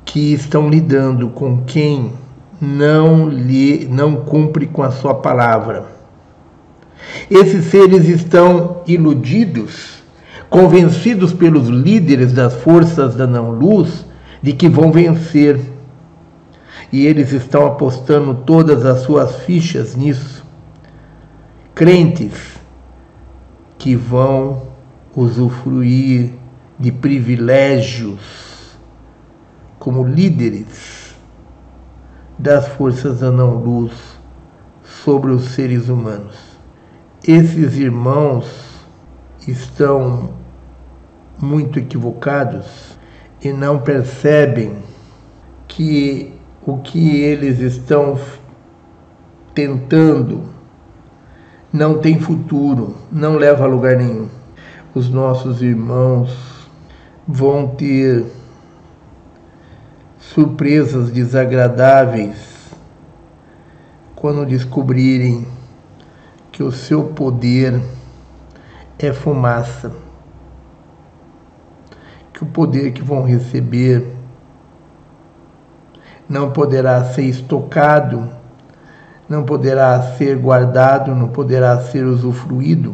que 0.05 0.33
estão 0.33 0.69
lidando 0.69 1.29
com 1.29 1.63
quem 1.63 2.13
não 2.61 3.27
lhe 3.27 3.87
não 3.89 4.17
cumpre 4.17 4.67
com 4.67 4.83
a 4.83 4.91
sua 4.91 5.15
palavra. 5.15 5.85
Esses 7.29 7.65
seres 7.65 8.07
estão 8.07 8.81
iludidos, 8.85 10.03
convencidos 10.49 11.33
pelos 11.33 11.67
líderes 11.67 12.31
das 12.31 12.53
forças 12.53 13.15
da 13.15 13.25
não-luz 13.25 14.05
de 14.41 14.53
que 14.53 14.69
vão 14.69 14.91
vencer. 14.91 15.59
E 16.91 17.05
eles 17.05 17.31
estão 17.31 17.65
apostando 17.65 18.35
todas 18.35 18.85
as 18.85 19.01
suas 19.01 19.37
fichas 19.43 19.95
nisso. 19.95 20.45
Crentes 21.73 22.59
que 23.77 23.95
vão 23.95 24.67
usufruir 25.15 26.33
de 26.77 26.91
privilégios 26.91 28.77
como 29.79 30.03
líderes 30.03 31.15
das 32.37 32.67
forças 32.67 33.19
da 33.19 33.31
não-luz 33.31 33.93
sobre 34.83 35.31
os 35.31 35.43
seres 35.51 35.89
humanos. 35.89 36.35
Esses 37.27 37.77
irmãos 37.77 38.47
estão 39.47 40.33
muito 41.39 41.79
equivocados 41.79 42.97
e 43.43 43.51
não 43.51 43.79
percebem 43.79 44.83
que 45.67 46.40
o 46.65 46.77
que 46.77 47.21
eles 47.21 47.59
estão 47.59 48.19
tentando 49.53 50.43
não 51.73 51.99
tem 51.99 52.19
futuro, 52.19 52.95
não 53.11 53.35
leva 53.35 53.63
a 53.63 53.67
lugar 53.67 53.95
nenhum. 53.95 54.27
Os 54.93 55.09
nossos 55.09 55.61
irmãos 55.61 56.69
vão 57.27 57.67
ter 57.67 58.25
surpresas 60.19 61.11
desagradáveis 61.11 62.51
quando 64.15 64.45
descobrirem 64.45 65.47
que 66.51 66.61
o 66.61 66.71
seu 66.71 67.05
poder 67.05 67.81
é 68.99 69.11
fumaça, 69.11 69.91
que 72.33 72.43
o 72.43 72.47
poder 72.47 72.91
que 72.91 73.01
vão 73.01 73.23
receber 73.23 74.20
não 76.31 76.51
poderá 76.51 77.03
ser 77.05 77.23
estocado 77.23 78.41
não 79.31 79.43
poderá 79.43 80.01
ser 80.17 80.35
guardado, 80.35 81.15
não 81.15 81.29
poderá 81.29 81.79
ser 81.79 82.03
usufruído, 82.03 82.93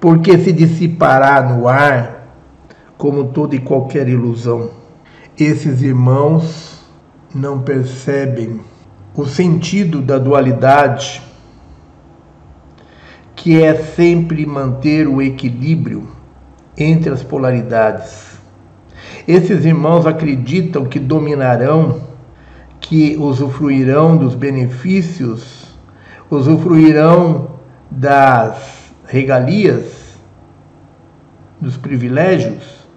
porque 0.00 0.38
se 0.38 0.52
dissipará 0.52 1.42
no 1.42 1.68
ar 1.68 2.26
como 2.96 3.24
toda 3.24 3.54
e 3.54 3.58
qualquer 3.58 4.08
ilusão. 4.08 4.70
Esses 5.38 5.82
irmãos 5.82 6.80
não 7.34 7.60
percebem 7.60 8.62
o 9.14 9.26
sentido 9.26 10.00
da 10.00 10.16
dualidade, 10.16 11.20
que 13.36 13.62
é 13.62 13.74
sempre 13.74 14.46
manter 14.46 15.06
o 15.06 15.20
equilíbrio 15.20 16.08
entre 16.74 17.12
as 17.12 17.22
polaridades. 17.22 18.30
Esses 19.28 19.66
irmãos 19.66 20.06
acreditam 20.06 20.86
que 20.86 20.98
dominarão 20.98 22.09
que 22.90 23.16
usufruirão 23.16 24.16
dos 24.16 24.34
benefícios, 24.34 25.76
usufruirão 26.28 27.50
das 27.88 28.92
regalias, 29.06 30.18
dos 31.60 31.76
privilégios, 31.76 32.88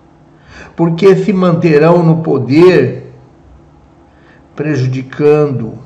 porque 0.76 1.16
se 1.16 1.32
manterão 1.32 2.02
no 2.02 2.24
poder, 2.24 3.14
prejudicando 4.56 5.78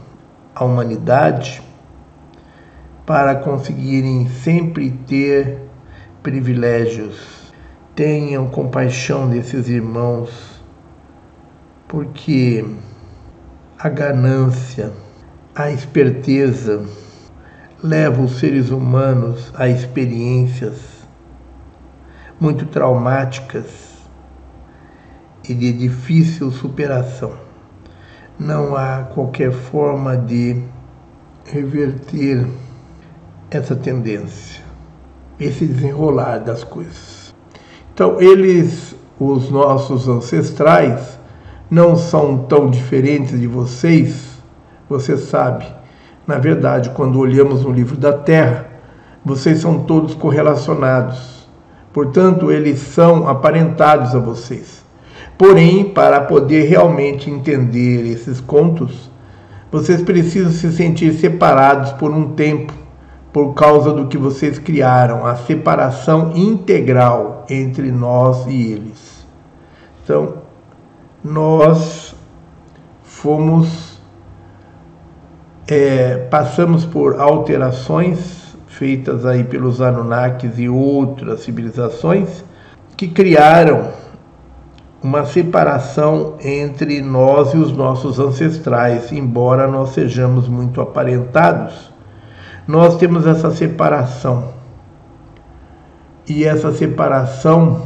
a 0.55 0.63
humanidade, 0.63 1.61
para 3.05 3.35
conseguirem 3.35 4.29
sempre 4.29 4.89
ter 4.89 5.63
privilégios. 6.23 7.51
Tenham 7.93 8.47
compaixão 8.47 9.29
desses 9.29 9.67
irmãos, 9.67 10.61
porque 11.89 12.63
a 13.79 13.89
ganância, 13.89 14.91
a 15.53 15.69
esperteza 15.69 16.83
leva 17.83 18.23
os 18.23 18.39
seres 18.39 18.71
humanos 18.71 19.53
a 19.55 19.67
experiências 19.67 21.05
muito 22.39 22.65
traumáticas 22.65 23.97
e 25.47 25.53
de 25.53 25.71
difícil 25.73 26.49
superação. 26.49 27.33
Não 28.39 28.75
há 28.75 29.03
qualquer 29.13 29.51
forma 29.51 30.17
de 30.17 30.59
reverter 31.45 32.47
essa 33.51 33.75
tendência, 33.75 34.63
esse 35.39 35.65
desenrolar 35.67 36.39
das 36.39 36.63
coisas. 36.63 37.33
Então, 37.93 38.19
eles, 38.19 38.95
os 39.19 39.49
nossos 39.51 40.07
ancestrais, 40.07 41.16
não 41.69 41.95
são 41.95 42.38
tão 42.38 42.69
diferentes 42.69 43.39
de 43.39 43.48
vocês, 43.48 44.41
você 44.89 45.18
sabe. 45.18 45.65
Na 46.26 46.38
verdade, 46.38 46.89
quando 46.91 47.19
olhamos 47.19 47.64
no 47.64 47.72
livro 47.72 47.98
da 47.98 48.14
Terra, 48.14 48.68
vocês 49.23 49.60
são 49.60 49.80
todos 49.80 50.15
correlacionados. 50.15 51.48
Portanto, 51.91 52.52
eles 52.52 52.80
são 52.80 53.27
aparentados 53.27 54.15
a 54.15 54.19
vocês. 54.19 54.85
Porém, 55.38 55.85
para 55.85 56.22
poder 56.22 56.68
realmente 56.68 57.30
entender 57.30 58.10
esses 58.11 58.39
contos, 58.39 59.11
vocês 59.72 60.02
precisam 60.02 60.52
se 60.52 60.72
sentir 60.72 61.14
separados 61.14 61.91
por 61.94 62.11
um 62.11 62.30
tempo, 62.34 62.73
por 63.34 63.53
causa 63.53 63.91
do 63.91 64.07
que 64.07 64.18
vocês 64.18 64.57
criaram, 64.57 65.26
a 65.26 65.35
separação 65.35 66.31
integral 66.35 67.45
entre 67.49 67.91
nós 67.91 68.48
e 68.48 68.72
eles. 68.72 69.26
Então, 70.03 70.47
nós 71.27 72.15
fomos 73.03 74.01
é, 75.67 76.17
passamos 76.29 76.85
por 76.85 77.19
alterações 77.19 78.55
feitas 78.67 79.25
aí 79.25 79.43
pelos 79.43 79.81
Anunnakis 79.81 80.57
e 80.57 80.69
outras 80.69 81.41
civilizações 81.41 82.45
que 82.95 83.07
criaram 83.07 83.91
uma 85.03 85.25
separação 85.25 86.35
entre 86.41 87.01
nós 87.01 87.53
e 87.53 87.57
os 87.57 87.71
nossos 87.71 88.19
ancestrais, 88.19 89.11
embora 89.11 89.67
nós 89.67 89.89
sejamos 89.89 90.47
muito 90.47 90.81
aparentados, 90.81 91.91
nós 92.67 92.97
temos 92.97 93.27
essa 93.27 93.51
separação. 93.51 94.55
E 96.27 96.43
essa 96.43 96.73
separação 96.73 97.83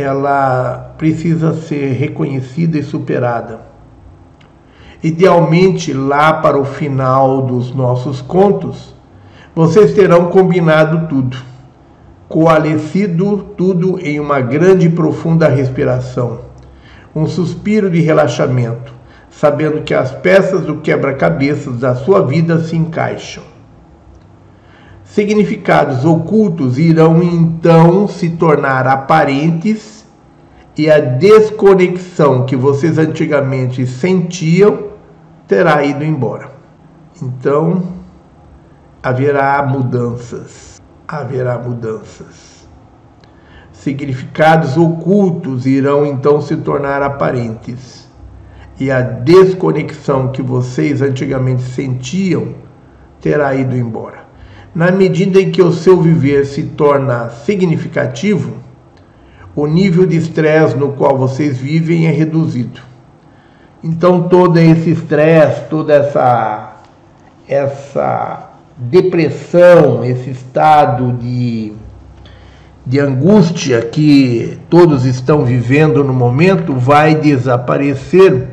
ela 0.00 0.94
precisa 0.98 1.52
ser 1.52 1.92
reconhecida 1.92 2.78
e 2.78 2.82
superada. 2.82 3.60
Idealmente, 5.02 5.92
lá 5.92 6.32
para 6.32 6.58
o 6.58 6.64
final 6.64 7.42
dos 7.42 7.74
nossos 7.74 8.20
contos, 8.20 8.94
vocês 9.54 9.94
terão 9.94 10.26
combinado 10.30 11.08
tudo. 11.08 11.36
coalescido 12.28 13.38
tudo 13.56 13.98
em 13.98 14.20
uma 14.20 14.40
grande 14.40 14.86
e 14.86 14.90
profunda 14.90 15.48
respiração, 15.48 16.42
um 17.12 17.26
suspiro 17.26 17.90
de 17.90 18.00
relaxamento, 18.00 18.94
sabendo 19.28 19.82
que 19.82 19.92
as 19.92 20.12
peças 20.12 20.60
do 20.60 20.76
quebra-cabeças 20.76 21.80
da 21.80 21.96
sua 21.96 22.24
vida 22.24 22.60
se 22.62 22.76
encaixam. 22.76 23.49
Significados 25.12 26.04
ocultos 26.04 26.78
irão 26.78 27.20
então 27.20 28.06
se 28.06 28.30
tornar 28.30 28.86
aparentes 28.86 30.06
e 30.78 30.88
a 30.88 31.00
desconexão 31.00 32.46
que 32.46 32.54
vocês 32.54 32.96
antigamente 32.96 33.88
sentiam 33.88 34.90
terá 35.48 35.84
ido 35.84 36.04
embora. 36.04 36.52
Então, 37.20 37.82
haverá 39.02 39.60
mudanças. 39.64 40.80
Haverá 41.08 41.58
mudanças. 41.58 42.68
Significados 43.72 44.76
ocultos 44.76 45.66
irão 45.66 46.06
então 46.06 46.40
se 46.40 46.56
tornar 46.58 47.02
aparentes. 47.02 48.08
E 48.78 48.92
a 48.92 49.00
desconexão 49.00 50.28
que 50.28 50.40
vocês 50.40 51.02
antigamente 51.02 51.62
sentiam 51.62 52.54
terá 53.20 53.56
ido 53.56 53.76
embora. 53.76 54.29
Na 54.74 54.90
medida 54.90 55.40
em 55.40 55.50
que 55.50 55.62
o 55.62 55.72
seu 55.72 56.00
viver 56.00 56.46
se 56.46 56.62
torna 56.62 57.28
significativo, 57.30 58.54
o 59.54 59.66
nível 59.66 60.06
de 60.06 60.16
estresse 60.16 60.76
no 60.76 60.92
qual 60.92 61.18
vocês 61.18 61.58
vivem 61.58 62.06
é 62.06 62.10
reduzido. 62.10 62.80
Então 63.82 64.28
todo 64.28 64.58
esse 64.58 64.90
estresse, 64.90 65.68
toda 65.68 65.94
essa 65.94 66.76
essa 67.48 68.50
depressão, 68.76 70.04
esse 70.04 70.30
estado 70.30 71.12
de, 71.14 71.72
de 72.86 73.00
angústia 73.00 73.82
que 73.82 74.56
todos 74.70 75.04
estão 75.04 75.44
vivendo 75.44 76.04
no 76.04 76.14
momento 76.14 76.74
vai 76.74 77.16
desaparecer 77.16 78.46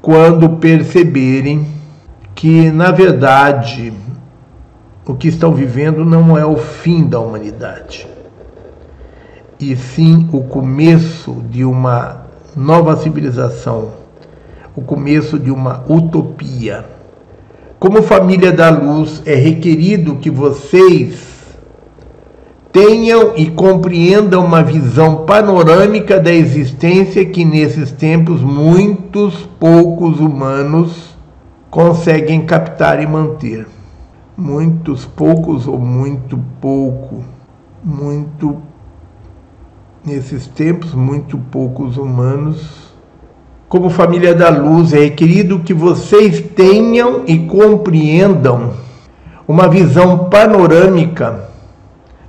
quando 0.00 0.48
perceberem 0.50 1.66
que, 2.36 2.70
na 2.70 2.92
verdade, 2.92 3.92
o 5.06 5.14
que 5.14 5.28
estão 5.28 5.54
vivendo 5.54 6.04
não 6.04 6.36
é 6.36 6.44
o 6.44 6.56
fim 6.56 7.04
da 7.04 7.18
humanidade, 7.18 8.06
e 9.58 9.76
sim 9.76 10.28
o 10.32 10.42
começo 10.42 11.42
de 11.50 11.64
uma 11.64 12.26
nova 12.54 12.96
civilização 12.96 14.02
o 14.74 14.80
começo 14.80 15.38
de 15.38 15.50
uma 15.50 15.84
utopia. 15.88 16.84
Como 17.78 18.02
família 18.02 18.52
da 18.52 18.70
luz, 18.70 19.22
é 19.26 19.34
requerido 19.34 20.16
que 20.16 20.30
vocês 20.30 21.30
tenham 22.72 23.34
e 23.36 23.50
compreendam 23.50 24.44
uma 24.44 24.62
visão 24.62 25.26
panorâmica 25.26 26.18
da 26.18 26.32
existência 26.32 27.24
que 27.24 27.44
nesses 27.44 27.90
tempos 27.92 28.40
muitos 28.40 29.46
poucos 29.60 30.20
humanos 30.20 31.14
conseguem 31.70 32.46
captar 32.46 33.02
e 33.02 33.06
manter. 33.06 33.66
Muitos 34.36 35.04
poucos 35.04 35.68
ou 35.68 35.78
muito 35.78 36.38
pouco, 36.60 37.24
muito 37.84 38.56
nesses 40.04 40.46
tempos 40.46 40.94
muito 40.94 41.38
poucos 41.38 41.96
humanos 41.96 42.92
como 43.72 43.88
família 43.88 44.34
da 44.34 44.50
luz, 44.50 44.92
é 44.92 44.98
requerido 44.98 45.60
que 45.60 45.72
vocês 45.72 46.42
tenham 46.54 47.22
e 47.26 47.46
compreendam 47.46 48.74
uma 49.48 49.66
visão 49.66 50.28
panorâmica 50.28 51.48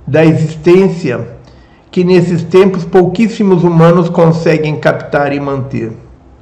da 0.06 0.24
existência 0.24 1.36
que 1.90 2.02
nesses 2.02 2.42
tempos 2.44 2.86
pouquíssimos 2.86 3.62
humanos 3.62 4.08
conseguem 4.08 4.76
captar 4.76 5.34
e 5.34 5.38
manter. 5.38 5.92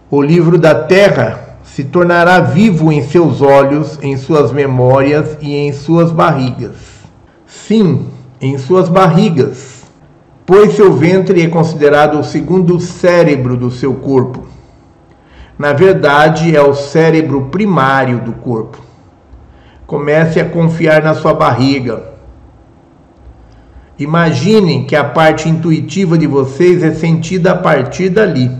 O 0.08 0.22
livro 0.22 0.56
da 0.56 0.72
Terra 0.72 1.51
se 1.74 1.84
tornará 1.84 2.40
vivo 2.40 2.92
em 2.92 3.02
seus 3.02 3.40
olhos, 3.40 3.98
em 4.02 4.16
suas 4.16 4.52
memórias 4.52 5.36
e 5.40 5.54
em 5.54 5.72
suas 5.72 6.10
barrigas. 6.10 6.76
Sim, 7.46 8.06
em 8.40 8.58
suas 8.58 8.88
barrigas, 8.88 9.84
pois 10.44 10.74
seu 10.74 10.92
ventre 10.92 11.42
é 11.42 11.48
considerado 11.48 12.18
o 12.18 12.24
segundo 12.24 12.78
cérebro 12.80 13.56
do 13.56 13.70
seu 13.70 13.94
corpo 13.94 14.52
na 15.62 15.72
verdade, 15.72 16.56
é 16.56 16.60
o 16.60 16.74
cérebro 16.74 17.42
primário 17.42 18.18
do 18.18 18.32
corpo. 18.32 18.78
Comece 19.86 20.40
a 20.40 20.44
confiar 20.44 21.02
na 21.04 21.14
sua 21.14 21.34
barriga. 21.34 22.02
Imaginem 23.98 24.84
que 24.84 24.96
a 24.96 25.04
parte 25.04 25.48
intuitiva 25.48 26.18
de 26.18 26.26
vocês 26.26 26.82
é 26.82 26.92
sentida 26.92 27.52
a 27.52 27.56
partir 27.56 28.08
dali. 28.08 28.50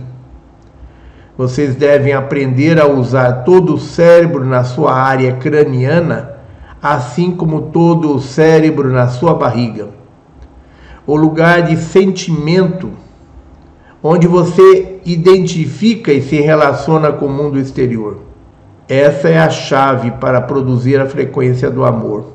Vocês 1.37 1.75
devem 1.75 2.13
aprender 2.13 2.79
a 2.79 2.87
usar 2.87 3.43
todo 3.43 3.75
o 3.75 3.79
cérebro 3.79 4.45
na 4.45 4.63
sua 4.63 4.93
área 4.93 5.33
craniana, 5.33 6.33
assim 6.81 7.31
como 7.31 7.71
todo 7.71 8.15
o 8.15 8.21
cérebro 8.21 8.91
na 8.91 9.07
sua 9.07 9.33
barriga. 9.33 9.87
O 11.07 11.15
lugar 11.15 11.63
de 11.63 11.75
sentimento 11.75 12.91
onde 14.03 14.27
você 14.27 14.99
identifica 15.05 16.11
e 16.11 16.21
se 16.21 16.39
relaciona 16.41 17.11
com 17.13 17.25
o 17.25 17.33
mundo 17.33 17.57
exterior. 17.57 18.19
Essa 18.87 19.29
é 19.29 19.39
a 19.39 19.49
chave 19.49 20.11
para 20.11 20.41
produzir 20.41 20.99
a 20.99 21.05
frequência 21.05 21.71
do 21.71 21.85
amor. 21.85 22.33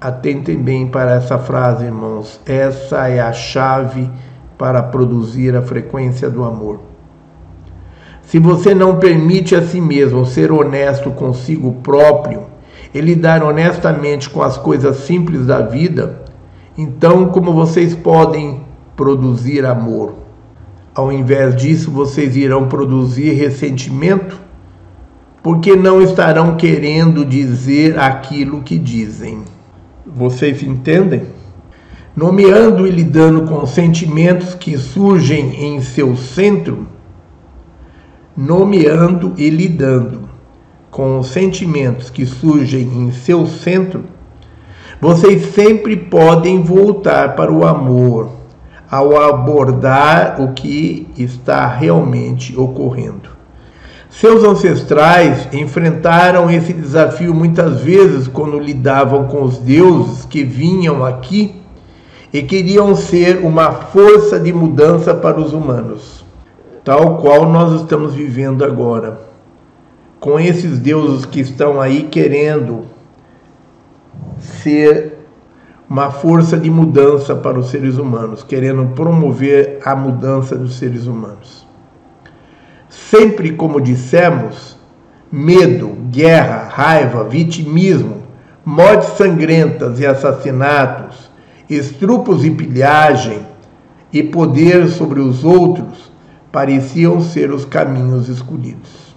Atentem 0.00 0.58
bem 0.58 0.88
para 0.88 1.12
essa 1.12 1.38
frase, 1.38 1.84
irmãos. 1.84 2.40
Essa 2.44 3.08
é 3.08 3.20
a 3.20 3.32
chave 3.32 4.10
para 4.58 4.82
produzir 4.82 5.54
a 5.54 5.62
frequência 5.62 6.28
do 6.28 6.42
amor. 6.42 6.89
Se 8.30 8.38
você 8.38 8.76
não 8.76 9.00
permite 9.00 9.56
a 9.56 9.62
si 9.66 9.80
mesmo 9.80 10.24
ser 10.24 10.52
honesto 10.52 11.10
consigo 11.10 11.72
próprio 11.82 12.44
e 12.94 13.00
lidar 13.00 13.42
honestamente 13.42 14.30
com 14.30 14.40
as 14.40 14.56
coisas 14.56 14.98
simples 14.98 15.46
da 15.46 15.62
vida, 15.62 16.22
então 16.78 17.26
como 17.30 17.52
vocês 17.52 17.92
podem 17.92 18.60
produzir 18.94 19.66
amor? 19.66 20.14
Ao 20.94 21.10
invés 21.10 21.56
disso, 21.56 21.90
vocês 21.90 22.36
irão 22.36 22.68
produzir 22.68 23.32
ressentimento, 23.32 24.40
porque 25.42 25.74
não 25.74 26.00
estarão 26.00 26.54
querendo 26.54 27.24
dizer 27.24 27.98
aquilo 27.98 28.62
que 28.62 28.78
dizem. 28.78 29.42
Vocês 30.06 30.62
entendem? 30.62 31.24
Nomeando 32.16 32.86
e 32.86 32.92
lidando 32.92 33.42
com 33.42 33.66
sentimentos 33.66 34.54
que 34.54 34.78
surgem 34.78 35.64
em 35.64 35.80
seu 35.80 36.16
centro, 36.16 36.86
nomeando 38.40 39.34
e 39.36 39.50
lidando 39.50 40.30
com 40.90 41.18
os 41.18 41.26
sentimentos 41.28 42.08
que 42.08 42.24
surgem 42.24 42.82
em 42.82 43.12
seu 43.12 43.46
centro, 43.46 44.04
vocês 44.98 45.54
sempre 45.54 45.94
podem 45.94 46.62
voltar 46.62 47.36
para 47.36 47.52
o 47.52 47.66
amor 47.66 48.30
ao 48.90 49.20
abordar 49.20 50.40
o 50.40 50.54
que 50.54 51.06
está 51.18 51.66
realmente 51.66 52.58
ocorrendo. 52.58 53.28
Seus 54.08 54.42
ancestrais 54.42 55.46
enfrentaram 55.52 56.50
esse 56.50 56.72
desafio 56.72 57.34
muitas 57.34 57.82
vezes 57.82 58.26
quando 58.26 58.58
lidavam 58.58 59.28
com 59.28 59.42
os 59.42 59.58
deuses 59.58 60.24
que 60.24 60.42
vinham 60.42 61.04
aqui 61.04 61.56
e 62.32 62.40
queriam 62.42 62.96
ser 62.96 63.44
uma 63.44 63.70
força 63.70 64.40
de 64.40 64.50
mudança 64.50 65.14
para 65.14 65.38
os 65.38 65.52
humanos, 65.52 66.19
tal 66.84 67.18
qual 67.18 67.48
nós 67.48 67.80
estamos 67.80 68.14
vivendo 68.14 68.64
agora. 68.64 69.20
Com 70.18 70.38
esses 70.38 70.78
deuses 70.78 71.24
que 71.24 71.40
estão 71.40 71.80
aí 71.80 72.04
querendo 72.04 72.86
ser 74.38 75.18
uma 75.88 76.10
força 76.10 76.56
de 76.56 76.70
mudança 76.70 77.34
para 77.34 77.58
os 77.58 77.70
seres 77.70 77.96
humanos, 77.96 78.42
querendo 78.44 78.94
promover 78.94 79.80
a 79.84 79.96
mudança 79.96 80.56
dos 80.56 80.76
seres 80.76 81.06
humanos. 81.06 81.66
Sempre, 82.88 83.52
como 83.52 83.80
dissemos, 83.80 84.76
medo, 85.32 85.96
guerra, 86.10 86.68
raiva, 86.70 87.24
vitimismo, 87.24 88.22
mortes 88.64 89.16
sangrentas 89.16 89.98
e 89.98 90.06
assassinatos, 90.06 91.30
estrupos 91.68 92.44
e 92.44 92.50
pilhagem 92.50 93.46
e 94.12 94.22
poder 94.22 94.88
sobre 94.88 95.20
os 95.20 95.44
outros 95.44 96.09
pareciam 96.52 97.20
ser 97.20 97.50
os 97.52 97.64
caminhos 97.64 98.28
escolhidos. 98.28 99.10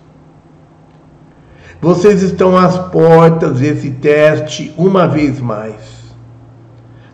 Vocês 1.81 2.21
estão 2.21 2.55
às 2.55 2.77
portas 2.89 3.59
desse 3.59 3.91
teste 3.91 4.73
uma 4.77 5.07
vez 5.07 5.41
mais. 5.41 6.03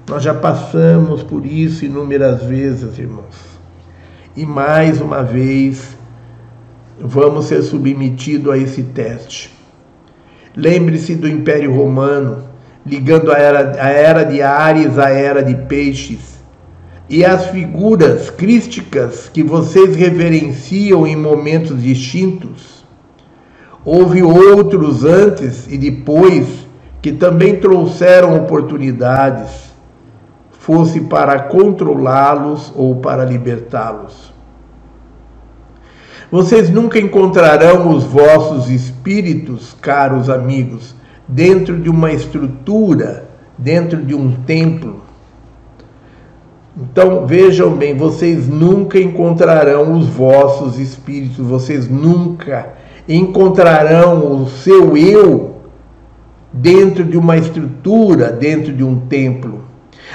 Nós 0.07 0.21
já 0.21 0.33
passamos 0.33 1.23
por 1.23 1.45
isso 1.45 1.85
inúmeras 1.85 2.43
vezes, 2.43 2.99
irmãos. 2.99 3.59
E 4.35 4.45
mais 4.45 5.01
uma 5.01 5.23
vez 5.23 5.97
vamos 6.99 7.45
ser 7.45 7.63
submetidos 7.63 8.53
a 8.53 8.57
esse 8.57 8.83
teste. 8.83 9.51
Lembre-se 10.55 11.15
do 11.15 11.27
Império 11.27 11.75
Romano, 11.75 12.43
ligando 12.85 13.31
a 13.31 13.37
era, 13.37 13.81
a 13.81 13.89
era 13.89 14.23
de 14.23 14.41
Ares 14.41 14.99
à 14.99 15.09
era 15.09 15.41
de 15.41 15.55
Peixes, 15.55 16.28
e 17.09 17.25
as 17.25 17.47
figuras 17.47 18.29
crísticas 18.29 19.27
que 19.27 19.41
vocês 19.43 19.95
reverenciam 19.95 21.07
em 21.07 21.15
momentos 21.15 21.81
distintos. 21.81 22.85
Houve 23.83 24.21
outros 24.21 25.03
antes 25.03 25.65
e 25.67 25.77
depois 25.77 26.67
que 27.01 27.11
também 27.11 27.55
trouxeram 27.55 28.35
oportunidades, 28.35 29.69
fosse 30.51 31.01
para 31.01 31.39
controlá-los 31.39 32.71
ou 32.75 32.97
para 32.97 33.25
libertá-los. 33.25 34.31
Vocês 36.31 36.69
nunca 36.69 36.99
encontrarão 36.99 37.89
os 37.89 38.03
vossos 38.03 38.69
espíritos, 38.69 39.75
caros 39.81 40.29
amigos, 40.29 40.93
dentro 41.27 41.79
de 41.79 41.89
uma 41.89 42.11
estrutura, 42.11 43.27
dentro 43.57 44.03
de 44.03 44.13
um 44.13 44.31
templo. 44.43 45.08
Então 46.81 47.27
vejam 47.27 47.71
bem, 47.71 47.93
vocês 47.93 48.47
nunca 48.47 48.97
encontrarão 48.97 49.97
os 49.97 50.07
vossos 50.07 50.79
espíritos, 50.79 51.45
vocês 51.45 51.89
nunca 51.89 52.69
encontrarão 53.07 54.41
o 54.41 54.47
seu 54.47 54.95
eu 54.95 55.55
dentro 56.53 57.03
de 57.03 57.17
uma 57.17 57.35
estrutura, 57.35 58.31
dentro 58.31 58.71
de 58.71 58.81
um 58.81 58.95
templo. 58.95 59.65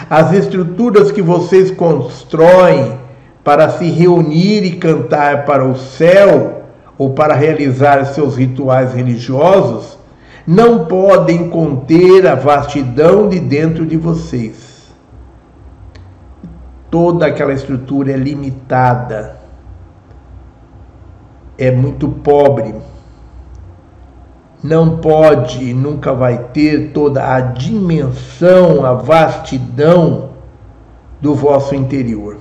As 0.08 0.32
estruturas 0.32 1.12
que 1.12 1.20
vocês 1.20 1.70
constroem 1.70 2.98
para 3.44 3.68
se 3.68 3.84
reunir 3.90 4.64
e 4.64 4.76
cantar 4.76 5.44
para 5.44 5.66
o 5.66 5.76
céu 5.76 6.62
ou 6.96 7.10
para 7.10 7.34
realizar 7.34 8.06
seus 8.06 8.36
rituais 8.36 8.94
religiosos, 8.94 9.98
não 10.46 10.86
podem 10.86 11.50
conter 11.50 12.26
a 12.26 12.34
vastidão 12.34 13.28
de 13.28 13.38
dentro 13.38 13.84
de 13.84 13.98
vocês. 13.98 14.63
Toda 16.94 17.26
aquela 17.26 17.52
estrutura 17.52 18.12
é 18.12 18.16
limitada, 18.16 19.36
é 21.58 21.68
muito 21.68 22.08
pobre, 22.08 22.72
não 24.62 24.98
pode 24.98 25.70
e 25.70 25.74
nunca 25.74 26.14
vai 26.14 26.38
ter 26.52 26.92
toda 26.92 27.34
a 27.34 27.40
dimensão, 27.40 28.86
a 28.86 28.92
vastidão 28.92 30.34
do 31.20 31.34
vosso 31.34 31.74
interior. 31.74 32.38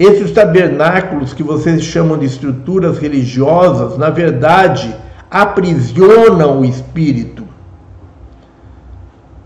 Esses 0.00 0.32
tabernáculos 0.32 1.32
que 1.32 1.44
vocês 1.44 1.80
chamam 1.84 2.18
de 2.18 2.26
estruturas 2.26 2.98
religiosas, 2.98 3.96
na 3.96 4.10
verdade, 4.10 4.92
aprisionam 5.30 6.62
o 6.62 6.64
espírito. 6.64 7.46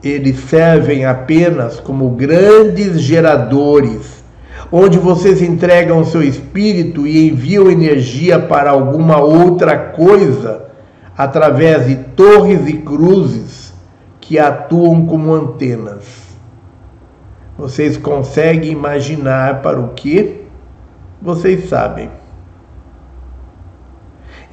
Eles 0.05 0.39
servem 0.41 1.05
apenas 1.05 1.81
como 1.81 2.11
grandes 2.11 3.01
geradores, 3.01 4.23
onde 4.71 4.99
vocês 4.99 5.41
entregam 5.41 6.05
seu 6.05 6.23
espírito 6.23 7.07
e 7.07 7.29
enviam 7.29 7.71
energia 7.71 8.39
para 8.39 8.71
alguma 8.71 9.19
outra 9.19 9.77
coisa 9.77 10.67
através 11.17 11.87
de 11.87 11.97
torres 11.97 12.67
e 12.67 12.75
cruzes 12.75 13.73
que 14.21 14.39
atuam 14.39 15.07
como 15.07 15.33
antenas. 15.33 16.05
Vocês 17.57 17.97
conseguem 17.97 18.73
imaginar 18.73 19.63
para 19.63 19.81
o 19.81 19.89
que? 19.91 20.45
vocês 21.25 21.71
sabem. 21.71 22.11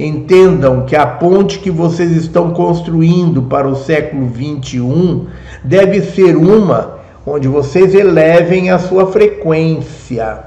Entendam 0.04 0.84
que 0.84 0.96
a 0.96 1.06
ponte 1.06 1.60
que 1.60 1.70
vocês 1.70 2.10
estão 2.14 2.50
construindo 2.50 3.44
para 3.44 3.68
o 3.68 3.76
século 3.76 4.26
21 4.26 5.28
deve 5.64 6.02
ser 6.02 6.36
uma 6.36 6.98
onde 7.24 7.48
vocês 7.48 7.94
elevem 7.94 8.72
a 8.72 8.80
sua 8.80 9.12
frequência. 9.12 10.40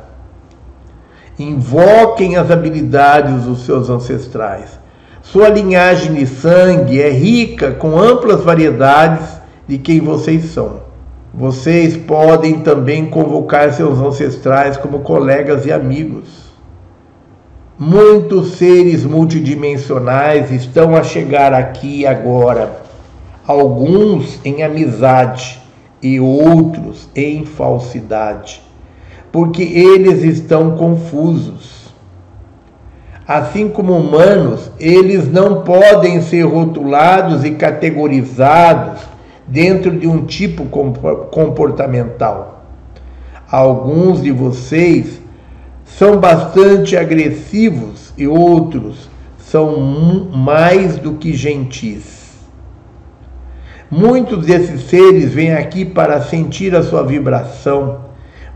Invoquem 1.39 2.35
as 2.35 2.51
habilidades 2.51 3.45
dos 3.45 3.65
seus 3.65 3.89
ancestrais. 3.89 4.77
Sua 5.23 5.51
linhagem 5.51 6.15
de 6.15 6.27
sangue 6.27 7.01
é 7.01 7.11
rica 7.11 7.71
com 7.71 7.97
amplas 7.97 8.43
variedades 8.43 9.41
de 9.69 9.79
quem 9.79 10.01
vocês 10.01 10.47
são. 10.47 10.81
Vocês 11.33 11.97
podem 11.97 12.59
também 12.59 13.07
convocar 13.07 13.73
seus 13.73 14.01
ancestrais 14.01 14.77
como 14.77 14.99
colegas 14.99 15.65
e 15.65 15.71
amigos. 15.71 16.44
Muitos 17.77 18.53
seres 18.53 19.05
multidimensionais 19.05 20.53
estão 20.53 20.95
a 20.95 21.03
chegar 21.03 21.53
aqui 21.53 22.07
agora, 22.07 22.85
alguns 23.45 24.39
em 24.45 24.63
amizade 24.63 25.61
e 26.01 26.21
outros 26.21 27.09
em 27.17 27.45
falsidade, 27.45 28.63
porque 29.33 29.65
eles 29.65 30.23
estão 30.23 30.77
confusos. 30.77 31.93
Assim 33.27 33.69
como 33.69 33.97
humanos, 33.97 34.71
eles 34.79 35.29
não 35.29 35.63
podem 35.63 36.23
ser 36.23 36.43
rotulados 36.43 37.45
e 37.45 37.51
categorizados 37.51 39.01
dentro 39.49 39.99
de 39.99 40.07
um 40.07 40.25
tipo 40.25 40.67
comportamental. 41.29 42.67
Alguns 43.51 44.23
de 44.23 44.31
vocês 44.31 45.24
são 45.99 46.19
bastante 46.19 46.97
agressivos 46.97 48.13
e 48.19 48.27
outros 48.27 49.09
são 49.39 49.79
mais 50.33 50.99
do 50.99 51.15
que 51.15 51.33
gentis. 51.33 52.25
Muitos 53.91 54.47
desses 54.47 54.89
seres 54.89 55.33
vêm 55.33 55.53
aqui 55.53 55.85
para 55.85 56.21
sentir 56.23 56.75
a 56.75 56.83
sua 56.83 57.05
vibração, 57.05 58.01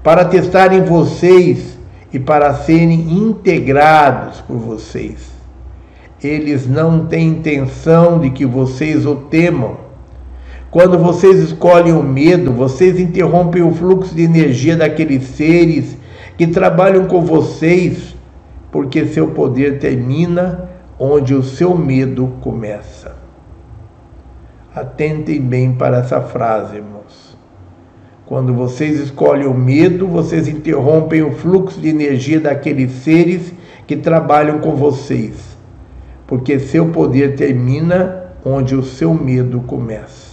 para 0.02 0.24
testarem 0.24 0.82
vocês 0.82 1.78
e 2.12 2.18
para 2.18 2.54
serem 2.54 3.12
integrados 3.12 4.40
por 4.40 4.56
vocês. 4.56 5.30
Eles 6.20 6.66
não 6.66 7.06
têm 7.06 7.28
intenção 7.28 8.18
de 8.18 8.30
que 8.30 8.44
vocês 8.44 9.06
o 9.06 9.14
temam 9.14 9.88
quando 10.70 10.98
vocês 10.98 11.38
escolhem 11.38 11.94
o 11.94 12.02
medo, 12.02 12.52
vocês 12.52 13.00
interrompem 13.00 13.62
o 13.62 13.72
fluxo 13.74 14.14
de 14.14 14.22
energia 14.22 14.76
daqueles 14.76 15.22
seres 15.28 15.96
que 16.38 16.46
trabalham 16.46 17.06
com 17.06 17.20
vocês, 17.20 18.14
porque 18.70 19.06
seu 19.06 19.32
poder 19.32 19.80
termina 19.80 20.70
onde 20.96 21.34
o 21.34 21.42
seu 21.42 21.76
medo 21.76 22.32
começa. 22.40 23.16
Atentem 24.72 25.40
bem 25.40 25.72
para 25.72 25.98
essa 25.98 26.20
frase, 26.20 26.76
irmãos. 26.76 27.36
Quando 28.24 28.54
vocês 28.54 29.00
escolhem 29.00 29.48
o 29.48 29.54
medo, 29.54 30.06
vocês 30.06 30.46
interrompem 30.46 31.22
o 31.22 31.32
fluxo 31.32 31.80
de 31.80 31.88
energia 31.88 32.38
daqueles 32.38 32.92
seres 32.92 33.52
que 33.84 33.96
trabalham 33.96 34.60
com 34.60 34.76
vocês, 34.76 35.56
porque 36.26 36.60
seu 36.60 36.90
poder 36.90 37.34
termina 37.34 38.32
onde 38.44 38.76
o 38.76 38.82
seu 38.84 39.12
medo 39.12 39.60
começa. 39.62 40.27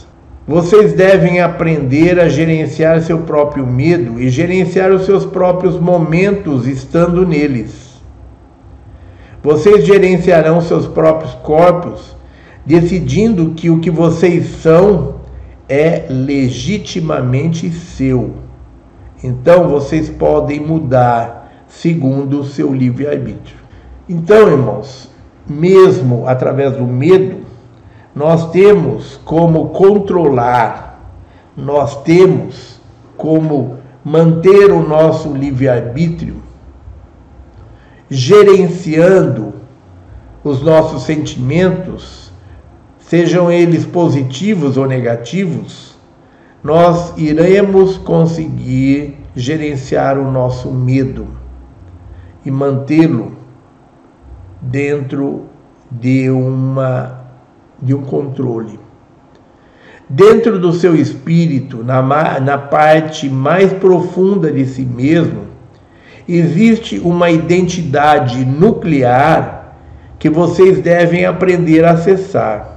Vocês 0.48 0.94
devem 0.94 1.42
aprender 1.42 2.20
a 2.20 2.30
gerenciar 2.30 3.02
seu 3.02 3.20
próprio 3.22 3.66
medo 3.66 4.22
e 4.22 4.30
gerenciar 4.30 4.92
os 4.92 5.06
seus 5.06 5.26
próprios 5.26 5.80
momentos 5.80 6.68
estando 6.68 7.26
neles. 7.26 8.00
Vocês 9.42 9.86
gerenciarão 9.86 10.62
seus 10.62 10.88
próprios 10.88 11.34
corpos, 11.36 12.16
decidindo 12.64 13.54
que 13.56 13.72
o 13.72 13.80
que 13.80 13.90
vocês 13.90 14.62
são 14.62 15.16
é 15.68 16.06
legitimamente 16.10 17.72
seu. 17.72 18.36
Então 19.24 19.68
vocês 19.68 20.10
podem 20.10 20.60
mudar 20.60 21.66
segundo 21.68 22.42
o 22.42 22.46
seu 22.46 22.72
livre-arbítrio. 22.72 23.58
Então, 24.08 24.48
irmãos, 24.48 25.10
mesmo 25.48 26.28
através 26.28 26.74
do 26.78 26.86
medo, 26.86 27.45
nós 28.16 28.50
temos 28.52 29.20
como 29.26 29.70
controlar, 29.70 31.02
nós 31.56 32.02
temos 32.04 32.80
como 33.18 33.78
manter 34.04 34.72
o 34.72 34.88
nosso 34.88 35.34
livre-arbítrio, 35.34 36.42
gerenciando 38.10 39.54
os 40.44 40.62
nossos 40.62 41.04
sentimentos, 41.04 42.32
sejam 43.00 43.52
eles 43.52 43.86
positivos 43.86 44.78
ou 44.78 44.86
negativos, 44.86 45.98
nós 46.64 47.14
iremos 47.18 47.98
conseguir 47.98 49.18
gerenciar 49.36 50.18
o 50.18 50.32
nosso 50.32 50.72
medo 50.72 51.28
e 52.46 52.50
mantê-lo 52.50 53.34
dentro 54.62 55.44
de 55.92 56.30
uma 56.30 57.25
de 57.86 57.94
um 57.94 58.02
controle. 58.02 58.80
Dentro 60.10 60.60
do 60.60 60.74
seu 60.74 60.96
espírito, 60.96 61.84
na, 61.84 62.02
na 62.40 62.58
parte 62.58 63.30
mais 63.30 63.72
profunda 63.72 64.52
de 64.52 64.66
si 64.66 64.82
mesmo, 64.82 65.46
existe 66.28 67.00
uma 67.00 67.30
identidade 67.30 68.44
nuclear 68.44 69.78
que 70.20 70.30
vocês 70.30 70.82
devem 70.82 71.26
aprender 71.26 71.86
a 71.86 71.92
acessar. 71.92 72.74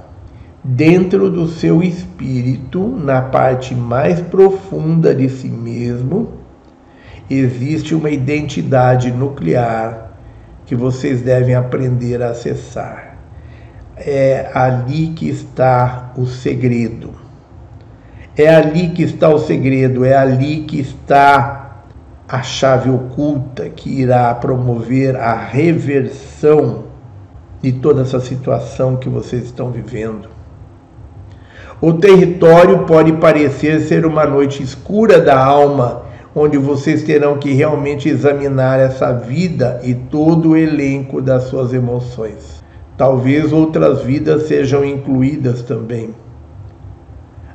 dentro 0.63 1.29
do 1.29 1.47
seu 1.47 1.81
espírito, 1.81 2.85
na 2.85 3.21
parte 3.21 3.73
mais 3.73 4.21
profunda 4.21 5.15
de 5.15 5.29
si 5.29 5.47
mesmo, 5.47 6.33
existe 7.29 7.95
uma 7.95 8.09
identidade 8.09 9.11
nuclear 9.11 10.11
que 10.65 10.75
vocês 10.75 11.21
devem 11.21 11.55
aprender 11.55 12.21
a 12.21 12.29
acessar. 12.29 13.08
É 13.99 14.49
ali 14.53 15.09
que 15.09 15.29
está 15.29 16.11
o 16.17 16.25
segredo. 16.25 17.11
É 18.37 18.47
ali 18.55 18.89
que 18.89 19.03
está 19.03 19.29
o 19.29 19.39
segredo, 19.39 20.05
é 20.05 20.15
ali 20.15 20.61
que 20.61 20.79
está 20.79 21.59
a 22.27 22.41
chave 22.43 22.89
oculta 22.89 23.67
que 23.69 23.89
irá 23.89 24.33
promover 24.35 25.15
a 25.15 25.33
reversão 25.33 26.83
de 27.61 27.71
toda 27.71 28.03
essa 28.03 28.19
situação 28.19 28.95
que 28.95 29.09
vocês 29.09 29.45
estão 29.45 29.71
vivendo. 29.71 30.29
O 31.81 31.93
território 31.93 32.85
pode 32.85 33.13
parecer 33.13 33.81
ser 33.81 34.05
uma 34.05 34.25
noite 34.25 34.61
escura 34.61 35.19
da 35.19 35.37
alma, 35.37 36.03
onde 36.35 36.57
vocês 36.57 37.03
terão 37.03 37.37
que 37.37 37.53
realmente 37.53 38.07
examinar 38.07 38.79
essa 38.79 39.11
vida 39.11 39.79
e 39.83 39.95
todo 39.95 40.51
o 40.51 40.57
elenco 40.57 41.21
das 41.21 41.43
suas 41.43 41.73
emoções. 41.73 42.58
Talvez 42.99 43.53
outras 43.53 44.01
vidas 44.01 44.49
sejam 44.49 44.83
incluídas 44.83 45.61
também. 45.61 46.09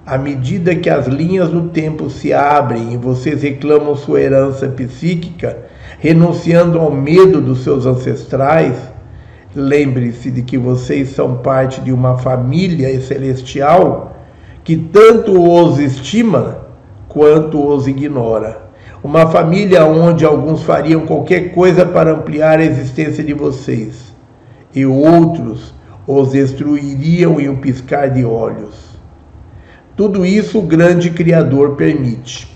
À 0.06 0.16
medida 0.16 0.74
que 0.74 0.88
as 0.88 1.06
linhas 1.06 1.50
do 1.50 1.68
tempo 1.68 2.08
se 2.08 2.32
abrem 2.32 2.94
e 2.94 2.96
vocês 2.96 3.42
reclamam 3.42 3.94
sua 3.94 4.22
herança 4.22 4.66
psíquica, 4.68 5.58
renunciando 5.98 6.78
ao 6.78 6.90
medo 6.90 7.42
dos 7.42 7.62
seus 7.62 7.84
ancestrais, 7.84 8.74
lembre-se 9.54 10.30
de 10.30 10.40
que 10.40 10.56
vocês 10.56 11.10
são 11.10 11.34
parte 11.34 11.82
de 11.82 11.92
uma 11.92 12.16
família 12.16 12.98
celestial 13.02 14.16
que 14.64 14.78
tanto 14.78 15.38
os 15.38 15.78
estima 15.78 16.68
quanto 17.06 17.62
os 17.68 17.86
ignora. 17.86 18.62
Uma 19.02 19.26
família 19.26 19.84
onde 19.84 20.24
alguns 20.24 20.62
fariam 20.62 21.04
qualquer 21.04 21.52
coisa 21.52 21.84
para 21.84 22.12
ampliar 22.12 22.60
a 22.60 22.64
existência 22.64 23.22
de 23.22 23.34
vocês 23.34 24.03
e 24.74 24.84
outros 24.84 25.74
os 26.06 26.32
destruiriam 26.32 27.40
em 27.40 27.48
um 27.48 27.56
piscar 27.56 28.10
de 28.10 28.24
olhos. 28.24 28.98
Tudo 29.96 30.26
isso 30.26 30.58
o 30.58 30.62
grande 30.62 31.10
Criador 31.10 31.76
permite. 31.76 32.52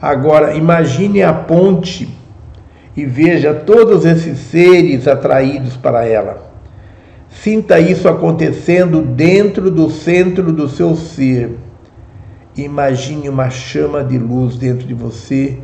Agora, 0.00 0.54
imagine 0.54 1.22
a 1.22 1.32
ponte 1.32 2.16
e 2.96 3.04
veja 3.04 3.52
todos 3.54 4.04
esses 4.04 4.38
seres 4.38 5.08
atraídos 5.08 5.76
para 5.76 6.06
ela. 6.06 6.52
Sinta 7.28 7.80
isso 7.80 8.08
acontecendo 8.08 9.02
dentro 9.02 9.70
do 9.70 9.90
centro 9.90 10.52
do 10.52 10.68
seu 10.68 10.94
ser. 10.94 11.58
Imagine 12.56 13.28
uma 13.28 13.48
chama 13.48 14.04
de 14.04 14.18
luz 14.18 14.56
dentro 14.56 14.86
de 14.86 14.94
você 14.94 15.58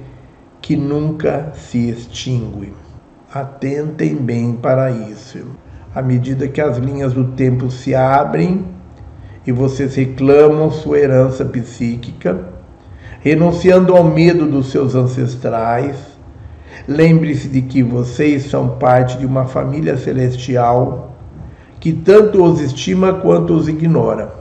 que 0.60 0.76
nunca 0.76 1.52
se 1.54 1.88
extingue. 1.88 2.72
Atentem 3.32 4.16
bem 4.16 4.54
para 4.54 4.90
isso. 4.90 5.48
À 5.94 6.00
medida 6.00 6.48
que 6.48 6.62
as 6.62 6.78
linhas 6.78 7.12
do 7.12 7.24
tempo 7.32 7.70
se 7.70 7.94
abrem, 7.94 8.64
e 9.46 9.52
vocês 9.52 9.94
reclamam 9.96 10.70
sua 10.70 10.98
herança 10.98 11.44
psíquica, 11.44 12.48
renunciando 13.20 13.94
ao 13.94 14.02
medo 14.02 14.46
dos 14.46 14.70
seus 14.70 14.94
ancestrais. 14.94 15.96
Lembre-se 16.86 17.48
de 17.48 17.60
que 17.60 17.82
vocês 17.82 18.46
são 18.46 18.78
parte 18.78 19.18
de 19.18 19.26
uma 19.26 19.44
família 19.44 19.98
celestial 19.98 21.14
que 21.78 21.92
tanto 21.92 22.42
os 22.42 22.60
estima 22.60 23.12
quanto 23.12 23.52
os 23.52 23.68
ignora. 23.68 24.32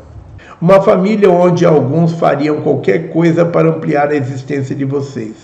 Uma 0.62 0.82
família 0.82 1.30
onde 1.30 1.66
alguns 1.66 2.14
fariam 2.14 2.62
qualquer 2.62 3.10
coisa 3.10 3.46
para 3.46 3.68
ampliar 3.68 4.08
a 4.12 4.16
existência 4.16 4.74
de 4.74 4.86
vocês, 4.86 5.36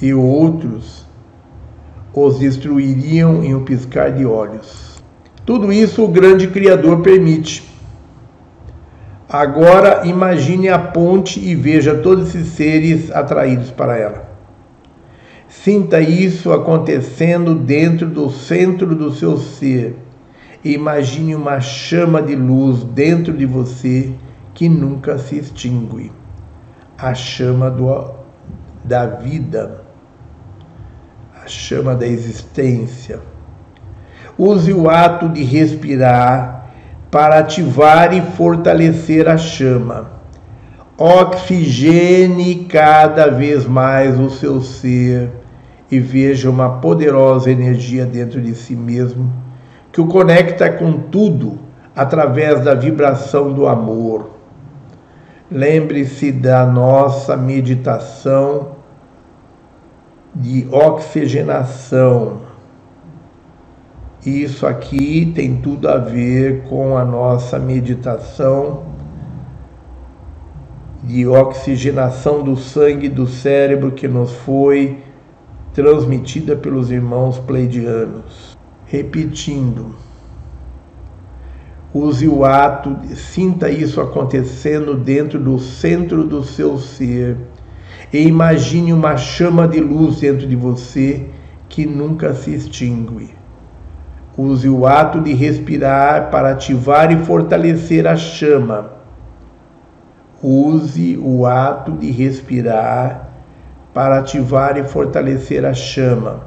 e 0.00 0.14
outros 0.14 1.05
os 2.16 2.38
destruiriam 2.38 3.44
em 3.44 3.54
um 3.54 3.62
piscar 3.62 4.10
de 4.10 4.24
olhos. 4.24 5.02
Tudo 5.44 5.72
isso 5.72 6.02
o 6.02 6.08
grande 6.08 6.48
Criador 6.48 7.00
permite 7.02 7.76
Agora 9.28 10.06
imagine 10.06 10.68
a 10.68 10.78
ponte 10.78 11.40
e 11.40 11.54
veja 11.54 11.96
todos 11.96 12.28
esses 12.28 12.48
seres 12.52 13.10
atraídos 13.10 13.72
para 13.72 13.98
ela. 13.98 14.28
Sinta 15.48 16.00
isso 16.00 16.52
acontecendo 16.52 17.54
dentro 17.54 18.06
do 18.06 18.30
centro 18.30 18.94
do 18.94 19.12
seu 19.12 19.36
ser. 19.36 19.96
Imagine 20.64 21.34
uma 21.34 21.60
chama 21.60 22.22
de 22.22 22.36
luz 22.36 22.84
dentro 22.84 23.32
de 23.32 23.44
você 23.44 24.12
que 24.54 24.68
nunca 24.68 25.18
se 25.18 25.38
extingue 25.38 26.12
a 26.96 27.12
chama 27.12 27.70
do, 27.70 28.14
da 28.84 29.06
vida, 29.06 29.82
a 31.46 31.48
chama 31.48 31.94
da 31.94 32.06
existência. 32.06 33.20
Use 34.36 34.72
o 34.72 34.90
ato 34.90 35.28
de 35.28 35.44
respirar 35.44 36.66
para 37.10 37.38
ativar 37.38 38.12
e 38.12 38.20
fortalecer 38.20 39.28
a 39.28 39.38
chama. 39.38 40.10
Oxigene 40.98 42.66
cada 42.68 43.28
vez 43.28 43.64
mais 43.64 44.18
o 44.18 44.28
seu 44.28 44.60
ser 44.60 45.30
e 45.90 46.00
veja 46.00 46.50
uma 46.50 46.80
poderosa 46.80 47.50
energia 47.50 48.04
dentro 48.04 48.40
de 48.40 48.54
si 48.54 48.74
mesmo 48.74 49.32
que 49.92 50.00
o 50.00 50.06
conecta 50.06 50.70
com 50.70 50.92
tudo 50.94 51.60
através 51.94 52.62
da 52.64 52.74
vibração 52.74 53.52
do 53.52 53.68
amor. 53.68 54.30
Lembre-se 55.50 56.32
da 56.32 56.66
nossa 56.66 57.36
meditação 57.36 58.75
de 60.36 60.68
oxigenação 60.70 62.46
isso 64.26 64.66
aqui 64.66 65.30
tem 65.36 65.56
tudo 65.58 65.88
a 65.88 65.98
ver 65.98 66.64
com 66.64 66.98
a 66.98 67.04
nossa 67.04 67.60
meditação 67.60 68.82
de 71.04 71.24
oxigenação 71.28 72.42
do 72.42 72.56
sangue 72.56 73.08
do 73.08 73.28
cérebro 73.28 73.92
que 73.92 74.08
nos 74.08 74.32
foi 74.32 74.98
transmitida 75.72 76.56
pelos 76.56 76.90
irmãos 76.90 77.38
pleidianos. 77.38 78.58
Repetindo, 78.84 79.94
use 81.94 82.26
o 82.26 82.44
ato, 82.44 82.96
sinta 83.14 83.70
isso 83.70 84.00
acontecendo 84.00 84.96
dentro 84.96 85.38
do 85.38 85.56
centro 85.60 86.24
do 86.24 86.42
seu 86.42 86.78
ser 86.78 87.36
e 88.12 88.26
imagine 88.26 88.92
uma 88.92 89.16
chama 89.16 89.66
de 89.66 89.80
luz 89.80 90.20
dentro 90.20 90.46
de 90.46 90.54
você 90.54 91.26
que 91.68 91.84
nunca 91.84 92.34
se 92.34 92.54
extingue. 92.54 93.34
Use 94.38 94.68
o 94.68 94.86
ato 94.86 95.20
de 95.20 95.32
respirar 95.32 96.30
para 96.30 96.50
ativar 96.50 97.10
e 97.10 97.16
fortalecer 97.24 98.06
a 98.06 98.16
chama. 98.16 98.90
Use 100.42 101.18
o 101.22 101.46
ato 101.46 101.92
de 101.92 102.10
respirar 102.10 103.30
para 103.94 104.18
ativar 104.18 104.76
e 104.76 104.84
fortalecer 104.84 105.64
a 105.64 105.72
chama. 105.72 106.40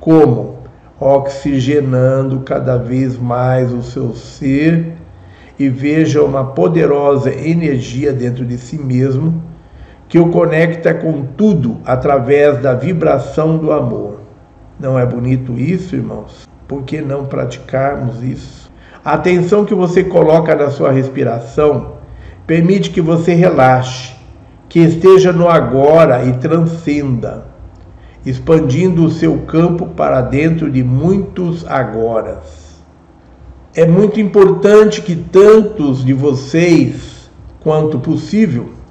Como? 0.00 0.58
Oxigenando 1.00 2.40
cada 2.40 2.78
vez 2.78 3.18
mais 3.18 3.72
o 3.72 3.82
seu 3.82 4.14
ser 4.14 4.94
e 5.58 5.68
veja 5.68 6.22
uma 6.22 6.44
poderosa 6.44 7.34
energia 7.34 8.12
dentro 8.12 8.46
de 8.46 8.56
si 8.56 8.78
mesmo 8.78 9.42
que 10.14 10.18
o 10.20 10.28
conecta 10.28 10.94
com 10.94 11.24
tudo 11.36 11.78
através 11.84 12.62
da 12.62 12.72
vibração 12.72 13.58
do 13.58 13.72
amor. 13.72 14.20
Não 14.78 14.96
é 14.96 15.04
bonito 15.04 15.58
isso, 15.58 15.96
irmãos? 15.96 16.46
Por 16.68 16.84
que 16.84 17.00
não 17.00 17.24
praticarmos 17.24 18.22
isso? 18.22 18.70
A 19.04 19.14
atenção 19.14 19.64
que 19.64 19.74
você 19.74 20.04
coloca 20.04 20.54
na 20.54 20.70
sua 20.70 20.92
respiração 20.92 21.94
permite 22.46 22.90
que 22.90 23.00
você 23.00 23.34
relaxe, 23.34 24.14
que 24.68 24.78
esteja 24.78 25.32
no 25.32 25.48
agora 25.48 26.24
e 26.24 26.32
transcenda, 26.34 27.46
expandindo 28.24 29.04
o 29.04 29.10
seu 29.10 29.38
campo 29.38 29.88
para 29.96 30.20
dentro 30.20 30.70
de 30.70 30.84
muitos 30.84 31.66
agoras. 31.66 32.76
É 33.74 33.84
muito 33.84 34.20
importante 34.20 35.02
que 35.02 35.16
tantos 35.16 36.04
de 36.04 36.12
vocês 36.12 37.28
quanto 37.58 37.98
possível 37.98 38.83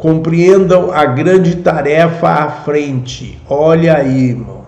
compreendam 0.00 0.90
a 0.90 1.04
grande 1.04 1.56
tarefa 1.56 2.26
à 2.26 2.48
frente. 2.48 3.38
Olha 3.46 3.98
aí, 3.98 4.30
irmão. 4.30 4.60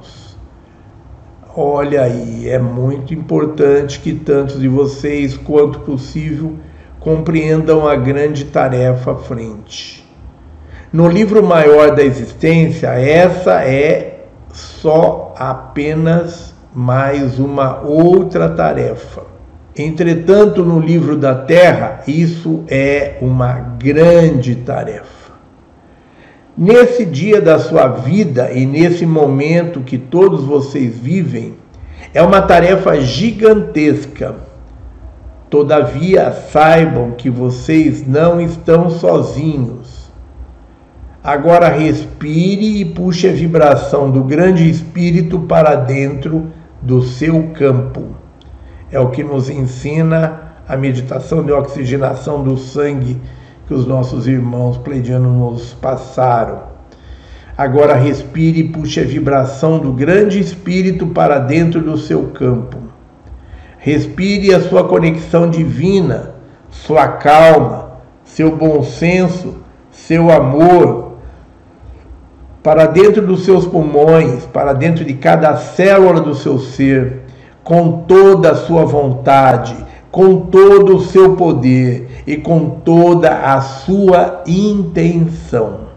Olha 1.56 2.02
aí, 2.02 2.50
é 2.50 2.58
muito 2.58 3.14
importante 3.14 3.98
que 3.98 4.12
tantos 4.12 4.60
de 4.60 4.68
vocês 4.68 5.34
quanto 5.34 5.80
possível 5.80 6.56
compreendam 7.00 7.88
a 7.88 7.96
grande 7.96 8.44
tarefa 8.44 9.12
à 9.12 9.14
frente. 9.14 10.06
No 10.92 11.08
livro 11.08 11.42
maior 11.42 11.94
da 11.94 12.02
existência, 12.02 12.88
essa 12.88 13.64
é 13.64 14.26
só 14.52 15.34
apenas 15.38 16.54
mais 16.74 17.38
uma 17.38 17.80
outra 17.80 18.50
tarefa. 18.50 19.22
Entretanto, 19.74 20.62
no 20.62 20.78
livro 20.78 21.16
da 21.16 21.34
terra, 21.34 22.02
isso 22.06 22.64
é 22.68 23.16
uma 23.22 23.52
grande 23.52 24.56
tarefa. 24.56 25.21
Nesse 26.56 27.06
dia 27.06 27.40
da 27.40 27.58
sua 27.58 27.88
vida 27.88 28.52
e 28.52 28.66
nesse 28.66 29.06
momento 29.06 29.80
que 29.80 29.96
todos 29.96 30.44
vocês 30.44 30.98
vivem, 30.98 31.54
é 32.12 32.22
uma 32.22 32.42
tarefa 32.42 33.00
gigantesca. 33.00 34.36
Todavia, 35.48 36.30
saibam 36.30 37.12
que 37.12 37.30
vocês 37.30 38.06
não 38.06 38.38
estão 38.38 38.90
sozinhos. 38.90 40.10
Agora 41.24 41.68
respire 41.68 42.80
e 42.80 42.84
puxe 42.84 43.28
a 43.28 43.32
vibração 43.32 44.10
do 44.10 44.22
grande 44.22 44.68
espírito 44.68 45.40
para 45.40 45.74
dentro 45.74 46.50
do 46.82 47.00
seu 47.00 47.50
campo. 47.54 48.08
É 48.90 49.00
o 49.00 49.08
que 49.08 49.24
nos 49.24 49.48
ensina 49.48 50.52
a 50.68 50.76
meditação 50.76 51.42
de 51.42 51.52
oxigenação 51.52 52.42
do 52.42 52.58
sangue 52.58 53.18
que 53.72 53.78
os 53.78 53.86
nossos 53.86 54.28
irmãos 54.28 54.76
pleidianos 54.76 55.32
nos 55.32 55.72
passaram. 55.72 56.64
Agora 57.56 57.94
respire 57.94 58.60
e 58.60 58.68
puxe 58.68 59.00
a 59.00 59.04
vibração 59.04 59.78
do 59.78 59.92
grande 59.92 60.38
espírito 60.38 61.06
para 61.06 61.38
dentro 61.38 61.80
do 61.80 61.96
seu 61.96 62.24
campo. 62.24 62.76
Respire 63.78 64.54
a 64.54 64.60
sua 64.60 64.84
conexão 64.84 65.48
divina, 65.48 66.34
sua 66.70 67.08
calma, 67.08 67.92
seu 68.24 68.54
bom 68.54 68.82
senso, 68.82 69.56
seu 69.90 70.30
amor 70.30 71.12
para 72.62 72.86
dentro 72.86 73.26
dos 73.26 73.44
seus 73.44 73.66
pulmões, 73.66 74.44
para 74.44 74.72
dentro 74.72 75.04
de 75.04 75.14
cada 75.14 75.56
célula 75.56 76.20
do 76.20 76.34
seu 76.34 76.58
ser, 76.58 77.22
com 77.64 78.02
toda 78.02 78.52
a 78.52 78.54
sua 78.54 78.84
vontade, 78.84 79.74
com 80.10 80.42
todo 80.42 80.96
o 80.96 81.00
seu 81.00 81.34
poder 81.36 82.11
e 82.26 82.36
com 82.36 82.80
toda 82.84 83.30
a 83.54 83.60
sua 83.60 84.42
intenção. 84.46 85.92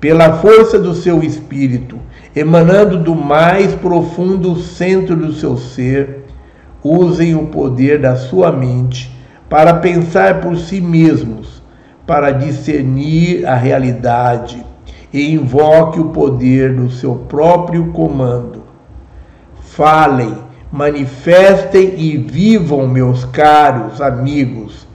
Pela 0.00 0.34
força 0.38 0.78
do 0.78 0.94
seu 0.94 1.22
espírito, 1.22 1.98
emanando 2.34 2.98
do 2.98 3.14
mais 3.14 3.74
profundo 3.74 4.56
centro 4.56 5.14
do 5.14 5.32
seu 5.32 5.56
ser, 5.56 6.24
usem 6.82 7.34
o 7.34 7.46
poder 7.46 8.00
da 8.00 8.16
sua 8.16 8.50
mente 8.50 9.14
para 9.48 9.74
pensar 9.74 10.40
por 10.40 10.56
si 10.56 10.80
mesmos, 10.80 11.62
para 12.06 12.30
discernir 12.30 13.46
a 13.46 13.54
realidade 13.54 14.64
e 15.12 15.34
invoque 15.34 16.00
o 16.00 16.10
poder 16.10 16.74
do 16.74 16.90
seu 16.90 17.16
próprio 17.16 17.92
comando. 17.92 18.62
Falem 19.60 20.34
manifestem 20.72 21.94
e 21.96 22.16
vivam, 22.16 22.86
meus 22.86 23.24
caros 23.24 24.00
amigos, 24.00 24.86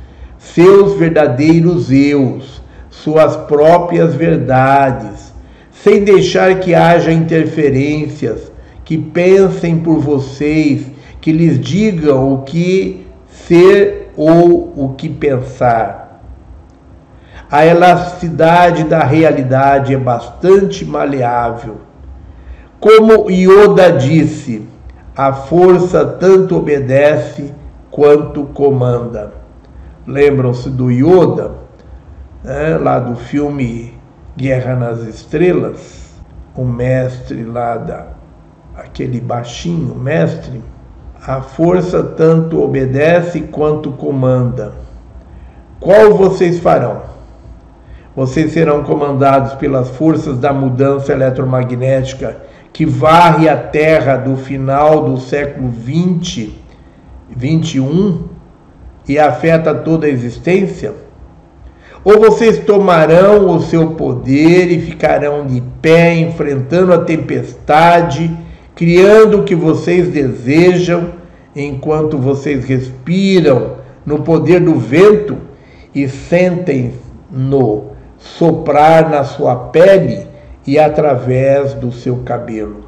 seus 0.54 0.98
verdadeiros 0.98 1.92
eus, 1.92 2.62
suas 2.90 3.36
próprias 3.36 4.16
verdades, 4.16 5.34
sem 5.72 6.04
deixar 6.04 6.60
que 6.60 6.74
haja 6.74 7.12
interferências, 7.12 8.52
que 8.84 8.98
pensem 8.98 9.78
por 9.80 10.00
vocês, 10.00 10.86
que 11.20 11.32
lhes 11.32 11.60
digam 11.60 12.34
o 12.34 12.42
que 12.44 13.08
ser 13.48 14.12
ou 14.16 14.74
o 14.76 14.94
que 14.98 15.10
pensar. 15.10 16.22
A 17.52 17.66
elasticidade 17.66 18.84
da 18.84 19.04
realidade 19.04 19.94
é 19.94 19.98
bastante 19.98 20.86
maleável. 20.86 21.78
Como 22.80 23.30
Yoda 23.30 23.92
disse, 23.92 24.68
a 25.16 25.34
força 25.34 26.06
tanto 26.06 26.58
obedece 26.58 27.54
quanto 27.92 28.46
comanda. 28.46 29.45
Lembram-se 30.08 30.70
do 30.70 30.92
Yoda, 30.92 31.52
né, 32.44 32.78
lá 32.78 33.00
do 33.00 33.16
filme 33.16 33.94
Guerra 34.38 34.76
nas 34.76 35.00
Estrelas? 35.00 36.06
O 36.56 36.64
mestre 36.64 37.44
lá 37.44 37.76
da 37.78 38.08
aquele 38.76 39.20
baixinho 39.20 39.96
mestre, 39.96 40.62
a 41.26 41.42
força 41.42 42.04
tanto 42.04 42.62
obedece 42.62 43.42
quanto 43.42 43.92
comanda. 43.92 44.74
Qual 45.80 46.14
vocês 46.16 46.60
farão? 46.60 47.04
Vocês 48.16 48.52
serão 48.52 48.84
comandados 48.84 49.54
pelas 49.56 49.90
forças 49.90 50.38
da 50.38 50.54
mudança 50.54 51.12
eletromagnética 51.12 52.38
que 52.72 52.86
varre 52.86 53.50
a 53.50 53.58
Terra 53.58 54.18
do 54.18 54.36
final 54.36 55.04
do 55.06 55.18
século 55.18 55.70
20, 55.70 56.62
21 57.30 58.35
e 59.08 59.20
afeta 59.20 59.74
toda 59.74 60.08
a 60.08 60.10
existência? 60.10 60.94
Ou 62.04 62.20
vocês 62.20 62.60
tomarão 62.60 63.50
o 63.50 63.62
seu 63.62 63.92
poder 63.92 64.72
e 64.72 64.80
ficarão 64.80 65.48
de 65.48 65.62
pé 65.82 66.16
enfrentando 66.16 66.94
a 66.94 67.00
tempestade, 67.00 68.32
criando 68.76 69.40
o 69.40 69.44
que 69.44 69.56
vocês 69.56 70.10
desejam, 70.10 71.14
enquanto 71.56 72.18
vocês 72.18 72.64
respiram 72.66 73.78
no 74.06 74.22
poder 74.22 74.60
do 74.60 74.76
vento 74.76 75.38
e 75.96 76.08
sentem 76.08 76.94
no 77.32 77.96
soprar 78.18 79.10
na 79.10 79.24
sua 79.24 79.56
pele 79.56 80.28
e 80.68 80.78
através 80.78 81.74
do 81.74 81.92
seu 81.92 82.18
cabelo. 82.18 82.86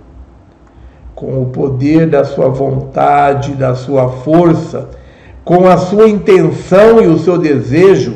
Com 1.15 1.41
o 1.41 1.47
poder 1.47 2.07
da 2.07 2.23
sua 2.23 2.49
vontade, 2.49 3.53
da 3.53 3.73
sua 3.73 4.09
força, 4.09 4.89
com 5.47 5.65
a 5.65 5.77
sua 5.77 6.09
intenção 6.09 7.01
e 7.01 7.07
o 7.07 7.17
seu 7.17 7.37
desejo, 7.37 8.15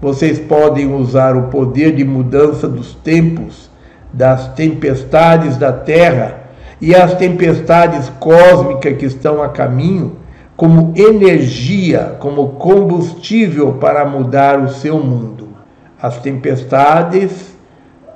vocês 0.00 0.38
podem 0.38 0.94
usar 0.94 1.36
o 1.36 1.48
poder 1.48 1.96
de 1.96 2.04
mudança 2.04 2.68
dos 2.68 2.94
tempos, 2.94 3.68
das 4.12 4.54
tempestades 4.54 5.56
da 5.56 5.72
terra 5.72 6.44
e 6.80 6.94
as 6.94 7.14
tempestades 7.14 8.08
cósmicas 8.20 8.96
que 8.96 9.04
estão 9.04 9.42
a 9.42 9.48
caminho, 9.48 10.18
como 10.56 10.94
energia, 10.96 12.14
como 12.20 12.50
combustível 12.50 13.72
para 13.72 14.04
mudar 14.04 14.60
o 14.60 14.68
seu 14.68 14.96
mundo. 15.00 15.48
As 16.00 16.20
tempestades 16.20 17.52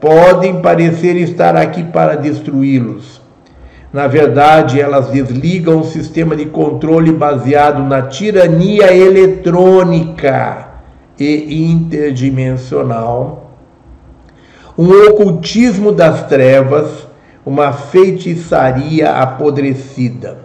podem 0.01 0.63
parecer 0.63 1.17
estar 1.17 1.57
aqui 1.57 1.83
para 1.83 2.15
destruí-los. 2.15 3.21
Na 3.95 4.09
verdade, 4.09 4.81
elas 4.81 5.07
desligam 5.07 5.79
o 5.79 5.85
sistema 5.85 6.35
de 6.35 6.47
controle 6.47 7.13
baseado 7.13 7.81
na 7.85 8.03
tirania 8.03 8.93
eletrônica 8.93 10.67
e 11.17 11.71
interdimensional, 11.71 13.53
um 14.77 14.91
ocultismo 14.91 15.93
das 15.93 16.27
trevas, 16.27 17.07
uma 17.47 17.73
feitiçaria 17.73 19.13
apodrecida. 19.13 20.39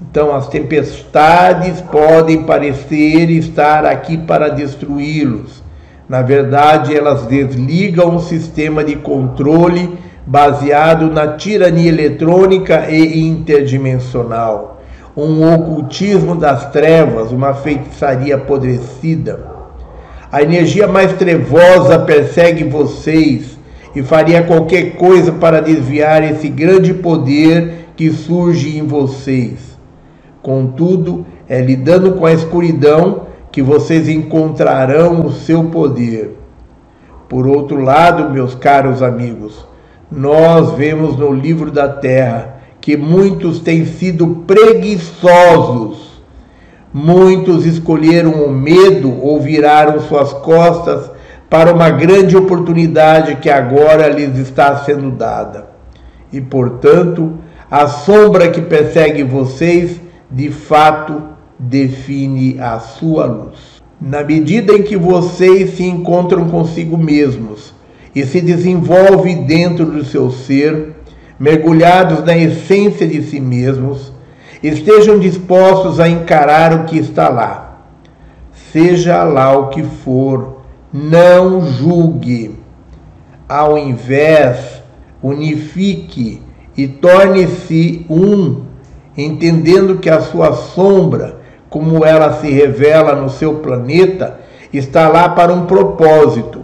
Então, 0.00 0.34
as 0.34 0.48
tempestades 0.48 1.82
podem 1.82 2.44
parecer 2.44 3.28
estar 3.28 3.84
aqui 3.84 4.16
para 4.16 4.48
destruí-los, 4.48 5.62
na 6.08 6.22
verdade, 6.22 6.96
elas 6.96 7.26
desligam 7.26 8.16
o 8.16 8.20
sistema 8.20 8.82
de 8.82 8.96
controle 8.96 10.07
baseado 10.28 11.10
na 11.10 11.38
tirania 11.38 11.88
eletrônica 11.88 12.90
e 12.90 13.18
interdimensional, 13.26 14.82
um 15.16 15.54
ocultismo 15.54 16.36
das 16.36 16.70
trevas, 16.70 17.32
uma 17.32 17.54
feitiçaria 17.54 18.34
apodrecida. 18.34 19.40
A 20.30 20.42
energia 20.42 20.86
mais 20.86 21.14
trevosa 21.14 21.98
persegue 22.00 22.64
vocês 22.64 23.58
e 23.96 24.02
faria 24.02 24.42
qualquer 24.42 24.96
coisa 24.96 25.32
para 25.32 25.62
desviar 25.62 26.22
esse 26.22 26.50
grande 26.50 26.92
poder 26.92 27.86
que 27.96 28.10
surge 28.10 28.76
em 28.76 28.86
vocês. 28.86 29.78
Contudo, 30.42 31.24
é 31.48 31.58
lidando 31.58 32.12
com 32.12 32.26
a 32.26 32.34
escuridão 32.34 33.28
que 33.50 33.62
vocês 33.62 34.10
encontrarão 34.10 35.24
o 35.24 35.32
seu 35.32 35.64
poder. 35.64 36.36
Por 37.30 37.46
outro 37.46 37.80
lado, 37.80 38.28
meus 38.28 38.54
caros 38.54 39.02
amigos, 39.02 39.67
nós 40.10 40.72
vemos 40.72 41.16
no 41.16 41.32
livro 41.32 41.70
da 41.70 41.88
terra 41.88 42.58
que 42.80 42.96
muitos 42.96 43.60
têm 43.60 43.84
sido 43.84 44.44
preguiçosos. 44.46 46.08
Muitos 46.92 47.66
escolheram 47.66 48.32
o 48.44 48.50
medo 48.50 49.22
ou 49.22 49.38
viraram 49.40 50.00
suas 50.00 50.32
costas 50.32 51.10
para 51.50 51.72
uma 51.72 51.90
grande 51.90 52.36
oportunidade 52.36 53.36
que 53.36 53.50
agora 53.50 54.08
lhes 54.08 54.38
está 54.38 54.76
sendo 54.78 55.10
dada. 55.10 55.66
E, 56.32 56.40
portanto, 56.40 57.34
a 57.70 57.86
sombra 57.86 58.48
que 58.48 58.62
persegue 58.62 59.22
vocês, 59.22 60.00
de 60.30 60.50
fato, 60.50 61.22
define 61.58 62.58
a 62.58 62.78
sua 62.78 63.26
luz. 63.26 63.82
Na 64.00 64.22
medida 64.22 64.72
em 64.72 64.82
que 64.82 64.96
vocês 64.96 65.76
se 65.76 65.84
encontram 65.84 66.48
consigo 66.48 66.96
mesmos 66.96 67.74
e 68.14 68.24
se 68.24 68.40
desenvolve 68.40 69.34
dentro 69.34 69.86
do 69.86 70.04
seu 70.04 70.30
ser, 70.30 70.96
mergulhados 71.38 72.24
na 72.24 72.36
essência 72.36 73.06
de 73.06 73.22
si 73.22 73.40
mesmos, 73.40 74.12
Estejam 74.62 75.20
dispostos 75.20 76.00
a 76.00 76.08
encarar 76.08 76.72
o 76.72 76.84
que 76.84 76.98
está 76.98 77.28
lá. 77.28 77.78
Seja 78.72 79.22
lá 79.22 79.56
o 79.56 79.68
que 79.68 79.84
for, 79.84 80.62
não 80.92 81.60
julgue. 81.60 82.58
Ao 83.48 83.78
invés, 83.78 84.82
unifique 85.22 86.42
e 86.76 86.88
torne-se 86.88 88.04
um, 88.10 88.62
entendendo 89.16 89.98
que 89.98 90.10
a 90.10 90.20
sua 90.20 90.52
sombra, 90.52 91.38
como 91.70 92.04
ela 92.04 92.40
se 92.40 92.50
revela 92.50 93.14
no 93.14 93.30
seu 93.30 93.54
planeta, 93.56 94.40
está 94.72 95.08
lá 95.08 95.28
para 95.28 95.52
um 95.52 95.66
propósito: 95.66 96.57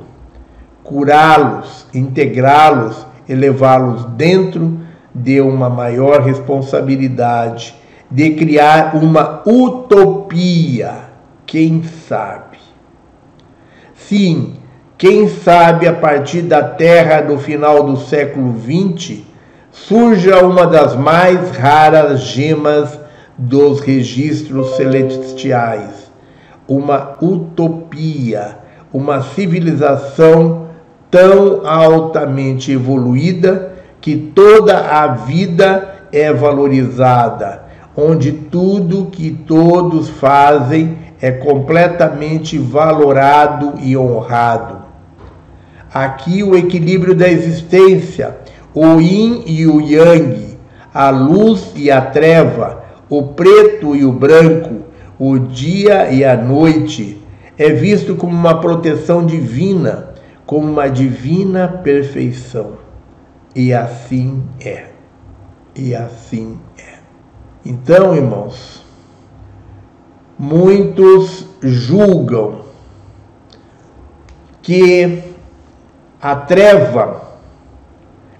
curá-los, 0.94 1.89
integrá-los, 1.92 3.05
elevá-los 3.28 4.05
dentro 4.16 4.78
de 5.12 5.40
uma 5.40 5.68
maior 5.68 6.23
responsabilidade, 6.23 7.74
de 8.08 8.31
criar 8.36 8.94
uma 8.94 9.42
utopia, 9.44 11.08
quem 11.44 11.82
sabe? 11.82 12.58
Sim, 13.97 14.55
quem 14.97 15.26
sabe 15.28 15.89
a 15.89 15.92
partir 15.92 16.42
da 16.42 16.62
Terra 16.62 17.23
do 17.23 17.39
final 17.39 17.82
do 17.82 17.97
século 17.97 18.55
XX 18.56 19.23
surja 19.73 20.47
uma 20.47 20.64
das 20.64 20.94
mais 20.94 21.50
raras 21.56 22.20
gemas 22.20 22.97
dos 23.36 23.81
registros 23.81 24.76
celestiais, 24.76 26.08
uma 26.68 27.16
utopia, 27.20 28.58
uma 28.92 29.23
civilização 29.23 30.64
tão 31.15 31.65
altamente 31.65 32.73
evoluída 32.73 33.73
que 34.01 34.17
toda 34.17 34.76
a 34.76 35.07
vida 35.07 35.94
é 36.10 36.33
valorizada, 36.33 37.62
onde 37.97 38.33
tudo 38.33 39.07
que 39.12 39.31
todos 39.31 40.09
fazem 40.09 40.99
é 41.20 41.31
completamente 41.31 42.59
valorado 42.59 43.75
e 43.81 43.97
honrado. 43.97 44.78
Aqui 45.94 46.43
o 46.43 46.57
equilíbrio 46.57 47.15
da 47.15 47.28
existência, 47.28 48.36
o 48.75 49.01
yin 49.01 49.44
e 49.47 49.68
o 49.68 49.81
yang, 49.81 50.59
a 50.93 51.10
luz 51.10 51.70
e 51.76 51.93
a 51.93 52.01
treva, 52.01 52.83
o 53.09 53.23
preto 53.23 53.94
e 53.94 54.05
o 54.05 54.10
branco, 54.10 54.81
o 55.17 55.39
dia 55.39 56.10
e 56.10 56.25
a 56.25 56.36
noite, 56.36 57.23
é 57.57 57.70
visto 57.70 58.17
como 58.17 58.33
uma 58.33 58.60
proteção 58.60 59.25
divina, 59.25 60.12
como 60.47 60.70
uma 60.70 60.89
divina 60.89 61.68
perfeição. 61.68 62.78
E 63.55 63.73
assim 63.73 64.42
é. 64.60 64.86
E 65.74 65.94
assim 65.94 66.58
é. 66.78 66.98
Então, 67.64 68.14
irmãos, 68.14 68.84
muitos 70.39 71.47
julgam 71.62 72.64
que 74.60 75.23
a 76.20 76.36
treva 76.36 77.23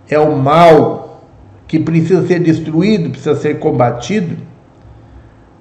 é 0.09 0.19
o 0.19 0.37
mal 0.37 1.23
que 1.67 1.79
precisa 1.79 2.27
ser 2.27 2.41
destruído, 2.41 3.11
precisa 3.11 3.35
ser 3.35 3.59
combatido, 3.59 4.37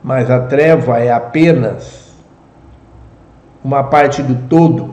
mas 0.03 0.29
a 0.29 0.41
treva 0.41 0.99
é 0.99 1.11
apenas 1.11 2.13
uma 3.63 3.83
parte 3.83 4.21
do 4.21 4.47
todo, 4.47 4.92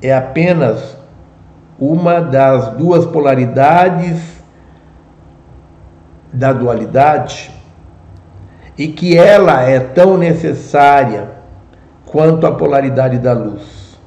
é 0.00 0.14
apenas 0.14 0.96
uma 1.78 2.20
das 2.20 2.68
duas 2.70 3.06
polaridades 3.06 4.38
da 6.32 6.52
dualidade 6.52 7.50
e 8.76 8.88
que 8.88 9.16
ela 9.16 9.62
é 9.62 9.80
tão 9.80 10.16
necessária 10.16 11.30
quanto 12.06 12.46
a 12.46 12.52
polaridade 12.52 13.18
da 13.18 13.32
luz. 13.32 13.98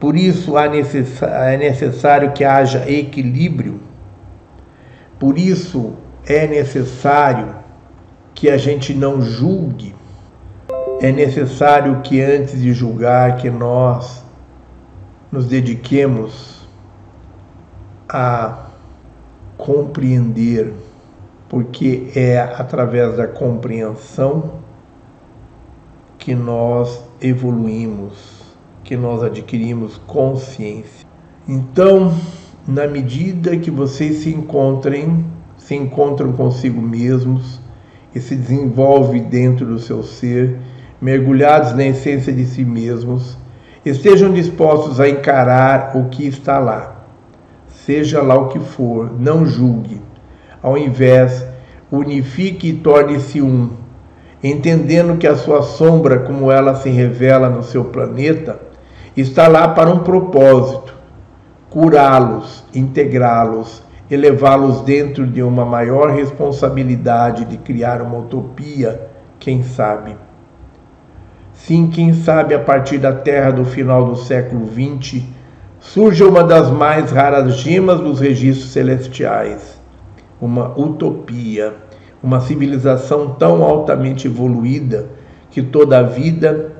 Por 0.00 0.16
isso 0.16 0.56
é 0.56 1.56
necessário 1.56 2.32
que 2.32 2.44
haja 2.44 2.88
equilíbrio, 2.88 3.80
por 5.18 5.38
isso 5.38 5.94
é 6.24 6.46
necessário 6.46 7.56
que 8.34 8.48
a 8.48 8.56
gente 8.56 8.94
não 8.94 9.20
julgue. 9.20 9.94
É 11.00 11.10
necessário 11.10 12.00
que 12.02 12.20
antes 12.20 12.60
de 12.60 12.72
julgar, 12.72 13.36
que 13.36 13.50
nós 13.50 14.22
nos 15.30 15.46
dediquemos 15.46 16.66
a 18.08 18.66
compreender, 19.56 20.72
porque 21.48 22.10
é 22.14 22.38
através 22.38 23.16
da 23.16 23.26
compreensão 23.26 24.58
que 26.18 26.34
nós 26.34 27.02
evoluímos, 27.20 28.42
que 28.84 28.96
nós 28.96 29.22
adquirimos 29.22 29.98
consciência. 30.06 31.06
Então, 31.46 32.14
na 32.66 32.86
medida 32.86 33.56
que 33.56 33.70
vocês 33.70 34.18
se 34.18 34.30
encontrem, 34.30 35.24
se 35.56 35.74
encontram 35.74 36.32
consigo 36.32 36.82
mesmos 36.82 37.60
e 38.14 38.20
se 38.20 38.34
desenvolve 38.34 39.20
dentro 39.20 39.64
do 39.64 39.78
seu 39.78 40.02
ser, 40.02 40.58
mergulhados 41.00 41.72
na 41.74 41.84
essência 41.84 42.32
de 42.32 42.44
si 42.44 42.64
mesmos, 42.64 43.37
Estejam 43.88 44.32
dispostos 44.32 45.00
a 45.00 45.08
encarar 45.08 45.96
o 45.96 46.10
que 46.10 46.26
está 46.26 46.58
lá. 46.58 46.96
Seja 47.86 48.20
lá 48.20 48.34
o 48.34 48.48
que 48.48 48.60
for, 48.60 49.10
não 49.18 49.46
julgue. 49.46 50.02
Ao 50.62 50.76
invés, 50.76 51.46
unifique 51.90 52.68
e 52.68 52.74
torne-se 52.74 53.40
um, 53.40 53.70
entendendo 54.44 55.16
que 55.16 55.26
a 55.26 55.36
sua 55.36 55.62
sombra, 55.62 56.18
como 56.18 56.52
ela 56.52 56.74
se 56.74 56.90
revela 56.90 57.48
no 57.48 57.62
seu 57.62 57.86
planeta, 57.86 58.60
está 59.16 59.48
lá 59.48 59.66
para 59.68 59.88
um 59.88 60.00
propósito: 60.00 60.94
curá-los, 61.70 62.64
integrá-los, 62.74 63.82
elevá-los 64.10 64.82
dentro 64.82 65.26
de 65.26 65.42
uma 65.42 65.64
maior 65.64 66.10
responsabilidade 66.10 67.46
de 67.46 67.56
criar 67.56 68.02
uma 68.02 68.18
utopia, 68.18 69.08
quem 69.38 69.62
sabe. 69.62 70.27
Sim, 71.68 71.88
quem 71.88 72.14
sabe 72.14 72.54
a 72.54 72.58
partir 72.58 72.96
da 72.96 73.12
Terra 73.12 73.50
do 73.50 73.62
final 73.62 74.06
do 74.06 74.16
século 74.16 74.66
XX 74.66 75.22
surge 75.78 76.24
uma 76.24 76.42
das 76.42 76.70
mais 76.70 77.10
raras 77.10 77.56
gemas 77.58 78.00
dos 78.00 78.20
registros 78.20 78.70
celestiais, 78.70 79.78
uma 80.40 80.72
utopia, 80.80 81.74
uma 82.22 82.40
civilização 82.40 83.34
tão 83.34 83.62
altamente 83.62 84.26
evoluída 84.26 85.10
que 85.50 85.60
toda 85.60 85.98
a 85.98 86.02
vida 86.02 86.72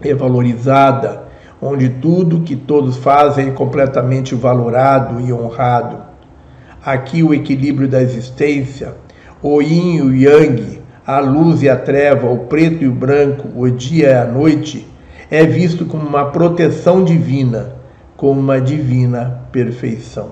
é 0.00 0.14
valorizada, 0.14 1.24
onde 1.60 1.90
tudo 1.90 2.40
que 2.40 2.56
todos 2.56 2.96
fazem 2.96 3.48
é 3.48 3.52
completamente 3.52 4.34
valorado 4.34 5.20
e 5.20 5.34
honrado. 5.34 5.98
Aqui 6.82 7.22
o 7.22 7.34
equilíbrio 7.34 7.88
da 7.88 8.00
existência, 8.00 8.94
o 9.42 9.60
yin 9.60 9.96
e 9.96 10.00
o 10.00 10.16
yang, 10.16 10.82
a 11.06 11.18
luz 11.18 11.62
e 11.62 11.68
a 11.68 11.76
treva, 11.76 12.30
o 12.30 12.46
preto 12.46 12.82
e 12.82 12.88
o 12.88 12.92
branco, 12.92 13.48
o 13.54 13.70
dia 13.70 14.08
e 14.08 14.14
a 14.14 14.24
noite, 14.24 14.86
é 15.30 15.44
visto 15.44 15.84
como 15.84 16.06
uma 16.06 16.30
proteção 16.30 17.04
divina, 17.04 17.74
como 18.16 18.40
uma 18.40 18.60
divina 18.60 19.42
perfeição. 19.52 20.30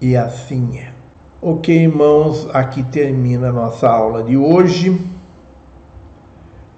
E 0.00 0.16
assim 0.16 0.78
é. 0.78 0.92
Ok, 1.42 1.74
irmãos, 1.74 2.48
aqui 2.54 2.82
termina 2.82 3.50
a 3.50 3.52
nossa 3.52 3.88
aula 3.88 4.22
de 4.22 4.36
hoje. 4.36 4.98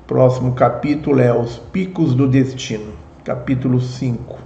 Próximo 0.07 0.52
capítulo 0.52 1.20
é 1.20 1.33
Os 1.33 1.59
Picos 1.59 2.15
do 2.15 2.27
Destino, 2.27 2.93
capítulo 3.25 3.81
5. 3.81 4.39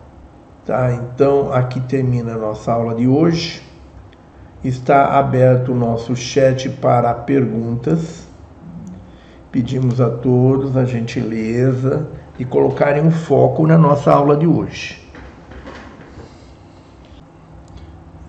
Tá? 0.66 0.92
Então, 0.92 1.52
aqui 1.52 1.81
termina 1.81 2.34
a 2.34 2.39
nossa 2.39 2.72
aula 2.72 2.94
de 2.94 3.08
hoje. 3.08 3.62
Está 4.62 5.18
aberto 5.18 5.72
o 5.72 5.74
nosso 5.74 6.14
chat 6.14 6.68
para 6.68 7.14
perguntas. 7.14 8.32
Pedimos 9.52 10.00
a 10.00 10.08
todos 10.08 10.78
a 10.78 10.86
gentileza 10.86 12.08
de 12.39 12.44
colocarem 12.47 13.02
um 13.02 13.10
foco 13.10 13.66
na 13.66 13.76
nossa 13.76 14.10
aula 14.10 14.34
de 14.34 14.47
hoje. 14.47 15.06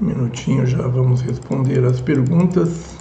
Um 0.02 0.06
minutinho 0.08 0.66
já 0.66 0.86
vamos 0.86 1.22
responder 1.22 1.86
as 1.86 2.02
perguntas. 2.02 2.98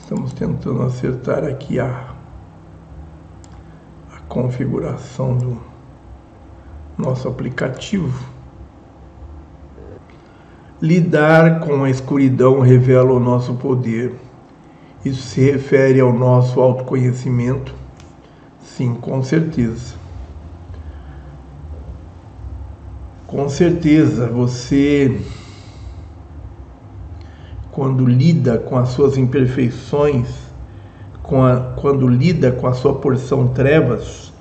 Estamos 0.00 0.32
tentando 0.32 0.80
acertar 0.80 1.44
aqui 1.44 1.78
a, 1.78 2.14
a 4.16 4.20
configuração 4.26 5.36
do 5.36 5.60
nosso 6.96 7.28
aplicativo. 7.28 8.18
Lidar 10.80 11.60
com 11.60 11.84
a 11.84 11.90
escuridão 11.90 12.60
revela 12.60 13.12
o 13.12 13.20
nosso 13.20 13.52
poder 13.56 14.29
isso 15.04 15.22
se 15.22 15.40
refere 15.40 16.00
ao 16.00 16.12
nosso 16.12 16.60
autoconhecimento? 16.60 17.74
Sim, 18.62 18.94
com 18.94 19.22
certeza. 19.22 19.94
Com 23.26 23.48
certeza, 23.48 24.26
você 24.26 25.20
quando 27.70 28.04
lida 28.04 28.58
com 28.58 28.76
as 28.76 28.90
suas 28.90 29.16
imperfeições, 29.16 30.28
a, 31.24 31.74
quando 31.76 32.08
lida 32.08 32.50
com 32.50 32.66
a 32.66 32.72
sua 32.72 32.94
porção 32.94 33.46
trevas, 33.48 34.32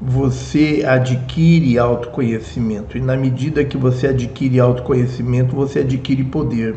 você 0.00 0.82
adquire 0.86 1.78
autoconhecimento. 1.78 2.98
E 2.98 3.00
na 3.00 3.16
medida 3.16 3.64
que 3.64 3.76
você 3.76 4.08
adquire 4.08 4.58
autoconhecimento, 4.58 5.54
você 5.54 5.80
adquire 5.80 6.24
poder. 6.24 6.74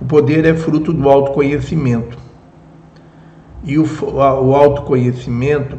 O 0.00 0.04
poder 0.04 0.44
é 0.46 0.54
fruto 0.54 0.92
do 0.92 1.08
autoconhecimento. 1.08 2.16
E 3.62 3.78
o, 3.78 3.84
o 3.84 4.54
autoconhecimento, 4.54 5.78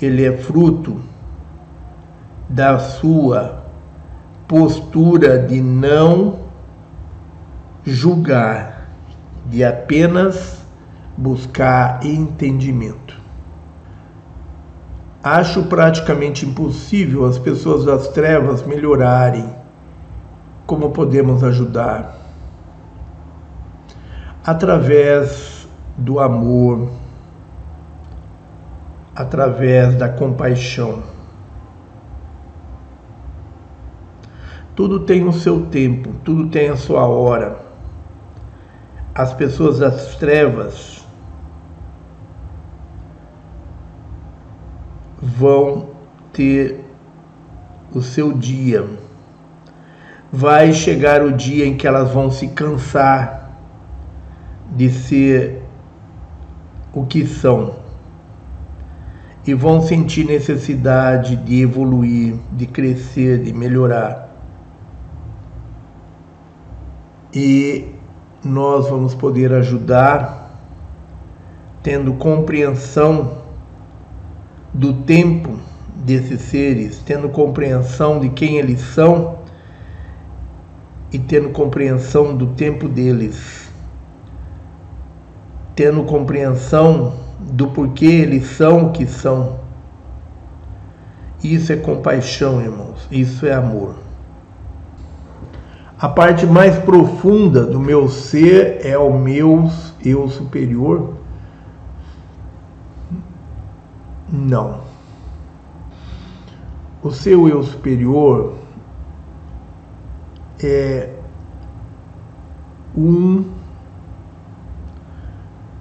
ele 0.00 0.24
é 0.24 0.36
fruto 0.36 1.00
da 2.48 2.78
sua 2.78 3.64
postura 4.48 5.38
de 5.38 5.60
não 5.60 6.46
julgar, 7.84 8.88
de 9.46 9.62
apenas 9.62 10.64
buscar 11.16 12.04
entendimento. 12.04 13.20
Acho 15.22 15.64
praticamente 15.64 16.46
impossível 16.46 17.26
as 17.26 17.38
pessoas 17.38 17.84
das 17.84 18.08
trevas 18.08 18.62
melhorarem. 18.62 19.54
Como 20.66 20.90
podemos 20.90 21.42
ajudar? 21.42 22.25
Através 24.46 25.66
do 25.98 26.20
amor, 26.20 26.88
através 29.16 29.96
da 29.96 30.08
compaixão. 30.08 31.02
Tudo 34.76 35.00
tem 35.00 35.26
o 35.26 35.32
seu 35.32 35.66
tempo, 35.66 36.10
tudo 36.22 36.48
tem 36.48 36.68
a 36.68 36.76
sua 36.76 37.06
hora. 37.06 37.58
As 39.14 39.32
pessoas 39.32 39.78
das 39.78 40.14
trevas 40.16 41.04
vão 45.20 45.88
ter 46.32 46.84
o 47.92 48.02
seu 48.02 48.32
dia. 48.32 48.86
Vai 50.30 50.74
chegar 50.74 51.22
o 51.22 51.32
dia 51.32 51.66
em 51.66 51.76
que 51.76 51.86
elas 51.86 52.12
vão 52.12 52.30
se 52.30 52.48
cansar 52.48 53.45
de 54.74 54.90
ser 54.90 55.62
o 56.92 57.04
que 57.04 57.26
são 57.26 57.74
e 59.46 59.54
vão 59.54 59.80
sentir 59.80 60.24
necessidade 60.24 61.36
de 61.36 61.62
evoluir, 61.62 62.34
de 62.52 62.66
crescer, 62.66 63.42
de 63.42 63.52
melhorar. 63.52 64.28
E 67.32 67.86
nós 68.42 68.88
vamos 68.88 69.14
poder 69.14 69.52
ajudar 69.52 70.46
tendo 71.82 72.14
compreensão 72.14 73.38
do 74.74 74.92
tempo 75.02 75.56
desses 75.94 76.40
seres, 76.40 76.98
tendo 76.98 77.28
compreensão 77.28 78.18
de 78.18 78.28
quem 78.30 78.58
eles 78.58 78.80
são 78.80 79.38
e 81.12 81.18
tendo 81.18 81.50
compreensão 81.50 82.36
do 82.36 82.48
tempo 82.48 82.88
deles, 82.88 83.65
tendo 85.76 86.02
compreensão 86.04 87.12
do 87.38 87.68
porquê 87.68 88.06
eles 88.06 88.46
são 88.56 88.86
o 88.86 88.92
que 88.92 89.06
são. 89.06 89.60
Isso 91.44 91.70
é 91.70 91.76
compaixão, 91.76 92.60
irmãos, 92.62 93.06
isso 93.10 93.46
é 93.46 93.52
amor. 93.52 93.96
A 95.98 96.08
parte 96.08 96.46
mais 96.46 96.78
profunda 96.78 97.64
do 97.64 97.78
meu 97.78 98.08
ser 98.08 98.84
é 98.84 98.98
o 98.98 99.18
meu 99.18 99.70
eu 100.02 100.28
superior 100.28 101.14
não. 104.28 104.80
O 107.02 107.10
seu 107.10 107.48
eu 107.48 107.62
superior 107.62 108.54
é 110.62 111.10
um 112.96 113.55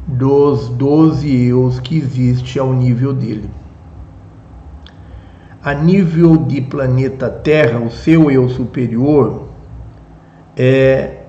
dos 0.08 0.70
doze 0.70 1.30
eus 1.48 1.80
que 1.80 1.98
existe 1.98 2.60
ao 2.60 2.74
nível 2.74 3.14
dele. 3.14 3.50
A 5.64 5.74
nível 5.74 6.38
de 6.38 6.62
planeta 6.62 7.30
Terra, 7.30 7.80
o 7.80 7.90
seu 7.90 8.30
eu 8.30 8.48
superior 8.48 9.48
é 10.56 11.22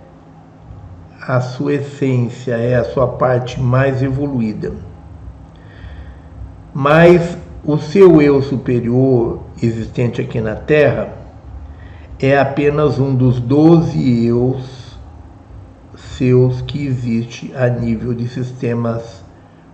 a 1.27 1.41
sua 1.41 1.75
essência, 1.75 2.55
é 2.55 2.77
a 2.77 2.85
sua 2.85 3.09
parte 3.09 3.61
mais 3.61 4.03
evoluída 4.03 4.73
mas 6.79 7.39
o 7.65 7.79
seu 7.79 8.21
eu 8.21 8.43
superior 8.43 9.41
existente 9.63 10.21
aqui 10.21 10.43
na 10.43 10.55
Terra 10.55 11.09
é 12.21 12.39
apenas 12.39 12.99
um 12.99 13.15
dos 13.15 13.41
doze 13.41 14.27
eus 14.27 14.76
seus 16.17 16.63
que 16.63 16.87
existe 16.87 17.53
a 17.55 17.69
nível 17.69 18.15
de 18.15 18.29
sistemas 18.29 19.25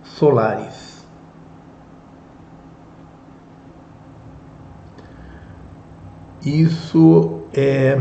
solares. 0.03 1.05
Isso 6.45 7.43
é 7.53 7.97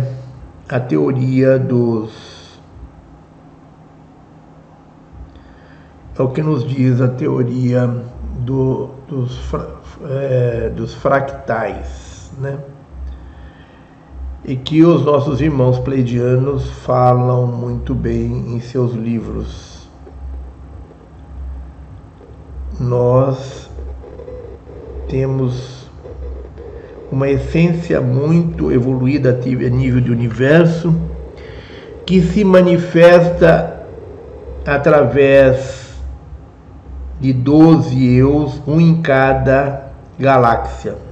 a 0.69 0.81
teoria 0.81 1.59
dos. 1.59 2.61
É 6.19 6.23
o 6.23 6.31
que 6.31 6.43
nos 6.43 6.67
diz 6.67 7.01
a 7.01 7.09
teoria 7.09 7.87
do, 8.41 8.89
dos, 9.07 9.41
é, 10.05 10.71
dos 10.71 10.95
fractais, 10.95 12.33
né? 12.39 12.59
E 14.45 14.57
que 14.57 14.85
os 14.85 15.05
nossos 15.05 15.41
irmãos 15.41 15.79
pleidianos 15.79 16.69
falam 16.69 17.47
muito 17.47 17.95
bem 17.95 18.55
em 18.55 18.61
seus 18.61 18.93
livros. 18.93 19.89
Nós 22.81 23.71
temos 25.09 25.89
uma 27.11 27.29
essência 27.29 28.01
muito 28.01 28.73
evoluída 28.73 29.39
a 29.39 29.69
nível 29.69 30.01
de 30.01 30.11
universo 30.11 30.93
que 32.05 32.21
se 32.21 32.43
manifesta 32.43 33.87
através 34.67 35.93
de 37.21 37.33
12 37.33 38.17
eus, 38.17 38.61
um 38.67 38.81
em 38.81 39.01
cada 39.01 39.93
galáxia. 40.19 41.12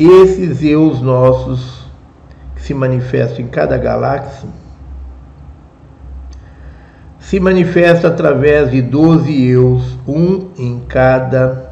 Esses 0.00 0.62
eus 0.62 1.02
nossos 1.02 1.86
que 2.54 2.62
se 2.62 2.72
manifestam 2.72 3.44
em 3.44 3.48
cada 3.48 3.76
galáxia 3.76 4.48
se 7.18 7.38
manifesta 7.38 8.08
através 8.08 8.70
de 8.70 8.80
12 8.80 9.30
eus, 9.48 9.98
um 10.08 10.48
em 10.56 10.80
cada 10.88 11.70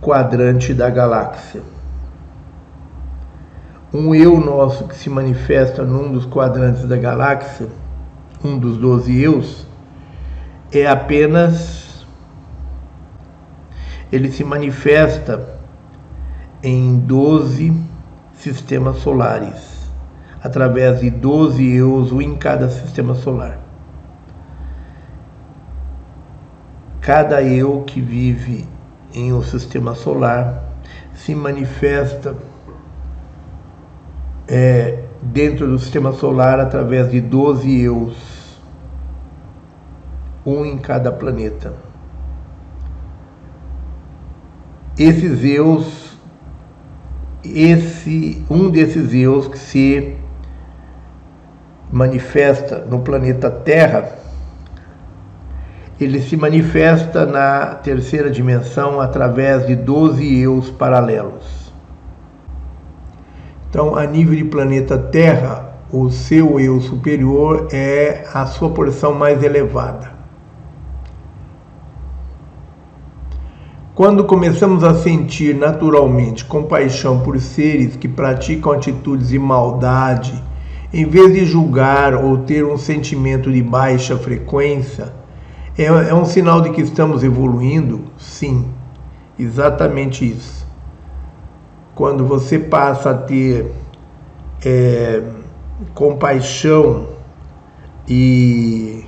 quadrante 0.00 0.72
da 0.72 0.88
galáxia. 0.88 1.60
Um 3.92 4.14
eu 4.14 4.40
nosso 4.40 4.88
que 4.88 4.96
se 4.96 5.10
manifesta 5.10 5.84
num 5.84 6.10
dos 6.10 6.24
quadrantes 6.24 6.86
da 6.86 6.96
galáxia 6.96 7.68
um 8.42 8.58
dos 8.58 8.78
doze 8.78 9.20
eus, 9.20 9.66
é 10.72 10.86
apenas 10.86 12.06
ele 14.10 14.30
se 14.32 14.42
manifesta 14.42 15.55
em 16.66 16.98
doze 16.98 17.72
sistemas 18.34 18.96
solares, 18.96 19.88
através 20.42 20.98
de 20.98 21.10
doze 21.10 21.64
eus, 21.64 22.10
um 22.10 22.20
em 22.20 22.34
cada 22.34 22.68
sistema 22.68 23.14
solar. 23.14 23.60
Cada 27.00 27.40
eu 27.40 27.84
que 27.86 28.00
vive 28.00 28.66
em 29.14 29.32
um 29.32 29.44
sistema 29.44 29.94
solar 29.94 30.64
se 31.14 31.36
manifesta 31.36 32.34
é, 34.48 35.04
dentro 35.22 35.68
do 35.68 35.78
sistema 35.78 36.12
solar 36.14 36.58
através 36.58 37.08
de 37.12 37.20
12 37.20 37.80
eus, 37.80 38.60
um 40.44 40.64
em 40.64 40.76
cada 40.78 41.12
planeta. 41.12 41.74
Esses 44.98 45.44
eus, 45.44 46.05
esse 47.54 48.44
um 48.50 48.70
desses 48.70 49.12
eus 49.14 49.48
que 49.48 49.58
se 49.58 50.16
manifesta 51.90 52.84
no 52.88 53.00
planeta 53.00 53.50
Terra, 53.50 54.08
ele 56.00 56.20
se 56.20 56.36
manifesta 56.36 57.24
na 57.24 57.74
terceira 57.76 58.30
dimensão 58.30 59.00
através 59.00 59.66
de 59.66 59.74
12 59.74 60.40
eus 60.40 60.70
paralelos. 60.70 61.72
Então, 63.70 63.96
a 63.96 64.06
nível 64.06 64.34
de 64.34 64.44
planeta 64.44 64.98
Terra, 64.98 65.74
o 65.90 66.10
seu 66.10 66.58
eu 66.58 66.80
superior 66.80 67.68
é 67.72 68.24
a 68.34 68.44
sua 68.46 68.70
porção 68.70 69.14
mais 69.14 69.42
elevada. 69.42 70.15
Quando 73.96 74.24
começamos 74.24 74.84
a 74.84 74.94
sentir 74.94 75.54
naturalmente 75.54 76.44
compaixão 76.44 77.20
por 77.20 77.40
seres 77.40 77.96
que 77.96 78.06
praticam 78.06 78.72
atitudes 78.72 79.28
de 79.30 79.38
maldade, 79.38 80.34
em 80.92 81.06
vez 81.06 81.32
de 81.32 81.46
julgar 81.46 82.14
ou 82.14 82.36
ter 82.36 82.62
um 82.62 82.76
sentimento 82.76 83.50
de 83.50 83.62
baixa 83.62 84.14
frequência, 84.14 85.14
é, 85.78 85.84
é 85.84 86.14
um 86.14 86.26
sinal 86.26 86.60
de 86.60 86.72
que 86.72 86.82
estamos 86.82 87.24
evoluindo? 87.24 88.04
Sim, 88.18 88.68
exatamente 89.38 90.30
isso. 90.30 90.68
Quando 91.94 92.22
você 92.26 92.58
passa 92.58 93.12
a 93.12 93.14
ter 93.14 93.72
é, 94.62 95.22
compaixão 95.94 97.08
e 98.06 99.06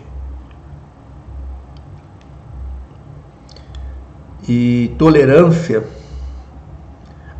e 4.48 4.94
tolerância, 4.96 5.84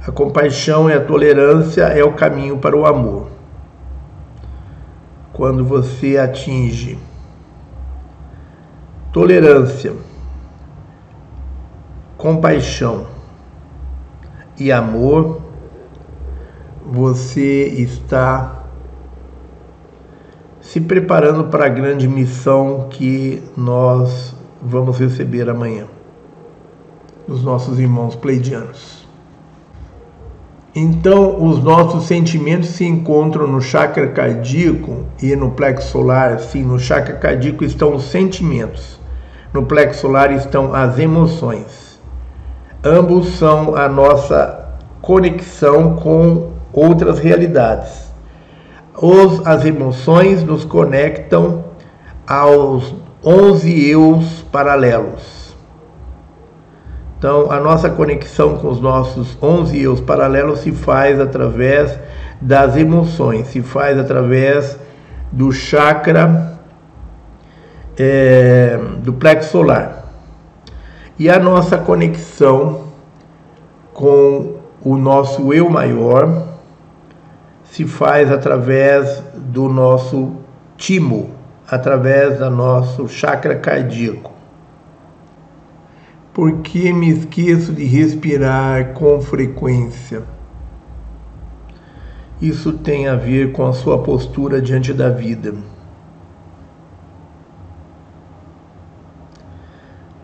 a 0.06 0.12
compaixão 0.12 0.90
e 0.90 0.92
a 0.92 1.02
tolerância 1.02 1.84
é 1.84 2.04
o 2.04 2.12
caminho 2.12 2.58
para 2.58 2.76
o 2.76 2.84
amor. 2.84 3.28
Quando 5.32 5.64
você 5.64 6.18
atinge 6.18 6.98
tolerância, 9.10 9.94
compaixão 12.18 13.06
e 14.58 14.70
amor, 14.70 15.40
você 16.84 17.68
está 17.68 18.64
se 20.60 20.80
preparando 20.80 21.44
para 21.44 21.66
a 21.66 21.68
grande 21.68 22.06
missão 22.06 22.88
que 22.90 23.42
nós 23.56 24.34
vamos 24.60 24.98
receber 24.98 25.48
amanhã 25.48 25.86
dos 27.28 27.44
nossos 27.44 27.78
irmãos 27.78 28.16
pleidianos. 28.16 29.06
Então, 30.74 31.44
os 31.44 31.62
nossos 31.62 32.04
sentimentos 32.04 32.70
se 32.70 32.86
encontram 32.86 33.46
no 33.46 33.60
chakra 33.60 34.08
cardíaco 34.08 35.04
e 35.22 35.36
no 35.36 35.50
plexo 35.50 35.90
solar. 35.90 36.40
Sim, 36.40 36.62
no 36.62 36.78
chakra 36.78 37.16
cardíaco 37.16 37.64
estão 37.64 37.94
os 37.94 38.04
sentimentos, 38.04 38.98
no 39.52 39.66
plexo 39.66 40.00
solar 40.00 40.32
estão 40.32 40.74
as 40.74 40.98
emoções. 40.98 42.00
Ambos 42.82 43.36
são 43.38 43.76
a 43.76 43.88
nossa 43.88 44.66
conexão 45.02 45.96
com 45.96 46.52
outras 46.72 47.18
realidades. 47.18 48.08
Os, 48.94 49.46
as 49.46 49.64
emoções 49.64 50.42
nos 50.42 50.64
conectam 50.64 51.64
aos 52.26 52.94
11 53.22 53.90
eus 53.90 54.42
paralelos 54.50 55.37
então, 57.18 57.50
a 57.50 57.58
nossa 57.58 57.90
conexão 57.90 58.58
com 58.58 58.68
os 58.68 58.80
nossos 58.80 59.36
11 59.42 59.82
eus 59.82 60.00
paralelos 60.00 60.60
se 60.60 60.70
faz 60.70 61.18
através 61.18 61.98
das 62.40 62.76
emoções, 62.76 63.48
se 63.48 63.60
faz 63.60 63.98
através 63.98 64.78
do 65.32 65.50
chakra 65.50 66.56
é, 67.98 68.78
do 68.98 69.12
plexo 69.12 69.50
solar. 69.50 70.04
E 71.18 71.28
a 71.28 71.40
nossa 71.40 71.76
conexão 71.76 72.84
com 73.92 74.58
o 74.80 74.96
nosso 74.96 75.52
eu 75.52 75.68
maior 75.68 76.46
se 77.64 77.84
faz 77.84 78.30
através 78.30 79.24
do 79.34 79.68
nosso 79.68 80.36
timo, 80.76 81.30
através 81.68 82.38
do 82.38 82.48
nosso 82.48 83.08
chakra 83.08 83.56
cardíaco. 83.56 84.37
Por 86.38 86.58
que 86.58 86.92
me 86.92 87.08
esqueço 87.08 87.72
de 87.72 87.82
respirar 87.82 88.92
com 88.92 89.20
frequência? 89.20 90.22
Isso 92.40 92.74
tem 92.74 93.08
a 93.08 93.16
ver 93.16 93.50
com 93.50 93.66
a 93.66 93.72
sua 93.72 94.00
postura 94.04 94.62
diante 94.62 94.92
da 94.92 95.10
vida. 95.10 95.56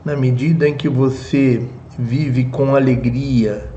Na 0.05 0.17
medida 0.17 0.69
em 0.69 0.77
que 0.77 0.89
você 0.89 1.69
vive 1.99 2.45
com 2.45 2.77
alegria, 2.77 3.69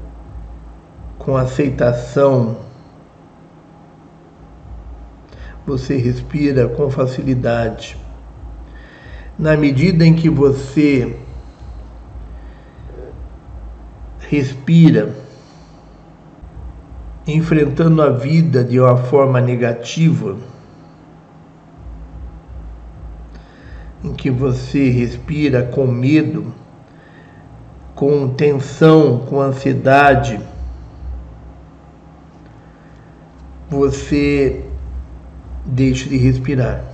com 1.17 1.35
aceitação, 1.35 2.59
você 5.66 5.98
respira 5.98 6.67
com 6.67 6.88
facilidade. 6.91 7.98
Na 9.40 9.57
medida 9.57 10.06
em 10.06 10.14
que 10.14 10.30
você 10.30 11.17
respira, 14.30 15.15
enfrentando 17.25 18.01
a 18.01 18.09
vida 18.09 18.64
de 18.64 18.80
uma 18.80 18.97
forma 18.97 19.39
negativa, 19.39 20.38
em 24.03 24.14
que 24.14 24.30
você 24.30 24.89
respira 24.89 25.64
com 25.64 25.88
medo, 25.88 26.53
com 27.95 28.30
tensão, 28.30 29.25
com 29.27 29.41
ansiedade, 29.41 30.39
você 33.69 34.65
deixa 35.65 36.07
de 36.07 36.17
respirar. 36.17 36.86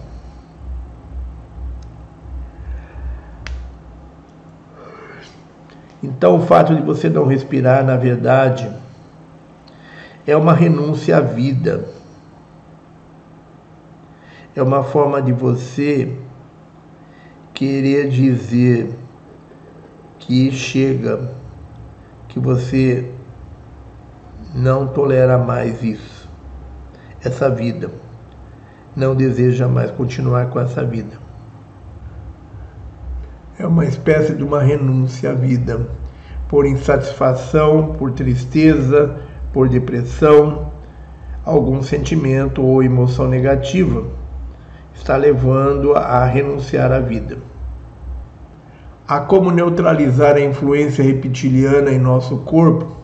Então, 6.03 6.35
o 6.35 6.45
fato 6.45 6.75
de 6.75 6.81
você 6.81 7.09
não 7.09 7.25
respirar, 7.25 7.81
na 7.81 7.95
verdade, 7.95 8.69
é 10.27 10.35
uma 10.35 10.53
renúncia 10.53 11.15
à 11.15 11.21
vida. 11.21 11.85
É 14.53 14.61
uma 14.61 14.83
forma 14.83 15.21
de 15.21 15.31
você 15.31 16.13
querer 17.53 18.09
dizer 18.09 18.93
que 20.19 20.51
chega, 20.51 21.31
que 22.27 22.37
você 22.37 23.09
não 24.53 24.85
tolera 24.85 25.37
mais 25.37 25.81
isso, 25.81 26.29
essa 27.23 27.49
vida, 27.49 27.89
não 28.93 29.15
deseja 29.15 29.67
mais 29.69 29.89
continuar 29.89 30.49
com 30.49 30.59
essa 30.59 30.83
vida 30.83 31.22
é 33.57 33.67
uma 33.67 33.85
espécie 33.85 34.33
de 34.33 34.43
uma 34.43 34.61
renúncia 34.61 35.31
à 35.31 35.33
vida, 35.33 35.87
por 36.47 36.65
insatisfação, 36.65 37.93
por 37.93 38.11
tristeza, 38.11 39.19
por 39.51 39.69
depressão, 39.69 40.71
algum 41.45 41.81
sentimento 41.81 42.63
ou 42.63 42.81
emoção 42.81 43.27
negativa 43.27 44.03
está 44.93 45.17
levando 45.17 45.95
a 45.95 46.23
renunciar 46.25 46.91
à 46.91 46.99
vida. 46.99 47.37
Há 49.07 49.19
como 49.19 49.51
neutralizar 49.51 50.35
a 50.35 50.41
influência 50.41 51.03
reptiliana 51.03 51.91
em 51.91 51.99
nosso 51.99 52.37
corpo? 52.37 53.03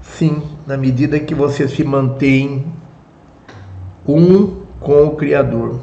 Sim, 0.00 0.42
na 0.66 0.76
medida 0.76 1.20
que 1.20 1.34
você 1.34 1.68
se 1.68 1.84
mantém 1.84 2.66
um 4.06 4.62
com 4.80 5.04
o 5.04 5.16
Criador. 5.16 5.80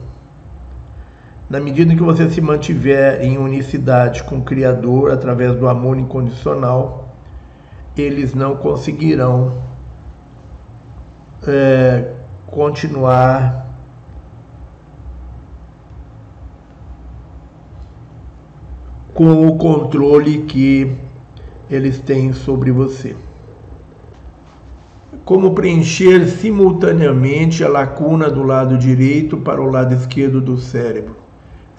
Na 1.47 1.59
medida 1.59 1.95
que 1.95 2.01
você 2.01 2.27
se 2.27 2.41
mantiver 2.41 3.21
em 3.21 3.37
unicidade 3.37 4.23
com 4.23 4.39
o 4.39 4.43
Criador 4.43 5.11
através 5.11 5.53
do 5.53 5.67
amor 5.67 5.99
incondicional, 5.99 7.13
eles 7.95 8.33
não 8.33 8.55
conseguirão 8.55 9.61
é, 11.47 12.13
continuar 12.47 13.67
com 19.13 19.47
o 19.47 19.55
controle 19.55 20.39
que 20.45 20.97
eles 21.69 21.99
têm 21.99 22.33
sobre 22.33 22.71
você. 22.71 23.15
Como 25.23 25.53
preencher 25.53 26.25
simultaneamente 26.25 27.63
a 27.63 27.69
lacuna 27.69 28.31
do 28.31 28.41
lado 28.41 28.79
direito 28.79 29.37
para 29.37 29.61
o 29.61 29.69
lado 29.69 29.93
esquerdo 29.93 30.41
do 30.41 30.57
cérebro 30.57 31.24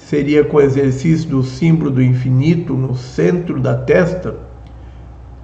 seria 0.09 0.44
com 0.44 0.59
o 0.59 0.60
exercício 0.60 1.28
do 1.28 1.43
símbolo 1.43 1.91
do 1.91 2.01
infinito 2.01 2.75
no 2.75 2.94
centro 2.94 3.59
da 3.59 3.75
testa? 3.75 4.36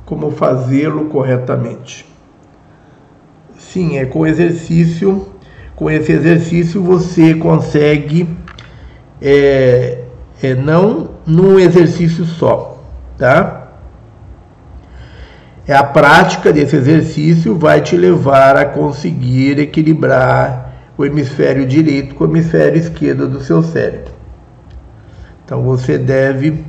Como 0.07 0.31
fazê-lo 0.31 1.07
corretamente? 1.07 2.07
Sim, 3.59 3.99
é 3.99 4.05
com 4.05 4.25
exercício. 4.25 5.29
Com 5.75 5.91
esse 5.91 6.13
exercício 6.13 6.81
você 6.81 7.35
consegue, 7.35 8.29
é, 9.21 10.05
é 10.41 10.55
não 10.55 11.11
num 11.27 11.59
exercício 11.59 12.25
só, 12.25 12.81
tá? 13.19 13.69
É 15.67 15.75
a 15.75 15.83
prática 15.83 16.53
desse 16.53 16.77
exercício 16.77 17.57
vai 17.57 17.81
te 17.81 17.97
levar 17.97 18.57
a 18.57 18.65
conseguir 18.65 19.59
equilibrar 19.59 20.93
o 20.97 21.05
hemisfério 21.05 21.67
direito 21.67 22.15
com 22.15 22.25
o 22.25 22.29
hemisfério 22.29 22.79
esquerdo 22.79 23.29
do 23.29 23.41
seu 23.41 23.61
cérebro. 23.63 24.22
Então 25.45 25.63
você 25.63 25.99
deve 25.99 26.65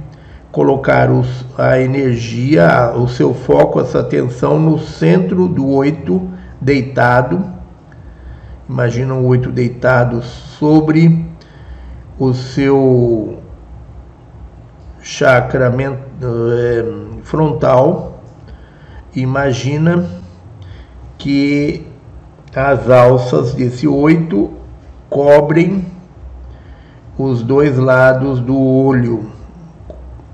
colocar 0.52 1.10
os, 1.10 1.45
a 1.58 1.80
energia, 1.80 2.93
o 2.95 3.08
seu 3.08 3.34
foco, 3.34 3.80
essa 3.80 4.00
atenção 4.02 4.60
no 4.60 4.80
centro 4.80 5.48
do 5.48 5.68
oito 5.68 6.30
deitado. 6.61 7.43
Imagina 8.69 9.14
o 9.16 9.26
oito 9.26 9.52
deitado 9.52 10.22
sobre 10.22 11.26
o 12.19 12.34
seu 12.34 13.40
chakra 15.02 15.74
eh, 15.76 16.85
frontal. 17.24 18.22
Imagina 19.16 20.06
que 21.18 21.85
as 22.56 22.90
alças 22.90 23.53
desse 23.53 23.88
oito 23.88 24.52
cobrem 25.10 25.92
os 27.17 27.43
dois 27.43 27.77
lados 27.77 28.40
do 28.40 28.59
olho. 28.59 29.32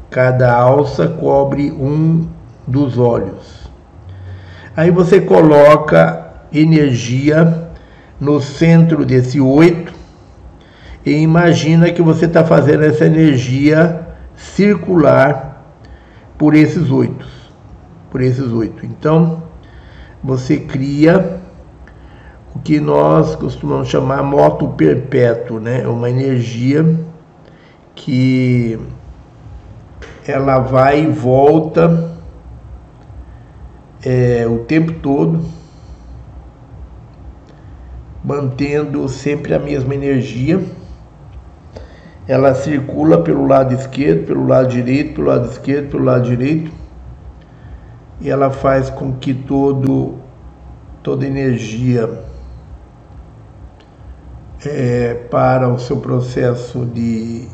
Cada 0.09 0.53
alça 0.53 1.07
cobre 1.07 1.71
um 1.71 2.27
dos 2.65 2.97
olhos. 2.97 3.69
Aí 4.75 4.91
você 4.91 5.19
coloca 5.19 6.27
energia 6.51 7.69
no 8.19 8.41
centro 8.41 9.05
desse 9.05 9.39
oito 9.39 9.93
e 11.05 11.11
imagina 11.11 11.91
que 11.91 12.01
você 12.01 12.25
está 12.25 12.43
fazendo 12.43 12.83
essa 12.83 13.05
energia 13.05 14.07
circular 14.35 15.75
por 16.37 16.55
esses 16.55 16.89
oito, 16.89 17.25
por 18.09 18.21
esses 18.21 18.51
oito. 18.51 18.85
Então 18.85 19.43
você 20.23 20.57
cria 20.57 21.41
que 22.63 22.79
nós 22.79 23.35
costumamos 23.35 23.87
chamar 23.87 24.23
moto 24.23 24.67
perpétuo, 24.69 25.59
né? 25.59 25.87
Uma 25.87 26.09
energia 26.09 26.99
que 27.95 28.79
ela 30.25 30.59
vai 30.59 31.03
e 31.03 31.07
volta 31.07 32.15
é, 34.03 34.45
o 34.47 34.59
tempo 34.59 34.93
todo, 34.93 35.43
mantendo 38.23 39.07
sempre 39.09 39.53
a 39.53 39.59
mesma 39.59 39.93
energia. 39.95 40.61
Ela 42.27 42.53
circula 42.53 43.21
pelo 43.21 43.47
lado 43.47 43.73
esquerdo, 43.73 44.27
pelo 44.27 44.45
lado 44.45 44.67
direito, 44.69 45.15
pelo 45.15 45.27
lado 45.27 45.49
esquerdo, 45.49 45.89
pelo 45.89 46.03
lado 46.03 46.23
direito, 46.29 46.71
e 48.21 48.29
ela 48.29 48.51
faz 48.51 48.89
com 48.89 49.13
que 49.13 49.33
todo 49.33 50.15
toda 51.01 51.25
energia 51.25 52.28
é, 54.65 55.13
para 55.13 55.69
o 55.69 55.79
seu 55.79 55.97
processo 55.97 56.85
de, 56.85 57.47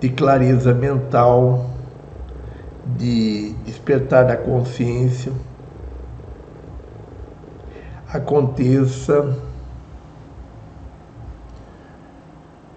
de 0.00 0.08
clareza 0.08 0.74
mental, 0.74 1.70
de 2.84 3.52
despertar 3.64 4.26
da 4.26 4.36
consciência, 4.36 5.32
aconteça 8.12 9.36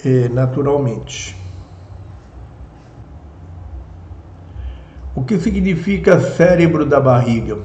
é, 0.04 0.30
naturalmente. 0.30 1.36
O 5.16 5.24
que 5.24 5.40
significa 5.40 6.20
cérebro 6.20 6.86
da 6.86 7.00
barriga? 7.00 7.60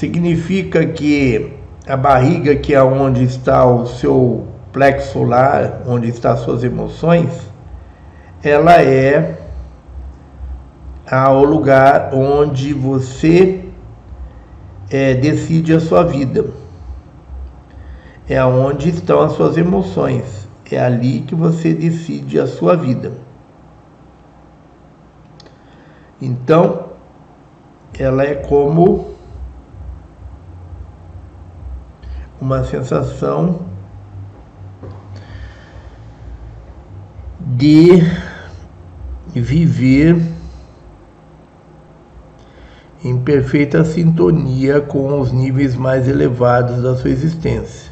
Significa 0.00 0.86
que 0.86 1.52
a 1.86 1.94
barriga, 1.94 2.56
que 2.56 2.74
é 2.74 2.82
onde 2.82 3.22
está 3.22 3.66
o 3.66 3.84
seu 3.86 4.46
plexo 4.72 5.12
solar, 5.12 5.82
onde 5.86 6.08
estão 6.08 6.32
as 6.32 6.40
suas 6.40 6.64
emoções, 6.64 7.28
ela 8.42 8.82
é 8.82 9.36
o 11.30 11.44
lugar 11.44 12.14
onde 12.14 12.72
você 12.72 13.62
é, 14.88 15.12
decide 15.12 15.74
a 15.74 15.80
sua 15.80 16.02
vida. 16.02 16.46
É 18.26 18.42
onde 18.42 18.88
estão 18.88 19.20
as 19.20 19.32
suas 19.32 19.58
emoções. 19.58 20.48
É 20.70 20.80
ali 20.80 21.20
que 21.20 21.34
você 21.34 21.74
decide 21.74 22.40
a 22.40 22.46
sua 22.46 22.74
vida. 22.74 23.12
Então, 26.22 26.90
ela 27.98 28.22
é 28.22 28.36
como 28.36 29.19
uma 32.40 32.64
sensação 32.64 33.60
de 37.38 38.02
viver 39.34 40.16
em 43.04 43.18
perfeita 43.18 43.84
sintonia 43.84 44.80
com 44.80 45.20
os 45.20 45.32
níveis 45.32 45.76
mais 45.76 46.08
elevados 46.08 46.82
da 46.82 46.96
sua 46.96 47.10
existência. 47.10 47.90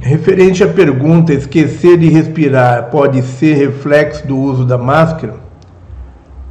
referente 0.00 0.64
à 0.64 0.68
pergunta, 0.68 1.32
esquecer 1.32 1.96
de 1.98 2.08
respirar 2.08 2.90
pode 2.90 3.22
ser 3.22 3.54
reflexo 3.54 4.26
do 4.26 4.36
uso 4.36 4.64
da 4.64 4.76
máscara? 4.76 5.36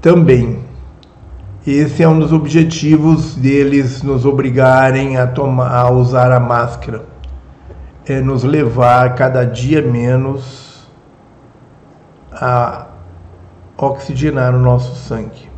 Também. 0.02 0.65
Esse 1.68 2.04
é 2.04 2.08
um 2.08 2.20
dos 2.20 2.32
objetivos 2.32 3.34
deles 3.36 4.04
nos 4.04 4.24
obrigarem 4.24 5.18
a, 5.18 5.26
tomar, 5.26 5.76
a 5.76 5.90
usar 5.90 6.32
a 6.32 6.40
máscara. 6.40 7.06
É 8.06 8.22
nos 8.22 8.44
levar 8.44 9.16
cada 9.16 9.44
dia 9.44 9.82
menos 9.82 10.88
a 12.32 12.86
oxigenar 13.76 14.54
o 14.54 14.60
nosso 14.60 14.94
sangue. 15.08 15.50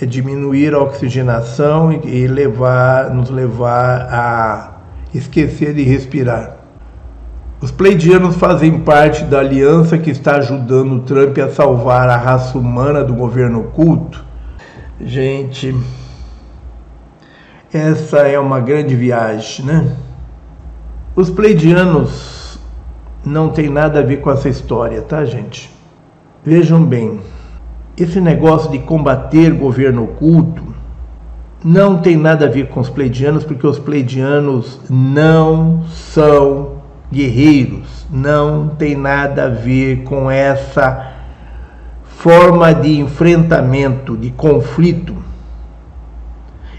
É 0.00 0.06
diminuir 0.06 0.72
a 0.72 0.78
oxigenação 0.78 1.92
e 1.92 2.26
levar, 2.26 3.10
nos 3.10 3.28
levar 3.28 4.08
a 4.10 4.70
esquecer 5.12 5.74
de 5.74 5.82
respirar. 5.82 6.56
Os 7.60 7.70
pleidianos 7.70 8.36
fazem 8.36 8.80
parte 8.80 9.22
da 9.24 9.40
aliança 9.40 9.98
que 9.98 10.08
está 10.08 10.36
ajudando 10.36 11.00
Trump 11.00 11.36
a 11.40 11.50
salvar 11.50 12.08
a 12.08 12.16
raça 12.16 12.56
humana 12.56 13.04
do 13.04 13.12
governo 13.12 13.60
oculto 13.60 14.32
Gente, 15.00 15.74
essa 17.72 18.18
é 18.18 18.38
uma 18.38 18.60
grande 18.60 18.94
viagem, 18.94 19.66
né? 19.66 19.96
Os 21.16 21.30
pleidianos 21.30 22.60
não 23.24 23.48
tem 23.48 23.68
nada 23.68 23.98
a 23.98 24.02
ver 24.02 24.18
com 24.18 24.30
essa 24.30 24.48
história, 24.48 25.02
tá, 25.02 25.24
gente? 25.24 25.68
Vejam 26.44 26.84
bem, 26.84 27.20
esse 27.96 28.20
negócio 28.20 28.70
de 28.70 28.78
combater 28.78 29.50
governo 29.52 30.04
oculto 30.04 30.62
não 31.64 31.98
tem 31.98 32.16
nada 32.16 32.46
a 32.46 32.50
ver 32.50 32.68
com 32.68 32.78
os 32.78 32.88
pleidianos, 32.88 33.42
porque 33.42 33.66
os 33.66 33.80
pleidianos 33.80 34.80
não 34.88 35.84
são 35.88 36.74
guerreiros, 37.12 38.06
não 38.12 38.68
tem 38.68 38.94
nada 38.94 39.46
a 39.46 39.48
ver 39.48 40.04
com 40.04 40.30
essa 40.30 41.13
forma 42.24 42.72
de 42.72 42.98
enfrentamento, 42.98 44.16
de 44.16 44.30
conflito, 44.30 45.14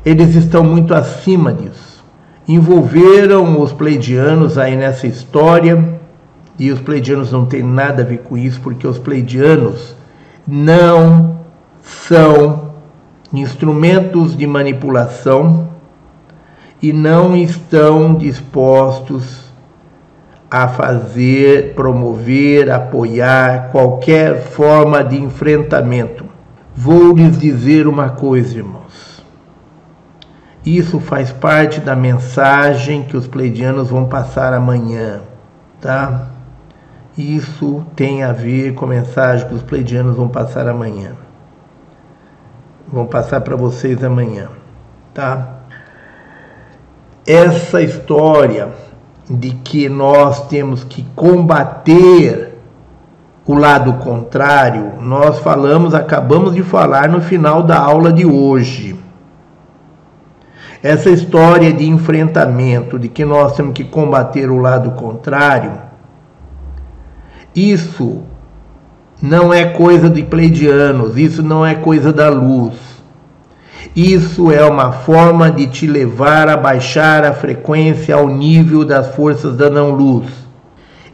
eles 0.04 0.34
estão 0.34 0.64
muito 0.64 0.92
acima 0.92 1.54
disso. 1.54 2.04
Envolveram 2.48 3.62
os 3.62 3.72
pleidianos 3.72 4.58
aí 4.58 4.76
nessa 4.76 5.06
história, 5.06 6.00
e 6.58 6.72
os 6.72 6.82
pleidianos 6.82 7.32
não 7.32 7.46
têm 7.46 7.62
nada 7.62 8.02
a 8.02 8.06
ver 8.06 8.22
com 8.24 8.36
isso, 8.36 8.60
porque 8.60 8.88
os 8.88 8.98
pleidianos 8.98 9.96
não 10.48 11.42
são 11.84 12.72
instrumentos 13.32 14.36
de 14.36 14.48
manipulação 14.48 15.70
e 16.82 16.92
não 16.92 17.38
estão 17.38 18.16
dispostos 18.16 19.45
a 20.56 20.70
fazer, 20.70 21.74
promover, 21.74 22.72
apoiar 22.72 23.72
qualquer 23.74 24.42
forma 24.42 25.04
de 25.04 25.22
enfrentamento. 25.22 26.24
Vou 26.74 27.12
lhes 27.12 27.38
dizer 27.38 27.88
uma 27.88 28.12
coisa, 28.12 28.60
irmãos. 28.60 29.22
Isso 30.66 31.02
faz 31.02 31.30
parte 31.34 31.82
da 31.82 31.94
mensagem 31.94 33.04
que 33.04 33.18
os 33.18 33.28
pleidianos 33.28 33.90
vão 33.90 34.06
passar 34.06 34.54
amanhã, 34.54 35.20
tá? 35.82 36.30
Isso 37.18 37.86
tem 37.94 38.24
a 38.24 38.32
ver 38.32 38.76
com 38.76 38.86
a 38.86 38.90
mensagem 38.90 39.50
que 39.50 39.56
os 39.56 39.62
pleidianos 39.62 40.16
vão 40.16 40.30
passar 40.30 40.70
amanhã. 40.70 41.18
Vão 42.88 43.06
passar 43.06 43.42
para 43.42 43.58
vocês 43.58 44.02
amanhã, 44.02 44.48
tá? 45.14 45.50
Essa 47.28 47.82
história 47.82 48.70
de 49.30 49.52
que 49.52 49.90
nós 49.90 50.48
temos 50.48 50.84
que 50.84 51.04
combater 51.16 52.56
o 53.46 53.54
lado 53.54 53.94
contrário, 53.94 54.94
nós 55.02 55.40
falamos, 55.40 55.94
acabamos 55.94 56.56
de 56.56 56.64
falar 56.64 57.10
no 57.10 57.22
final 57.22 57.62
da 57.62 57.78
aula 57.78 58.12
de 58.12 58.26
hoje. 58.26 59.00
Essa 60.82 61.10
história 61.10 61.72
de 61.72 61.88
enfrentamento, 61.88 62.98
de 62.98 63.08
que 63.08 63.26
nós 63.26 63.56
temos 63.56 63.74
que 63.74 63.84
combater 63.84 64.50
o 64.50 64.60
lado 64.60 64.92
contrário, 64.92 65.74
isso 67.56 68.24
não 69.22 69.54
é 69.54 69.66
coisa 69.66 70.10
de 70.10 70.24
pleidianos, 70.24 71.18
isso 71.18 71.42
não 71.42 71.66
é 71.66 71.74
coisa 71.74 72.12
da 72.12 72.30
luz. 72.30 72.95
Isso 73.96 74.52
é 74.52 74.66
uma 74.66 74.92
forma 74.92 75.50
de 75.50 75.68
te 75.68 75.88
levar 75.88 76.50
a 76.50 76.58
baixar 76.58 77.24
a 77.24 77.32
frequência 77.32 78.14
ao 78.14 78.28
nível 78.28 78.84
das 78.84 79.16
forças 79.16 79.56
da 79.56 79.70
não-luz. 79.70 80.28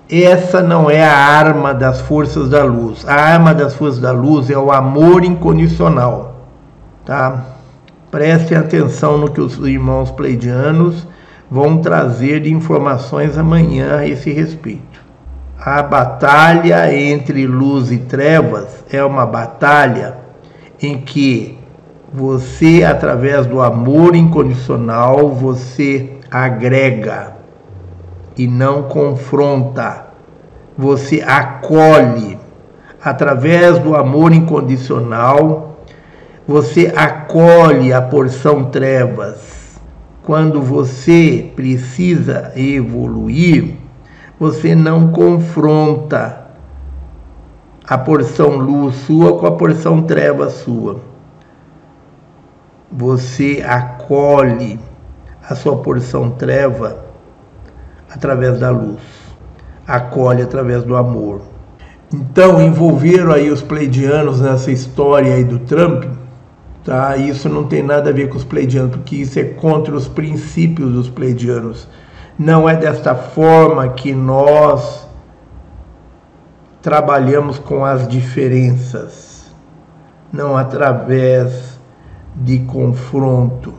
Essa 0.10 0.64
não 0.64 0.90
é 0.90 1.06
a 1.06 1.16
arma 1.16 1.76
das 1.76 2.01
forças 2.01 2.50
da 2.50 2.64
luz. 2.64 3.08
A 3.08 3.14
arma 3.14 3.53
das 3.53 3.76
forças 3.76 4.00
da 4.00 4.11
luz 4.11 4.50
é 4.50 4.58
o 4.58 4.72
amor 4.72 5.24
incondicional. 5.24 6.48
Tá? 7.06 7.45
Prestem 8.10 8.58
atenção 8.58 9.16
no 9.19 9.30
que 9.30 9.40
os 9.40 9.60
irmãos 9.60 10.10
pleidianos 10.10 11.08
vão 11.51 11.77
trazer 11.77 12.42
de 12.42 12.51
informações 12.51 13.38
amanhã 13.38 14.00
a 14.00 14.08
esse 14.08 14.32
respeito. 14.32 15.00
A 15.60 15.84
batalha 15.84 16.92
entre 16.92 17.45
luz 17.45 17.92
e 17.92 18.00
trevas 18.00 18.84
é 18.92 19.03
uma 19.03 19.27
batalha 19.27 20.18
em 20.82 21.00
que 21.00 21.61
você, 22.14 22.84
através 22.84 23.46
do 23.46 23.62
amor 23.62 24.16
incondicional, 24.16 25.30
você 25.30 26.12
agrega 26.30 27.34
e 28.38 28.48
não 28.48 28.84
confronta. 28.84 30.08
Você 30.78 31.22
acolhe. 31.26 32.38
Através 33.02 33.80
do 33.80 33.96
amor 33.96 34.34
incondicional, 34.34 35.78
você 36.46 36.92
acolhe 36.96 37.94
a 37.94 38.02
porção 38.02 38.66
trevas. 38.66 39.80
Quando 40.22 40.62
você 40.62 41.50
precisa 41.56 42.52
evoluir, 42.56 43.76
você 44.38 44.76
não 44.76 45.12
confronta 45.12 46.42
a 47.88 47.98
porção 47.98 48.58
luz 48.58 48.96
sua 49.08 49.38
com 49.40 49.48
a 49.48 49.52
porção 49.52 50.02
treva 50.02 50.50
sua. 50.50 51.11
Você 52.92 53.64
acolhe 53.66 54.80
a 55.48 55.56
sua 55.56 55.78
porção 55.78 56.30
treva 56.32 57.06
através 58.14 58.60
da 58.60 58.70
luz, 58.70 59.02
acolhe 59.88 60.42
através 60.42 60.84
do 60.84 60.95
amor. 60.95 61.42
Então, 62.14 62.61
envolveram 62.61 63.32
aí 63.32 63.50
os 63.50 63.61
pleidianos 63.61 64.42
nessa 64.42 64.70
história 64.70 65.34
aí 65.34 65.45
do 65.45 65.60
Trump, 65.60 66.03
tá? 66.84 67.16
Isso 67.16 67.48
não 67.48 67.64
tem 67.64 67.82
nada 67.82 68.10
a 68.10 68.14
ver 68.14 68.28
com 68.28 68.36
os 68.36 68.44
pleidianos, 68.44 68.92
porque 68.92 69.16
isso 69.16 69.40
é 69.40 69.45
contra 69.45 69.95
os 69.95 70.10
princípios 70.10 70.92
dos 70.92 71.10
pleidianos. 71.10 71.88
Não 72.38 72.68
é 72.68 72.76
desta 72.76 73.16
forma 73.16 73.88
que 73.90 74.14
nós 74.14 75.08
trabalhamos 76.82 77.58
com 77.60 77.86
as 77.86 78.06
diferenças, 78.06 79.45
não 80.34 80.58
através 80.58 81.70
de 82.35 82.60
confronto. 82.60 83.74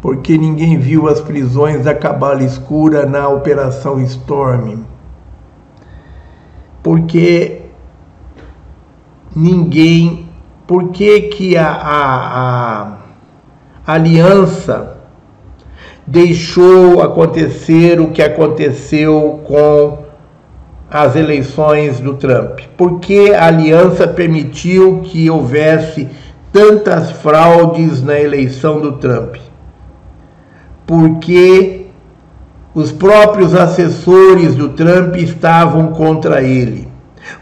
Porque 0.00 0.36
ninguém 0.36 0.78
viu 0.78 1.08
as 1.08 1.20
prisões 1.20 1.84
da 1.84 1.94
Cabala 1.94 2.42
Escura 2.42 3.06
na 3.06 3.28
Operação 3.28 4.00
Storm. 4.02 4.84
Porque 6.82 7.62
ninguém. 9.34 10.28
Por 10.66 10.90
que, 10.90 11.22
que 11.22 11.56
a, 11.56 11.70
a, 11.70 12.98
a 13.86 13.92
aliança 13.92 14.98
deixou 16.06 17.02
acontecer 17.02 18.00
o 18.00 18.10
que 18.10 18.22
aconteceu 18.22 19.42
com 19.44 20.04
as 20.90 21.16
eleições 21.16 22.00
do 22.00 22.14
Trump? 22.14 22.60
Por 22.78 22.98
que 23.00 23.34
a 23.34 23.46
aliança 23.46 24.08
permitiu 24.08 25.00
que 25.02 25.28
houvesse 25.28 26.08
tantas 26.54 27.10
fraudes 27.10 28.00
na 28.00 28.16
eleição 28.16 28.80
do 28.80 28.92
Trump? 28.92 29.34
Porque 30.86 31.86
os 32.72 32.92
próprios 32.92 33.56
assessores 33.56 34.54
do 34.54 34.68
Trump 34.68 35.16
estavam 35.16 35.88
contra 35.88 36.44
ele. 36.44 36.86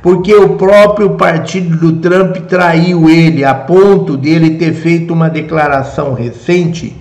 Porque 0.01 0.35
o 0.35 0.57
próprio 0.57 1.11
partido 1.11 1.77
do 1.77 2.01
Trump 2.01 2.37
traiu 2.49 3.11
ele 3.11 3.45
a 3.45 3.55
ponto 3.55 4.17
de 4.17 4.31
ele 4.31 4.57
ter 4.57 4.73
feito 4.73 5.13
uma 5.13 5.29
declaração 5.29 6.15
recente 6.15 6.97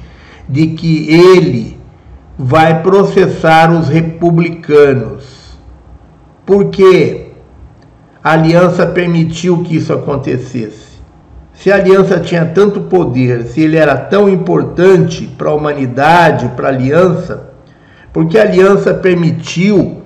de 0.49 0.67
que 0.67 1.09
ele 1.09 1.79
vai 2.37 2.81
processar 2.81 3.71
os 3.71 3.87
republicanos. 3.87 5.57
Porque 6.45 7.27
a 8.21 8.33
aliança 8.33 8.85
permitiu 8.85 9.63
que 9.63 9.77
isso 9.77 9.93
acontecesse. 9.93 10.90
Se 11.61 11.71
a 11.71 11.75
aliança 11.75 12.19
tinha 12.19 12.43
tanto 12.43 12.81
poder, 12.81 13.43
se 13.43 13.61
ele 13.61 13.77
era 13.77 13.95
tão 13.95 14.27
importante 14.27 15.27
para 15.37 15.51
a 15.51 15.53
humanidade, 15.53 16.49
para 16.55 16.69
a 16.69 16.71
aliança, 16.71 17.51
porque 18.11 18.39
a 18.39 18.41
aliança 18.41 18.95
permitiu 18.95 20.01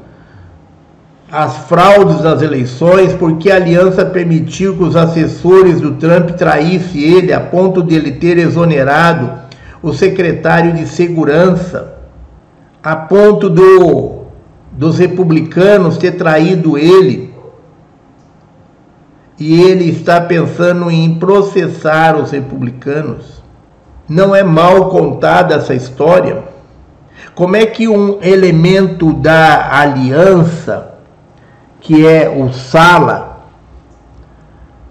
as 1.31 1.55
fraudes 1.59 2.19
das 2.19 2.41
eleições, 2.41 3.13
porque 3.13 3.49
a 3.49 3.55
aliança 3.55 4.03
permitiu 4.03 4.75
que 4.75 4.83
os 4.83 4.97
assessores 4.97 5.79
do 5.79 5.93
Trump 5.93 6.31
traíssem 6.31 7.01
ele 7.01 7.31
a 7.31 7.39
ponto 7.39 7.81
de 7.81 7.95
ele 7.95 8.11
ter 8.11 8.37
exonerado 8.37 9.31
o 9.81 9.93
secretário 9.93 10.73
de 10.73 10.85
segurança, 10.85 11.93
a 12.83 12.97
ponto 12.97 13.49
do, 13.49 14.25
dos 14.73 14.99
republicanos 14.99 15.97
ter 15.97 16.17
traído 16.17 16.77
ele, 16.77 17.33
e 19.39 19.61
ele 19.61 19.89
está 19.89 20.21
pensando 20.21 20.89
em 20.89 21.15
processar 21.15 22.15
os 22.15 22.31
republicanos. 22.31 23.43
Não 24.07 24.35
é 24.35 24.43
mal 24.43 24.89
contada 24.89 25.55
essa 25.55 25.73
história? 25.73 26.43
Como 27.33 27.55
é 27.55 27.65
que 27.65 27.87
um 27.87 28.19
elemento 28.21 29.11
da 29.13 29.77
aliança, 29.77 30.95
que 31.81 32.05
é 32.05 32.29
o 32.29 32.53
Sala, 32.53 33.47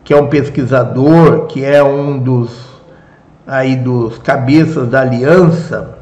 que 0.03 0.13
é 0.13 0.17
um 0.17 0.27
pesquisador, 0.27 1.47
que 1.47 1.65
é 1.65 1.83
um 1.83 2.19
dos 2.19 2.65
aí 3.47 3.77
dos 3.77 4.19
cabeças 4.19 4.89
da 4.89 5.03
aliança, 5.03 5.99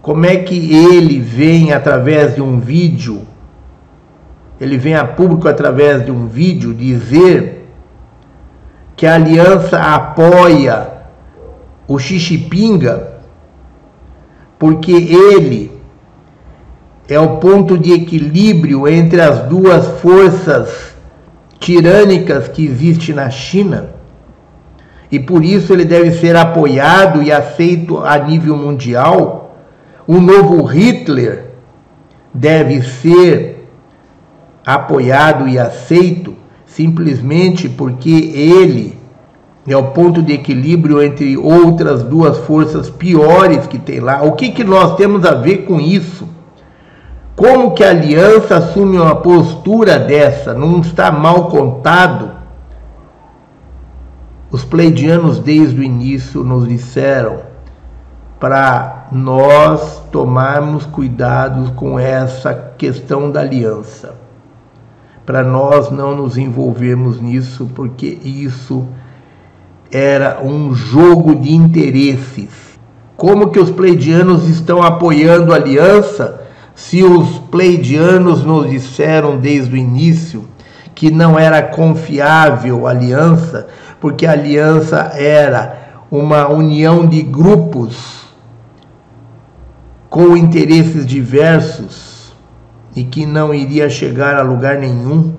como 0.00 0.24
é 0.24 0.36
que 0.36 0.74
ele 0.74 1.20
vem 1.20 1.72
através 1.72 2.34
de 2.34 2.40
um 2.40 2.58
vídeo, 2.58 3.22
ele 4.60 4.76
vem 4.76 4.94
a 4.94 5.04
público 5.04 5.48
através 5.48 6.04
de 6.04 6.10
um 6.10 6.26
vídeo 6.26 6.74
dizer 6.74 7.68
que 8.96 9.06
a 9.06 9.14
aliança 9.14 9.78
apoia 9.78 10.88
o 11.86 11.98
Xixipinga, 11.98 13.18
porque 14.58 14.92
ele 14.92 15.72
é 17.08 17.18
o 17.18 17.36
ponto 17.36 17.78
de 17.78 17.92
equilíbrio 17.92 18.86
entre 18.88 19.20
as 19.20 19.40
duas 19.44 19.86
forças 20.00 20.94
tirânicas 21.58 22.48
que 22.48 22.64
existe 22.64 23.12
na 23.12 23.30
China 23.30 23.98
e 25.10 25.18
por 25.18 25.44
isso 25.44 25.72
ele 25.72 25.84
deve 25.84 26.12
ser 26.12 26.36
apoiado 26.36 27.22
e 27.22 27.32
aceito 27.32 27.98
a 27.98 28.18
nível 28.18 28.56
mundial. 28.56 29.56
O 30.06 30.20
novo 30.20 30.62
Hitler 30.64 31.46
deve 32.32 32.82
ser 32.82 33.57
apoiado 34.74 35.48
e 35.48 35.58
aceito 35.58 36.34
simplesmente 36.66 37.68
porque 37.68 38.10
ele 38.10 38.98
é 39.66 39.76
o 39.76 39.88
ponto 39.88 40.22
de 40.22 40.32
equilíbrio 40.32 41.02
entre 41.02 41.36
outras 41.36 42.02
duas 42.02 42.38
forças 42.38 42.88
piores 42.88 43.66
que 43.66 43.78
tem 43.78 44.00
lá. 44.00 44.22
O 44.22 44.32
que, 44.32 44.50
que 44.50 44.64
nós 44.64 44.96
temos 44.96 45.24
a 45.24 45.34
ver 45.34 45.58
com 45.66 45.80
isso? 45.80 46.28
Como 47.36 47.72
que 47.72 47.84
a 47.84 47.90
aliança 47.90 48.56
assume 48.56 48.98
uma 48.98 49.16
postura 49.16 49.98
dessa? 49.98 50.54
Não 50.54 50.80
está 50.80 51.10
mal 51.10 51.48
contado 51.48 52.38
os 54.50 54.64
pleidianos, 54.64 55.38
desde 55.38 55.78
o 55.78 55.82
início, 55.82 56.42
nos 56.42 56.66
disseram 56.66 57.40
para 58.40 59.08
nós 59.12 60.00
tomarmos 60.10 60.86
cuidados 60.86 61.70
com 61.70 61.98
essa 61.98 62.54
questão 62.54 63.30
da 63.30 63.40
aliança, 63.40 64.14
para 65.28 65.44
nós 65.44 65.90
não 65.90 66.16
nos 66.16 66.38
envolvermos 66.38 67.20
nisso, 67.20 67.68
porque 67.74 68.18
isso 68.24 68.86
era 69.92 70.40
um 70.42 70.74
jogo 70.74 71.34
de 71.34 71.52
interesses. 71.54 72.48
Como 73.14 73.50
que 73.50 73.60
os 73.60 73.70
pleidianos 73.70 74.48
estão 74.48 74.82
apoiando 74.82 75.52
a 75.52 75.56
aliança 75.56 76.40
se 76.74 77.04
os 77.04 77.40
pleidianos 77.50 78.42
nos 78.42 78.70
disseram 78.70 79.36
desde 79.36 79.74
o 79.74 79.76
início 79.76 80.48
que 80.94 81.10
não 81.10 81.38
era 81.38 81.60
confiável 81.60 82.86
a 82.86 82.90
aliança, 82.92 83.66
porque 84.00 84.24
a 84.24 84.32
aliança 84.32 85.12
era 85.14 86.06
uma 86.10 86.48
união 86.48 87.06
de 87.06 87.20
grupos 87.20 88.24
com 90.08 90.34
interesses 90.34 91.04
diversos 91.04 92.07
e 92.98 93.04
que 93.04 93.24
não 93.24 93.54
iria 93.54 93.88
chegar 93.88 94.34
a 94.34 94.42
lugar 94.42 94.76
nenhum 94.76 95.32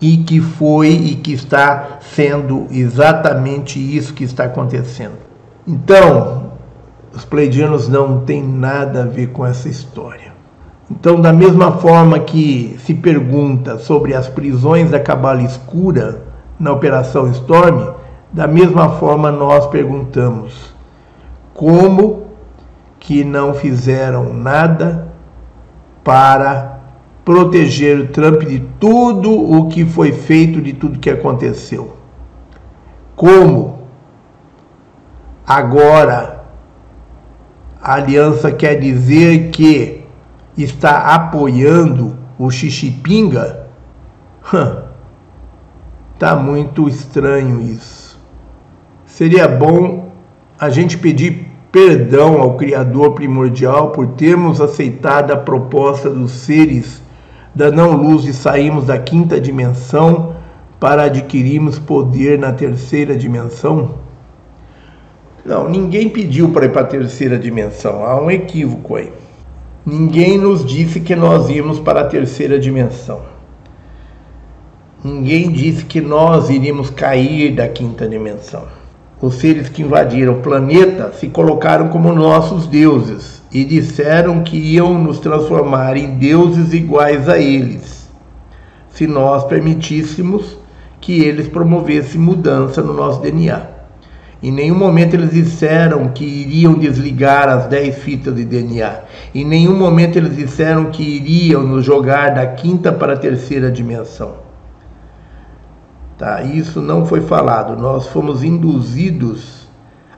e 0.00 0.16
que 0.16 0.40
foi 0.40 0.88
e 0.88 1.14
que 1.14 1.32
está 1.32 1.98
sendo 2.00 2.66
exatamente 2.72 3.78
isso 3.78 4.12
que 4.12 4.24
está 4.24 4.46
acontecendo. 4.46 5.14
Então, 5.64 6.54
os 7.14 7.24
pleidianos 7.24 7.88
não 7.88 8.22
têm 8.22 8.42
nada 8.42 9.04
a 9.04 9.06
ver 9.06 9.28
com 9.28 9.46
essa 9.46 9.68
história. 9.68 10.32
Então, 10.90 11.20
da 11.20 11.32
mesma 11.32 11.70
forma 11.70 12.18
que 12.18 12.76
se 12.84 12.94
pergunta 12.94 13.78
sobre 13.78 14.12
as 14.12 14.26
prisões 14.26 14.90
da 14.90 14.98
Cabala 14.98 15.42
Escura 15.42 16.24
na 16.58 16.72
Operação 16.72 17.30
Storm, 17.30 17.94
da 18.32 18.48
mesma 18.48 18.88
forma 18.98 19.30
nós 19.30 19.68
perguntamos 19.68 20.74
como 21.54 22.24
que 22.98 23.22
não 23.22 23.54
fizeram 23.54 24.34
nada 24.34 25.12
para 26.04 26.71
proteger 27.24 27.98
o 28.00 28.08
Trump 28.08 28.42
de 28.42 28.60
tudo 28.80 29.30
o 29.32 29.68
que 29.68 29.84
foi 29.84 30.12
feito, 30.12 30.60
de 30.60 30.72
tudo 30.72 30.98
que 30.98 31.10
aconteceu. 31.10 31.96
Como 33.14 33.82
agora 35.46 36.44
a 37.80 37.94
aliança 37.94 38.50
quer 38.50 38.76
dizer 38.76 39.50
que 39.50 40.04
está 40.56 41.14
apoiando 41.14 42.16
o 42.38 42.50
Xixipinga? 42.50 43.66
Tá 46.18 46.36
muito 46.36 46.88
estranho 46.88 47.60
isso. 47.60 48.16
Seria 49.04 49.48
bom 49.48 50.12
a 50.56 50.70
gente 50.70 50.96
pedir 50.96 51.48
perdão 51.72 52.40
ao 52.40 52.56
Criador 52.56 53.12
primordial 53.12 53.90
por 53.90 54.06
termos 54.08 54.60
aceitado 54.60 55.32
a 55.32 55.36
proposta 55.36 56.08
dos 56.08 56.30
seres 56.30 57.01
da 57.54 57.70
não-luz 57.70 58.24
e 58.24 58.32
saímos 58.32 58.86
da 58.86 58.98
quinta 58.98 59.40
dimensão 59.40 60.36
para 60.80 61.04
adquirirmos 61.04 61.78
poder 61.78 62.38
na 62.38 62.52
terceira 62.52 63.16
dimensão? 63.16 63.96
Não, 65.44 65.68
ninguém 65.68 66.08
pediu 66.08 66.50
para 66.50 66.66
ir 66.66 66.72
para 66.72 66.82
a 66.82 66.86
terceira 66.86 67.38
dimensão. 67.38 68.04
Há 68.04 68.20
um 68.20 68.30
equívoco 68.30 68.96
aí. 68.96 69.12
Ninguém 69.84 70.38
nos 70.38 70.64
disse 70.64 71.00
que 71.00 71.16
nós 71.16 71.48
íamos 71.50 71.80
para 71.80 72.02
a 72.02 72.04
terceira 72.04 72.58
dimensão. 72.58 73.20
Ninguém 75.02 75.50
disse 75.50 75.84
que 75.84 76.00
nós 76.00 76.48
iríamos 76.48 76.88
cair 76.90 77.56
da 77.56 77.68
quinta 77.68 78.06
dimensão. 78.06 78.64
Os 79.22 79.36
seres 79.36 79.68
que 79.68 79.82
invadiram 79.82 80.32
o 80.32 80.42
planeta 80.42 81.12
se 81.12 81.28
colocaram 81.28 81.86
como 81.90 82.12
nossos 82.12 82.66
deuses 82.66 83.40
e 83.52 83.64
disseram 83.64 84.42
que 84.42 84.56
iam 84.56 85.00
nos 85.00 85.20
transformar 85.20 85.96
em 85.96 86.18
deuses 86.18 86.74
iguais 86.74 87.28
a 87.28 87.38
eles, 87.38 88.10
se 88.90 89.06
nós 89.06 89.44
permitíssemos 89.44 90.58
que 91.00 91.22
eles 91.22 91.46
promovessem 91.46 92.20
mudança 92.20 92.82
no 92.82 92.92
nosso 92.92 93.20
DNA. 93.20 93.62
Em 94.42 94.50
nenhum 94.50 94.74
momento 94.74 95.14
eles 95.14 95.30
disseram 95.30 96.08
que 96.08 96.24
iriam 96.24 96.74
desligar 96.74 97.48
as 97.48 97.66
10 97.66 97.98
fitas 97.98 98.34
de 98.34 98.44
DNA. 98.44 99.02
Em 99.32 99.44
nenhum 99.44 99.76
momento 99.76 100.16
eles 100.16 100.34
disseram 100.34 100.86
que 100.86 101.00
iriam 101.00 101.62
nos 101.62 101.84
jogar 101.84 102.34
da 102.34 102.46
quinta 102.48 102.90
para 102.90 103.12
a 103.12 103.16
terceira 103.16 103.70
dimensão. 103.70 104.51
Tá? 106.22 106.40
Isso 106.40 106.80
não 106.80 107.04
foi 107.04 107.20
falado. 107.20 107.76
Nós 107.76 108.06
fomos 108.06 108.44
induzidos 108.44 109.66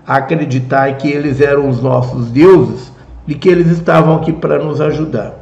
a 0.06 0.16
acreditar 0.16 0.98
que 0.98 1.08
eles 1.08 1.40
eram 1.40 1.66
os 1.66 1.80
nossos 1.80 2.30
deuses 2.30 2.92
de 3.26 3.34
que 3.34 3.48
eles 3.48 3.68
estavam 3.68 4.16
aqui 4.16 4.30
para 4.30 4.62
nos 4.62 4.82
ajudar. 4.82 5.34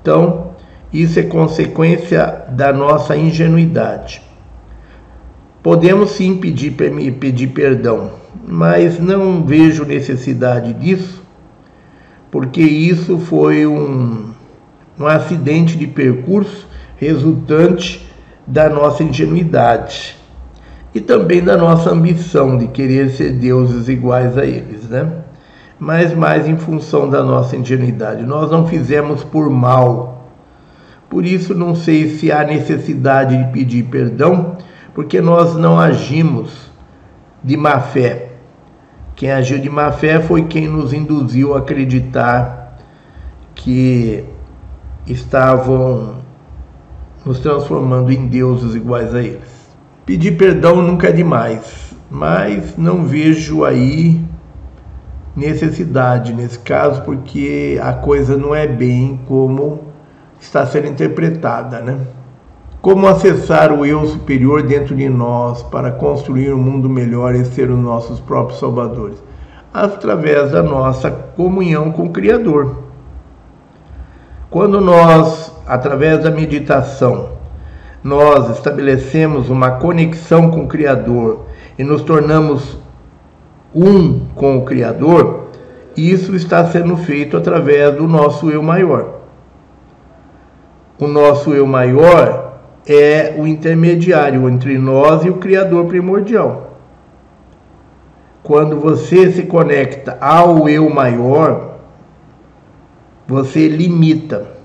Então, 0.00 0.52
isso 0.90 1.20
é 1.20 1.22
consequência 1.22 2.46
da 2.48 2.72
nossa 2.72 3.14
ingenuidade. 3.14 4.22
Podemos 5.62 6.12
sim 6.12 6.38
pedir, 6.38 6.70
pedir 7.20 7.48
perdão, 7.48 8.12
mas 8.46 8.98
não 8.98 9.44
vejo 9.44 9.84
necessidade 9.84 10.72
disso, 10.72 11.22
porque 12.30 12.62
isso 12.62 13.18
foi 13.18 13.66
um, 13.66 14.30
um 14.98 15.06
acidente 15.06 15.76
de 15.76 15.86
percurso 15.86 16.66
resultante 16.96 18.07
da 18.48 18.68
nossa 18.68 19.04
ingenuidade 19.04 20.16
e 20.94 21.00
também 21.00 21.44
da 21.44 21.56
nossa 21.56 21.90
ambição 21.90 22.56
de 22.56 22.66
querer 22.68 23.10
ser 23.10 23.32
deuses 23.34 23.88
iguais 23.88 24.38
a 24.38 24.44
eles, 24.44 24.88
né? 24.88 25.12
mas 25.78 26.14
mais 26.14 26.48
em 26.48 26.56
função 26.56 27.08
da 27.08 27.22
nossa 27.22 27.56
ingenuidade. 27.56 28.24
Nós 28.24 28.50
não 28.50 28.66
fizemos 28.66 29.22
por 29.22 29.48
mal. 29.48 30.26
Por 31.08 31.24
isso, 31.24 31.54
não 31.54 31.74
sei 31.74 32.08
se 32.08 32.32
há 32.32 32.42
necessidade 32.42 33.36
de 33.36 33.52
pedir 33.52 33.84
perdão, 33.84 34.56
porque 34.94 35.20
nós 35.20 35.54
não 35.54 35.78
agimos 35.78 36.70
de 37.44 37.56
má 37.56 37.78
fé. 37.78 38.30
Quem 39.14 39.30
agiu 39.30 39.58
de 39.58 39.70
má 39.70 39.92
fé 39.92 40.20
foi 40.20 40.44
quem 40.44 40.66
nos 40.66 40.92
induziu 40.92 41.54
a 41.54 41.58
acreditar 41.58 42.76
que 43.54 44.24
estavam 45.06 46.16
nos 47.28 47.40
transformando 47.40 48.10
em 48.10 48.26
deuses 48.26 48.74
iguais 48.74 49.14
a 49.14 49.22
eles. 49.22 49.68
Pedir 50.06 50.38
perdão 50.38 50.80
nunca 50.80 51.08
é 51.08 51.12
demais, 51.12 51.94
mas 52.10 52.74
não 52.78 53.04
vejo 53.04 53.66
aí 53.66 54.18
necessidade 55.36 56.32
nesse 56.32 56.58
caso, 56.58 57.02
porque 57.02 57.78
a 57.82 57.92
coisa 57.92 58.34
não 58.34 58.54
é 58.54 58.66
bem 58.66 59.20
como 59.28 59.80
está 60.40 60.64
sendo 60.64 60.86
interpretada, 60.86 61.80
né? 61.80 61.98
Como 62.80 63.06
acessar 63.06 63.72
o 63.72 63.84
eu 63.84 64.06
superior 64.06 64.62
dentro 64.62 64.96
de 64.96 65.10
nós 65.10 65.62
para 65.64 65.90
construir 65.90 66.50
um 66.54 66.58
mundo 66.58 66.88
melhor 66.88 67.34
e 67.34 67.44
ser 67.44 67.70
os 67.70 67.78
nossos 67.78 68.20
próprios 68.20 68.58
salvadores? 68.58 69.22
Através 69.74 70.52
da 70.52 70.62
nossa 70.62 71.10
comunhão 71.10 71.92
com 71.92 72.06
o 72.06 72.10
Criador. 72.10 72.84
Quando 74.48 74.80
nós, 74.80 75.52
através 75.68 76.22
da 76.22 76.30
meditação, 76.30 77.30
nós 78.02 78.50
estabelecemos 78.56 79.50
uma 79.50 79.72
conexão 79.72 80.50
com 80.50 80.64
o 80.64 80.66
Criador 80.66 81.44
e 81.78 81.84
nos 81.84 82.02
tornamos 82.02 82.78
um 83.74 84.20
com 84.34 84.58
o 84.58 84.64
Criador, 84.64 85.48
isso 85.96 86.34
está 86.34 86.64
sendo 86.66 86.96
feito 86.96 87.36
através 87.36 87.94
do 87.96 88.08
nosso 88.08 88.50
eu 88.50 88.62
maior. 88.62 89.18
O 90.98 91.06
nosso 91.06 91.52
eu 91.52 91.66
maior 91.66 92.58
é 92.86 93.34
o 93.36 93.46
intermediário 93.46 94.48
entre 94.48 94.78
nós 94.78 95.24
e 95.24 95.30
o 95.30 95.34
Criador 95.34 95.86
primordial. 95.86 96.78
Quando 98.42 98.80
você 98.80 99.30
se 99.30 99.42
conecta 99.42 100.16
ao 100.20 100.68
eu 100.68 100.88
maior, 100.88 101.76
você 103.26 103.68
limita. 103.68 104.57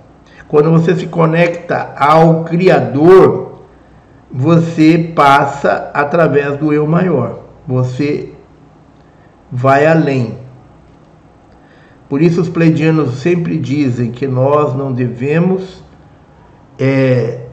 Quando 0.54 0.70
você 0.70 0.96
se 0.96 1.08
conecta 1.08 1.96
ao 1.98 2.44
Criador, 2.44 3.64
você 4.32 5.12
passa 5.16 5.90
através 5.96 6.58
do 6.58 6.72
eu 6.72 6.86
maior. 6.86 7.40
Você 7.68 8.34
vai 9.52 9.88
além. 9.88 10.38
Por 12.08 12.22
isso 12.22 12.40
os 12.40 12.50
pleidianos 12.50 13.16
sempre 13.16 13.58
dizem 13.58 14.12
que 14.12 14.28
nós 14.28 14.76
não 14.76 14.94
devemos 14.94 15.84
é, 16.78 17.48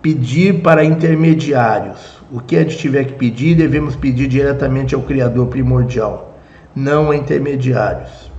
pedir 0.00 0.62
para 0.62 0.86
intermediários. 0.86 2.18
O 2.32 2.40
que 2.40 2.56
a 2.56 2.62
gente 2.62 2.78
tiver 2.78 3.04
que 3.04 3.12
pedir, 3.12 3.54
devemos 3.54 3.94
pedir 3.94 4.26
diretamente 4.26 4.94
ao 4.94 5.02
Criador 5.02 5.48
primordial, 5.48 6.34
não 6.74 7.10
a 7.10 7.16
intermediários. 7.16 8.32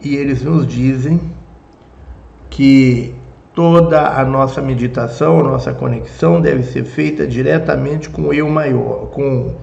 E 0.00 0.14
eles 0.14 0.44
nos 0.44 0.68
dizem 0.68 1.34
que 2.56 3.14
toda 3.54 4.18
a 4.18 4.24
nossa 4.24 4.62
meditação, 4.62 5.42
nossa 5.42 5.74
conexão 5.74 6.40
deve 6.40 6.62
ser 6.62 6.84
feita 6.84 7.26
diretamente 7.26 8.08
com 8.08 8.22
o 8.22 8.32
eu 8.32 8.48
maior, 8.48 9.08
com 9.10 9.54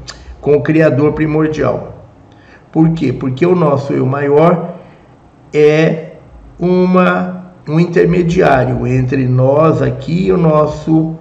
com 0.43 0.57
o 0.57 0.61
Criador 0.61 1.13
primordial. 1.13 1.93
Por 2.71 2.89
quê? 2.91 3.13
Porque 3.13 3.45
o 3.45 3.55
nosso 3.55 3.93
eu 3.93 4.05
maior 4.05 4.75
é 5.53 6.17
uma, 6.59 7.53
um 7.67 7.79
intermediário 7.79 8.85
entre 8.85 9.25
nós 9.25 9.81
aqui 9.81 10.25
e 10.25 10.31
o 10.33 10.37
nosso, 10.37 11.15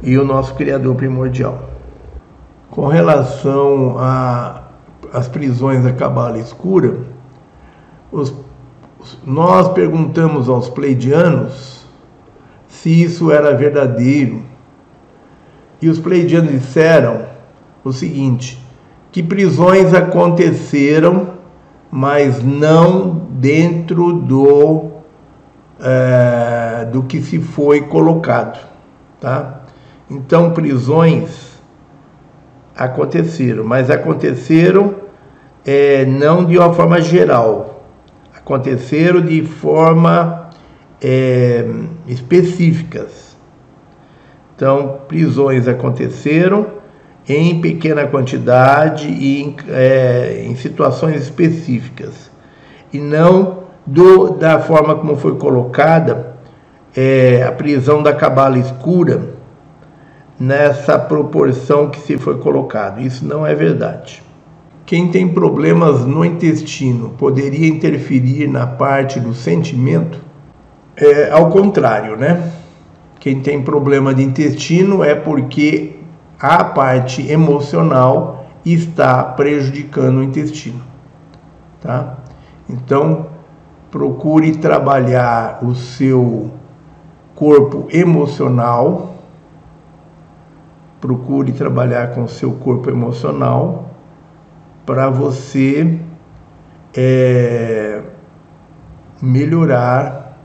e 0.00 0.16
o 0.16 0.24
nosso 0.24 0.54
Criador 0.54 0.94
primordial. 0.94 1.68
Com 2.70 2.86
relação 2.86 3.96
às 5.12 5.26
prisões 5.26 5.82
da 5.82 5.92
Cabala 5.92 6.38
Escura, 6.38 6.96
os, 8.12 8.32
nós 9.24 9.68
perguntamos 9.68 10.48
aos 10.48 10.68
pleidianos 10.68 11.86
se 12.68 13.02
isso 13.02 13.30
era 13.32 13.56
verdadeiro. 13.56 14.42
E 15.80 15.88
os 15.88 15.98
pleidianos 15.98 16.50
disseram 16.50 17.26
o 17.84 17.92
seguinte: 17.92 18.60
que 19.10 19.22
prisões 19.22 19.94
aconteceram, 19.94 21.30
mas 21.90 22.42
não 22.42 23.26
dentro 23.30 24.12
do, 24.12 24.86
é, 25.80 26.84
do 26.86 27.02
que 27.02 27.22
se 27.22 27.38
foi 27.38 27.82
colocado. 27.82 28.66
Tá? 29.20 29.62
Então, 30.10 30.52
prisões 30.52 31.48
aconteceram, 32.76 33.64
mas 33.64 33.90
aconteceram 33.90 34.94
é, 35.66 36.04
não 36.06 36.44
de 36.44 36.56
uma 36.56 36.72
forma 36.72 37.00
geral, 37.00 37.67
aconteceram 38.48 39.20
de 39.20 39.42
forma 39.42 40.48
é, 41.02 41.66
específicas. 42.06 43.36
Então, 44.56 45.00
prisões 45.06 45.68
aconteceram 45.68 46.66
em 47.28 47.60
pequena 47.60 48.06
quantidade 48.06 49.06
e 49.06 49.42
em, 49.42 49.56
é, 49.68 50.44
em 50.46 50.56
situações 50.56 51.22
específicas, 51.22 52.30
e 52.90 52.98
não 52.98 53.64
do, 53.86 54.30
da 54.30 54.58
forma 54.58 54.94
como 54.94 55.14
foi 55.14 55.36
colocada 55.36 56.34
é, 56.96 57.42
a 57.42 57.52
prisão 57.52 58.02
da 58.02 58.14
cabala 58.14 58.58
escura 58.58 59.34
nessa 60.40 60.98
proporção 60.98 61.90
que 61.90 62.00
se 62.00 62.16
foi 62.16 62.38
colocado. 62.38 63.00
Isso 63.00 63.26
não 63.26 63.46
é 63.46 63.54
verdade. 63.54 64.22
Quem 64.88 65.10
tem 65.10 65.28
problemas 65.28 66.06
no 66.06 66.24
intestino 66.24 67.10
poderia 67.10 67.68
interferir 67.68 68.48
na 68.48 68.66
parte 68.66 69.20
do 69.20 69.34
sentimento? 69.34 70.18
É, 70.96 71.30
ao 71.30 71.50
contrário, 71.50 72.16
né? 72.16 72.52
Quem 73.20 73.38
tem 73.42 73.60
problema 73.60 74.14
de 74.14 74.22
intestino 74.22 75.04
é 75.04 75.14
porque 75.14 75.98
a 76.40 76.64
parte 76.64 77.30
emocional 77.30 78.46
está 78.64 79.22
prejudicando 79.22 80.20
o 80.20 80.22
intestino, 80.22 80.80
tá? 81.82 82.16
Então, 82.66 83.26
procure 83.90 84.52
trabalhar 84.56 85.58
o 85.62 85.74
seu 85.74 86.50
corpo 87.34 87.88
emocional, 87.90 89.16
procure 90.98 91.52
trabalhar 91.52 92.12
com 92.12 92.24
o 92.24 92.28
seu 92.28 92.52
corpo 92.52 92.88
emocional 92.88 93.87
para 94.88 95.10
você 95.10 95.98
é, 96.96 98.00
melhorar, 99.20 100.38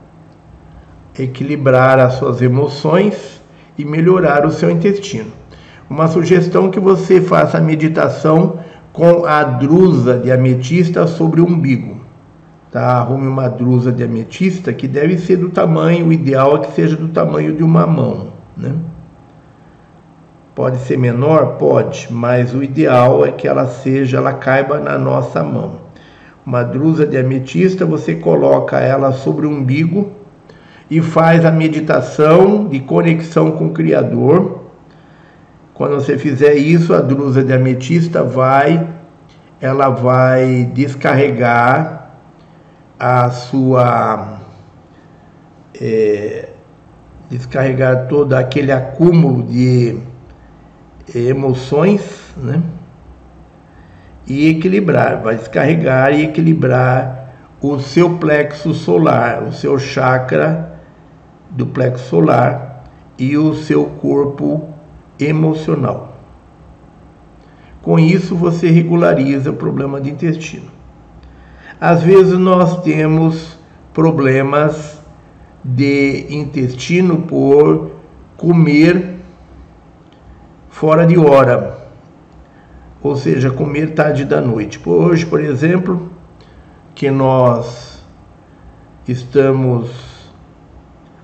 equilibrar 1.18 1.98
as 1.98 2.16
suas 2.16 2.42
emoções 2.42 3.40
e 3.78 3.86
melhorar 3.86 4.44
o 4.44 4.50
seu 4.50 4.70
intestino. 4.70 5.32
Uma 5.88 6.08
sugestão 6.08 6.70
que 6.70 6.78
você 6.78 7.22
faça 7.22 7.56
a 7.56 7.60
meditação 7.62 8.58
com 8.92 9.24
a 9.24 9.42
drusa 9.44 10.18
de 10.18 10.30
ametista 10.30 11.06
sobre 11.06 11.40
o 11.40 11.46
umbigo. 11.46 12.02
Tá? 12.70 12.98
Arrume 12.98 13.26
uma 13.26 13.48
drusa 13.48 13.90
de 13.90 14.04
ametista 14.04 14.74
que 14.74 14.86
deve 14.86 15.16
ser 15.16 15.38
do 15.38 15.48
tamanho, 15.48 16.08
o 16.08 16.12
ideal 16.12 16.56
é 16.56 16.58
que 16.58 16.72
seja 16.74 16.96
do 16.96 17.08
tamanho 17.08 17.56
de 17.56 17.62
uma 17.62 17.86
mão. 17.86 18.34
Né? 18.54 18.74
Pode 20.54 20.78
ser 20.78 20.96
menor? 20.96 21.56
Pode, 21.58 22.06
mas 22.10 22.54
o 22.54 22.62
ideal 22.62 23.26
é 23.26 23.32
que 23.32 23.48
ela 23.48 23.66
seja, 23.66 24.18
ela 24.18 24.32
caiba 24.32 24.78
na 24.78 24.96
nossa 24.96 25.42
mão. 25.42 25.80
Uma 26.46 26.62
drusa 26.62 27.04
de 27.04 27.16
ametista, 27.16 27.84
você 27.84 28.14
coloca 28.14 28.78
ela 28.78 29.10
sobre 29.10 29.46
o 29.46 29.50
umbigo 29.50 30.12
e 30.88 31.00
faz 31.00 31.44
a 31.44 31.50
meditação 31.50 32.68
de 32.68 32.78
conexão 32.78 33.50
com 33.50 33.66
o 33.66 33.72
Criador. 33.72 34.60
Quando 35.72 35.94
você 35.94 36.16
fizer 36.16 36.54
isso, 36.54 36.94
a 36.94 37.00
drusa 37.00 37.42
de 37.42 37.52
ametista 37.52 38.22
vai, 38.22 38.86
ela 39.60 39.88
vai 39.88 40.70
descarregar 40.72 42.10
a 42.96 43.28
sua 43.30 44.40
é, 45.80 46.50
descarregar 47.28 48.06
todo 48.06 48.34
aquele 48.34 48.70
acúmulo 48.70 49.42
de 49.42 49.98
emoções, 51.12 52.32
né? 52.36 52.62
E 54.26 54.48
equilibrar, 54.48 55.22
vai 55.22 55.36
descarregar 55.36 56.12
e 56.12 56.24
equilibrar 56.24 57.34
o 57.60 57.78
seu 57.78 58.18
plexo 58.18 58.72
solar, 58.72 59.42
o 59.42 59.52
seu 59.52 59.78
chakra 59.78 60.80
do 61.50 61.66
plexo 61.66 62.08
solar 62.08 62.84
e 63.18 63.36
o 63.36 63.54
seu 63.54 63.86
corpo 63.86 64.68
emocional. 65.18 66.16
Com 67.82 67.98
isso, 67.98 68.34
você 68.34 68.70
regulariza 68.70 69.50
o 69.50 69.56
problema 69.56 70.00
de 70.00 70.10
intestino. 70.10 70.70
Às 71.80 72.02
vezes, 72.02 72.38
nós 72.38 72.82
temos 72.82 73.58
problemas 73.92 74.98
de 75.62 76.26
intestino 76.30 77.18
por 77.22 77.90
comer 78.36 79.13
fora 80.74 81.06
de 81.06 81.16
hora, 81.16 81.78
ou 83.00 83.14
seja, 83.14 83.48
comer 83.48 83.92
tarde 83.94 84.24
da 84.24 84.40
noite. 84.40 84.80
Hoje, 84.84 85.24
por 85.24 85.40
exemplo, 85.40 86.10
que 86.96 87.12
nós 87.12 88.04
estamos 89.06 90.32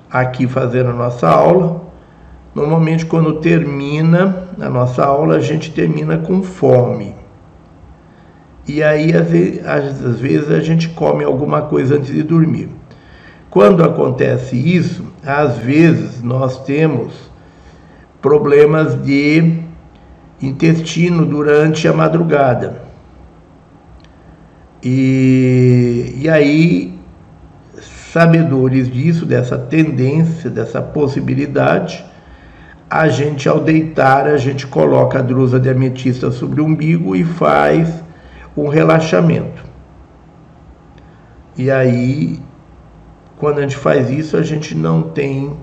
aqui 0.09 0.47
fazendo 0.47 0.91
a 0.91 0.93
nossa 0.93 1.29
aula, 1.29 1.83
normalmente 2.55 3.05
quando 3.05 3.41
termina 3.41 4.51
a 4.61 4.69
nossa 4.69 5.05
aula, 5.05 5.35
a 5.35 5.41
gente 5.41 5.73
termina 5.73 6.17
com 6.17 6.45
fome. 6.45 7.17
E 8.69 8.85
aí, 8.85 9.11
às 9.12 10.20
vezes, 10.20 10.49
a 10.49 10.61
gente 10.61 10.91
come 10.91 11.25
alguma 11.25 11.62
coisa 11.62 11.97
antes 11.97 12.15
de 12.15 12.23
dormir. 12.23 12.69
Quando 13.51 13.83
acontece 13.83 14.57
isso, 14.57 15.07
às 15.27 15.59
vezes 15.59 16.23
nós 16.23 16.62
temos 16.62 17.30
problemas 18.20 19.00
de 19.02 19.60
intestino 20.40 21.24
durante 21.24 21.86
a 21.86 21.92
madrugada. 21.92 22.82
E, 24.82 26.15
e 26.16 26.28
aí, 26.28 26.99
sabedores 28.12 28.90
disso, 28.90 29.26
dessa 29.26 29.58
tendência, 29.58 30.49
dessa 30.49 30.81
possibilidade, 30.81 32.05
a 32.89 33.08
gente, 33.08 33.49
ao 33.49 33.60
deitar, 33.60 34.26
a 34.26 34.36
gente 34.36 34.66
coloca 34.66 35.18
a 35.18 35.23
drusa 35.23 35.60
de 35.60 35.68
ametista 35.68 36.31
sobre 36.31 36.60
o 36.60 36.65
umbigo 36.65 37.15
e 37.15 37.23
faz 37.23 38.02
um 38.57 38.68
relaxamento. 38.68 39.65
E 41.57 41.70
aí, 41.70 42.40
quando 43.36 43.58
a 43.58 43.62
gente 43.62 43.76
faz 43.76 44.10
isso, 44.10 44.36
a 44.36 44.42
gente 44.42 44.74
não 44.74 45.02
tem 45.02 45.57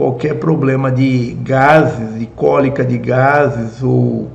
qualquer 0.00 0.36
problema 0.36 0.90
de 0.90 1.36
gases, 1.42 2.18
de 2.18 2.24
cólica 2.24 2.82
de 2.82 2.96
gases 2.96 3.82
ou, 3.82 4.30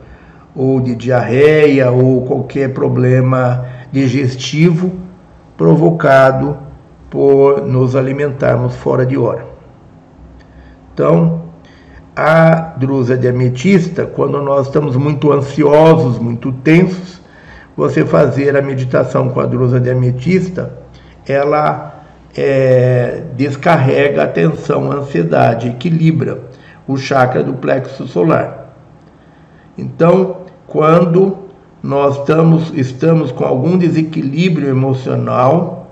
ou 0.55 0.79
de 0.79 0.93
diarreia 0.93 1.89
ou 1.89 2.23
qualquer 2.23 2.71
problema 2.71 3.65
digestivo 3.91 4.93
provocado 5.57 6.55
por 7.09 7.65
nos 7.65 7.95
alimentarmos 7.95 8.75
fora 8.75 9.07
de 9.07 9.17
hora. 9.17 9.43
Então, 10.93 11.41
a 12.15 12.75
drusa 12.77 13.17
de 13.17 13.27
ametista, 13.27 14.05
quando 14.05 14.39
nós 14.43 14.67
estamos 14.67 14.95
muito 14.95 15.33
ansiosos, 15.33 16.19
muito 16.19 16.51
tensos, 16.51 17.19
você 17.75 18.05
fazer 18.05 18.55
a 18.55 18.61
meditação 18.61 19.29
com 19.29 19.39
a 19.39 19.47
drusa 19.47 19.79
de 19.79 19.89
ametista, 19.89 20.71
ela 21.27 21.94
é, 22.35 23.23
descarrega 23.35 24.23
a 24.23 24.27
tensão, 24.27 24.91
a 24.91 24.95
ansiedade, 24.95 25.69
equilibra 25.69 26.39
o 26.87 26.97
chakra 26.97 27.43
do 27.43 27.53
plexo 27.53 28.07
solar. 28.07 28.73
Então, 29.77 30.37
quando 30.67 31.37
nós 31.81 32.19
estamos, 32.19 32.71
estamos 32.75 33.31
com 33.31 33.45
algum 33.45 33.77
desequilíbrio 33.77 34.69
emocional, 34.69 35.91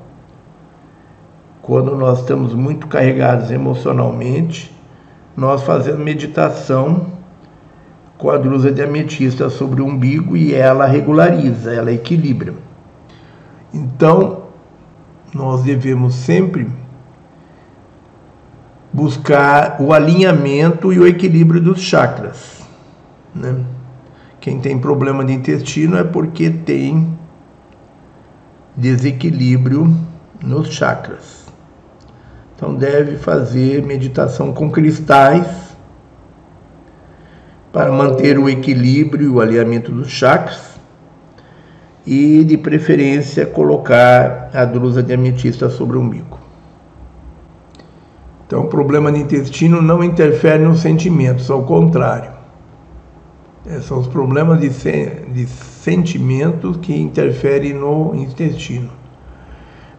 quando 1.62 1.96
nós 1.96 2.20
estamos 2.20 2.54
muito 2.54 2.88
carregados 2.88 3.50
emocionalmente, 3.50 4.74
nós 5.36 5.64
fazemos 5.64 6.04
meditação 6.04 7.14
com 8.18 8.30
a 8.30 8.38
drusa 8.38 8.72
de 8.72 8.82
ametista 8.82 9.50
sobre 9.50 9.82
o 9.82 9.86
umbigo 9.86 10.38
e 10.38 10.54
ela 10.54 10.86
regulariza, 10.86 11.74
ela 11.74 11.92
equilibra. 11.92 12.54
Então, 13.74 14.43
nós 15.34 15.64
devemos 15.64 16.14
sempre 16.14 16.68
buscar 18.92 19.78
o 19.80 19.92
alinhamento 19.92 20.94
e 20.94 21.00
o 21.00 21.08
equilíbrio 21.08 21.60
dos 21.60 21.82
chakras. 21.82 22.62
Né? 23.34 23.64
Quem 24.40 24.60
tem 24.60 24.78
problema 24.78 25.26
de 25.26 25.34
intestino 25.34 25.98
é 25.98 26.04
porque 26.04 26.50
tem 26.52 27.18
desequilíbrio 28.78 29.96
nos 30.42 30.68
chakras. 30.68 31.44
Então 32.56 32.76
deve 32.76 33.18
fazer 33.18 33.84
meditação 33.84 34.54
com 34.54 34.70
cristais 34.70 35.48
para 37.72 37.92
manter 37.92 38.38
o 38.38 38.48
equilíbrio 38.48 39.26
e 39.26 39.30
o 39.30 39.42
alinhamento 39.42 39.92
dos 39.92 40.10
chakras 40.10 40.73
e 42.06 42.44
de 42.44 42.58
preferência 42.58 43.46
colocar 43.46 44.50
a 44.54 44.66
drusa 44.66 45.02
de 45.02 45.14
ametista 45.14 45.70
sobre 45.70 45.98
o 45.98 46.02
umbigo. 46.02 46.40
Então, 48.46 48.64
o 48.64 48.68
problema 48.68 49.12
de 49.12 49.20
intestino 49.20 49.82
não 49.82 50.04
interfere 50.04 50.64
nos 50.64 50.80
sentimentos, 50.80 51.50
ao 51.50 51.64
contrário. 51.64 52.32
É, 53.66 53.80
são 53.80 54.00
os 54.00 54.08
problemas 54.08 54.60
de, 54.60 54.70
de 54.70 55.48
sentimentos 55.48 56.78
que 56.78 56.94
interferem 56.94 57.74
no 57.74 58.14
intestino. 58.14 58.90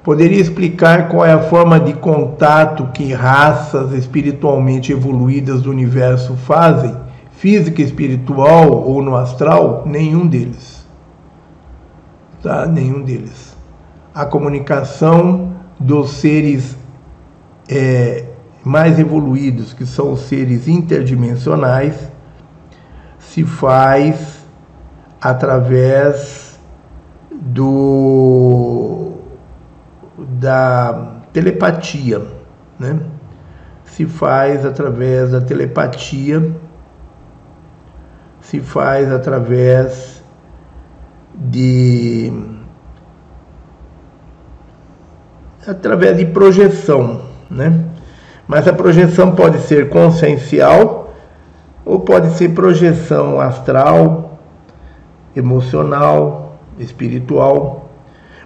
Poderia 0.02 0.38
explicar 0.38 1.08
qual 1.08 1.24
é 1.24 1.32
a 1.32 1.40
forma 1.40 1.80
de 1.80 1.94
contato 1.94 2.90
que 2.92 3.14
raças 3.14 3.92
espiritualmente 3.92 4.92
evoluídas 4.92 5.62
do 5.62 5.70
universo 5.70 6.36
fazem, 6.36 6.94
física, 7.32 7.80
espiritual 7.80 8.70
ou 8.70 9.02
no 9.02 9.16
astral? 9.16 9.82
Nenhum 9.86 10.26
deles. 10.26 10.73
Tá? 12.44 12.66
Nenhum 12.66 13.02
deles. 13.02 13.56
A 14.14 14.26
comunicação 14.26 15.54
dos 15.80 16.10
seres 16.10 16.76
é, 17.66 18.26
mais 18.62 18.98
evoluídos, 18.98 19.72
que 19.72 19.86
são 19.86 20.12
os 20.12 20.20
seres 20.20 20.68
interdimensionais, 20.68 22.12
se 23.18 23.44
faz 23.44 24.44
através 25.18 26.60
do 27.32 29.12
da 30.18 31.22
telepatia, 31.32 32.26
né? 32.78 33.00
Se 33.86 34.04
faz 34.04 34.66
através 34.66 35.30
da 35.30 35.40
telepatia, 35.40 36.54
se 38.42 38.60
faz 38.60 39.10
através 39.10 40.13
de 41.34 42.32
através 45.66 46.16
de 46.16 46.26
projeção, 46.26 47.22
né? 47.50 47.84
Mas 48.46 48.68
a 48.68 48.72
projeção 48.72 49.32
pode 49.32 49.58
ser 49.60 49.88
consciencial 49.88 51.14
ou 51.84 52.00
pode 52.00 52.30
ser 52.34 52.50
projeção 52.50 53.40
astral, 53.40 54.38
emocional, 55.34 56.58
espiritual. 56.78 57.88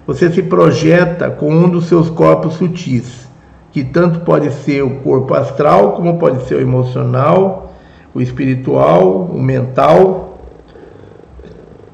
Você 0.07 0.31
se 0.31 0.43
projeta 0.43 1.31
com 1.31 1.51
um 1.51 1.69
dos 1.69 1.87
seus 1.87 2.09
corpos 2.09 2.55
sutis, 2.55 3.29
que 3.73 3.85
tanto 3.85 4.21
pode 4.21 4.51
ser 4.53 4.83
o 4.83 5.01
corpo 5.01 5.35
astral, 5.35 5.93
como 5.93 6.19
pode 6.19 6.47
ser 6.47 6.57
o 6.57 6.61
emocional, 6.61 7.73
o 8.15 8.21
espiritual, 8.21 9.23
o 9.23 9.41
mental. 9.41 10.28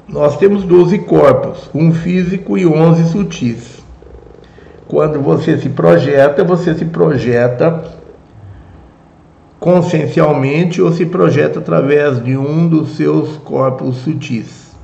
Nós 0.07 0.37
temos 0.37 0.63
12 0.63 0.99
corpos, 0.99 1.69
um 1.73 1.91
físico 1.91 2.57
e 2.57 2.65
11 2.65 3.09
sutis. 3.09 3.83
Quando 4.87 5.19
você 5.19 5.57
se 5.57 5.69
projeta, 5.69 6.43
você 6.43 6.75
se 6.75 6.85
projeta 6.85 7.91
consciencialmente 9.59 10.79
ou 10.79 10.91
se 10.91 11.07
projeta 11.07 11.57
através 11.59 12.23
de 12.23 12.37
um 12.37 12.67
dos 12.67 12.95
seus 12.95 13.37
corpos 13.37 13.97
sutis. 13.97 14.75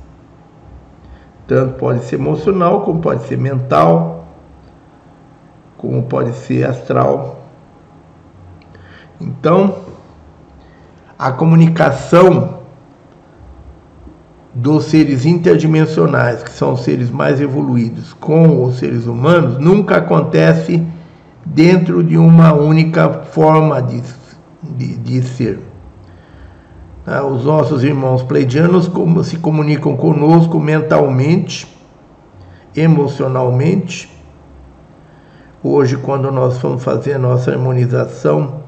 Tanto 1.46 1.74
pode 1.74 2.04
ser 2.04 2.16
emocional, 2.16 2.80
como 2.80 3.00
pode 3.00 3.22
ser 3.24 3.38
mental, 3.38 4.26
como 5.76 6.02
pode 6.02 6.32
ser 6.32 6.66
astral. 6.66 7.42
Então, 9.20 9.76
a 11.16 11.30
comunicação 11.30 12.61
dos 14.54 14.84
seres 14.84 15.24
interdimensionais, 15.24 16.42
que 16.42 16.50
são 16.50 16.74
os 16.74 16.82
seres 16.82 17.10
mais 17.10 17.40
evoluídos, 17.40 18.12
com 18.12 18.62
os 18.64 18.78
seres 18.78 19.06
humanos, 19.06 19.58
nunca 19.58 19.96
acontece 19.96 20.86
dentro 21.44 22.04
de 22.04 22.18
uma 22.18 22.52
única 22.52 23.08
forma 23.24 23.80
de, 23.80 24.02
de, 24.62 24.96
de 24.98 25.22
ser. 25.22 25.58
Ah, 27.06 27.24
os 27.24 27.44
nossos 27.44 27.82
irmãos 27.82 28.22
pleidianos 28.22 28.86
como 28.86 29.24
se 29.24 29.36
comunicam 29.38 29.96
conosco 29.96 30.60
mentalmente, 30.60 31.66
emocionalmente. 32.76 34.08
Hoje, 35.64 35.96
quando 35.96 36.30
nós 36.30 36.58
fomos 36.58 36.84
fazer 36.84 37.14
a 37.14 37.18
nossa 37.18 37.50
harmonização, 37.50 38.62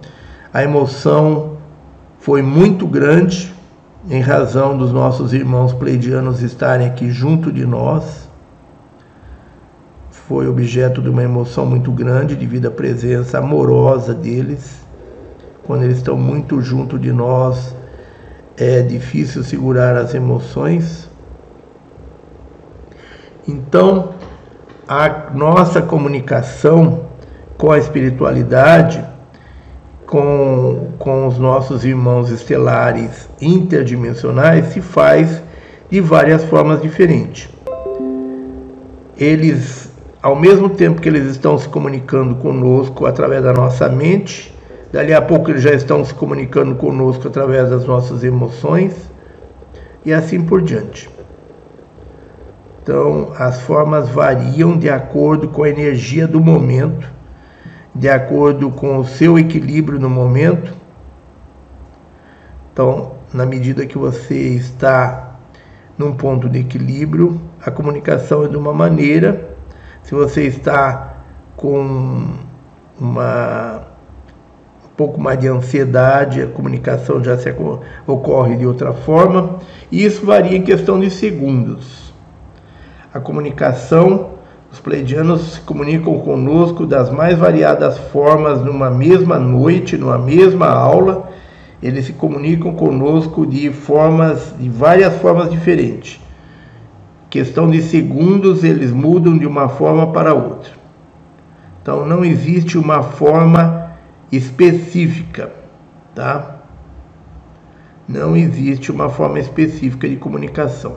a 0.53 0.65
emoção 0.65 1.59
foi 2.19 2.43
muito 2.43 2.87
grande 2.87 3.54
em 4.09 4.21
razão 4.21 4.77
dos 4.77 4.93
nossos 4.93 5.33
irmãos 5.33 5.73
pleidianos 5.73 6.43
estarem 6.43 6.87
aqui 6.87 7.11
junto 7.11 7.51
de 7.51 7.65
nós. 7.65 8.29
Foi 10.11 10.47
objeto 10.47 11.01
de 11.01 11.09
uma 11.09 11.23
emoção 11.23 11.65
muito 11.65 11.91
grande 11.91 12.37
devido 12.37 12.67
à 12.67 12.71
presença 12.71 13.39
amorosa 13.39 14.15
deles. 14.15 14.85
Quando 15.65 15.85
eles 15.85 15.99
estão 15.99 16.17
muito 16.17 16.61
junto 16.61 16.99
de 16.99 17.13
nós, 17.13 17.75
é 18.57 18.83
difícil 18.83 19.43
segurar 19.43 19.97
as 19.97 20.15
emoções. 20.15 21.09
Então, 23.49 24.11
a 24.87 25.31
nossa 25.35 25.81
comunicação 25.81 27.07
com 27.57 27.71
a 27.71 27.79
espiritualidade, 27.79 29.05
com, 30.15 30.91
com 30.97 31.27
os 31.27 31.39
nossos 31.39 31.85
irmãos 31.85 32.31
estelares 32.31 33.29
interdimensionais, 33.41 34.67
se 34.67 34.81
faz 34.81 35.43
de 35.91 36.01
várias 36.01 36.45
formas 36.45 36.81
diferentes. 36.81 37.49
Eles, 39.19 39.91
ao 40.23 40.37
mesmo 40.37 40.71
tempo 40.71 41.01
que 41.01 41.09
eles 41.09 41.27
estão 41.27 41.59
se 41.59 41.69
comunicando 41.69 42.37
conosco 42.37 43.07
através 43.07 43.43
da 43.43 43.53
nossa 43.53 43.89
mente, 43.89 44.55
Dali 44.93 45.13
a 45.13 45.21
pouco 45.21 45.51
eles 45.51 45.63
já 45.63 45.73
estão 45.73 46.05
se 46.05 46.15
comunicando 46.15 46.77
conosco 46.77 47.27
através 47.27 47.69
das 47.69 47.85
nossas 47.85 48.23
emoções 48.23 49.11
e 50.05 50.13
assim 50.13 50.41
por 50.41 50.63
diante. 50.63 51.11
Então, 52.81 53.33
as 53.37 53.63
formas 53.63 54.09
variam 54.09 54.79
de 54.79 54.89
acordo 54.89 55.49
com 55.49 55.65
a 55.65 55.69
energia 55.69 56.29
do 56.29 56.41
momento, 56.41 57.13
de 57.95 58.09
acordo 58.09 58.71
com 58.71 58.99
o 58.99 59.05
seu 59.05 59.39
equilíbrio 59.39 60.01
no 60.01 60.11
momento. 60.11 60.73
Então, 62.73 63.13
na 63.33 63.47
medida 63.47 63.87
que 63.87 63.97
você 63.97 64.35
está 64.35 65.37
num 65.97 66.13
ponto 66.13 66.49
de 66.49 66.59
equilíbrio, 66.59 67.41
a 67.65 67.71
comunicação 67.71 68.45
é 68.45 68.49
de 68.49 68.57
uma 68.57 68.73
maneira. 68.73 69.55
Se 70.03 70.15
você 70.15 70.43
está 70.43 71.15
com 71.57 72.35
uma 72.99 73.95
pouco 74.97 75.21
mais 75.21 75.39
de 75.39 75.49
ansiedade, 75.49 76.43
a 76.43 76.47
comunicação 76.47 77.23
já 77.23 77.37
se 77.37 77.53
ocorre 78.07 78.57
de 78.57 78.67
outra 78.67 78.93
forma, 78.93 79.59
e 79.91 80.05
isso 80.05 80.25
varia 80.25 80.57
em 80.57 80.63
questão 80.63 81.01
de 81.01 81.11
segundos. 81.11 82.15
A 83.13 83.19
comunicação, 83.19 84.34
os 84.75 84.81
pleidianos 84.81 85.53
se 85.53 85.61
comunicam 85.61 86.19
conosco 86.19 86.85
das 86.85 87.09
mais 87.09 87.39
variadas 87.39 87.97
formas 87.97 88.61
numa 88.61 88.91
mesma 88.91 89.39
noite, 89.39 89.97
numa 89.97 90.19
mesma 90.19 90.67
aula, 90.67 91.31
eles 91.81 92.07
se 92.07 92.13
comunicam 92.13 92.75
conosco 92.75 93.47
de 93.47 93.71
formas, 93.71 94.53
de 94.59 94.69
várias 94.69 95.15
formas 95.19 95.49
diferentes. 95.49 96.21
Questão 97.31 97.71
de 97.71 97.81
segundos, 97.83 98.65
eles 98.65 98.91
mudam 98.91 99.39
de 99.39 99.47
uma 99.47 99.69
forma 99.69 100.11
para 100.13 100.35
outra. 100.35 100.73
Então 101.81 102.05
não 102.05 102.25
existe 102.25 102.77
uma 102.77 103.01
forma 103.01 103.93
específica, 104.33 105.53
tá? 106.17 106.57
Não 108.09 108.37
existe 108.37 108.91
uma 108.91 109.09
forma 109.09 109.39
específica 109.39 110.09
de 110.09 110.17
comunicação. 110.17 110.97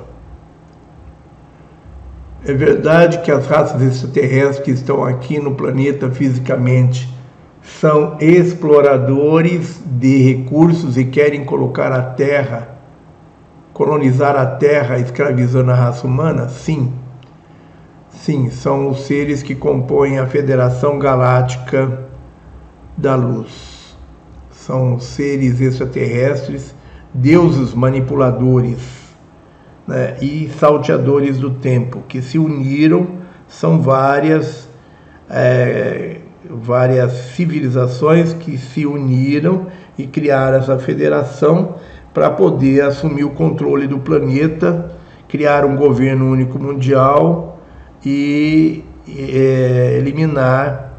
É 2.47 2.53
verdade 2.53 3.17
que 3.23 3.29
as 3.29 3.45
raças 3.45 3.81
extraterrestres 3.81 4.63
que 4.63 4.71
estão 4.71 5.03
aqui 5.03 5.37
no 5.37 5.53
planeta 5.53 6.09
fisicamente 6.09 7.13
são 7.61 8.15
exploradores 8.21 9.81
de 9.85 10.19
recursos 10.19 10.95
e 10.95 11.03
querem 11.03 11.43
colocar 11.43 11.91
a 11.91 12.01
Terra, 12.01 12.69
colonizar 13.73 14.37
a 14.37 14.45
Terra, 14.45 14.97
escravizando 14.97 15.71
a 15.71 15.75
raça 15.75 16.07
humana? 16.07 16.47
Sim. 16.47 16.93
Sim, 18.11 18.49
são 18.49 18.91
os 18.91 19.01
seres 19.01 19.43
que 19.43 19.53
compõem 19.53 20.17
a 20.17 20.25
Federação 20.25 20.97
Galáctica 20.97 22.07
da 22.95 23.13
luz. 23.13 23.97
São 24.51 25.01
seres 25.01 25.59
extraterrestres, 25.59 26.73
deuses 27.13 27.73
manipuladores 27.73 29.06
né, 29.87 30.17
e 30.21 30.49
salteadores 30.59 31.37
do 31.37 31.51
tempo, 31.51 32.03
que 32.07 32.21
se 32.21 32.37
uniram, 32.37 33.07
são 33.47 33.81
várias, 33.81 34.67
é, 35.29 36.17
várias 36.49 37.11
civilizações 37.35 38.33
que 38.33 38.57
se 38.57 38.85
uniram 38.85 39.67
e 39.97 40.05
criaram 40.05 40.57
essa 40.57 40.77
federação 40.77 41.75
para 42.13 42.29
poder 42.29 42.81
assumir 42.81 43.23
o 43.23 43.29
controle 43.29 43.87
do 43.87 43.99
planeta, 43.99 44.91
criar 45.27 45.65
um 45.65 45.75
governo 45.75 46.31
único 46.31 46.59
mundial 46.59 47.59
e 48.05 48.83
é, 49.07 49.95
eliminar 49.97 50.93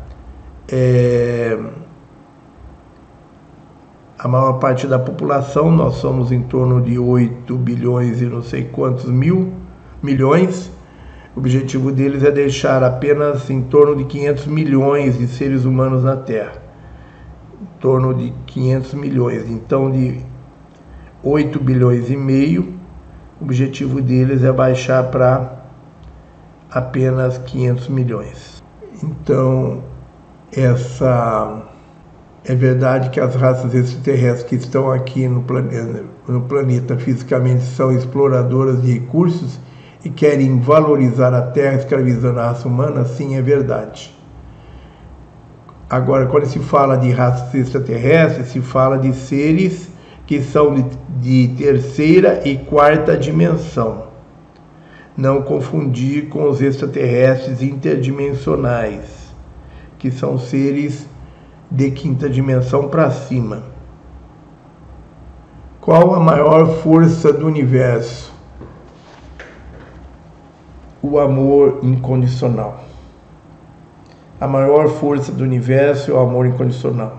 é, 0.71 1.59
a 4.19 4.27
maior 4.27 4.55
parte 4.55 4.87
da 4.87 4.99
população. 4.99 5.71
Nós 5.71 5.95
somos 5.95 6.33
em 6.33 6.43
torno 6.43 6.83
de 6.83 6.99
8 6.99 7.55
bilhões 7.57 8.21
e 8.21 8.27
não 8.27 8.43
sei 8.43 8.65
quantos 8.65 9.05
mil 9.05 9.53
milhões. 10.03 10.71
O 11.37 11.39
objetivo 11.39 11.93
deles 11.93 12.25
é 12.25 12.31
deixar 12.31 12.83
apenas 12.83 13.49
em 13.49 13.63
torno 13.63 13.95
de 13.95 14.05
500 14.05 14.47
milhões 14.47 15.17
de 15.17 15.29
seres 15.29 15.65
humanos 15.65 16.03
na 16.03 16.17
Terra. 16.17 16.61
Em 17.63 17.81
torno 17.81 18.13
de 18.13 18.33
500 18.47 18.95
milhões. 18.95 19.49
Então, 19.49 19.91
de 19.91 20.21
8 21.23 21.61
bilhões 21.61 22.11
e 22.11 22.17
meio, 22.17 22.75
o 23.41 23.45
objetivo 23.45 24.01
deles 24.01 24.43
é 24.43 24.53
baixar 24.53 25.05
para 25.11 25.63
apenas 26.71 27.39
500 27.39 27.89
milhões. 27.89 28.63
Então, 29.01 29.83
essa 30.53 31.68
é 32.49 32.55
verdade 32.55 33.11
que 33.11 33.21
as 33.21 33.35
raças 33.35 33.75
extraterrestres 33.75 34.49
que 34.49 34.55
estão 34.55 34.91
aqui 34.91 35.29
no 35.29 35.43
planeta, 35.43 36.03
no 36.27 36.41
planeta 36.41 36.97
fisicamente 36.97 37.63
são 37.63 37.93
exploradoras 37.93 38.81
de 38.81 38.91
recursos 38.91 39.61
e 40.03 40.09
querem 40.09 40.59
valorizar 40.59 41.35
a 41.35 41.43
Terra 41.43 41.77
escravizando 41.77 42.41
a 42.41 42.47
raça 42.47 42.67
humana? 42.67 43.05
Sim, 43.05 43.37
é 43.37 43.43
verdade. 43.43 44.17
Agora, 45.91 46.25
quando 46.25 46.47
se 46.47 46.59
fala 46.59 46.97
de 46.97 47.11
raças 47.11 47.53
extraterrestres, 47.55 48.49
se 48.49 48.63
fala 48.63 48.97
de 48.97 49.13
seres 49.13 49.91
que 50.27 50.43
são 50.43 50.75
de, 50.75 50.85
de 51.21 51.55
terceira 51.55 52.41
e 52.49 52.57
quarta 52.57 53.15
dimensão 53.15 54.09
não 55.15 55.43
confundir 55.43 56.29
com 56.29 56.49
os 56.49 56.63
extraterrestres 56.63 57.61
interdimensionais, 57.61 59.35
que 59.99 60.11
são 60.11 60.39
seres 60.39 61.07
de 61.71 61.91
quinta 61.91 62.29
dimensão 62.29 62.89
para 62.89 63.11
cima. 63.11 63.63
Qual 65.81 66.15
a 66.15 66.21
maior 66.21 66.67
força 66.83 67.33
do 67.33 67.47
universo? 67.47 68.33
O 71.03 71.19
amor 71.19 71.81
incondicional. 71.83 72.81
A 74.41 74.47
maior 74.47 74.89
força 74.89 75.33
do 75.33 75.43
universo 75.43 76.11
é 76.11 76.15
o 76.15 76.21
amor 76.21 76.47
incondicional. 76.47 77.19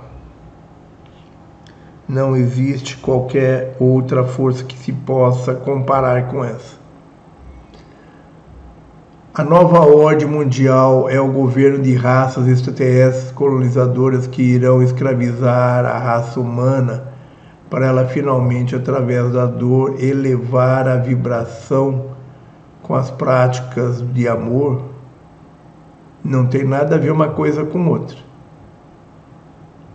Não 2.07 2.35
existe 2.35 2.97
qualquer 2.97 3.75
outra 3.79 4.23
força 4.23 4.63
que 4.63 4.77
se 4.77 4.91
possa 4.91 5.53
comparar 5.53 6.27
com 6.27 6.43
essa. 6.43 6.79
A 9.33 9.43
nova 9.43 9.79
ordem 9.79 10.27
mundial 10.27 11.07
é 11.09 11.21
o 11.21 11.31
governo 11.31 11.79
de 11.79 11.93
raças 11.95 12.47
extraterrestres 12.47 13.28
colonizadoras 13.39 14.27
que 14.27 14.41
irão 14.41 14.83
escravizar 14.83 15.85
a 15.85 15.97
raça 15.97 16.41
humana 16.41 17.05
para 17.69 17.85
ela 17.85 18.05
finalmente, 18.05 18.75
através 18.75 19.31
da 19.31 19.45
dor, 19.45 19.95
elevar 20.03 20.89
a 20.89 20.97
vibração 20.97 22.07
com 22.83 22.93
as 22.95 23.09
práticas 23.09 24.01
de 24.13 24.27
amor. 24.27 24.81
Não 26.21 26.47
tem 26.47 26.65
nada 26.65 26.95
a 26.95 26.99
ver 26.99 27.11
uma 27.11 27.29
coisa 27.29 27.63
com 27.63 27.87
outra. 27.87 28.17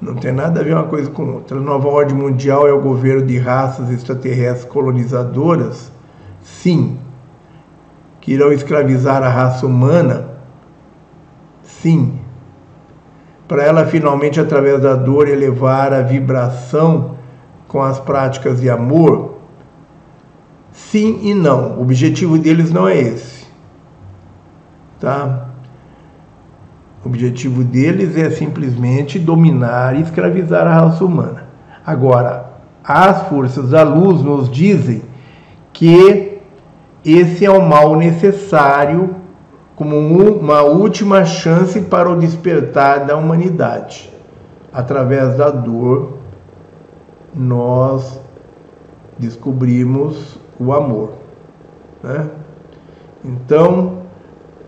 Não 0.00 0.14
tem 0.14 0.32
nada 0.32 0.60
a 0.60 0.64
ver 0.64 0.72
uma 0.72 0.84
coisa 0.84 1.10
com 1.10 1.34
outra. 1.34 1.58
A 1.58 1.60
nova 1.60 1.88
ordem 1.88 2.16
mundial 2.16 2.66
é 2.66 2.72
o 2.72 2.80
governo 2.80 3.26
de 3.26 3.36
raças 3.36 3.90
extraterrestres 3.90 4.64
colonizadoras? 4.72 5.92
Sim, 6.42 6.98
que 8.22 8.32
irão 8.32 8.50
escravizar 8.50 9.22
a 9.22 9.28
raça 9.28 9.66
humana? 9.66 10.30
Sim. 11.62 12.23
Para 13.46 13.62
ela 13.62 13.86
finalmente, 13.86 14.40
através 14.40 14.80
da 14.80 14.94
dor, 14.94 15.28
elevar 15.28 15.92
a 15.92 16.00
vibração 16.00 17.16
com 17.68 17.82
as 17.82 17.98
práticas 18.00 18.60
de 18.60 18.70
amor? 18.70 19.34
Sim 20.72 21.20
e 21.22 21.34
não. 21.34 21.78
O 21.78 21.82
objetivo 21.82 22.38
deles 22.38 22.70
não 22.72 22.88
é 22.88 22.98
esse. 22.98 23.46
Tá? 24.98 25.48
O 27.04 27.08
objetivo 27.08 27.62
deles 27.62 28.16
é 28.16 28.30
simplesmente 28.30 29.18
dominar 29.18 29.94
e 29.94 30.02
escravizar 30.02 30.66
a 30.66 30.74
raça 30.74 31.04
humana. 31.04 31.44
Agora, 31.84 32.50
as 32.82 33.28
forças 33.28 33.70
da 33.70 33.82
luz 33.82 34.22
nos 34.22 34.50
dizem 34.50 35.02
que 35.72 36.38
esse 37.04 37.44
é 37.44 37.50
o 37.50 37.60
mal 37.60 37.94
necessário 37.96 39.16
como 39.76 39.96
uma 39.98 40.62
última 40.62 41.24
chance 41.24 41.80
para 41.80 42.08
o 42.08 42.18
despertar 42.18 43.04
da 43.06 43.16
humanidade. 43.16 44.12
Através 44.72 45.36
da 45.36 45.50
dor, 45.50 46.18
nós 47.34 48.20
descobrimos 49.18 50.38
o 50.58 50.72
amor. 50.72 51.12
Né? 52.02 52.28
Então, 53.24 54.04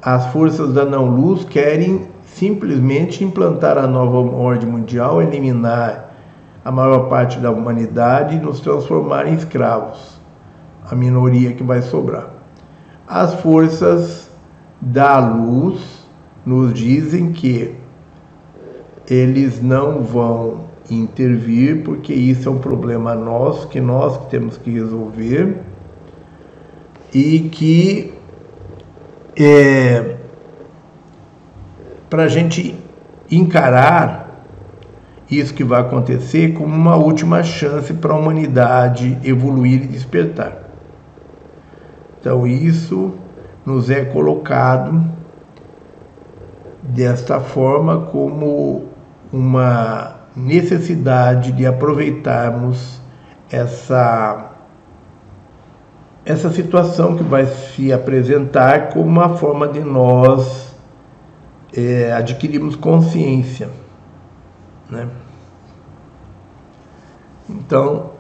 as 0.03 0.27
forças 0.27 0.73
da 0.73 0.85
não-luz 0.85 1.45
querem 1.45 2.09
simplesmente 2.25 3.25
implantar 3.25 3.79
a 3.79 3.87
nova 3.87 4.19
ordem 4.19 4.69
mundial, 4.69 5.23
eliminar 5.23 6.13
a 6.65 6.71
maior 6.71 7.09
parte 7.09 7.39
da 7.39 7.51
humanidade 7.51 8.37
e 8.37 8.41
nos 8.41 8.61
transformar 8.61 9.27
em 9.27 9.35
escravos 9.35 10.21
a 10.91 10.95
minoria 10.95 11.53
que 11.53 11.63
vai 11.63 11.83
sobrar. 11.83 12.29
As 13.07 13.35
forças 13.35 14.26
da 14.81 15.19
luz 15.19 16.07
nos 16.45 16.73
dizem 16.73 17.33
que 17.33 17.75
eles 19.09 19.63
não 19.63 20.03
vão 20.03 20.67
intervir 20.91 21.83
porque 21.83 22.13
isso 22.13 22.49
é 22.49 22.53
um 22.53 22.59
problema 22.59 23.15
nosso 23.15 23.69
que 23.69 23.81
nós 23.81 24.27
temos 24.29 24.57
que 24.57 24.71
resolver 24.71 25.61
e 27.13 27.49
que 27.51 28.15
é, 29.37 30.17
para 32.09 32.25
a 32.25 32.29
gente 32.29 32.75
encarar 33.31 34.27
isso 35.31 35.53
que 35.53 35.65
vai 35.65 35.81
acontecer 35.81 36.53
como 36.53 36.75
uma 36.75 36.95
última 36.95 37.43
chance 37.43 37.93
para 37.95 38.13
a 38.13 38.17
humanidade 38.17 39.19
evoluir 39.25 39.83
e 39.83 39.87
despertar. 39.87 40.71
Então, 42.21 42.47
isso 42.47 43.15
nos 43.67 43.91
é 43.91 44.05
colocado 44.05 45.05
desta 46.81 47.41
forma 47.41 48.07
como 48.07 48.85
uma 49.33 50.15
necessidade 50.37 51.51
de 51.51 51.67
aproveitarmos 51.67 53.03
essa 53.51 54.53
essa 56.25 56.51
situação 56.51 57.17
que 57.17 57.23
vai 57.23 57.47
se 57.47 57.93
apresentar 57.93 58.89
como 58.89 59.05
uma 59.05 59.37
forma 59.37 59.69
de 59.69 59.79
nós 59.81 60.75
é, 61.73 62.13
adquirirmos 62.13 62.75
consciência, 62.75 63.71
né? 64.91 65.09
Então 67.49 68.16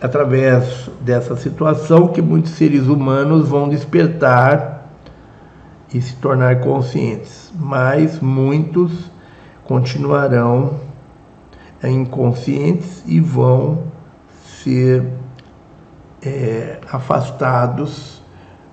através 0.00 0.88
dessa 1.00 1.36
situação 1.36 2.08
que 2.08 2.22
muitos 2.22 2.52
seres 2.52 2.86
humanos 2.86 3.48
vão 3.48 3.68
despertar 3.68 4.86
e 5.92 6.00
se 6.00 6.16
tornar 6.16 6.60
conscientes, 6.60 7.52
mas 7.54 8.18
muitos 8.20 9.10
continuarão 9.64 10.80
inconscientes 11.82 13.02
e 13.06 13.20
vão 13.20 13.84
ser 14.62 15.06
é, 16.22 16.78
afastados, 16.90 18.22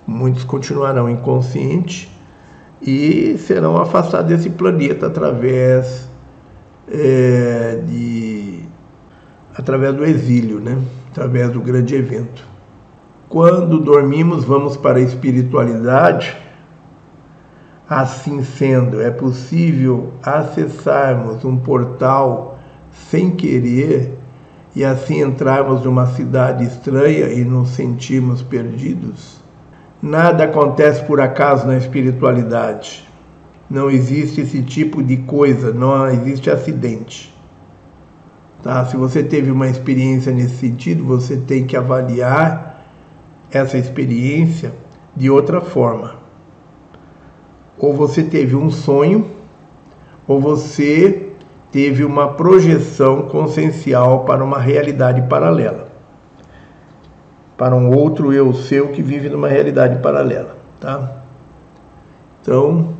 muitos 0.06 0.44
continuarão 0.44 1.10
inconscientes 1.10 2.08
e 2.80 3.36
serão 3.38 3.76
afastados 3.76 4.28
desse 4.28 4.50
planeta 4.50 5.06
através 5.06 6.08
é, 6.86 7.82
de 7.86 8.64
através 9.56 9.94
do 9.94 10.04
exílio, 10.04 10.60
né? 10.60 10.80
Através 11.18 11.50
do 11.50 11.60
grande 11.60 11.96
evento. 11.96 12.44
Quando 13.28 13.80
dormimos, 13.80 14.44
vamos 14.44 14.76
para 14.76 14.98
a 14.98 15.02
espiritualidade. 15.02 16.36
Assim 17.90 18.42
sendo, 18.42 19.02
é 19.02 19.10
possível 19.10 20.12
acessarmos 20.22 21.44
um 21.44 21.56
portal 21.56 22.58
sem 22.92 23.32
querer 23.32 24.16
e 24.76 24.84
assim 24.84 25.20
entrarmos 25.20 25.82
numa 25.82 26.06
cidade 26.06 26.64
estranha 26.64 27.26
e 27.30 27.44
nos 27.44 27.70
sentirmos 27.70 28.40
perdidos? 28.40 29.42
Nada 30.00 30.44
acontece 30.44 31.02
por 31.04 31.20
acaso 31.20 31.66
na 31.66 31.76
espiritualidade. 31.76 33.04
Não 33.68 33.90
existe 33.90 34.42
esse 34.42 34.62
tipo 34.62 35.02
de 35.02 35.16
coisa, 35.16 35.72
não 35.72 36.06
existe 36.08 36.48
acidente. 36.48 37.36
Tá? 38.68 38.84
Se 38.84 38.98
você 38.98 39.22
teve 39.22 39.50
uma 39.50 39.66
experiência 39.66 40.30
nesse 40.30 40.56
sentido, 40.56 41.02
você 41.02 41.38
tem 41.38 41.66
que 41.66 41.74
avaliar 41.74 42.84
essa 43.50 43.78
experiência 43.78 44.74
de 45.16 45.30
outra 45.30 45.62
forma. 45.62 46.16
Ou 47.78 47.94
você 47.94 48.22
teve 48.22 48.54
um 48.54 48.70
sonho, 48.70 49.26
ou 50.26 50.38
você 50.38 51.30
teve 51.72 52.04
uma 52.04 52.34
projeção 52.34 53.22
consciencial 53.22 54.26
para 54.26 54.44
uma 54.44 54.58
realidade 54.58 55.22
paralela. 55.22 55.88
Para 57.56 57.74
um 57.74 57.90
outro 57.90 58.34
eu 58.34 58.52
seu 58.52 58.88
que 58.88 59.00
vive 59.00 59.30
numa 59.30 59.48
realidade 59.48 60.02
paralela, 60.02 60.58
tá? 60.78 61.22
Então, 62.42 62.92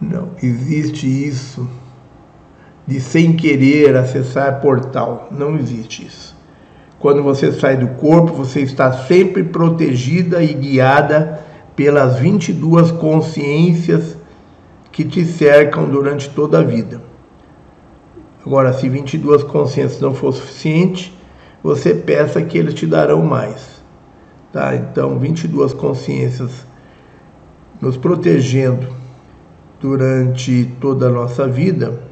não 0.00 0.28
existe 0.40 1.08
isso 1.08 1.68
de 2.90 3.00
sem 3.00 3.34
querer 3.34 3.94
acessar 3.94 4.60
portal. 4.60 5.28
Não 5.30 5.56
existe 5.56 6.04
isso. 6.04 6.36
Quando 6.98 7.22
você 7.22 7.52
sai 7.52 7.76
do 7.76 7.86
corpo, 7.90 8.32
você 8.32 8.62
está 8.62 8.92
sempre 8.92 9.44
protegida 9.44 10.42
e 10.42 10.52
guiada 10.52 11.40
pelas 11.76 12.18
22 12.18 12.90
consciências 12.90 14.18
que 14.90 15.04
te 15.04 15.24
cercam 15.24 15.88
durante 15.88 16.28
toda 16.30 16.58
a 16.58 16.62
vida. 16.64 17.00
Agora, 18.44 18.72
se 18.72 18.88
22 18.88 19.44
consciências 19.44 20.00
não 20.00 20.12
for 20.12 20.32
suficiente, 20.32 21.16
você 21.62 21.94
peça 21.94 22.42
que 22.42 22.58
eles 22.58 22.74
te 22.74 22.88
darão 22.88 23.22
mais. 23.22 23.80
Tá? 24.52 24.74
Então, 24.74 25.16
22 25.16 25.72
consciências 25.74 26.66
nos 27.80 27.96
protegendo 27.96 28.88
durante 29.80 30.74
toda 30.80 31.06
a 31.06 31.10
nossa 31.10 31.46
vida 31.46 32.09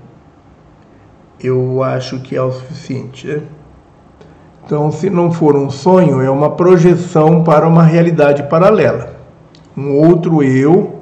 eu 1.42 1.82
acho 1.82 2.20
que 2.20 2.34
é 2.34 2.42
o 2.42 2.50
suficiente. 2.50 3.26
Né? 3.26 3.42
Então, 4.64 4.92
se 4.92 5.08
não 5.08 5.32
for 5.32 5.56
um 5.56 5.70
sonho, 5.70 6.20
é 6.20 6.28
uma 6.28 6.50
projeção 6.50 7.42
para 7.42 7.66
uma 7.66 7.82
realidade 7.82 8.42
paralela. 8.44 9.14
Um 9.76 9.94
outro 9.94 10.42
eu, 10.42 11.00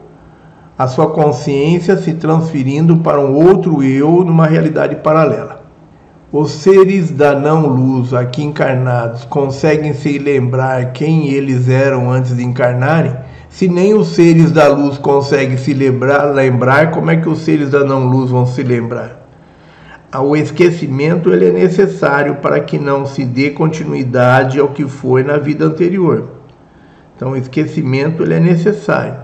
a 0.79 0.87
sua 0.87 1.11
consciência 1.11 1.97
se 1.97 2.15
transferindo 2.15 2.99
para 2.99 3.19
um 3.19 3.35
outro 3.35 3.83
eu 3.83 4.23
numa 4.25 4.47
realidade 4.47 4.97
paralela. 4.97 5.65
Os 6.31 6.51
seres 6.51 7.11
da 7.11 7.35
não-luz 7.35 8.13
aqui 8.13 8.45
encarnados 8.45 9.25
conseguem 9.25 9.95
se 9.95 10.19
lembrar 10.19 10.93
quem 10.93 11.31
eles 11.31 11.69
eram 11.69 12.11
antes 12.11 12.37
de 12.37 12.45
encarnarem? 12.45 13.17
Se 13.49 13.67
nem 13.67 13.95
os 13.95 14.09
seres 14.09 14.53
da 14.53 14.69
luz 14.69 14.99
conseguem 14.99 15.57
se 15.57 15.73
lembrar, 15.73 16.25
lembrar 16.27 16.91
como 16.91 17.11
é 17.11 17.17
que 17.17 17.29
os 17.29 17.39
seres 17.39 17.71
da 17.71 17.83
não-luz 17.83 18.31
vão 18.31 18.45
se 18.45 18.63
lembrar? 18.63 19.26
O 20.21 20.37
esquecimento 20.37 21.33
ele 21.33 21.49
é 21.49 21.53
necessário 21.53 22.37
para 22.37 22.61
que 22.61 22.79
não 22.79 23.05
se 23.07 23.25
dê 23.25 23.51
continuidade 23.51 24.61
ao 24.61 24.69
que 24.69 24.85
foi 24.85 25.25
na 25.25 25.39
vida 25.39 25.65
anterior. 25.65 26.29
Então, 27.17 27.33
o 27.33 27.37
esquecimento 27.37 28.23
ele 28.23 28.35
é 28.35 28.41
necessário. 28.41 29.17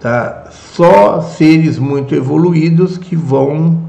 Tá? 0.00 0.46
Só 0.50 1.20
seres 1.20 1.78
muito 1.78 2.14
evoluídos 2.14 2.96
que 2.96 3.16
vão 3.16 3.82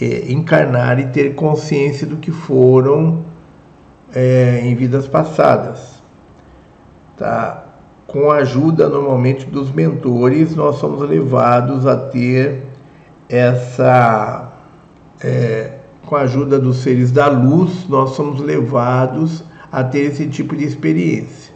é, 0.00 0.30
encarnar 0.30 0.98
e 0.98 1.06
ter 1.06 1.34
consciência 1.34 2.06
do 2.06 2.16
que 2.16 2.30
foram 2.30 3.24
é, 4.14 4.60
em 4.64 4.74
vidas 4.74 5.06
passadas. 5.06 6.02
Tá? 7.16 7.64
Com 8.06 8.30
a 8.30 8.36
ajuda, 8.36 8.88
normalmente, 8.88 9.46
dos 9.46 9.70
mentores, 9.70 10.54
nós 10.56 10.76
somos 10.76 11.08
levados 11.08 11.86
a 11.86 11.96
ter 11.96 12.66
essa 13.28 14.45
é, 15.20 15.78
com 16.04 16.16
a 16.16 16.22
ajuda 16.22 16.58
dos 16.58 16.78
seres 16.78 17.10
da 17.10 17.28
luz, 17.28 17.88
nós 17.88 18.10
somos 18.10 18.40
levados 18.40 19.44
a 19.72 19.82
ter 19.82 20.02
esse 20.02 20.26
tipo 20.28 20.56
de 20.56 20.64
experiência. 20.64 21.54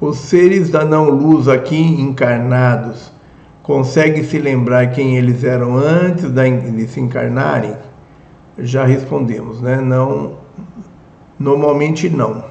Os 0.00 0.16
seres 0.16 0.70
da 0.70 0.84
não-luz 0.84 1.46
aqui 1.46 1.78
encarnados 1.78 3.12
conseguem 3.62 4.24
se 4.24 4.38
lembrar 4.38 4.90
quem 4.90 5.16
eles 5.16 5.44
eram 5.44 5.76
antes 5.76 6.30
de 6.30 6.88
se 6.88 7.00
encarnarem? 7.00 7.76
Já 8.58 8.84
respondemos, 8.84 9.60
né? 9.60 9.76
Não, 9.76 10.38
normalmente 11.38 12.08
não. 12.08 12.42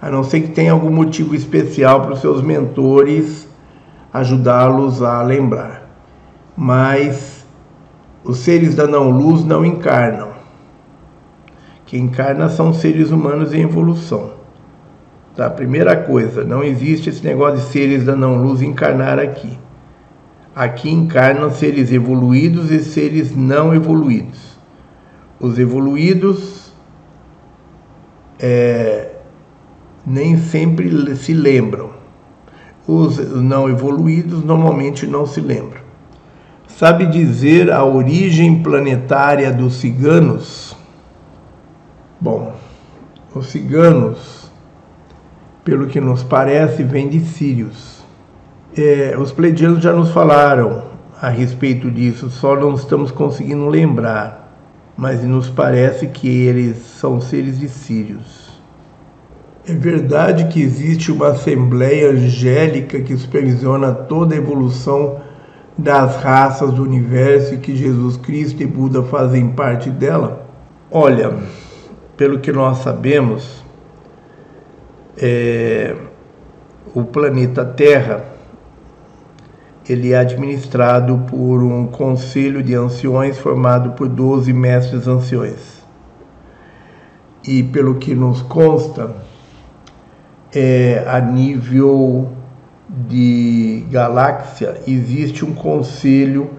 A 0.00 0.10
não 0.10 0.24
ser 0.24 0.40
que 0.40 0.48
tenha 0.48 0.72
algum 0.72 0.90
motivo 0.90 1.34
especial 1.34 2.00
para 2.00 2.14
os 2.14 2.20
seus 2.20 2.40
mentores 2.42 3.48
ajudá-los 4.12 5.02
a 5.02 5.22
lembrar. 5.22 5.88
Mas 6.56 7.37
os 8.28 8.40
seres 8.40 8.74
da 8.74 8.86
não-luz 8.86 9.42
não 9.42 9.64
encarnam. 9.64 10.32
Quem 11.86 12.02
encarna 12.02 12.50
são 12.50 12.74
seres 12.74 13.10
humanos 13.10 13.54
em 13.54 13.62
evolução. 13.62 14.32
Tá? 15.34 15.48
Primeira 15.48 15.96
coisa, 15.96 16.44
não 16.44 16.62
existe 16.62 17.08
esse 17.08 17.24
negócio 17.24 17.56
de 17.56 17.72
seres 17.72 18.04
da 18.04 18.14
não-luz 18.14 18.60
encarnar 18.60 19.18
aqui. 19.18 19.58
Aqui 20.54 20.90
encarnam 20.90 21.50
seres 21.50 21.90
evoluídos 21.90 22.70
e 22.70 22.80
seres 22.80 23.34
não 23.34 23.74
evoluídos. 23.74 24.58
Os 25.40 25.58
evoluídos 25.58 26.70
é, 28.38 29.12
nem 30.04 30.36
sempre 30.36 31.16
se 31.16 31.32
lembram. 31.32 31.92
Os 32.86 33.16
não 33.40 33.70
evoluídos 33.70 34.44
normalmente 34.44 35.06
não 35.06 35.24
se 35.24 35.40
lembram. 35.40 35.77
Sabe 36.78 37.06
dizer 37.06 37.72
a 37.72 37.84
origem 37.84 38.62
planetária 38.62 39.52
dos 39.52 39.80
ciganos? 39.80 40.76
Bom, 42.20 42.54
os 43.34 43.48
ciganos, 43.48 44.48
pelo 45.64 45.88
que 45.88 46.00
nos 46.00 46.22
parece, 46.22 46.84
vêm 46.84 47.08
de 47.08 47.18
Sírios. 47.18 48.04
É, 48.76 49.16
os 49.18 49.32
pleidianos 49.32 49.82
já 49.82 49.92
nos 49.92 50.12
falaram 50.12 50.84
a 51.20 51.28
respeito 51.28 51.90
disso, 51.90 52.30
só 52.30 52.54
não 52.54 52.74
estamos 52.74 53.10
conseguindo 53.10 53.66
lembrar, 53.66 54.56
mas 54.96 55.24
nos 55.24 55.50
parece 55.50 56.06
que 56.06 56.28
eles 56.28 56.76
são 56.76 57.20
seres 57.20 57.58
de 57.58 57.68
Sírios. 57.68 58.60
É 59.66 59.74
verdade 59.74 60.46
que 60.46 60.62
existe 60.62 61.10
uma 61.10 61.30
assembleia 61.30 62.12
angélica 62.12 63.00
que 63.00 63.16
supervisiona 63.16 63.92
toda 63.92 64.36
a 64.36 64.38
evolução 64.38 65.26
das 65.78 66.16
raças 66.16 66.72
do 66.72 66.82
universo 66.82 67.54
e 67.54 67.58
que 67.58 67.76
Jesus 67.76 68.16
Cristo 68.16 68.62
e 68.62 68.66
Buda 68.66 69.02
fazem 69.04 69.48
parte 69.50 69.88
dela? 69.88 70.44
Olha, 70.90 71.32
pelo 72.16 72.40
que 72.40 72.50
nós 72.50 72.78
sabemos, 72.78 73.64
é, 75.16 75.94
o 76.94 77.04
planeta 77.04 77.64
Terra 77.64 78.24
ele 79.88 80.12
é 80.12 80.18
administrado 80.18 81.18
por 81.30 81.62
um 81.62 81.86
conselho 81.86 82.62
de 82.62 82.74
anciões 82.74 83.38
formado 83.38 83.92
por 83.92 84.08
12 84.08 84.52
mestres 84.52 85.08
anciões. 85.08 85.78
E 87.46 87.62
pelo 87.62 87.94
que 87.94 88.14
nos 88.14 88.42
consta, 88.42 89.16
é, 90.54 91.04
a 91.06 91.18
nível 91.20 92.28
de 92.88 93.84
galáxia, 93.90 94.80
existe 94.86 95.44
um 95.44 95.54
conselho 95.54 96.50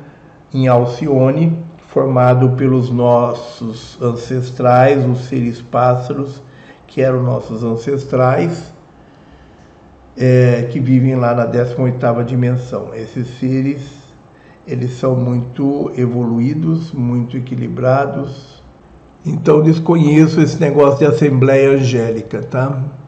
em 0.53 0.67
Alcione, 0.67 1.64
formado 1.88 2.51
pelos 2.51 2.91
nossos 2.91 3.99
ancestrais, 4.01 5.03
os 5.08 5.25
seres 5.25 5.59
pássaros, 5.59 6.41
que 6.85 7.01
eram 7.01 7.24
nossos 7.24 7.64
ancestrais, 7.64 8.72
é, 10.16 10.67
que 10.72 10.80
vivem 10.80 11.16
lá 11.16 11.33
na 11.33 11.48
18ª 11.48 12.24
dimensão. 12.24 12.93
Esses 12.93 13.27
seres, 13.40 13.99
eles 14.67 14.91
são 14.99 15.16
muito 15.16 15.91
evoluídos, 15.98 16.91
muito 16.91 17.38
equilibrados. 17.38 18.61
Então 19.25 19.61
desconheço 19.61 20.41
esse 20.41 20.59
negócio 20.59 20.99
de 20.99 21.06
assembleia 21.06 21.72
angélica, 21.72 22.41
tá? 22.41 22.98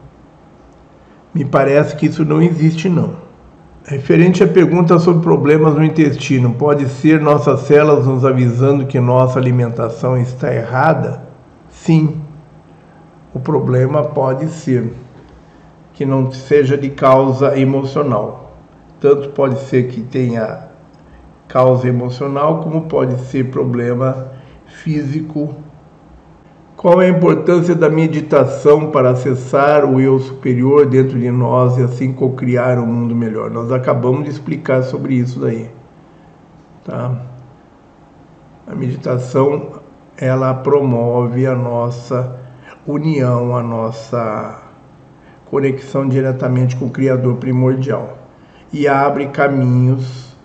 Me 1.34 1.44
parece 1.44 1.96
que 1.96 2.06
isso 2.06 2.24
não 2.24 2.42
existe, 2.42 2.88
não. 2.88 3.14
Referente 3.84 4.44
à 4.44 4.46
pergunta 4.46 4.98
sobre 4.98 5.22
problemas 5.22 5.74
no 5.74 5.82
intestino, 5.82 6.54
pode 6.54 6.88
ser 6.88 7.20
nossas 7.20 7.60
células 7.60 8.06
nos 8.06 8.24
avisando 8.24 8.86
que 8.86 9.00
nossa 9.00 9.38
alimentação 9.38 10.16
está 10.16 10.54
errada? 10.54 11.22
Sim, 11.70 12.20
o 13.34 13.40
problema 13.40 14.04
pode 14.04 14.48
ser 14.48 14.92
que 15.94 16.04
não 16.04 16.30
seja 16.30 16.76
de 16.76 16.90
causa 16.90 17.58
emocional. 17.58 18.52
Tanto 19.00 19.30
pode 19.30 19.58
ser 19.62 19.88
que 19.88 20.00
tenha 20.00 20.68
causa 21.48 21.88
emocional, 21.88 22.60
como 22.60 22.82
pode 22.82 23.18
ser 23.22 23.50
problema 23.50 24.28
físico 24.66 25.54
qual 26.82 27.00
é 27.00 27.06
a 27.06 27.10
importância 27.10 27.76
da 27.76 27.88
meditação 27.88 28.90
para 28.90 29.10
acessar 29.10 29.84
o 29.84 30.00
eu 30.00 30.18
superior 30.18 30.84
dentro 30.84 31.16
de 31.16 31.30
nós 31.30 31.78
e 31.78 31.82
assim 31.84 32.12
co-criar 32.12 32.76
um 32.80 32.86
mundo 32.86 33.14
melhor? 33.14 33.52
Nós 33.52 33.70
acabamos 33.70 34.24
de 34.24 34.30
explicar 34.30 34.82
sobre 34.82 35.14
isso 35.14 35.38
daí. 35.38 35.70
Tá? 36.84 37.22
A 38.66 38.74
meditação 38.74 39.80
ela 40.16 40.52
promove 40.54 41.46
a 41.46 41.54
nossa 41.54 42.36
união, 42.84 43.56
a 43.56 43.62
nossa 43.62 44.60
conexão 45.44 46.08
diretamente 46.08 46.74
com 46.74 46.86
o 46.86 46.90
Criador 46.90 47.36
primordial 47.36 48.18
e 48.72 48.88
abre 48.88 49.28
caminhos 49.28 50.36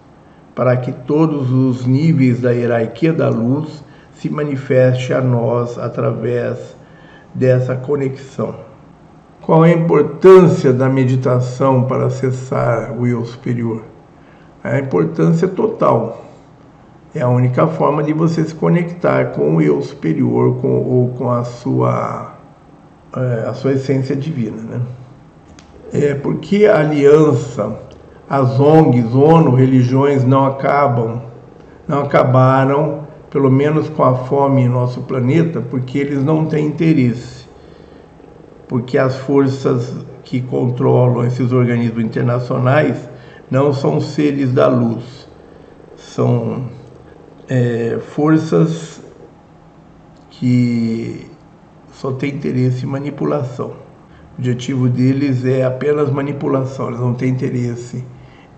para 0.54 0.78
que 0.78 0.92
todos 0.92 1.52
os 1.52 1.88
níveis 1.88 2.42
da 2.42 2.52
hierarquia 2.52 3.12
da 3.12 3.28
luz 3.28 3.87
se 4.20 4.30
manifeste 4.30 5.14
a 5.14 5.22
nós 5.22 5.78
através 5.78 6.76
dessa 7.34 7.76
conexão. 7.76 8.56
Qual 9.42 9.64
a 9.64 9.70
importância 9.70 10.74
da 10.74 10.90
meditação 10.90 11.84
para 11.84 12.08
acessar 12.08 12.94
o 13.00 13.06
eu 13.06 13.24
superior? 13.24 13.84
A 14.64 14.80
importância 14.80 15.48
total. 15.48 16.26
É 17.14 17.22
a 17.22 17.30
única 17.30 17.66
forma 17.68 18.04
de 18.04 18.12
você 18.12 18.44
se 18.44 18.54
conectar 18.54 19.28
com 19.32 19.56
o 19.56 19.62
eu 19.62 19.82
superior 19.82 20.58
com, 20.58 20.84
ou 20.84 21.10
com 21.10 21.32
a 21.32 21.44
sua, 21.44 22.34
é, 23.16 23.48
a 23.48 23.54
sua 23.54 23.74
essência 23.74 24.16
divina. 24.16 24.62
Né? 24.62 24.82
É 25.94 26.14
porque 26.16 26.66
a 26.66 26.80
aliança, 26.80 27.80
as 28.30 28.60
ONGs, 28.60 29.14
ONU, 29.16 29.56
religiões 29.56 30.26
não 30.26 30.46
acabam, 30.46 31.22
não 31.88 32.02
acabaram, 32.02 33.07
pelo 33.30 33.50
menos 33.50 33.90
com 33.90 34.04
a 34.04 34.16
fome 34.16 34.62
em 34.62 34.70
nosso 34.70 35.02
planeta, 35.02 35.62
porque 35.62 35.98
eles 35.98 36.24
não 36.24 36.46
têm 36.46 36.68
interesse. 36.68 37.46
Porque 38.68 38.98
as 38.98 39.16
forças 39.18 39.96
que 40.24 40.42
controlam 40.42 41.26
esses 41.26 41.52
organismos 41.52 42.04
internacionais 42.04 43.10
não 43.50 43.72
são 43.72 44.02
seres 44.02 44.52
da 44.52 44.68
luz, 44.68 45.28
são 45.96 46.66
é, 47.48 47.98
forças 48.14 49.02
que 50.30 51.28
só 51.94 52.12
têm 52.12 52.34
interesse 52.36 52.86
em 52.86 52.90
manipulação. 52.90 53.70
O 53.70 54.40
objetivo 54.40 54.90
deles 54.90 55.46
é 55.46 55.64
apenas 55.64 56.12
manipulação, 56.12 56.90
eles 56.90 57.00
não 57.00 57.14
têm 57.14 57.30
interesse 57.30 58.04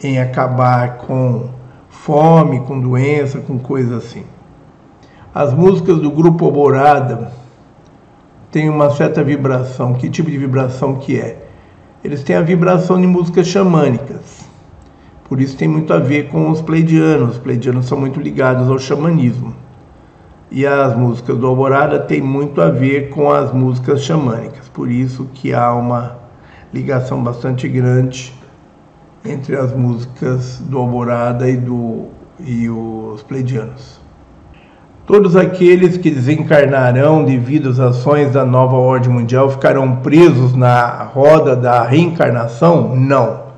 em 0.02 0.20
acabar 0.20 0.98
com 0.98 1.50
fome, 1.90 2.62
com 2.62 2.80
doença, 2.80 3.40
com 3.40 3.60
coisa 3.60 3.98
assim. 3.98 4.24
As 5.40 5.54
músicas 5.54 6.00
do 6.00 6.12
grupo 6.12 6.44
Alvorada 6.44 7.32
têm 8.52 8.70
uma 8.70 8.90
certa 8.90 9.24
vibração. 9.24 9.94
Que 9.94 10.10
tipo 10.10 10.30
de 10.30 10.38
vibração 10.38 10.96
que 10.96 11.18
é? 11.18 11.48
Eles 12.04 12.24
têm 12.24 12.36
a 12.36 12.42
vibração 12.42 13.00
de 13.00 13.08
músicas 13.08 13.48
xamânicas. 13.48 14.46
Por 15.24 15.40
isso 15.40 15.56
tem 15.56 15.66
muito 15.66 15.94
a 15.94 15.98
ver 15.98 16.28
com 16.28 16.50
os 16.50 16.62
pleidianos. 16.62 17.36
Os 17.36 17.38
pleidianos 17.38 17.86
são 17.86 17.98
muito 17.98 18.20
ligados 18.20 18.70
ao 18.70 18.78
xamanismo. 18.78 19.56
E 20.52 20.68
as 20.68 20.94
músicas 20.94 21.38
do 21.38 21.48
Alvorada 21.48 22.00
têm 22.00 22.22
muito 22.22 22.62
a 22.62 22.70
ver 22.70 23.08
com 23.08 23.32
as 23.32 23.54
músicas 23.54 24.02
xamânicas. 24.02 24.68
Por 24.68 24.92
isso 24.92 25.26
que 25.34 25.54
há 25.54 25.74
uma 25.74 26.18
ligação 26.74 27.24
bastante 27.24 27.66
grande 27.70 28.34
entre 29.24 29.56
as 29.56 29.74
músicas 29.74 30.60
do 30.60 30.78
Alvorada 30.78 31.50
e, 31.50 31.56
do, 31.56 32.08
e 32.42 32.70
os 32.70 33.24
pleidianos. 33.24 33.99
Todos 35.10 35.36
aqueles 35.36 35.98
que 35.98 36.12
desencarnarão 36.12 37.26
devido 37.26 37.70
às 37.70 37.80
ações 37.80 38.32
da 38.32 38.46
nova 38.46 38.76
ordem 38.76 39.10
mundial 39.10 39.50
ficarão 39.50 39.96
presos 39.96 40.56
na 40.56 41.02
roda 41.02 41.56
da 41.56 41.84
reencarnação? 41.84 42.96
Não 42.96 43.50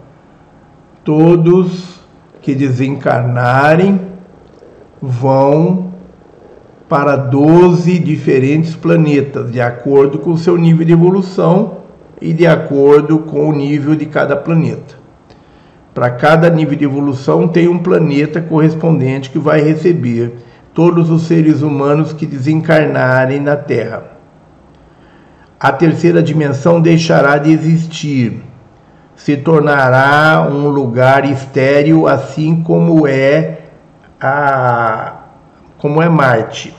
todos 1.03 1.99
que 2.41 2.55
desencarnarem 2.55 3.99
vão 5.01 5.91
para 6.87 7.17
12 7.17 7.99
diferentes 7.99 8.73
planetas, 8.73 9.51
de 9.51 9.59
acordo 9.59 10.19
com 10.19 10.31
o 10.31 10.37
seu 10.37 10.57
nível 10.57 10.85
de 10.85 10.93
evolução 10.93 11.79
e 12.21 12.31
de 12.31 12.47
acordo 12.47 13.19
com 13.19 13.49
o 13.49 13.53
nível 13.53 13.93
de 13.93 14.05
cada 14.05 14.37
planeta. 14.37 14.95
Para 15.93 16.11
cada 16.11 16.49
nível 16.49 16.77
de 16.77 16.85
evolução 16.85 17.45
tem 17.45 17.67
um 17.67 17.77
planeta 17.77 18.39
correspondente 18.39 19.29
que 19.29 19.37
vai 19.37 19.59
receber 19.59 20.49
todos 20.73 21.09
os 21.09 21.23
seres 21.23 21.61
humanos 21.61 22.13
que 22.13 22.25
desencarnarem 22.25 23.39
na 23.39 23.55
Terra. 23.55 24.03
A 25.59 25.71
terceira 25.71 26.23
dimensão 26.23 26.81
deixará 26.81 27.37
de 27.37 27.51
existir 27.51 28.43
se 29.23 29.37
tornará 29.37 30.47
um 30.49 30.67
lugar 30.69 31.25
estéril, 31.25 32.07
assim 32.07 32.63
como 32.63 33.07
é 33.07 33.59
a 34.19 35.13
como 35.77 36.01
é 36.01 36.09
Marte. 36.09 36.75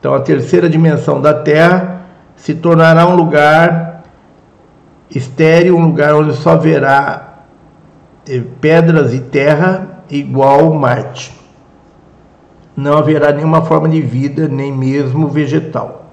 Então 0.00 0.14
a 0.14 0.20
terceira 0.20 0.66
dimensão 0.66 1.20
da 1.20 1.34
Terra 1.34 2.06
se 2.36 2.54
tornará 2.54 3.06
um 3.06 3.14
lugar 3.14 4.02
estéril, 5.10 5.76
um 5.76 5.84
lugar 5.84 6.14
onde 6.14 6.34
só 6.36 6.52
haverá 6.52 7.40
eh, 8.26 8.42
pedras 8.58 9.12
e 9.12 9.20
terra 9.20 10.02
igual 10.08 10.72
Marte. 10.72 11.35
Não 12.76 12.96
haverá 12.96 13.32
nenhuma 13.32 13.62
forma 13.62 13.88
de 13.88 14.00
vida, 14.00 14.46
nem 14.46 14.70
mesmo 14.70 15.28
vegetal 15.28 16.06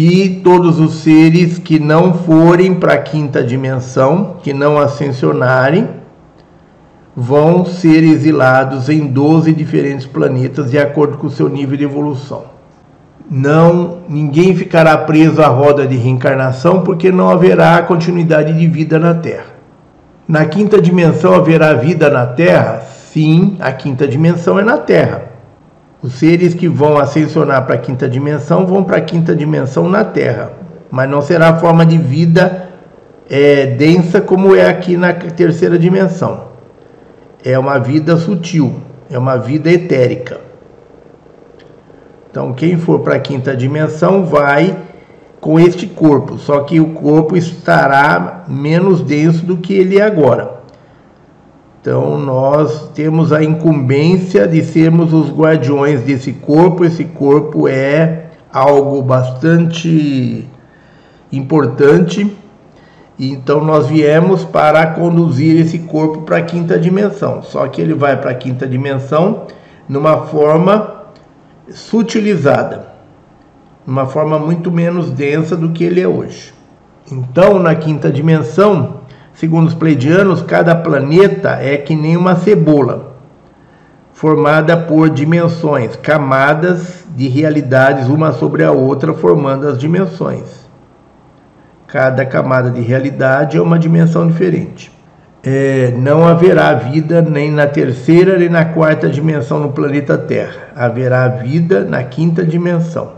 e 0.00 0.40
todos 0.44 0.78
os 0.78 1.00
seres 1.00 1.58
que 1.58 1.80
não 1.80 2.14
forem 2.14 2.72
para 2.72 2.94
a 2.94 2.98
quinta 2.98 3.42
dimensão, 3.42 4.36
que 4.44 4.52
não 4.52 4.78
ascensionarem, 4.78 5.88
vão 7.16 7.64
ser 7.64 8.04
exilados 8.04 8.88
em 8.88 9.08
12 9.08 9.52
diferentes 9.52 10.06
planetas 10.06 10.70
de 10.70 10.78
acordo 10.78 11.18
com 11.18 11.26
o 11.26 11.30
seu 11.30 11.48
nível 11.48 11.76
de 11.76 11.82
evolução. 11.82 12.44
Não, 13.28 13.98
ninguém 14.08 14.54
ficará 14.54 14.96
preso 14.98 15.42
à 15.42 15.48
roda 15.48 15.84
de 15.84 15.96
reencarnação 15.96 16.82
porque 16.82 17.10
não 17.10 17.28
haverá 17.28 17.82
continuidade 17.82 18.56
de 18.56 18.68
vida 18.68 19.00
na 19.00 19.14
Terra. 19.14 19.46
Na 20.28 20.44
quinta 20.44 20.80
dimensão 20.80 21.34
haverá 21.34 21.74
vida 21.74 22.08
na 22.08 22.24
Terra? 22.24 22.82
Sim, 22.82 23.56
a 23.58 23.72
quinta 23.72 24.06
dimensão 24.06 24.60
é 24.60 24.62
na 24.62 24.78
Terra. 24.78 25.27
Os 26.00 26.14
seres 26.14 26.54
que 26.54 26.68
vão 26.68 26.96
ascensionar 26.96 27.66
para 27.66 27.74
a 27.74 27.78
quinta 27.78 28.08
dimensão 28.08 28.64
vão 28.66 28.84
para 28.84 28.98
a 28.98 29.00
quinta 29.00 29.34
dimensão 29.34 29.88
na 29.88 30.04
Terra, 30.04 30.52
mas 30.90 31.10
não 31.10 31.20
será 31.20 31.48
a 31.48 31.56
forma 31.56 31.84
de 31.84 31.98
vida 31.98 32.68
é, 33.28 33.66
densa 33.66 34.20
como 34.20 34.54
é 34.54 34.68
aqui 34.68 34.96
na 34.96 35.12
terceira 35.12 35.78
dimensão. 35.78 36.48
É 37.44 37.58
uma 37.58 37.78
vida 37.78 38.16
sutil, 38.16 38.80
é 39.10 39.18
uma 39.18 39.36
vida 39.36 39.70
etérica. 39.70 40.40
Então, 42.30 42.52
quem 42.52 42.76
for 42.76 43.00
para 43.00 43.16
a 43.16 43.20
quinta 43.20 43.56
dimensão 43.56 44.24
vai 44.24 44.76
com 45.40 45.58
este 45.58 45.86
corpo, 45.86 46.38
só 46.38 46.60
que 46.60 46.78
o 46.78 46.90
corpo 46.94 47.36
estará 47.36 48.44
menos 48.46 49.00
denso 49.02 49.44
do 49.44 49.56
que 49.56 49.74
ele 49.74 49.98
é 49.98 50.02
agora. 50.02 50.57
Então, 51.80 52.18
nós 52.18 52.90
temos 52.94 53.32
a 53.32 53.42
incumbência 53.42 54.48
de 54.48 54.64
sermos 54.64 55.12
os 55.12 55.30
guardiões 55.30 56.02
desse 56.02 56.32
corpo. 56.32 56.84
Esse 56.84 57.04
corpo 57.04 57.68
é 57.68 58.30
algo 58.52 59.00
bastante 59.00 60.48
importante. 61.30 62.36
Então, 63.18 63.64
nós 63.64 63.86
viemos 63.86 64.44
para 64.44 64.86
conduzir 64.88 65.60
esse 65.60 65.78
corpo 65.80 66.22
para 66.22 66.38
a 66.38 66.42
quinta 66.42 66.78
dimensão. 66.78 67.42
Só 67.42 67.66
que 67.68 67.80
ele 67.80 67.94
vai 67.94 68.20
para 68.20 68.32
a 68.32 68.34
quinta 68.34 68.66
dimensão 68.66 69.46
numa 69.88 70.26
forma 70.26 71.04
sutilizada, 71.70 72.88
uma 73.86 74.06
forma 74.06 74.38
muito 74.38 74.70
menos 74.70 75.10
densa 75.10 75.56
do 75.56 75.70
que 75.70 75.84
ele 75.84 76.00
é 76.00 76.08
hoje. 76.08 76.52
Então, 77.10 77.58
na 77.58 77.74
quinta 77.74 78.10
dimensão, 78.10 78.97
Segundo 79.38 79.68
os 79.68 79.74
pleidianos, 79.74 80.42
cada 80.42 80.74
planeta 80.74 81.50
é 81.60 81.76
que 81.76 81.94
nem 81.94 82.16
uma 82.16 82.34
cebola, 82.34 83.12
formada 84.12 84.76
por 84.76 85.08
dimensões, 85.08 85.94
camadas 85.94 87.04
de 87.14 87.28
realidades 87.28 88.08
uma 88.08 88.32
sobre 88.32 88.64
a 88.64 88.72
outra, 88.72 89.14
formando 89.14 89.68
as 89.68 89.78
dimensões. 89.78 90.68
Cada 91.86 92.26
camada 92.26 92.68
de 92.68 92.80
realidade 92.80 93.56
é 93.56 93.62
uma 93.62 93.78
dimensão 93.78 94.26
diferente. 94.26 94.90
É, 95.44 95.94
não 95.96 96.26
haverá 96.26 96.74
vida 96.74 97.22
nem 97.22 97.48
na 97.48 97.68
terceira 97.68 98.36
nem 98.36 98.48
na 98.48 98.64
quarta 98.64 99.08
dimensão 99.08 99.60
no 99.60 99.70
planeta 99.70 100.18
Terra. 100.18 100.70
Haverá 100.74 101.28
vida 101.28 101.84
na 101.84 102.02
quinta 102.02 102.44
dimensão, 102.44 103.12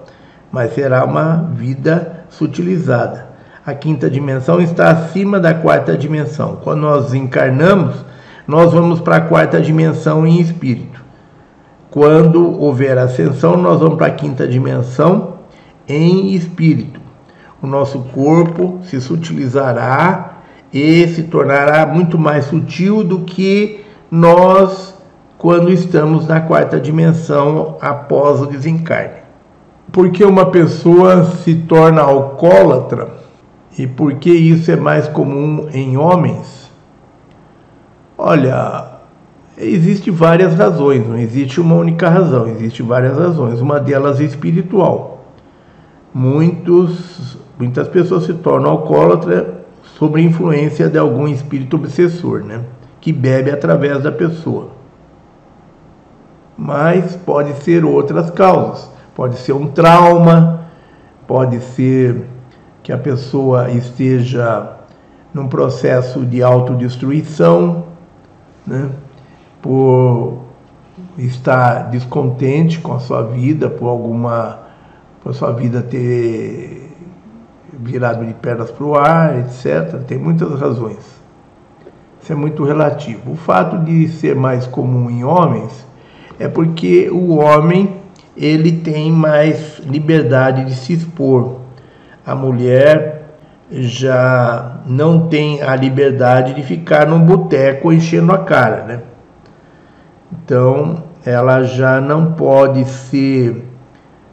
mas 0.53 0.75
será 0.75 1.03
uma 1.03 1.49
vida 1.55 2.27
sutilizada 2.29 3.30
a 3.71 3.75
quinta 3.75 4.11
dimensão 4.11 4.61
está 4.61 4.91
acima 4.91 5.39
da 5.39 5.55
quarta 5.55 5.97
dimensão. 5.97 6.59
Quando 6.63 6.81
nós 6.81 7.15
encarnamos, 7.15 8.05
nós 8.47 8.73
vamos 8.73 9.01
para 9.01 9.17
a 9.17 9.21
quarta 9.21 9.61
dimensão 9.61 10.27
em 10.27 10.41
espírito. 10.41 11.01
Quando 11.89 12.61
houver 12.61 12.99
ascensão, 12.99 13.57
nós 13.57 13.79
vamos 13.81 13.97
para 13.97 14.09
a 14.09 14.13
quinta 14.13 14.47
dimensão 14.47 15.35
em 15.87 16.35
espírito. 16.35 17.01
O 17.63 17.67
nosso 17.67 18.01
corpo 18.13 18.81
se 18.83 19.01
sutilizará 19.01 20.39
e 20.73 21.07
se 21.09 21.25
tornará 21.25 21.87
muito 21.87 22.19
mais 22.19 22.47
sutil 22.47 23.05
do 23.05 23.21
que 23.21 23.85
nós 24.11 24.95
quando 25.39 25.71
estamos 25.71 26.27
na 26.27 26.41
quarta 26.41 26.81
dimensão 26.81 27.77
após 27.81 28.41
o 28.41 28.47
desencarne. 28.47 29.21
Por 29.93 30.11
que 30.11 30.25
uma 30.25 30.47
pessoa 30.47 31.25
se 31.25 31.55
torna 31.55 32.03
alcoólatra 32.03 33.20
e 33.79 33.87
por 33.87 34.15
que 34.15 34.31
isso 34.31 34.71
é 34.71 34.77
mais 34.77 35.09
comum 35.09 35.69
em 35.73 35.97
homens? 35.97 36.71
Olha, 38.19 38.99
existe 39.57 40.11
várias 40.11 40.55
razões, 40.55 41.07
não 41.07 41.17
existe 41.17 41.61
uma 41.61 41.75
única 41.75 42.09
razão, 42.09 42.49
existe 42.49 42.83
várias 42.83 43.17
razões. 43.17 43.61
Uma 43.61 43.79
delas 43.79 44.21
é 44.21 44.25
espiritual. 44.25 45.25
Muitos, 46.13 47.39
muitas 47.59 47.89
pessoas 47.89 48.25
se 48.25 48.35
tornam 48.35 48.71
alcoólatras 48.71 49.47
sob 49.97 50.21
influência 50.21 50.89
de 50.89 50.99
algum 50.99 51.29
espírito 51.29 51.77
obsessor, 51.77 52.43
né? 52.43 52.65
Que 53.01 53.13
bebe 53.13 53.51
através 53.51 54.03
da 54.03 54.11
pessoa. 54.11 54.71
Mas 56.57 57.17
pode 57.17 57.55
ser 57.63 57.85
outras 57.85 58.31
causas. 58.31 58.91
Pode 59.15 59.39
ser 59.39 59.53
um 59.53 59.69
trauma, 59.69 60.65
pode 61.27 61.61
ser 61.61 62.27
que 62.83 62.93
a 62.93 62.99
pessoa 62.99 63.71
esteja 63.71 64.77
num 65.33 65.49
processo 65.49 66.25
de 66.25 66.43
autodestruição, 66.43 67.85
né? 68.67 68.91
por 69.63 70.39
estar 71.19 71.91
descontente 71.91 72.79
com 72.81 72.95
a 72.95 73.01
sua 73.01 73.23
vida, 73.23 73.69
por 73.69 73.89
alguma 73.89 74.59
por 75.23 75.35
sua 75.35 75.53
vida 75.53 75.83
ter 75.83 76.91
virado 77.73 78.25
de 78.25 78.33
pernas 78.35 78.71
para 78.71 78.85
o 78.85 78.95
ar, 78.95 79.39
etc. 79.39 80.03
Tem 80.07 80.19
muitas 80.19 80.59
razões. 80.59 81.21
Isso 82.23 82.33
é 82.33 82.37
muito 82.37 82.65
relativo. 82.65 83.33
O 83.33 83.37
fato 83.37 83.79
de 83.79 84.09
ser 84.09 84.35
mais 84.35 84.67
comum 84.67 85.11
em 85.11 85.25
homens 85.25 85.87
é 86.39 86.49
porque 86.49 87.11
o 87.11 87.37
homem 87.37 87.97
ele 88.37 88.73
tem 88.73 89.13
mais 89.13 89.79
liberdade 89.81 90.65
de 90.65 90.75
se 90.75 90.95
expor. 90.95 91.60
A 92.25 92.35
mulher 92.35 93.21
já 93.71 94.81
não 94.87 95.29
tem 95.29 95.63
a 95.63 95.77
liberdade 95.77 96.55
de 96.55 96.63
ficar 96.63 97.07
num 97.07 97.21
boteco 97.21 97.93
enchendo 97.93 98.33
a 98.33 98.39
cara, 98.39 98.85
né? 98.85 99.01
Então, 100.33 101.05
ela 101.25 101.63
já 101.63 102.01
não 102.01 102.33
pode 102.33 102.85
se, 102.85 103.63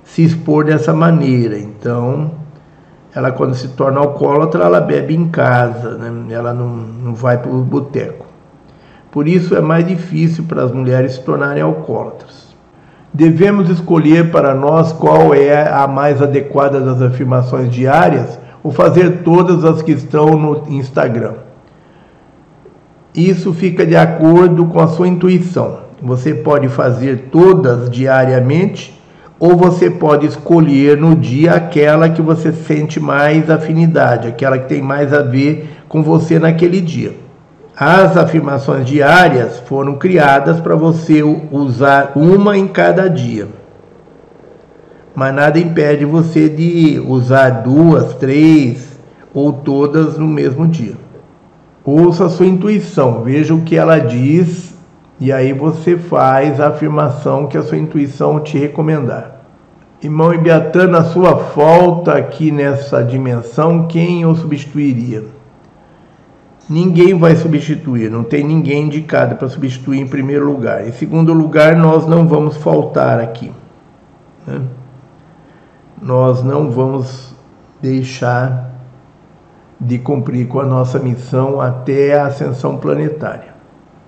se 0.03 0.23
expor 0.23 0.65
dessa 0.65 0.93
maneira. 0.93 1.57
Então, 1.57 2.31
ela 3.13 3.31
quando 3.31 3.55
se 3.55 3.69
torna 3.69 3.99
alcoólatra, 3.99 4.63
ela 4.63 4.81
bebe 4.81 5.15
em 5.15 5.27
casa, 5.27 5.97
né? 5.97 6.33
ela 6.33 6.53
não, 6.53 6.69
não 6.69 7.15
vai 7.15 7.37
para 7.37 7.51
o 7.51 7.61
boteco. 7.61 8.25
Por 9.11 9.27
isso 9.27 9.55
é 9.55 9.61
mais 9.61 9.87
difícil 9.87 10.43
para 10.43 10.63
as 10.63 10.71
mulheres 10.71 11.13
se 11.13 11.23
tornarem 11.23 11.63
alcoólatras. 11.63 12.46
Devemos 13.13 13.69
escolher 13.69 14.31
para 14.31 14.53
nós 14.53 14.91
qual 14.91 15.33
é 15.33 15.67
a 15.67 15.87
mais 15.87 16.21
adequada 16.21 16.79
das 16.79 17.01
afirmações 17.01 17.69
diárias 17.69 18.37
ou 18.63 18.71
fazer 18.71 19.23
todas 19.23 19.63
as 19.63 19.81
que 19.81 19.91
estão 19.91 20.31
no 20.31 20.63
Instagram. 20.69 21.33
Isso 23.15 23.53
fica 23.53 23.85
de 23.85 23.95
acordo 23.95 24.65
com 24.65 24.79
a 24.79 24.87
sua 24.87 25.07
intuição. 25.07 25.79
Você 26.01 26.33
pode 26.33 26.69
fazer 26.69 27.29
todas 27.31 27.89
diariamente 27.89 29.01
ou 29.39 29.55
você 29.55 29.89
pode 29.89 30.27
escolher 30.27 30.97
no 30.97 31.15
dia 31.15 31.53
aquela 31.53 32.09
que 32.09 32.21
você 32.21 32.51
sente 32.51 32.99
mais 32.99 33.49
afinidade, 33.49 34.27
aquela 34.27 34.57
que 34.57 34.67
tem 34.67 34.81
mais 34.81 35.13
a 35.13 35.21
ver 35.21 35.77
com 35.87 36.03
você 36.03 36.37
naquele 36.37 36.81
dia. 36.81 37.26
As 37.79 38.17
afirmações 38.17 38.87
diárias 38.87 39.59
foram 39.59 39.93
criadas 39.93 40.59
para 40.59 40.75
você 40.75 41.21
usar 41.51 42.13
uma 42.15 42.57
em 42.57 42.67
cada 42.67 43.07
dia. 43.07 43.47
Mas 45.13 45.35
nada 45.35 45.59
impede 45.59 46.03
você 46.03 46.49
de 46.49 46.99
usar 47.07 47.61
duas, 47.61 48.15
três 48.15 48.97
ou 49.31 49.53
todas 49.53 50.17
no 50.17 50.25
mesmo 50.25 50.67
dia. 50.67 50.95
Ouça 51.85 52.25
a 52.25 52.29
sua 52.29 52.47
intuição, 52.47 53.21
veja 53.21 53.53
o 53.53 53.61
que 53.61 53.75
ela 53.75 53.99
diz 53.99 54.73
e 55.19 55.31
aí 55.31 55.53
você 55.53 55.97
faz 55.97 56.59
a 56.59 56.69
afirmação 56.69 57.45
que 57.45 57.59
a 57.59 57.61
sua 57.61 57.77
intuição 57.77 58.39
te 58.39 58.57
recomendar. 58.57 59.41
Irmão 60.01 60.33
Ibiatã, 60.33 60.87
na 60.87 61.03
sua 61.03 61.37
falta 61.37 62.13
aqui 62.13 62.51
nessa 62.51 63.03
dimensão, 63.03 63.87
quem 63.87 64.25
o 64.25 64.33
substituiria? 64.33 65.36
Ninguém 66.69 67.17
vai 67.17 67.35
substituir, 67.35 68.11
não 68.11 68.23
tem 68.23 68.43
ninguém 68.43 68.83
indicado 68.83 69.35
para 69.35 69.47
substituir 69.47 70.01
em 70.01 70.07
primeiro 70.07 70.45
lugar. 70.45 70.85
Em 70.85 70.91
segundo 70.91 71.31
lugar, 71.33 71.77
nós 71.77 72.05
não 72.05 72.27
vamos 72.27 72.57
faltar 72.57 73.21
aqui. 73.21 73.53
Né? 74.45 74.61
Nós 76.01 76.43
não 76.43 76.69
vamos 76.69 77.33
deixar 77.81 78.67
de 79.79 79.97
cumprir 79.97 80.47
com 80.47 80.59
a 80.59 80.65
nossa 80.65 80.99
missão 80.99 81.61
até 81.61 82.19
a 82.19 82.25
ascensão 82.25 82.77
planetária. 82.77 83.55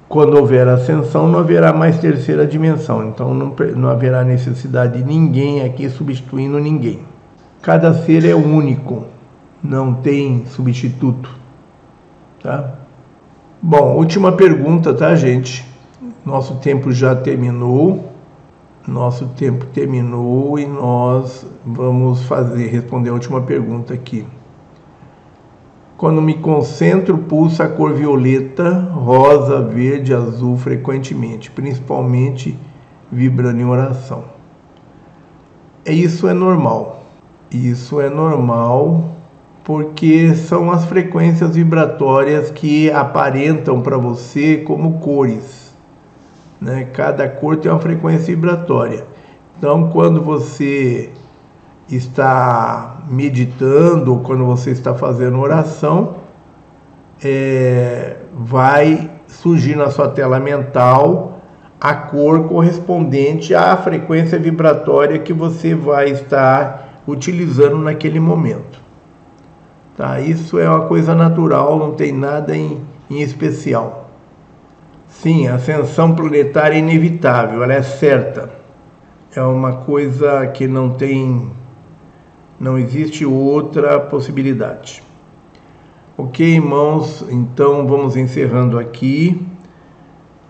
Quando 0.09 0.35
houver 0.35 0.67
ascensão, 0.67 1.27
não 1.29 1.39
haverá 1.39 1.71
mais 1.71 1.99
terceira 1.99 2.45
dimensão, 2.45 3.07
então 3.07 3.33
não, 3.33 3.55
não 3.75 3.89
haverá 3.89 4.23
necessidade 4.23 4.97
de 4.97 5.03
ninguém 5.03 5.63
aqui 5.63 5.87
substituindo 5.89 6.59
ninguém. 6.59 7.01
Cada 7.61 7.93
ser 7.93 8.25
é 8.25 8.33
único, 8.33 9.05
não 9.63 9.93
tem 9.93 10.45
substituto. 10.47 11.38
Tá? 12.41 12.75
Bom, 13.61 13.95
última 13.95 14.31
pergunta, 14.31 14.93
tá, 14.93 15.13
gente? 15.15 15.65
Nosso 16.25 16.55
tempo 16.55 16.91
já 16.91 17.15
terminou. 17.15 18.13
Nosso 18.87 19.27
tempo 19.29 19.65
terminou 19.65 20.57
e 20.57 20.65
nós 20.65 21.45
vamos 21.65 22.23
fazer 22.23 22.67
responder 22.67 23.09
a 23.09 23.13
última 23.13 23.41
pergunta 23.41 23.93
aqui. 23.93 24.25
Quando 25.97 26.21
me 26.21 26.35
concentro, 26.35 27.17
pulsa 27.17 27.65
a 27.65 27.67
cor 27.67 27.93
violeta, 27.93 28.89
rosa, 28.93 29.61
verde, 29.61 30.13
azul 30.13 30.57
frequentemente, 30.57 31.51
principalmente 31.51 32.57
vibrando 33.11 33.59
em 33.59 33.65
oração. 33.65 34.23
É 35.83 35.91
isso 35.91 36.27
é 36.27 36.33
normal. 36.33 37.03
Isso 37.51 37.99
é 37.99 38.09
normal 38.09 39.18
porque 39.69 40.33
são 40.33 40.71
as 40.71 40.85
frequências 40.85 41.55
vibratórias 41.55 42.49
que 42.49 42.89
aparentam 42.89 43.81
para 43.81 43.99
você 43.99 44.57
como 44.57 44.93
cores. 44.93 45.75
Né? 46.59 46.85
Cada 46.91 47.29
cor 47.29 47.55
tem 47.57 47.69
uma 47.69 47.79
frequência 47.79 48.33
vibratória. 48.33 49.05
Então, 49.55 49.91
quando 49.91 50.23
você 50.23 51.11
está 51.87 53.03
meditando 53.07 54.13
ou 54.13 54.21
quando 54.21 54.43
você 54.43 54.71
está 54.71 54.95
fazendo 54.95 55.39
oração, 55.39 56.15
é, 57.23 58.15
vai 58.33 59.11
surgir 59.27 59.75
na 59.75 59.91
sua 59.91 60.07
tela 60.07 60.39
mental 60.39 61.43
a 61.79 61.93
cor 61.93 62.47
correspondente 62.47 63.53
à 63.53 63.77
frequência 63.77 64.39
vibratória 64.39 65.19
que 65.19 65.31
você 65.31 65.75
vai 65.75 66.09
estar 66.09 67.03
utilizando 67.07 67.77
naquele 67.77 68.19
momento. 68.19 68.68
Tá? 69.99 70.21
Isso 70.21 70.57
é 70.57 70.69
uma 70.69 70.85
coisa 70.85 71.13
natural, 71.13 71.77
não 71.77 71.91
tem 71.91 72.13
nada 72.13 72.55
em, 72.55 72.79
em 73.11 73.19
especial. 73.19 74.09
Sim, 75.09 75.47
a 75.49 75.55
ascensão 75.55 76.15
planetária 76.15 76.75
é 76.75 76.79
inevitável, 76.79 77.61
ela 77.61 77.73
é 77.73 77.81
certa. 77.81 78.49
É 79.35 79.41
uma 79.41 79.73
coisa 79.73 80.47
que 80.47 80.69
não 80.69 80.91
tem 80.91 81.51
não 82.57 82.79
existe 82.79 83.25
outra 83.25 83.99
possibilidade. 83.99 85.03
Ok, 86.17 86.47
irmãos, 86.47 87.25
então 87.29 87.85
vamos 87.85 88.15
encerrando 88.15 88.79
aqui 88.79 89.45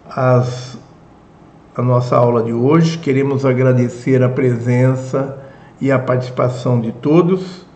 as, 0.08 0.78
a 1.76 1.82
nossa 1.82 2.16
aula 2.16 2.44
de 2.44 2.54
hoje. 2.54 3.00
Queremos 3.00 3.48
agradecer 3.48 4.22
a 4.22 4.30
presença 4.30 5.40
e 5.82 5.92
a 5.92 5.98
participação 5.98 6.80
de 6.80 6.92
todos. 6.92 7.68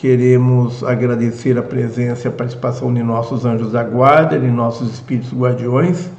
Queremos 0.00 0.82
agradecer 0.82 1.58
a 1.58 1.62
presença 1.62 2.26
e 2.26 2.28
a 2.28 2.32
participação 2.32 2.92
de 2.92 3.02
nossos 3.02 3.44
anjos 3.44 3.72
da 3.72 3.84
guarda, 3.84 4.38
de 4.38 4.48
nossos 4.48 4.94
espíritos 4.94 5.32
guardiões. 5.32 6.10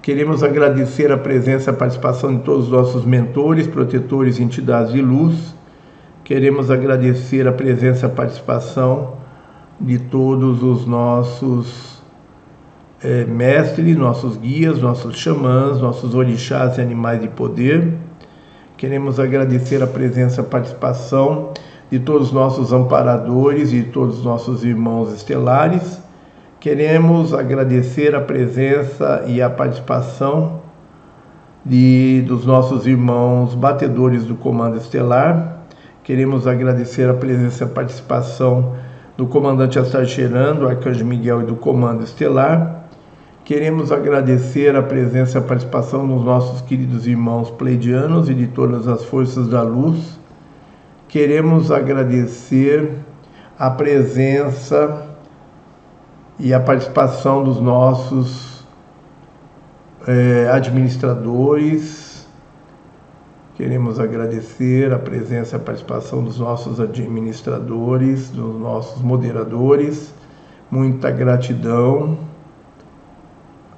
Queremos 0.00 0.44
agradecer 0.44 1.10
a 1.10 1.18
presença 1.18 1.70
e 1.70 1.74
a 1.74 1.76
participação 1.76 2.36
de 2.36 2.42
todos 2.42 2.66
os 2.66 2.70
nossos 2.70 3.04
mentores, 3.04 3.66
protetores 3.66 4.38
e 4.38 4.44
entidades 4.44 4.92
de 4.92 5.02
luz 5.02 5.56
Queremos 6.26 6.72
agradecer 6.72 7.46
a 7.46 7.52
presença 7.52 8.06
e 8.06 8.10
a 8.10 8.12
participação 8.12 9.12
de 9.80 9.96
todos 9.96 10.60
os 10.60 10.84
nossos 10.84 12.02
é, 13.00 13.24
mestres, 13.24 13.96
nossos 13.96 14.36
guias, 14.36 14.80
nossos 14.80 15.16
xamãs, 15.16 15.80
nossos 15.80 16.16
orixás 16.16 16.78
e 16.78 16.80
animais 16.80 17.20
de 17.20 17.28
poder. 17.28 17.94
Queremos 18.76 19.20
agradecer 19.20 19.80
a 19.84 19.86
presença 19.86 20.40
e 20.40 20.44
a 20.44 20.48
participação 20.48 21.52
de 21.90 21.98
todos 21.98 22.28
os 22.28 22.32
nossos 22.32 22.72
amparadores 22.72 23.72
e 23.72 23.82
todos 23.82 24.18
os 24.18 24.24
nossos 24.24 24.64
irmãos 24.64 25.12
estelares. 25.12 26.00
Queremos 26.58 27.32
agradecer 27.32 28.14
a 28.14 28.20
presença 28.20 29.24
e 29.26 29.40
a 29.40 29.48
participação 29.48 30.60
de, 31.64 32.22
dos 32.26 32.46
nossos 32.46 32.86
irmãos 32.86 33.54
batedores 33.54 34.24
do 34.24 34.34
Comando 34.34 34.76
Estelar. 34.76 35.58
Queremos 36.02 36.46
agradecer 36.46 37.08
a 37.08 37.14
presença 37.14 37.64
e 37.64 37.66
a 37.66 37.70
participação 37.70 38.74
do 39.16 39.26
comandante 39.26 39.78
Astarcherando, 39.78 40.60
do 40.60 40.68
Arcanjo 40.68 41.04
Miguel 41.04 41.42
e 41.42 41.46
do 41.46 41.56
Comando 41.56 42.04
Estelar. 42.04 42.84
Queremos 43.44 43.92
agradecer 43.92 44.74
a 44.74 44.82
presença 44.82 45.38
e 45.38 45.40
a 45.40 45.44
participação 45.44 46.06
dos 46.06 46.24
nossos 46.24 46.60
queridos 46.62 47.06
irmãos 47.06 47.48
pleidianos 47.50 48.28
e 48.28 48.34
de 48.34 48.48
todas 48.48 48.88
as 48.88 49.04
forças 49.04 49.48
da 49.48 49.62
luz. 49.62 50.15
Queremos 51.08 51.70
agradecer 51.70 52.90
a 53.58 53.70
presença 53.70 55.06
e 56.38 56.52
a 56.52 56.60
participação 56.60 57.44
dos 57.44 57.60
nossos 57.60 58.66
é, 60.06 60.48
administradores. 60.50 62.26
Queremos 63.54 63.98
agradecer 63.98 64.92
a 64.92 64.98
presença 64.98 65.56
e 65.56 65.58
a 65.58 65.62
participação 65.62 66.22
dos 66.22 66.38
nossos 66.38 66.80
administradores, 66.80 68.28
dos 68.28 68.60
nossos 68.60 69.00
moderadores. 69.00 70.12
Muita 70.70 71.10
gratidão 71.10 72.18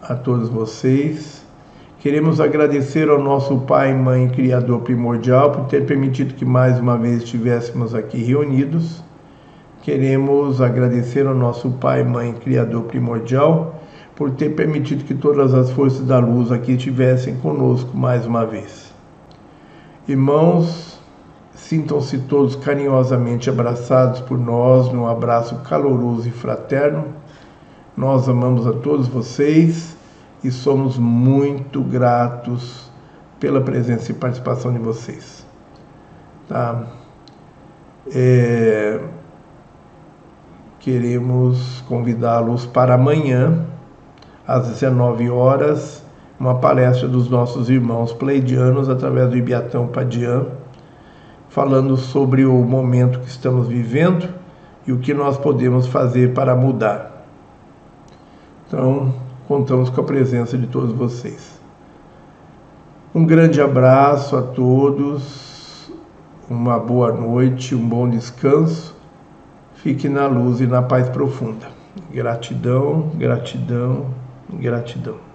a 0.02 0.14
todos 0.14 0.48
vocês. 0.48 1.37
Queremos 2.00 2.40
agradecer 2.40 3.10
ao 3.10 3.20
nosso 3.20 3.58
Pai, 3.62 3.92
Mãe, 3.92 4.28
Criador 4.28 4.82
primordial 4.82 5.50
por 5.50 5.64
ter 5.64 5.84
permitido 5.84 6.32
que 6.32 6.44
mais 6.44 6.78
uma 6.78 6.96
vez 6.96 7.24
estivéssemos 7.24 7.92
aqui 7.92 8.22
reunidos. 8.22 9.02
Queremos 9.82 10.60
agradecer 10.60 11.26
ao 11.26 11.34
nosso 11.34 11.72
Pai, 11.72 12.04
Mãe, 12.04 12.34
Criador 12.34 12.84
primordial 12.84 13.82
por 14.14 14.30
ter 14.30 14.50
permitido 14.50 15.02
que 15.02 15.14
todas 15.14 15.52
as 15.52 15.72
forças 15.72 16.06
da 16.06 16.20
luz 16.20 16.52
aqui 16.52 16.74
estivessem 16.74 17.34
conosco 17.38 17.96
mais 17.96 18.24
uma 18.24 18.46
vez. 18.46 18.94
Irmãos, 20.06 21.00
sintam-se 21.52 22.18
todos 22.18 22.54
carinhosamente 22.54 23.50
abraçados 23.50 24.20
por 24.20 24.38
nós 24.38 24.92
num 24.92 25.08
abraço 25.08 25.56
caloroso 25.68 26.28
e 26.28 26.30
fraterno. 26.30 27.06
Nós 27.96 28.28
amamos 28.28 28.68
a 28.68 28.72
todos 28.72 29.08
vocês 29.08 29.97
e 30.42 30.50
somos 30.50 30.98
muito 30.98 31.82
gratos 31.82 32.90
pela 33.40 33.60
presença 33.60 34.10
e 34.12 34.14
participação 34.14 34.72
de 34.72 34.78
vocês. 34.78 35.46
Tá? 36.48 36.86
É 38.12 39.00
queremos 40.88 41.82
convidá-los 41.86 42.64
para 42.64 42.94
amanhã, 42.94 43.66
às 44.46 44.68
19 44.68 45.28
horas, 45.28 46.02
uma 46.40 46.54
palestra 46.54 47.06
dos 47.06 47.28
nossos 47.28 47.68
irmãos 47.68 48.12
pleidianos 48.14 48.88
através 48.88 49.28
do 49.28 49.36
Ibiatão 49.36 49.88
Padian, 49.88 50.46
falando 51.50 51.94
sobre 51.96 52.46
o 52.46 52.54
momento 52.62 53.20
que 53.20 53.28
estamos 53.28 53.66
vivendo 53.66 54.32
e 54.86 54.92
o 54.92 54.98
que 54.98 55.12
nós 55.12 55.36
podemos 55.36 55.86
fazer 55.86 56.32
para 56.32 56.54
mudar. 56.54 57.26
Então, 58.66 59.12
contamos 59.48 59.90
com 59.90 60.00
a 60.00 60.04
presença 60.04 60.56
de 60.56 60.68
todos 60.68 60.92
vocês. 60.92 61.58
Um 63.12 63.26
grande 63.26 63.60
abraço 63.60 64.36
a 64.36 64.42
todos, 64.42 65.90
uma 66.48 66.78
boa 66.78 67.10
noite, 67.10 67.74
um 67.74 67.88
bom 67.88 68.08
descanso 68.08 68.98
Fique 69.78 70.08
na 70.08 70.26
luz 70.26 70.60
e 70.60 70.66
na 70.66 70.82
paz 70.82 71.08
profunda. 71.08 71.68
Gratidão, 72.12 73.12
gratidão, 73.14 74.06
gratidão. 74.52 75.27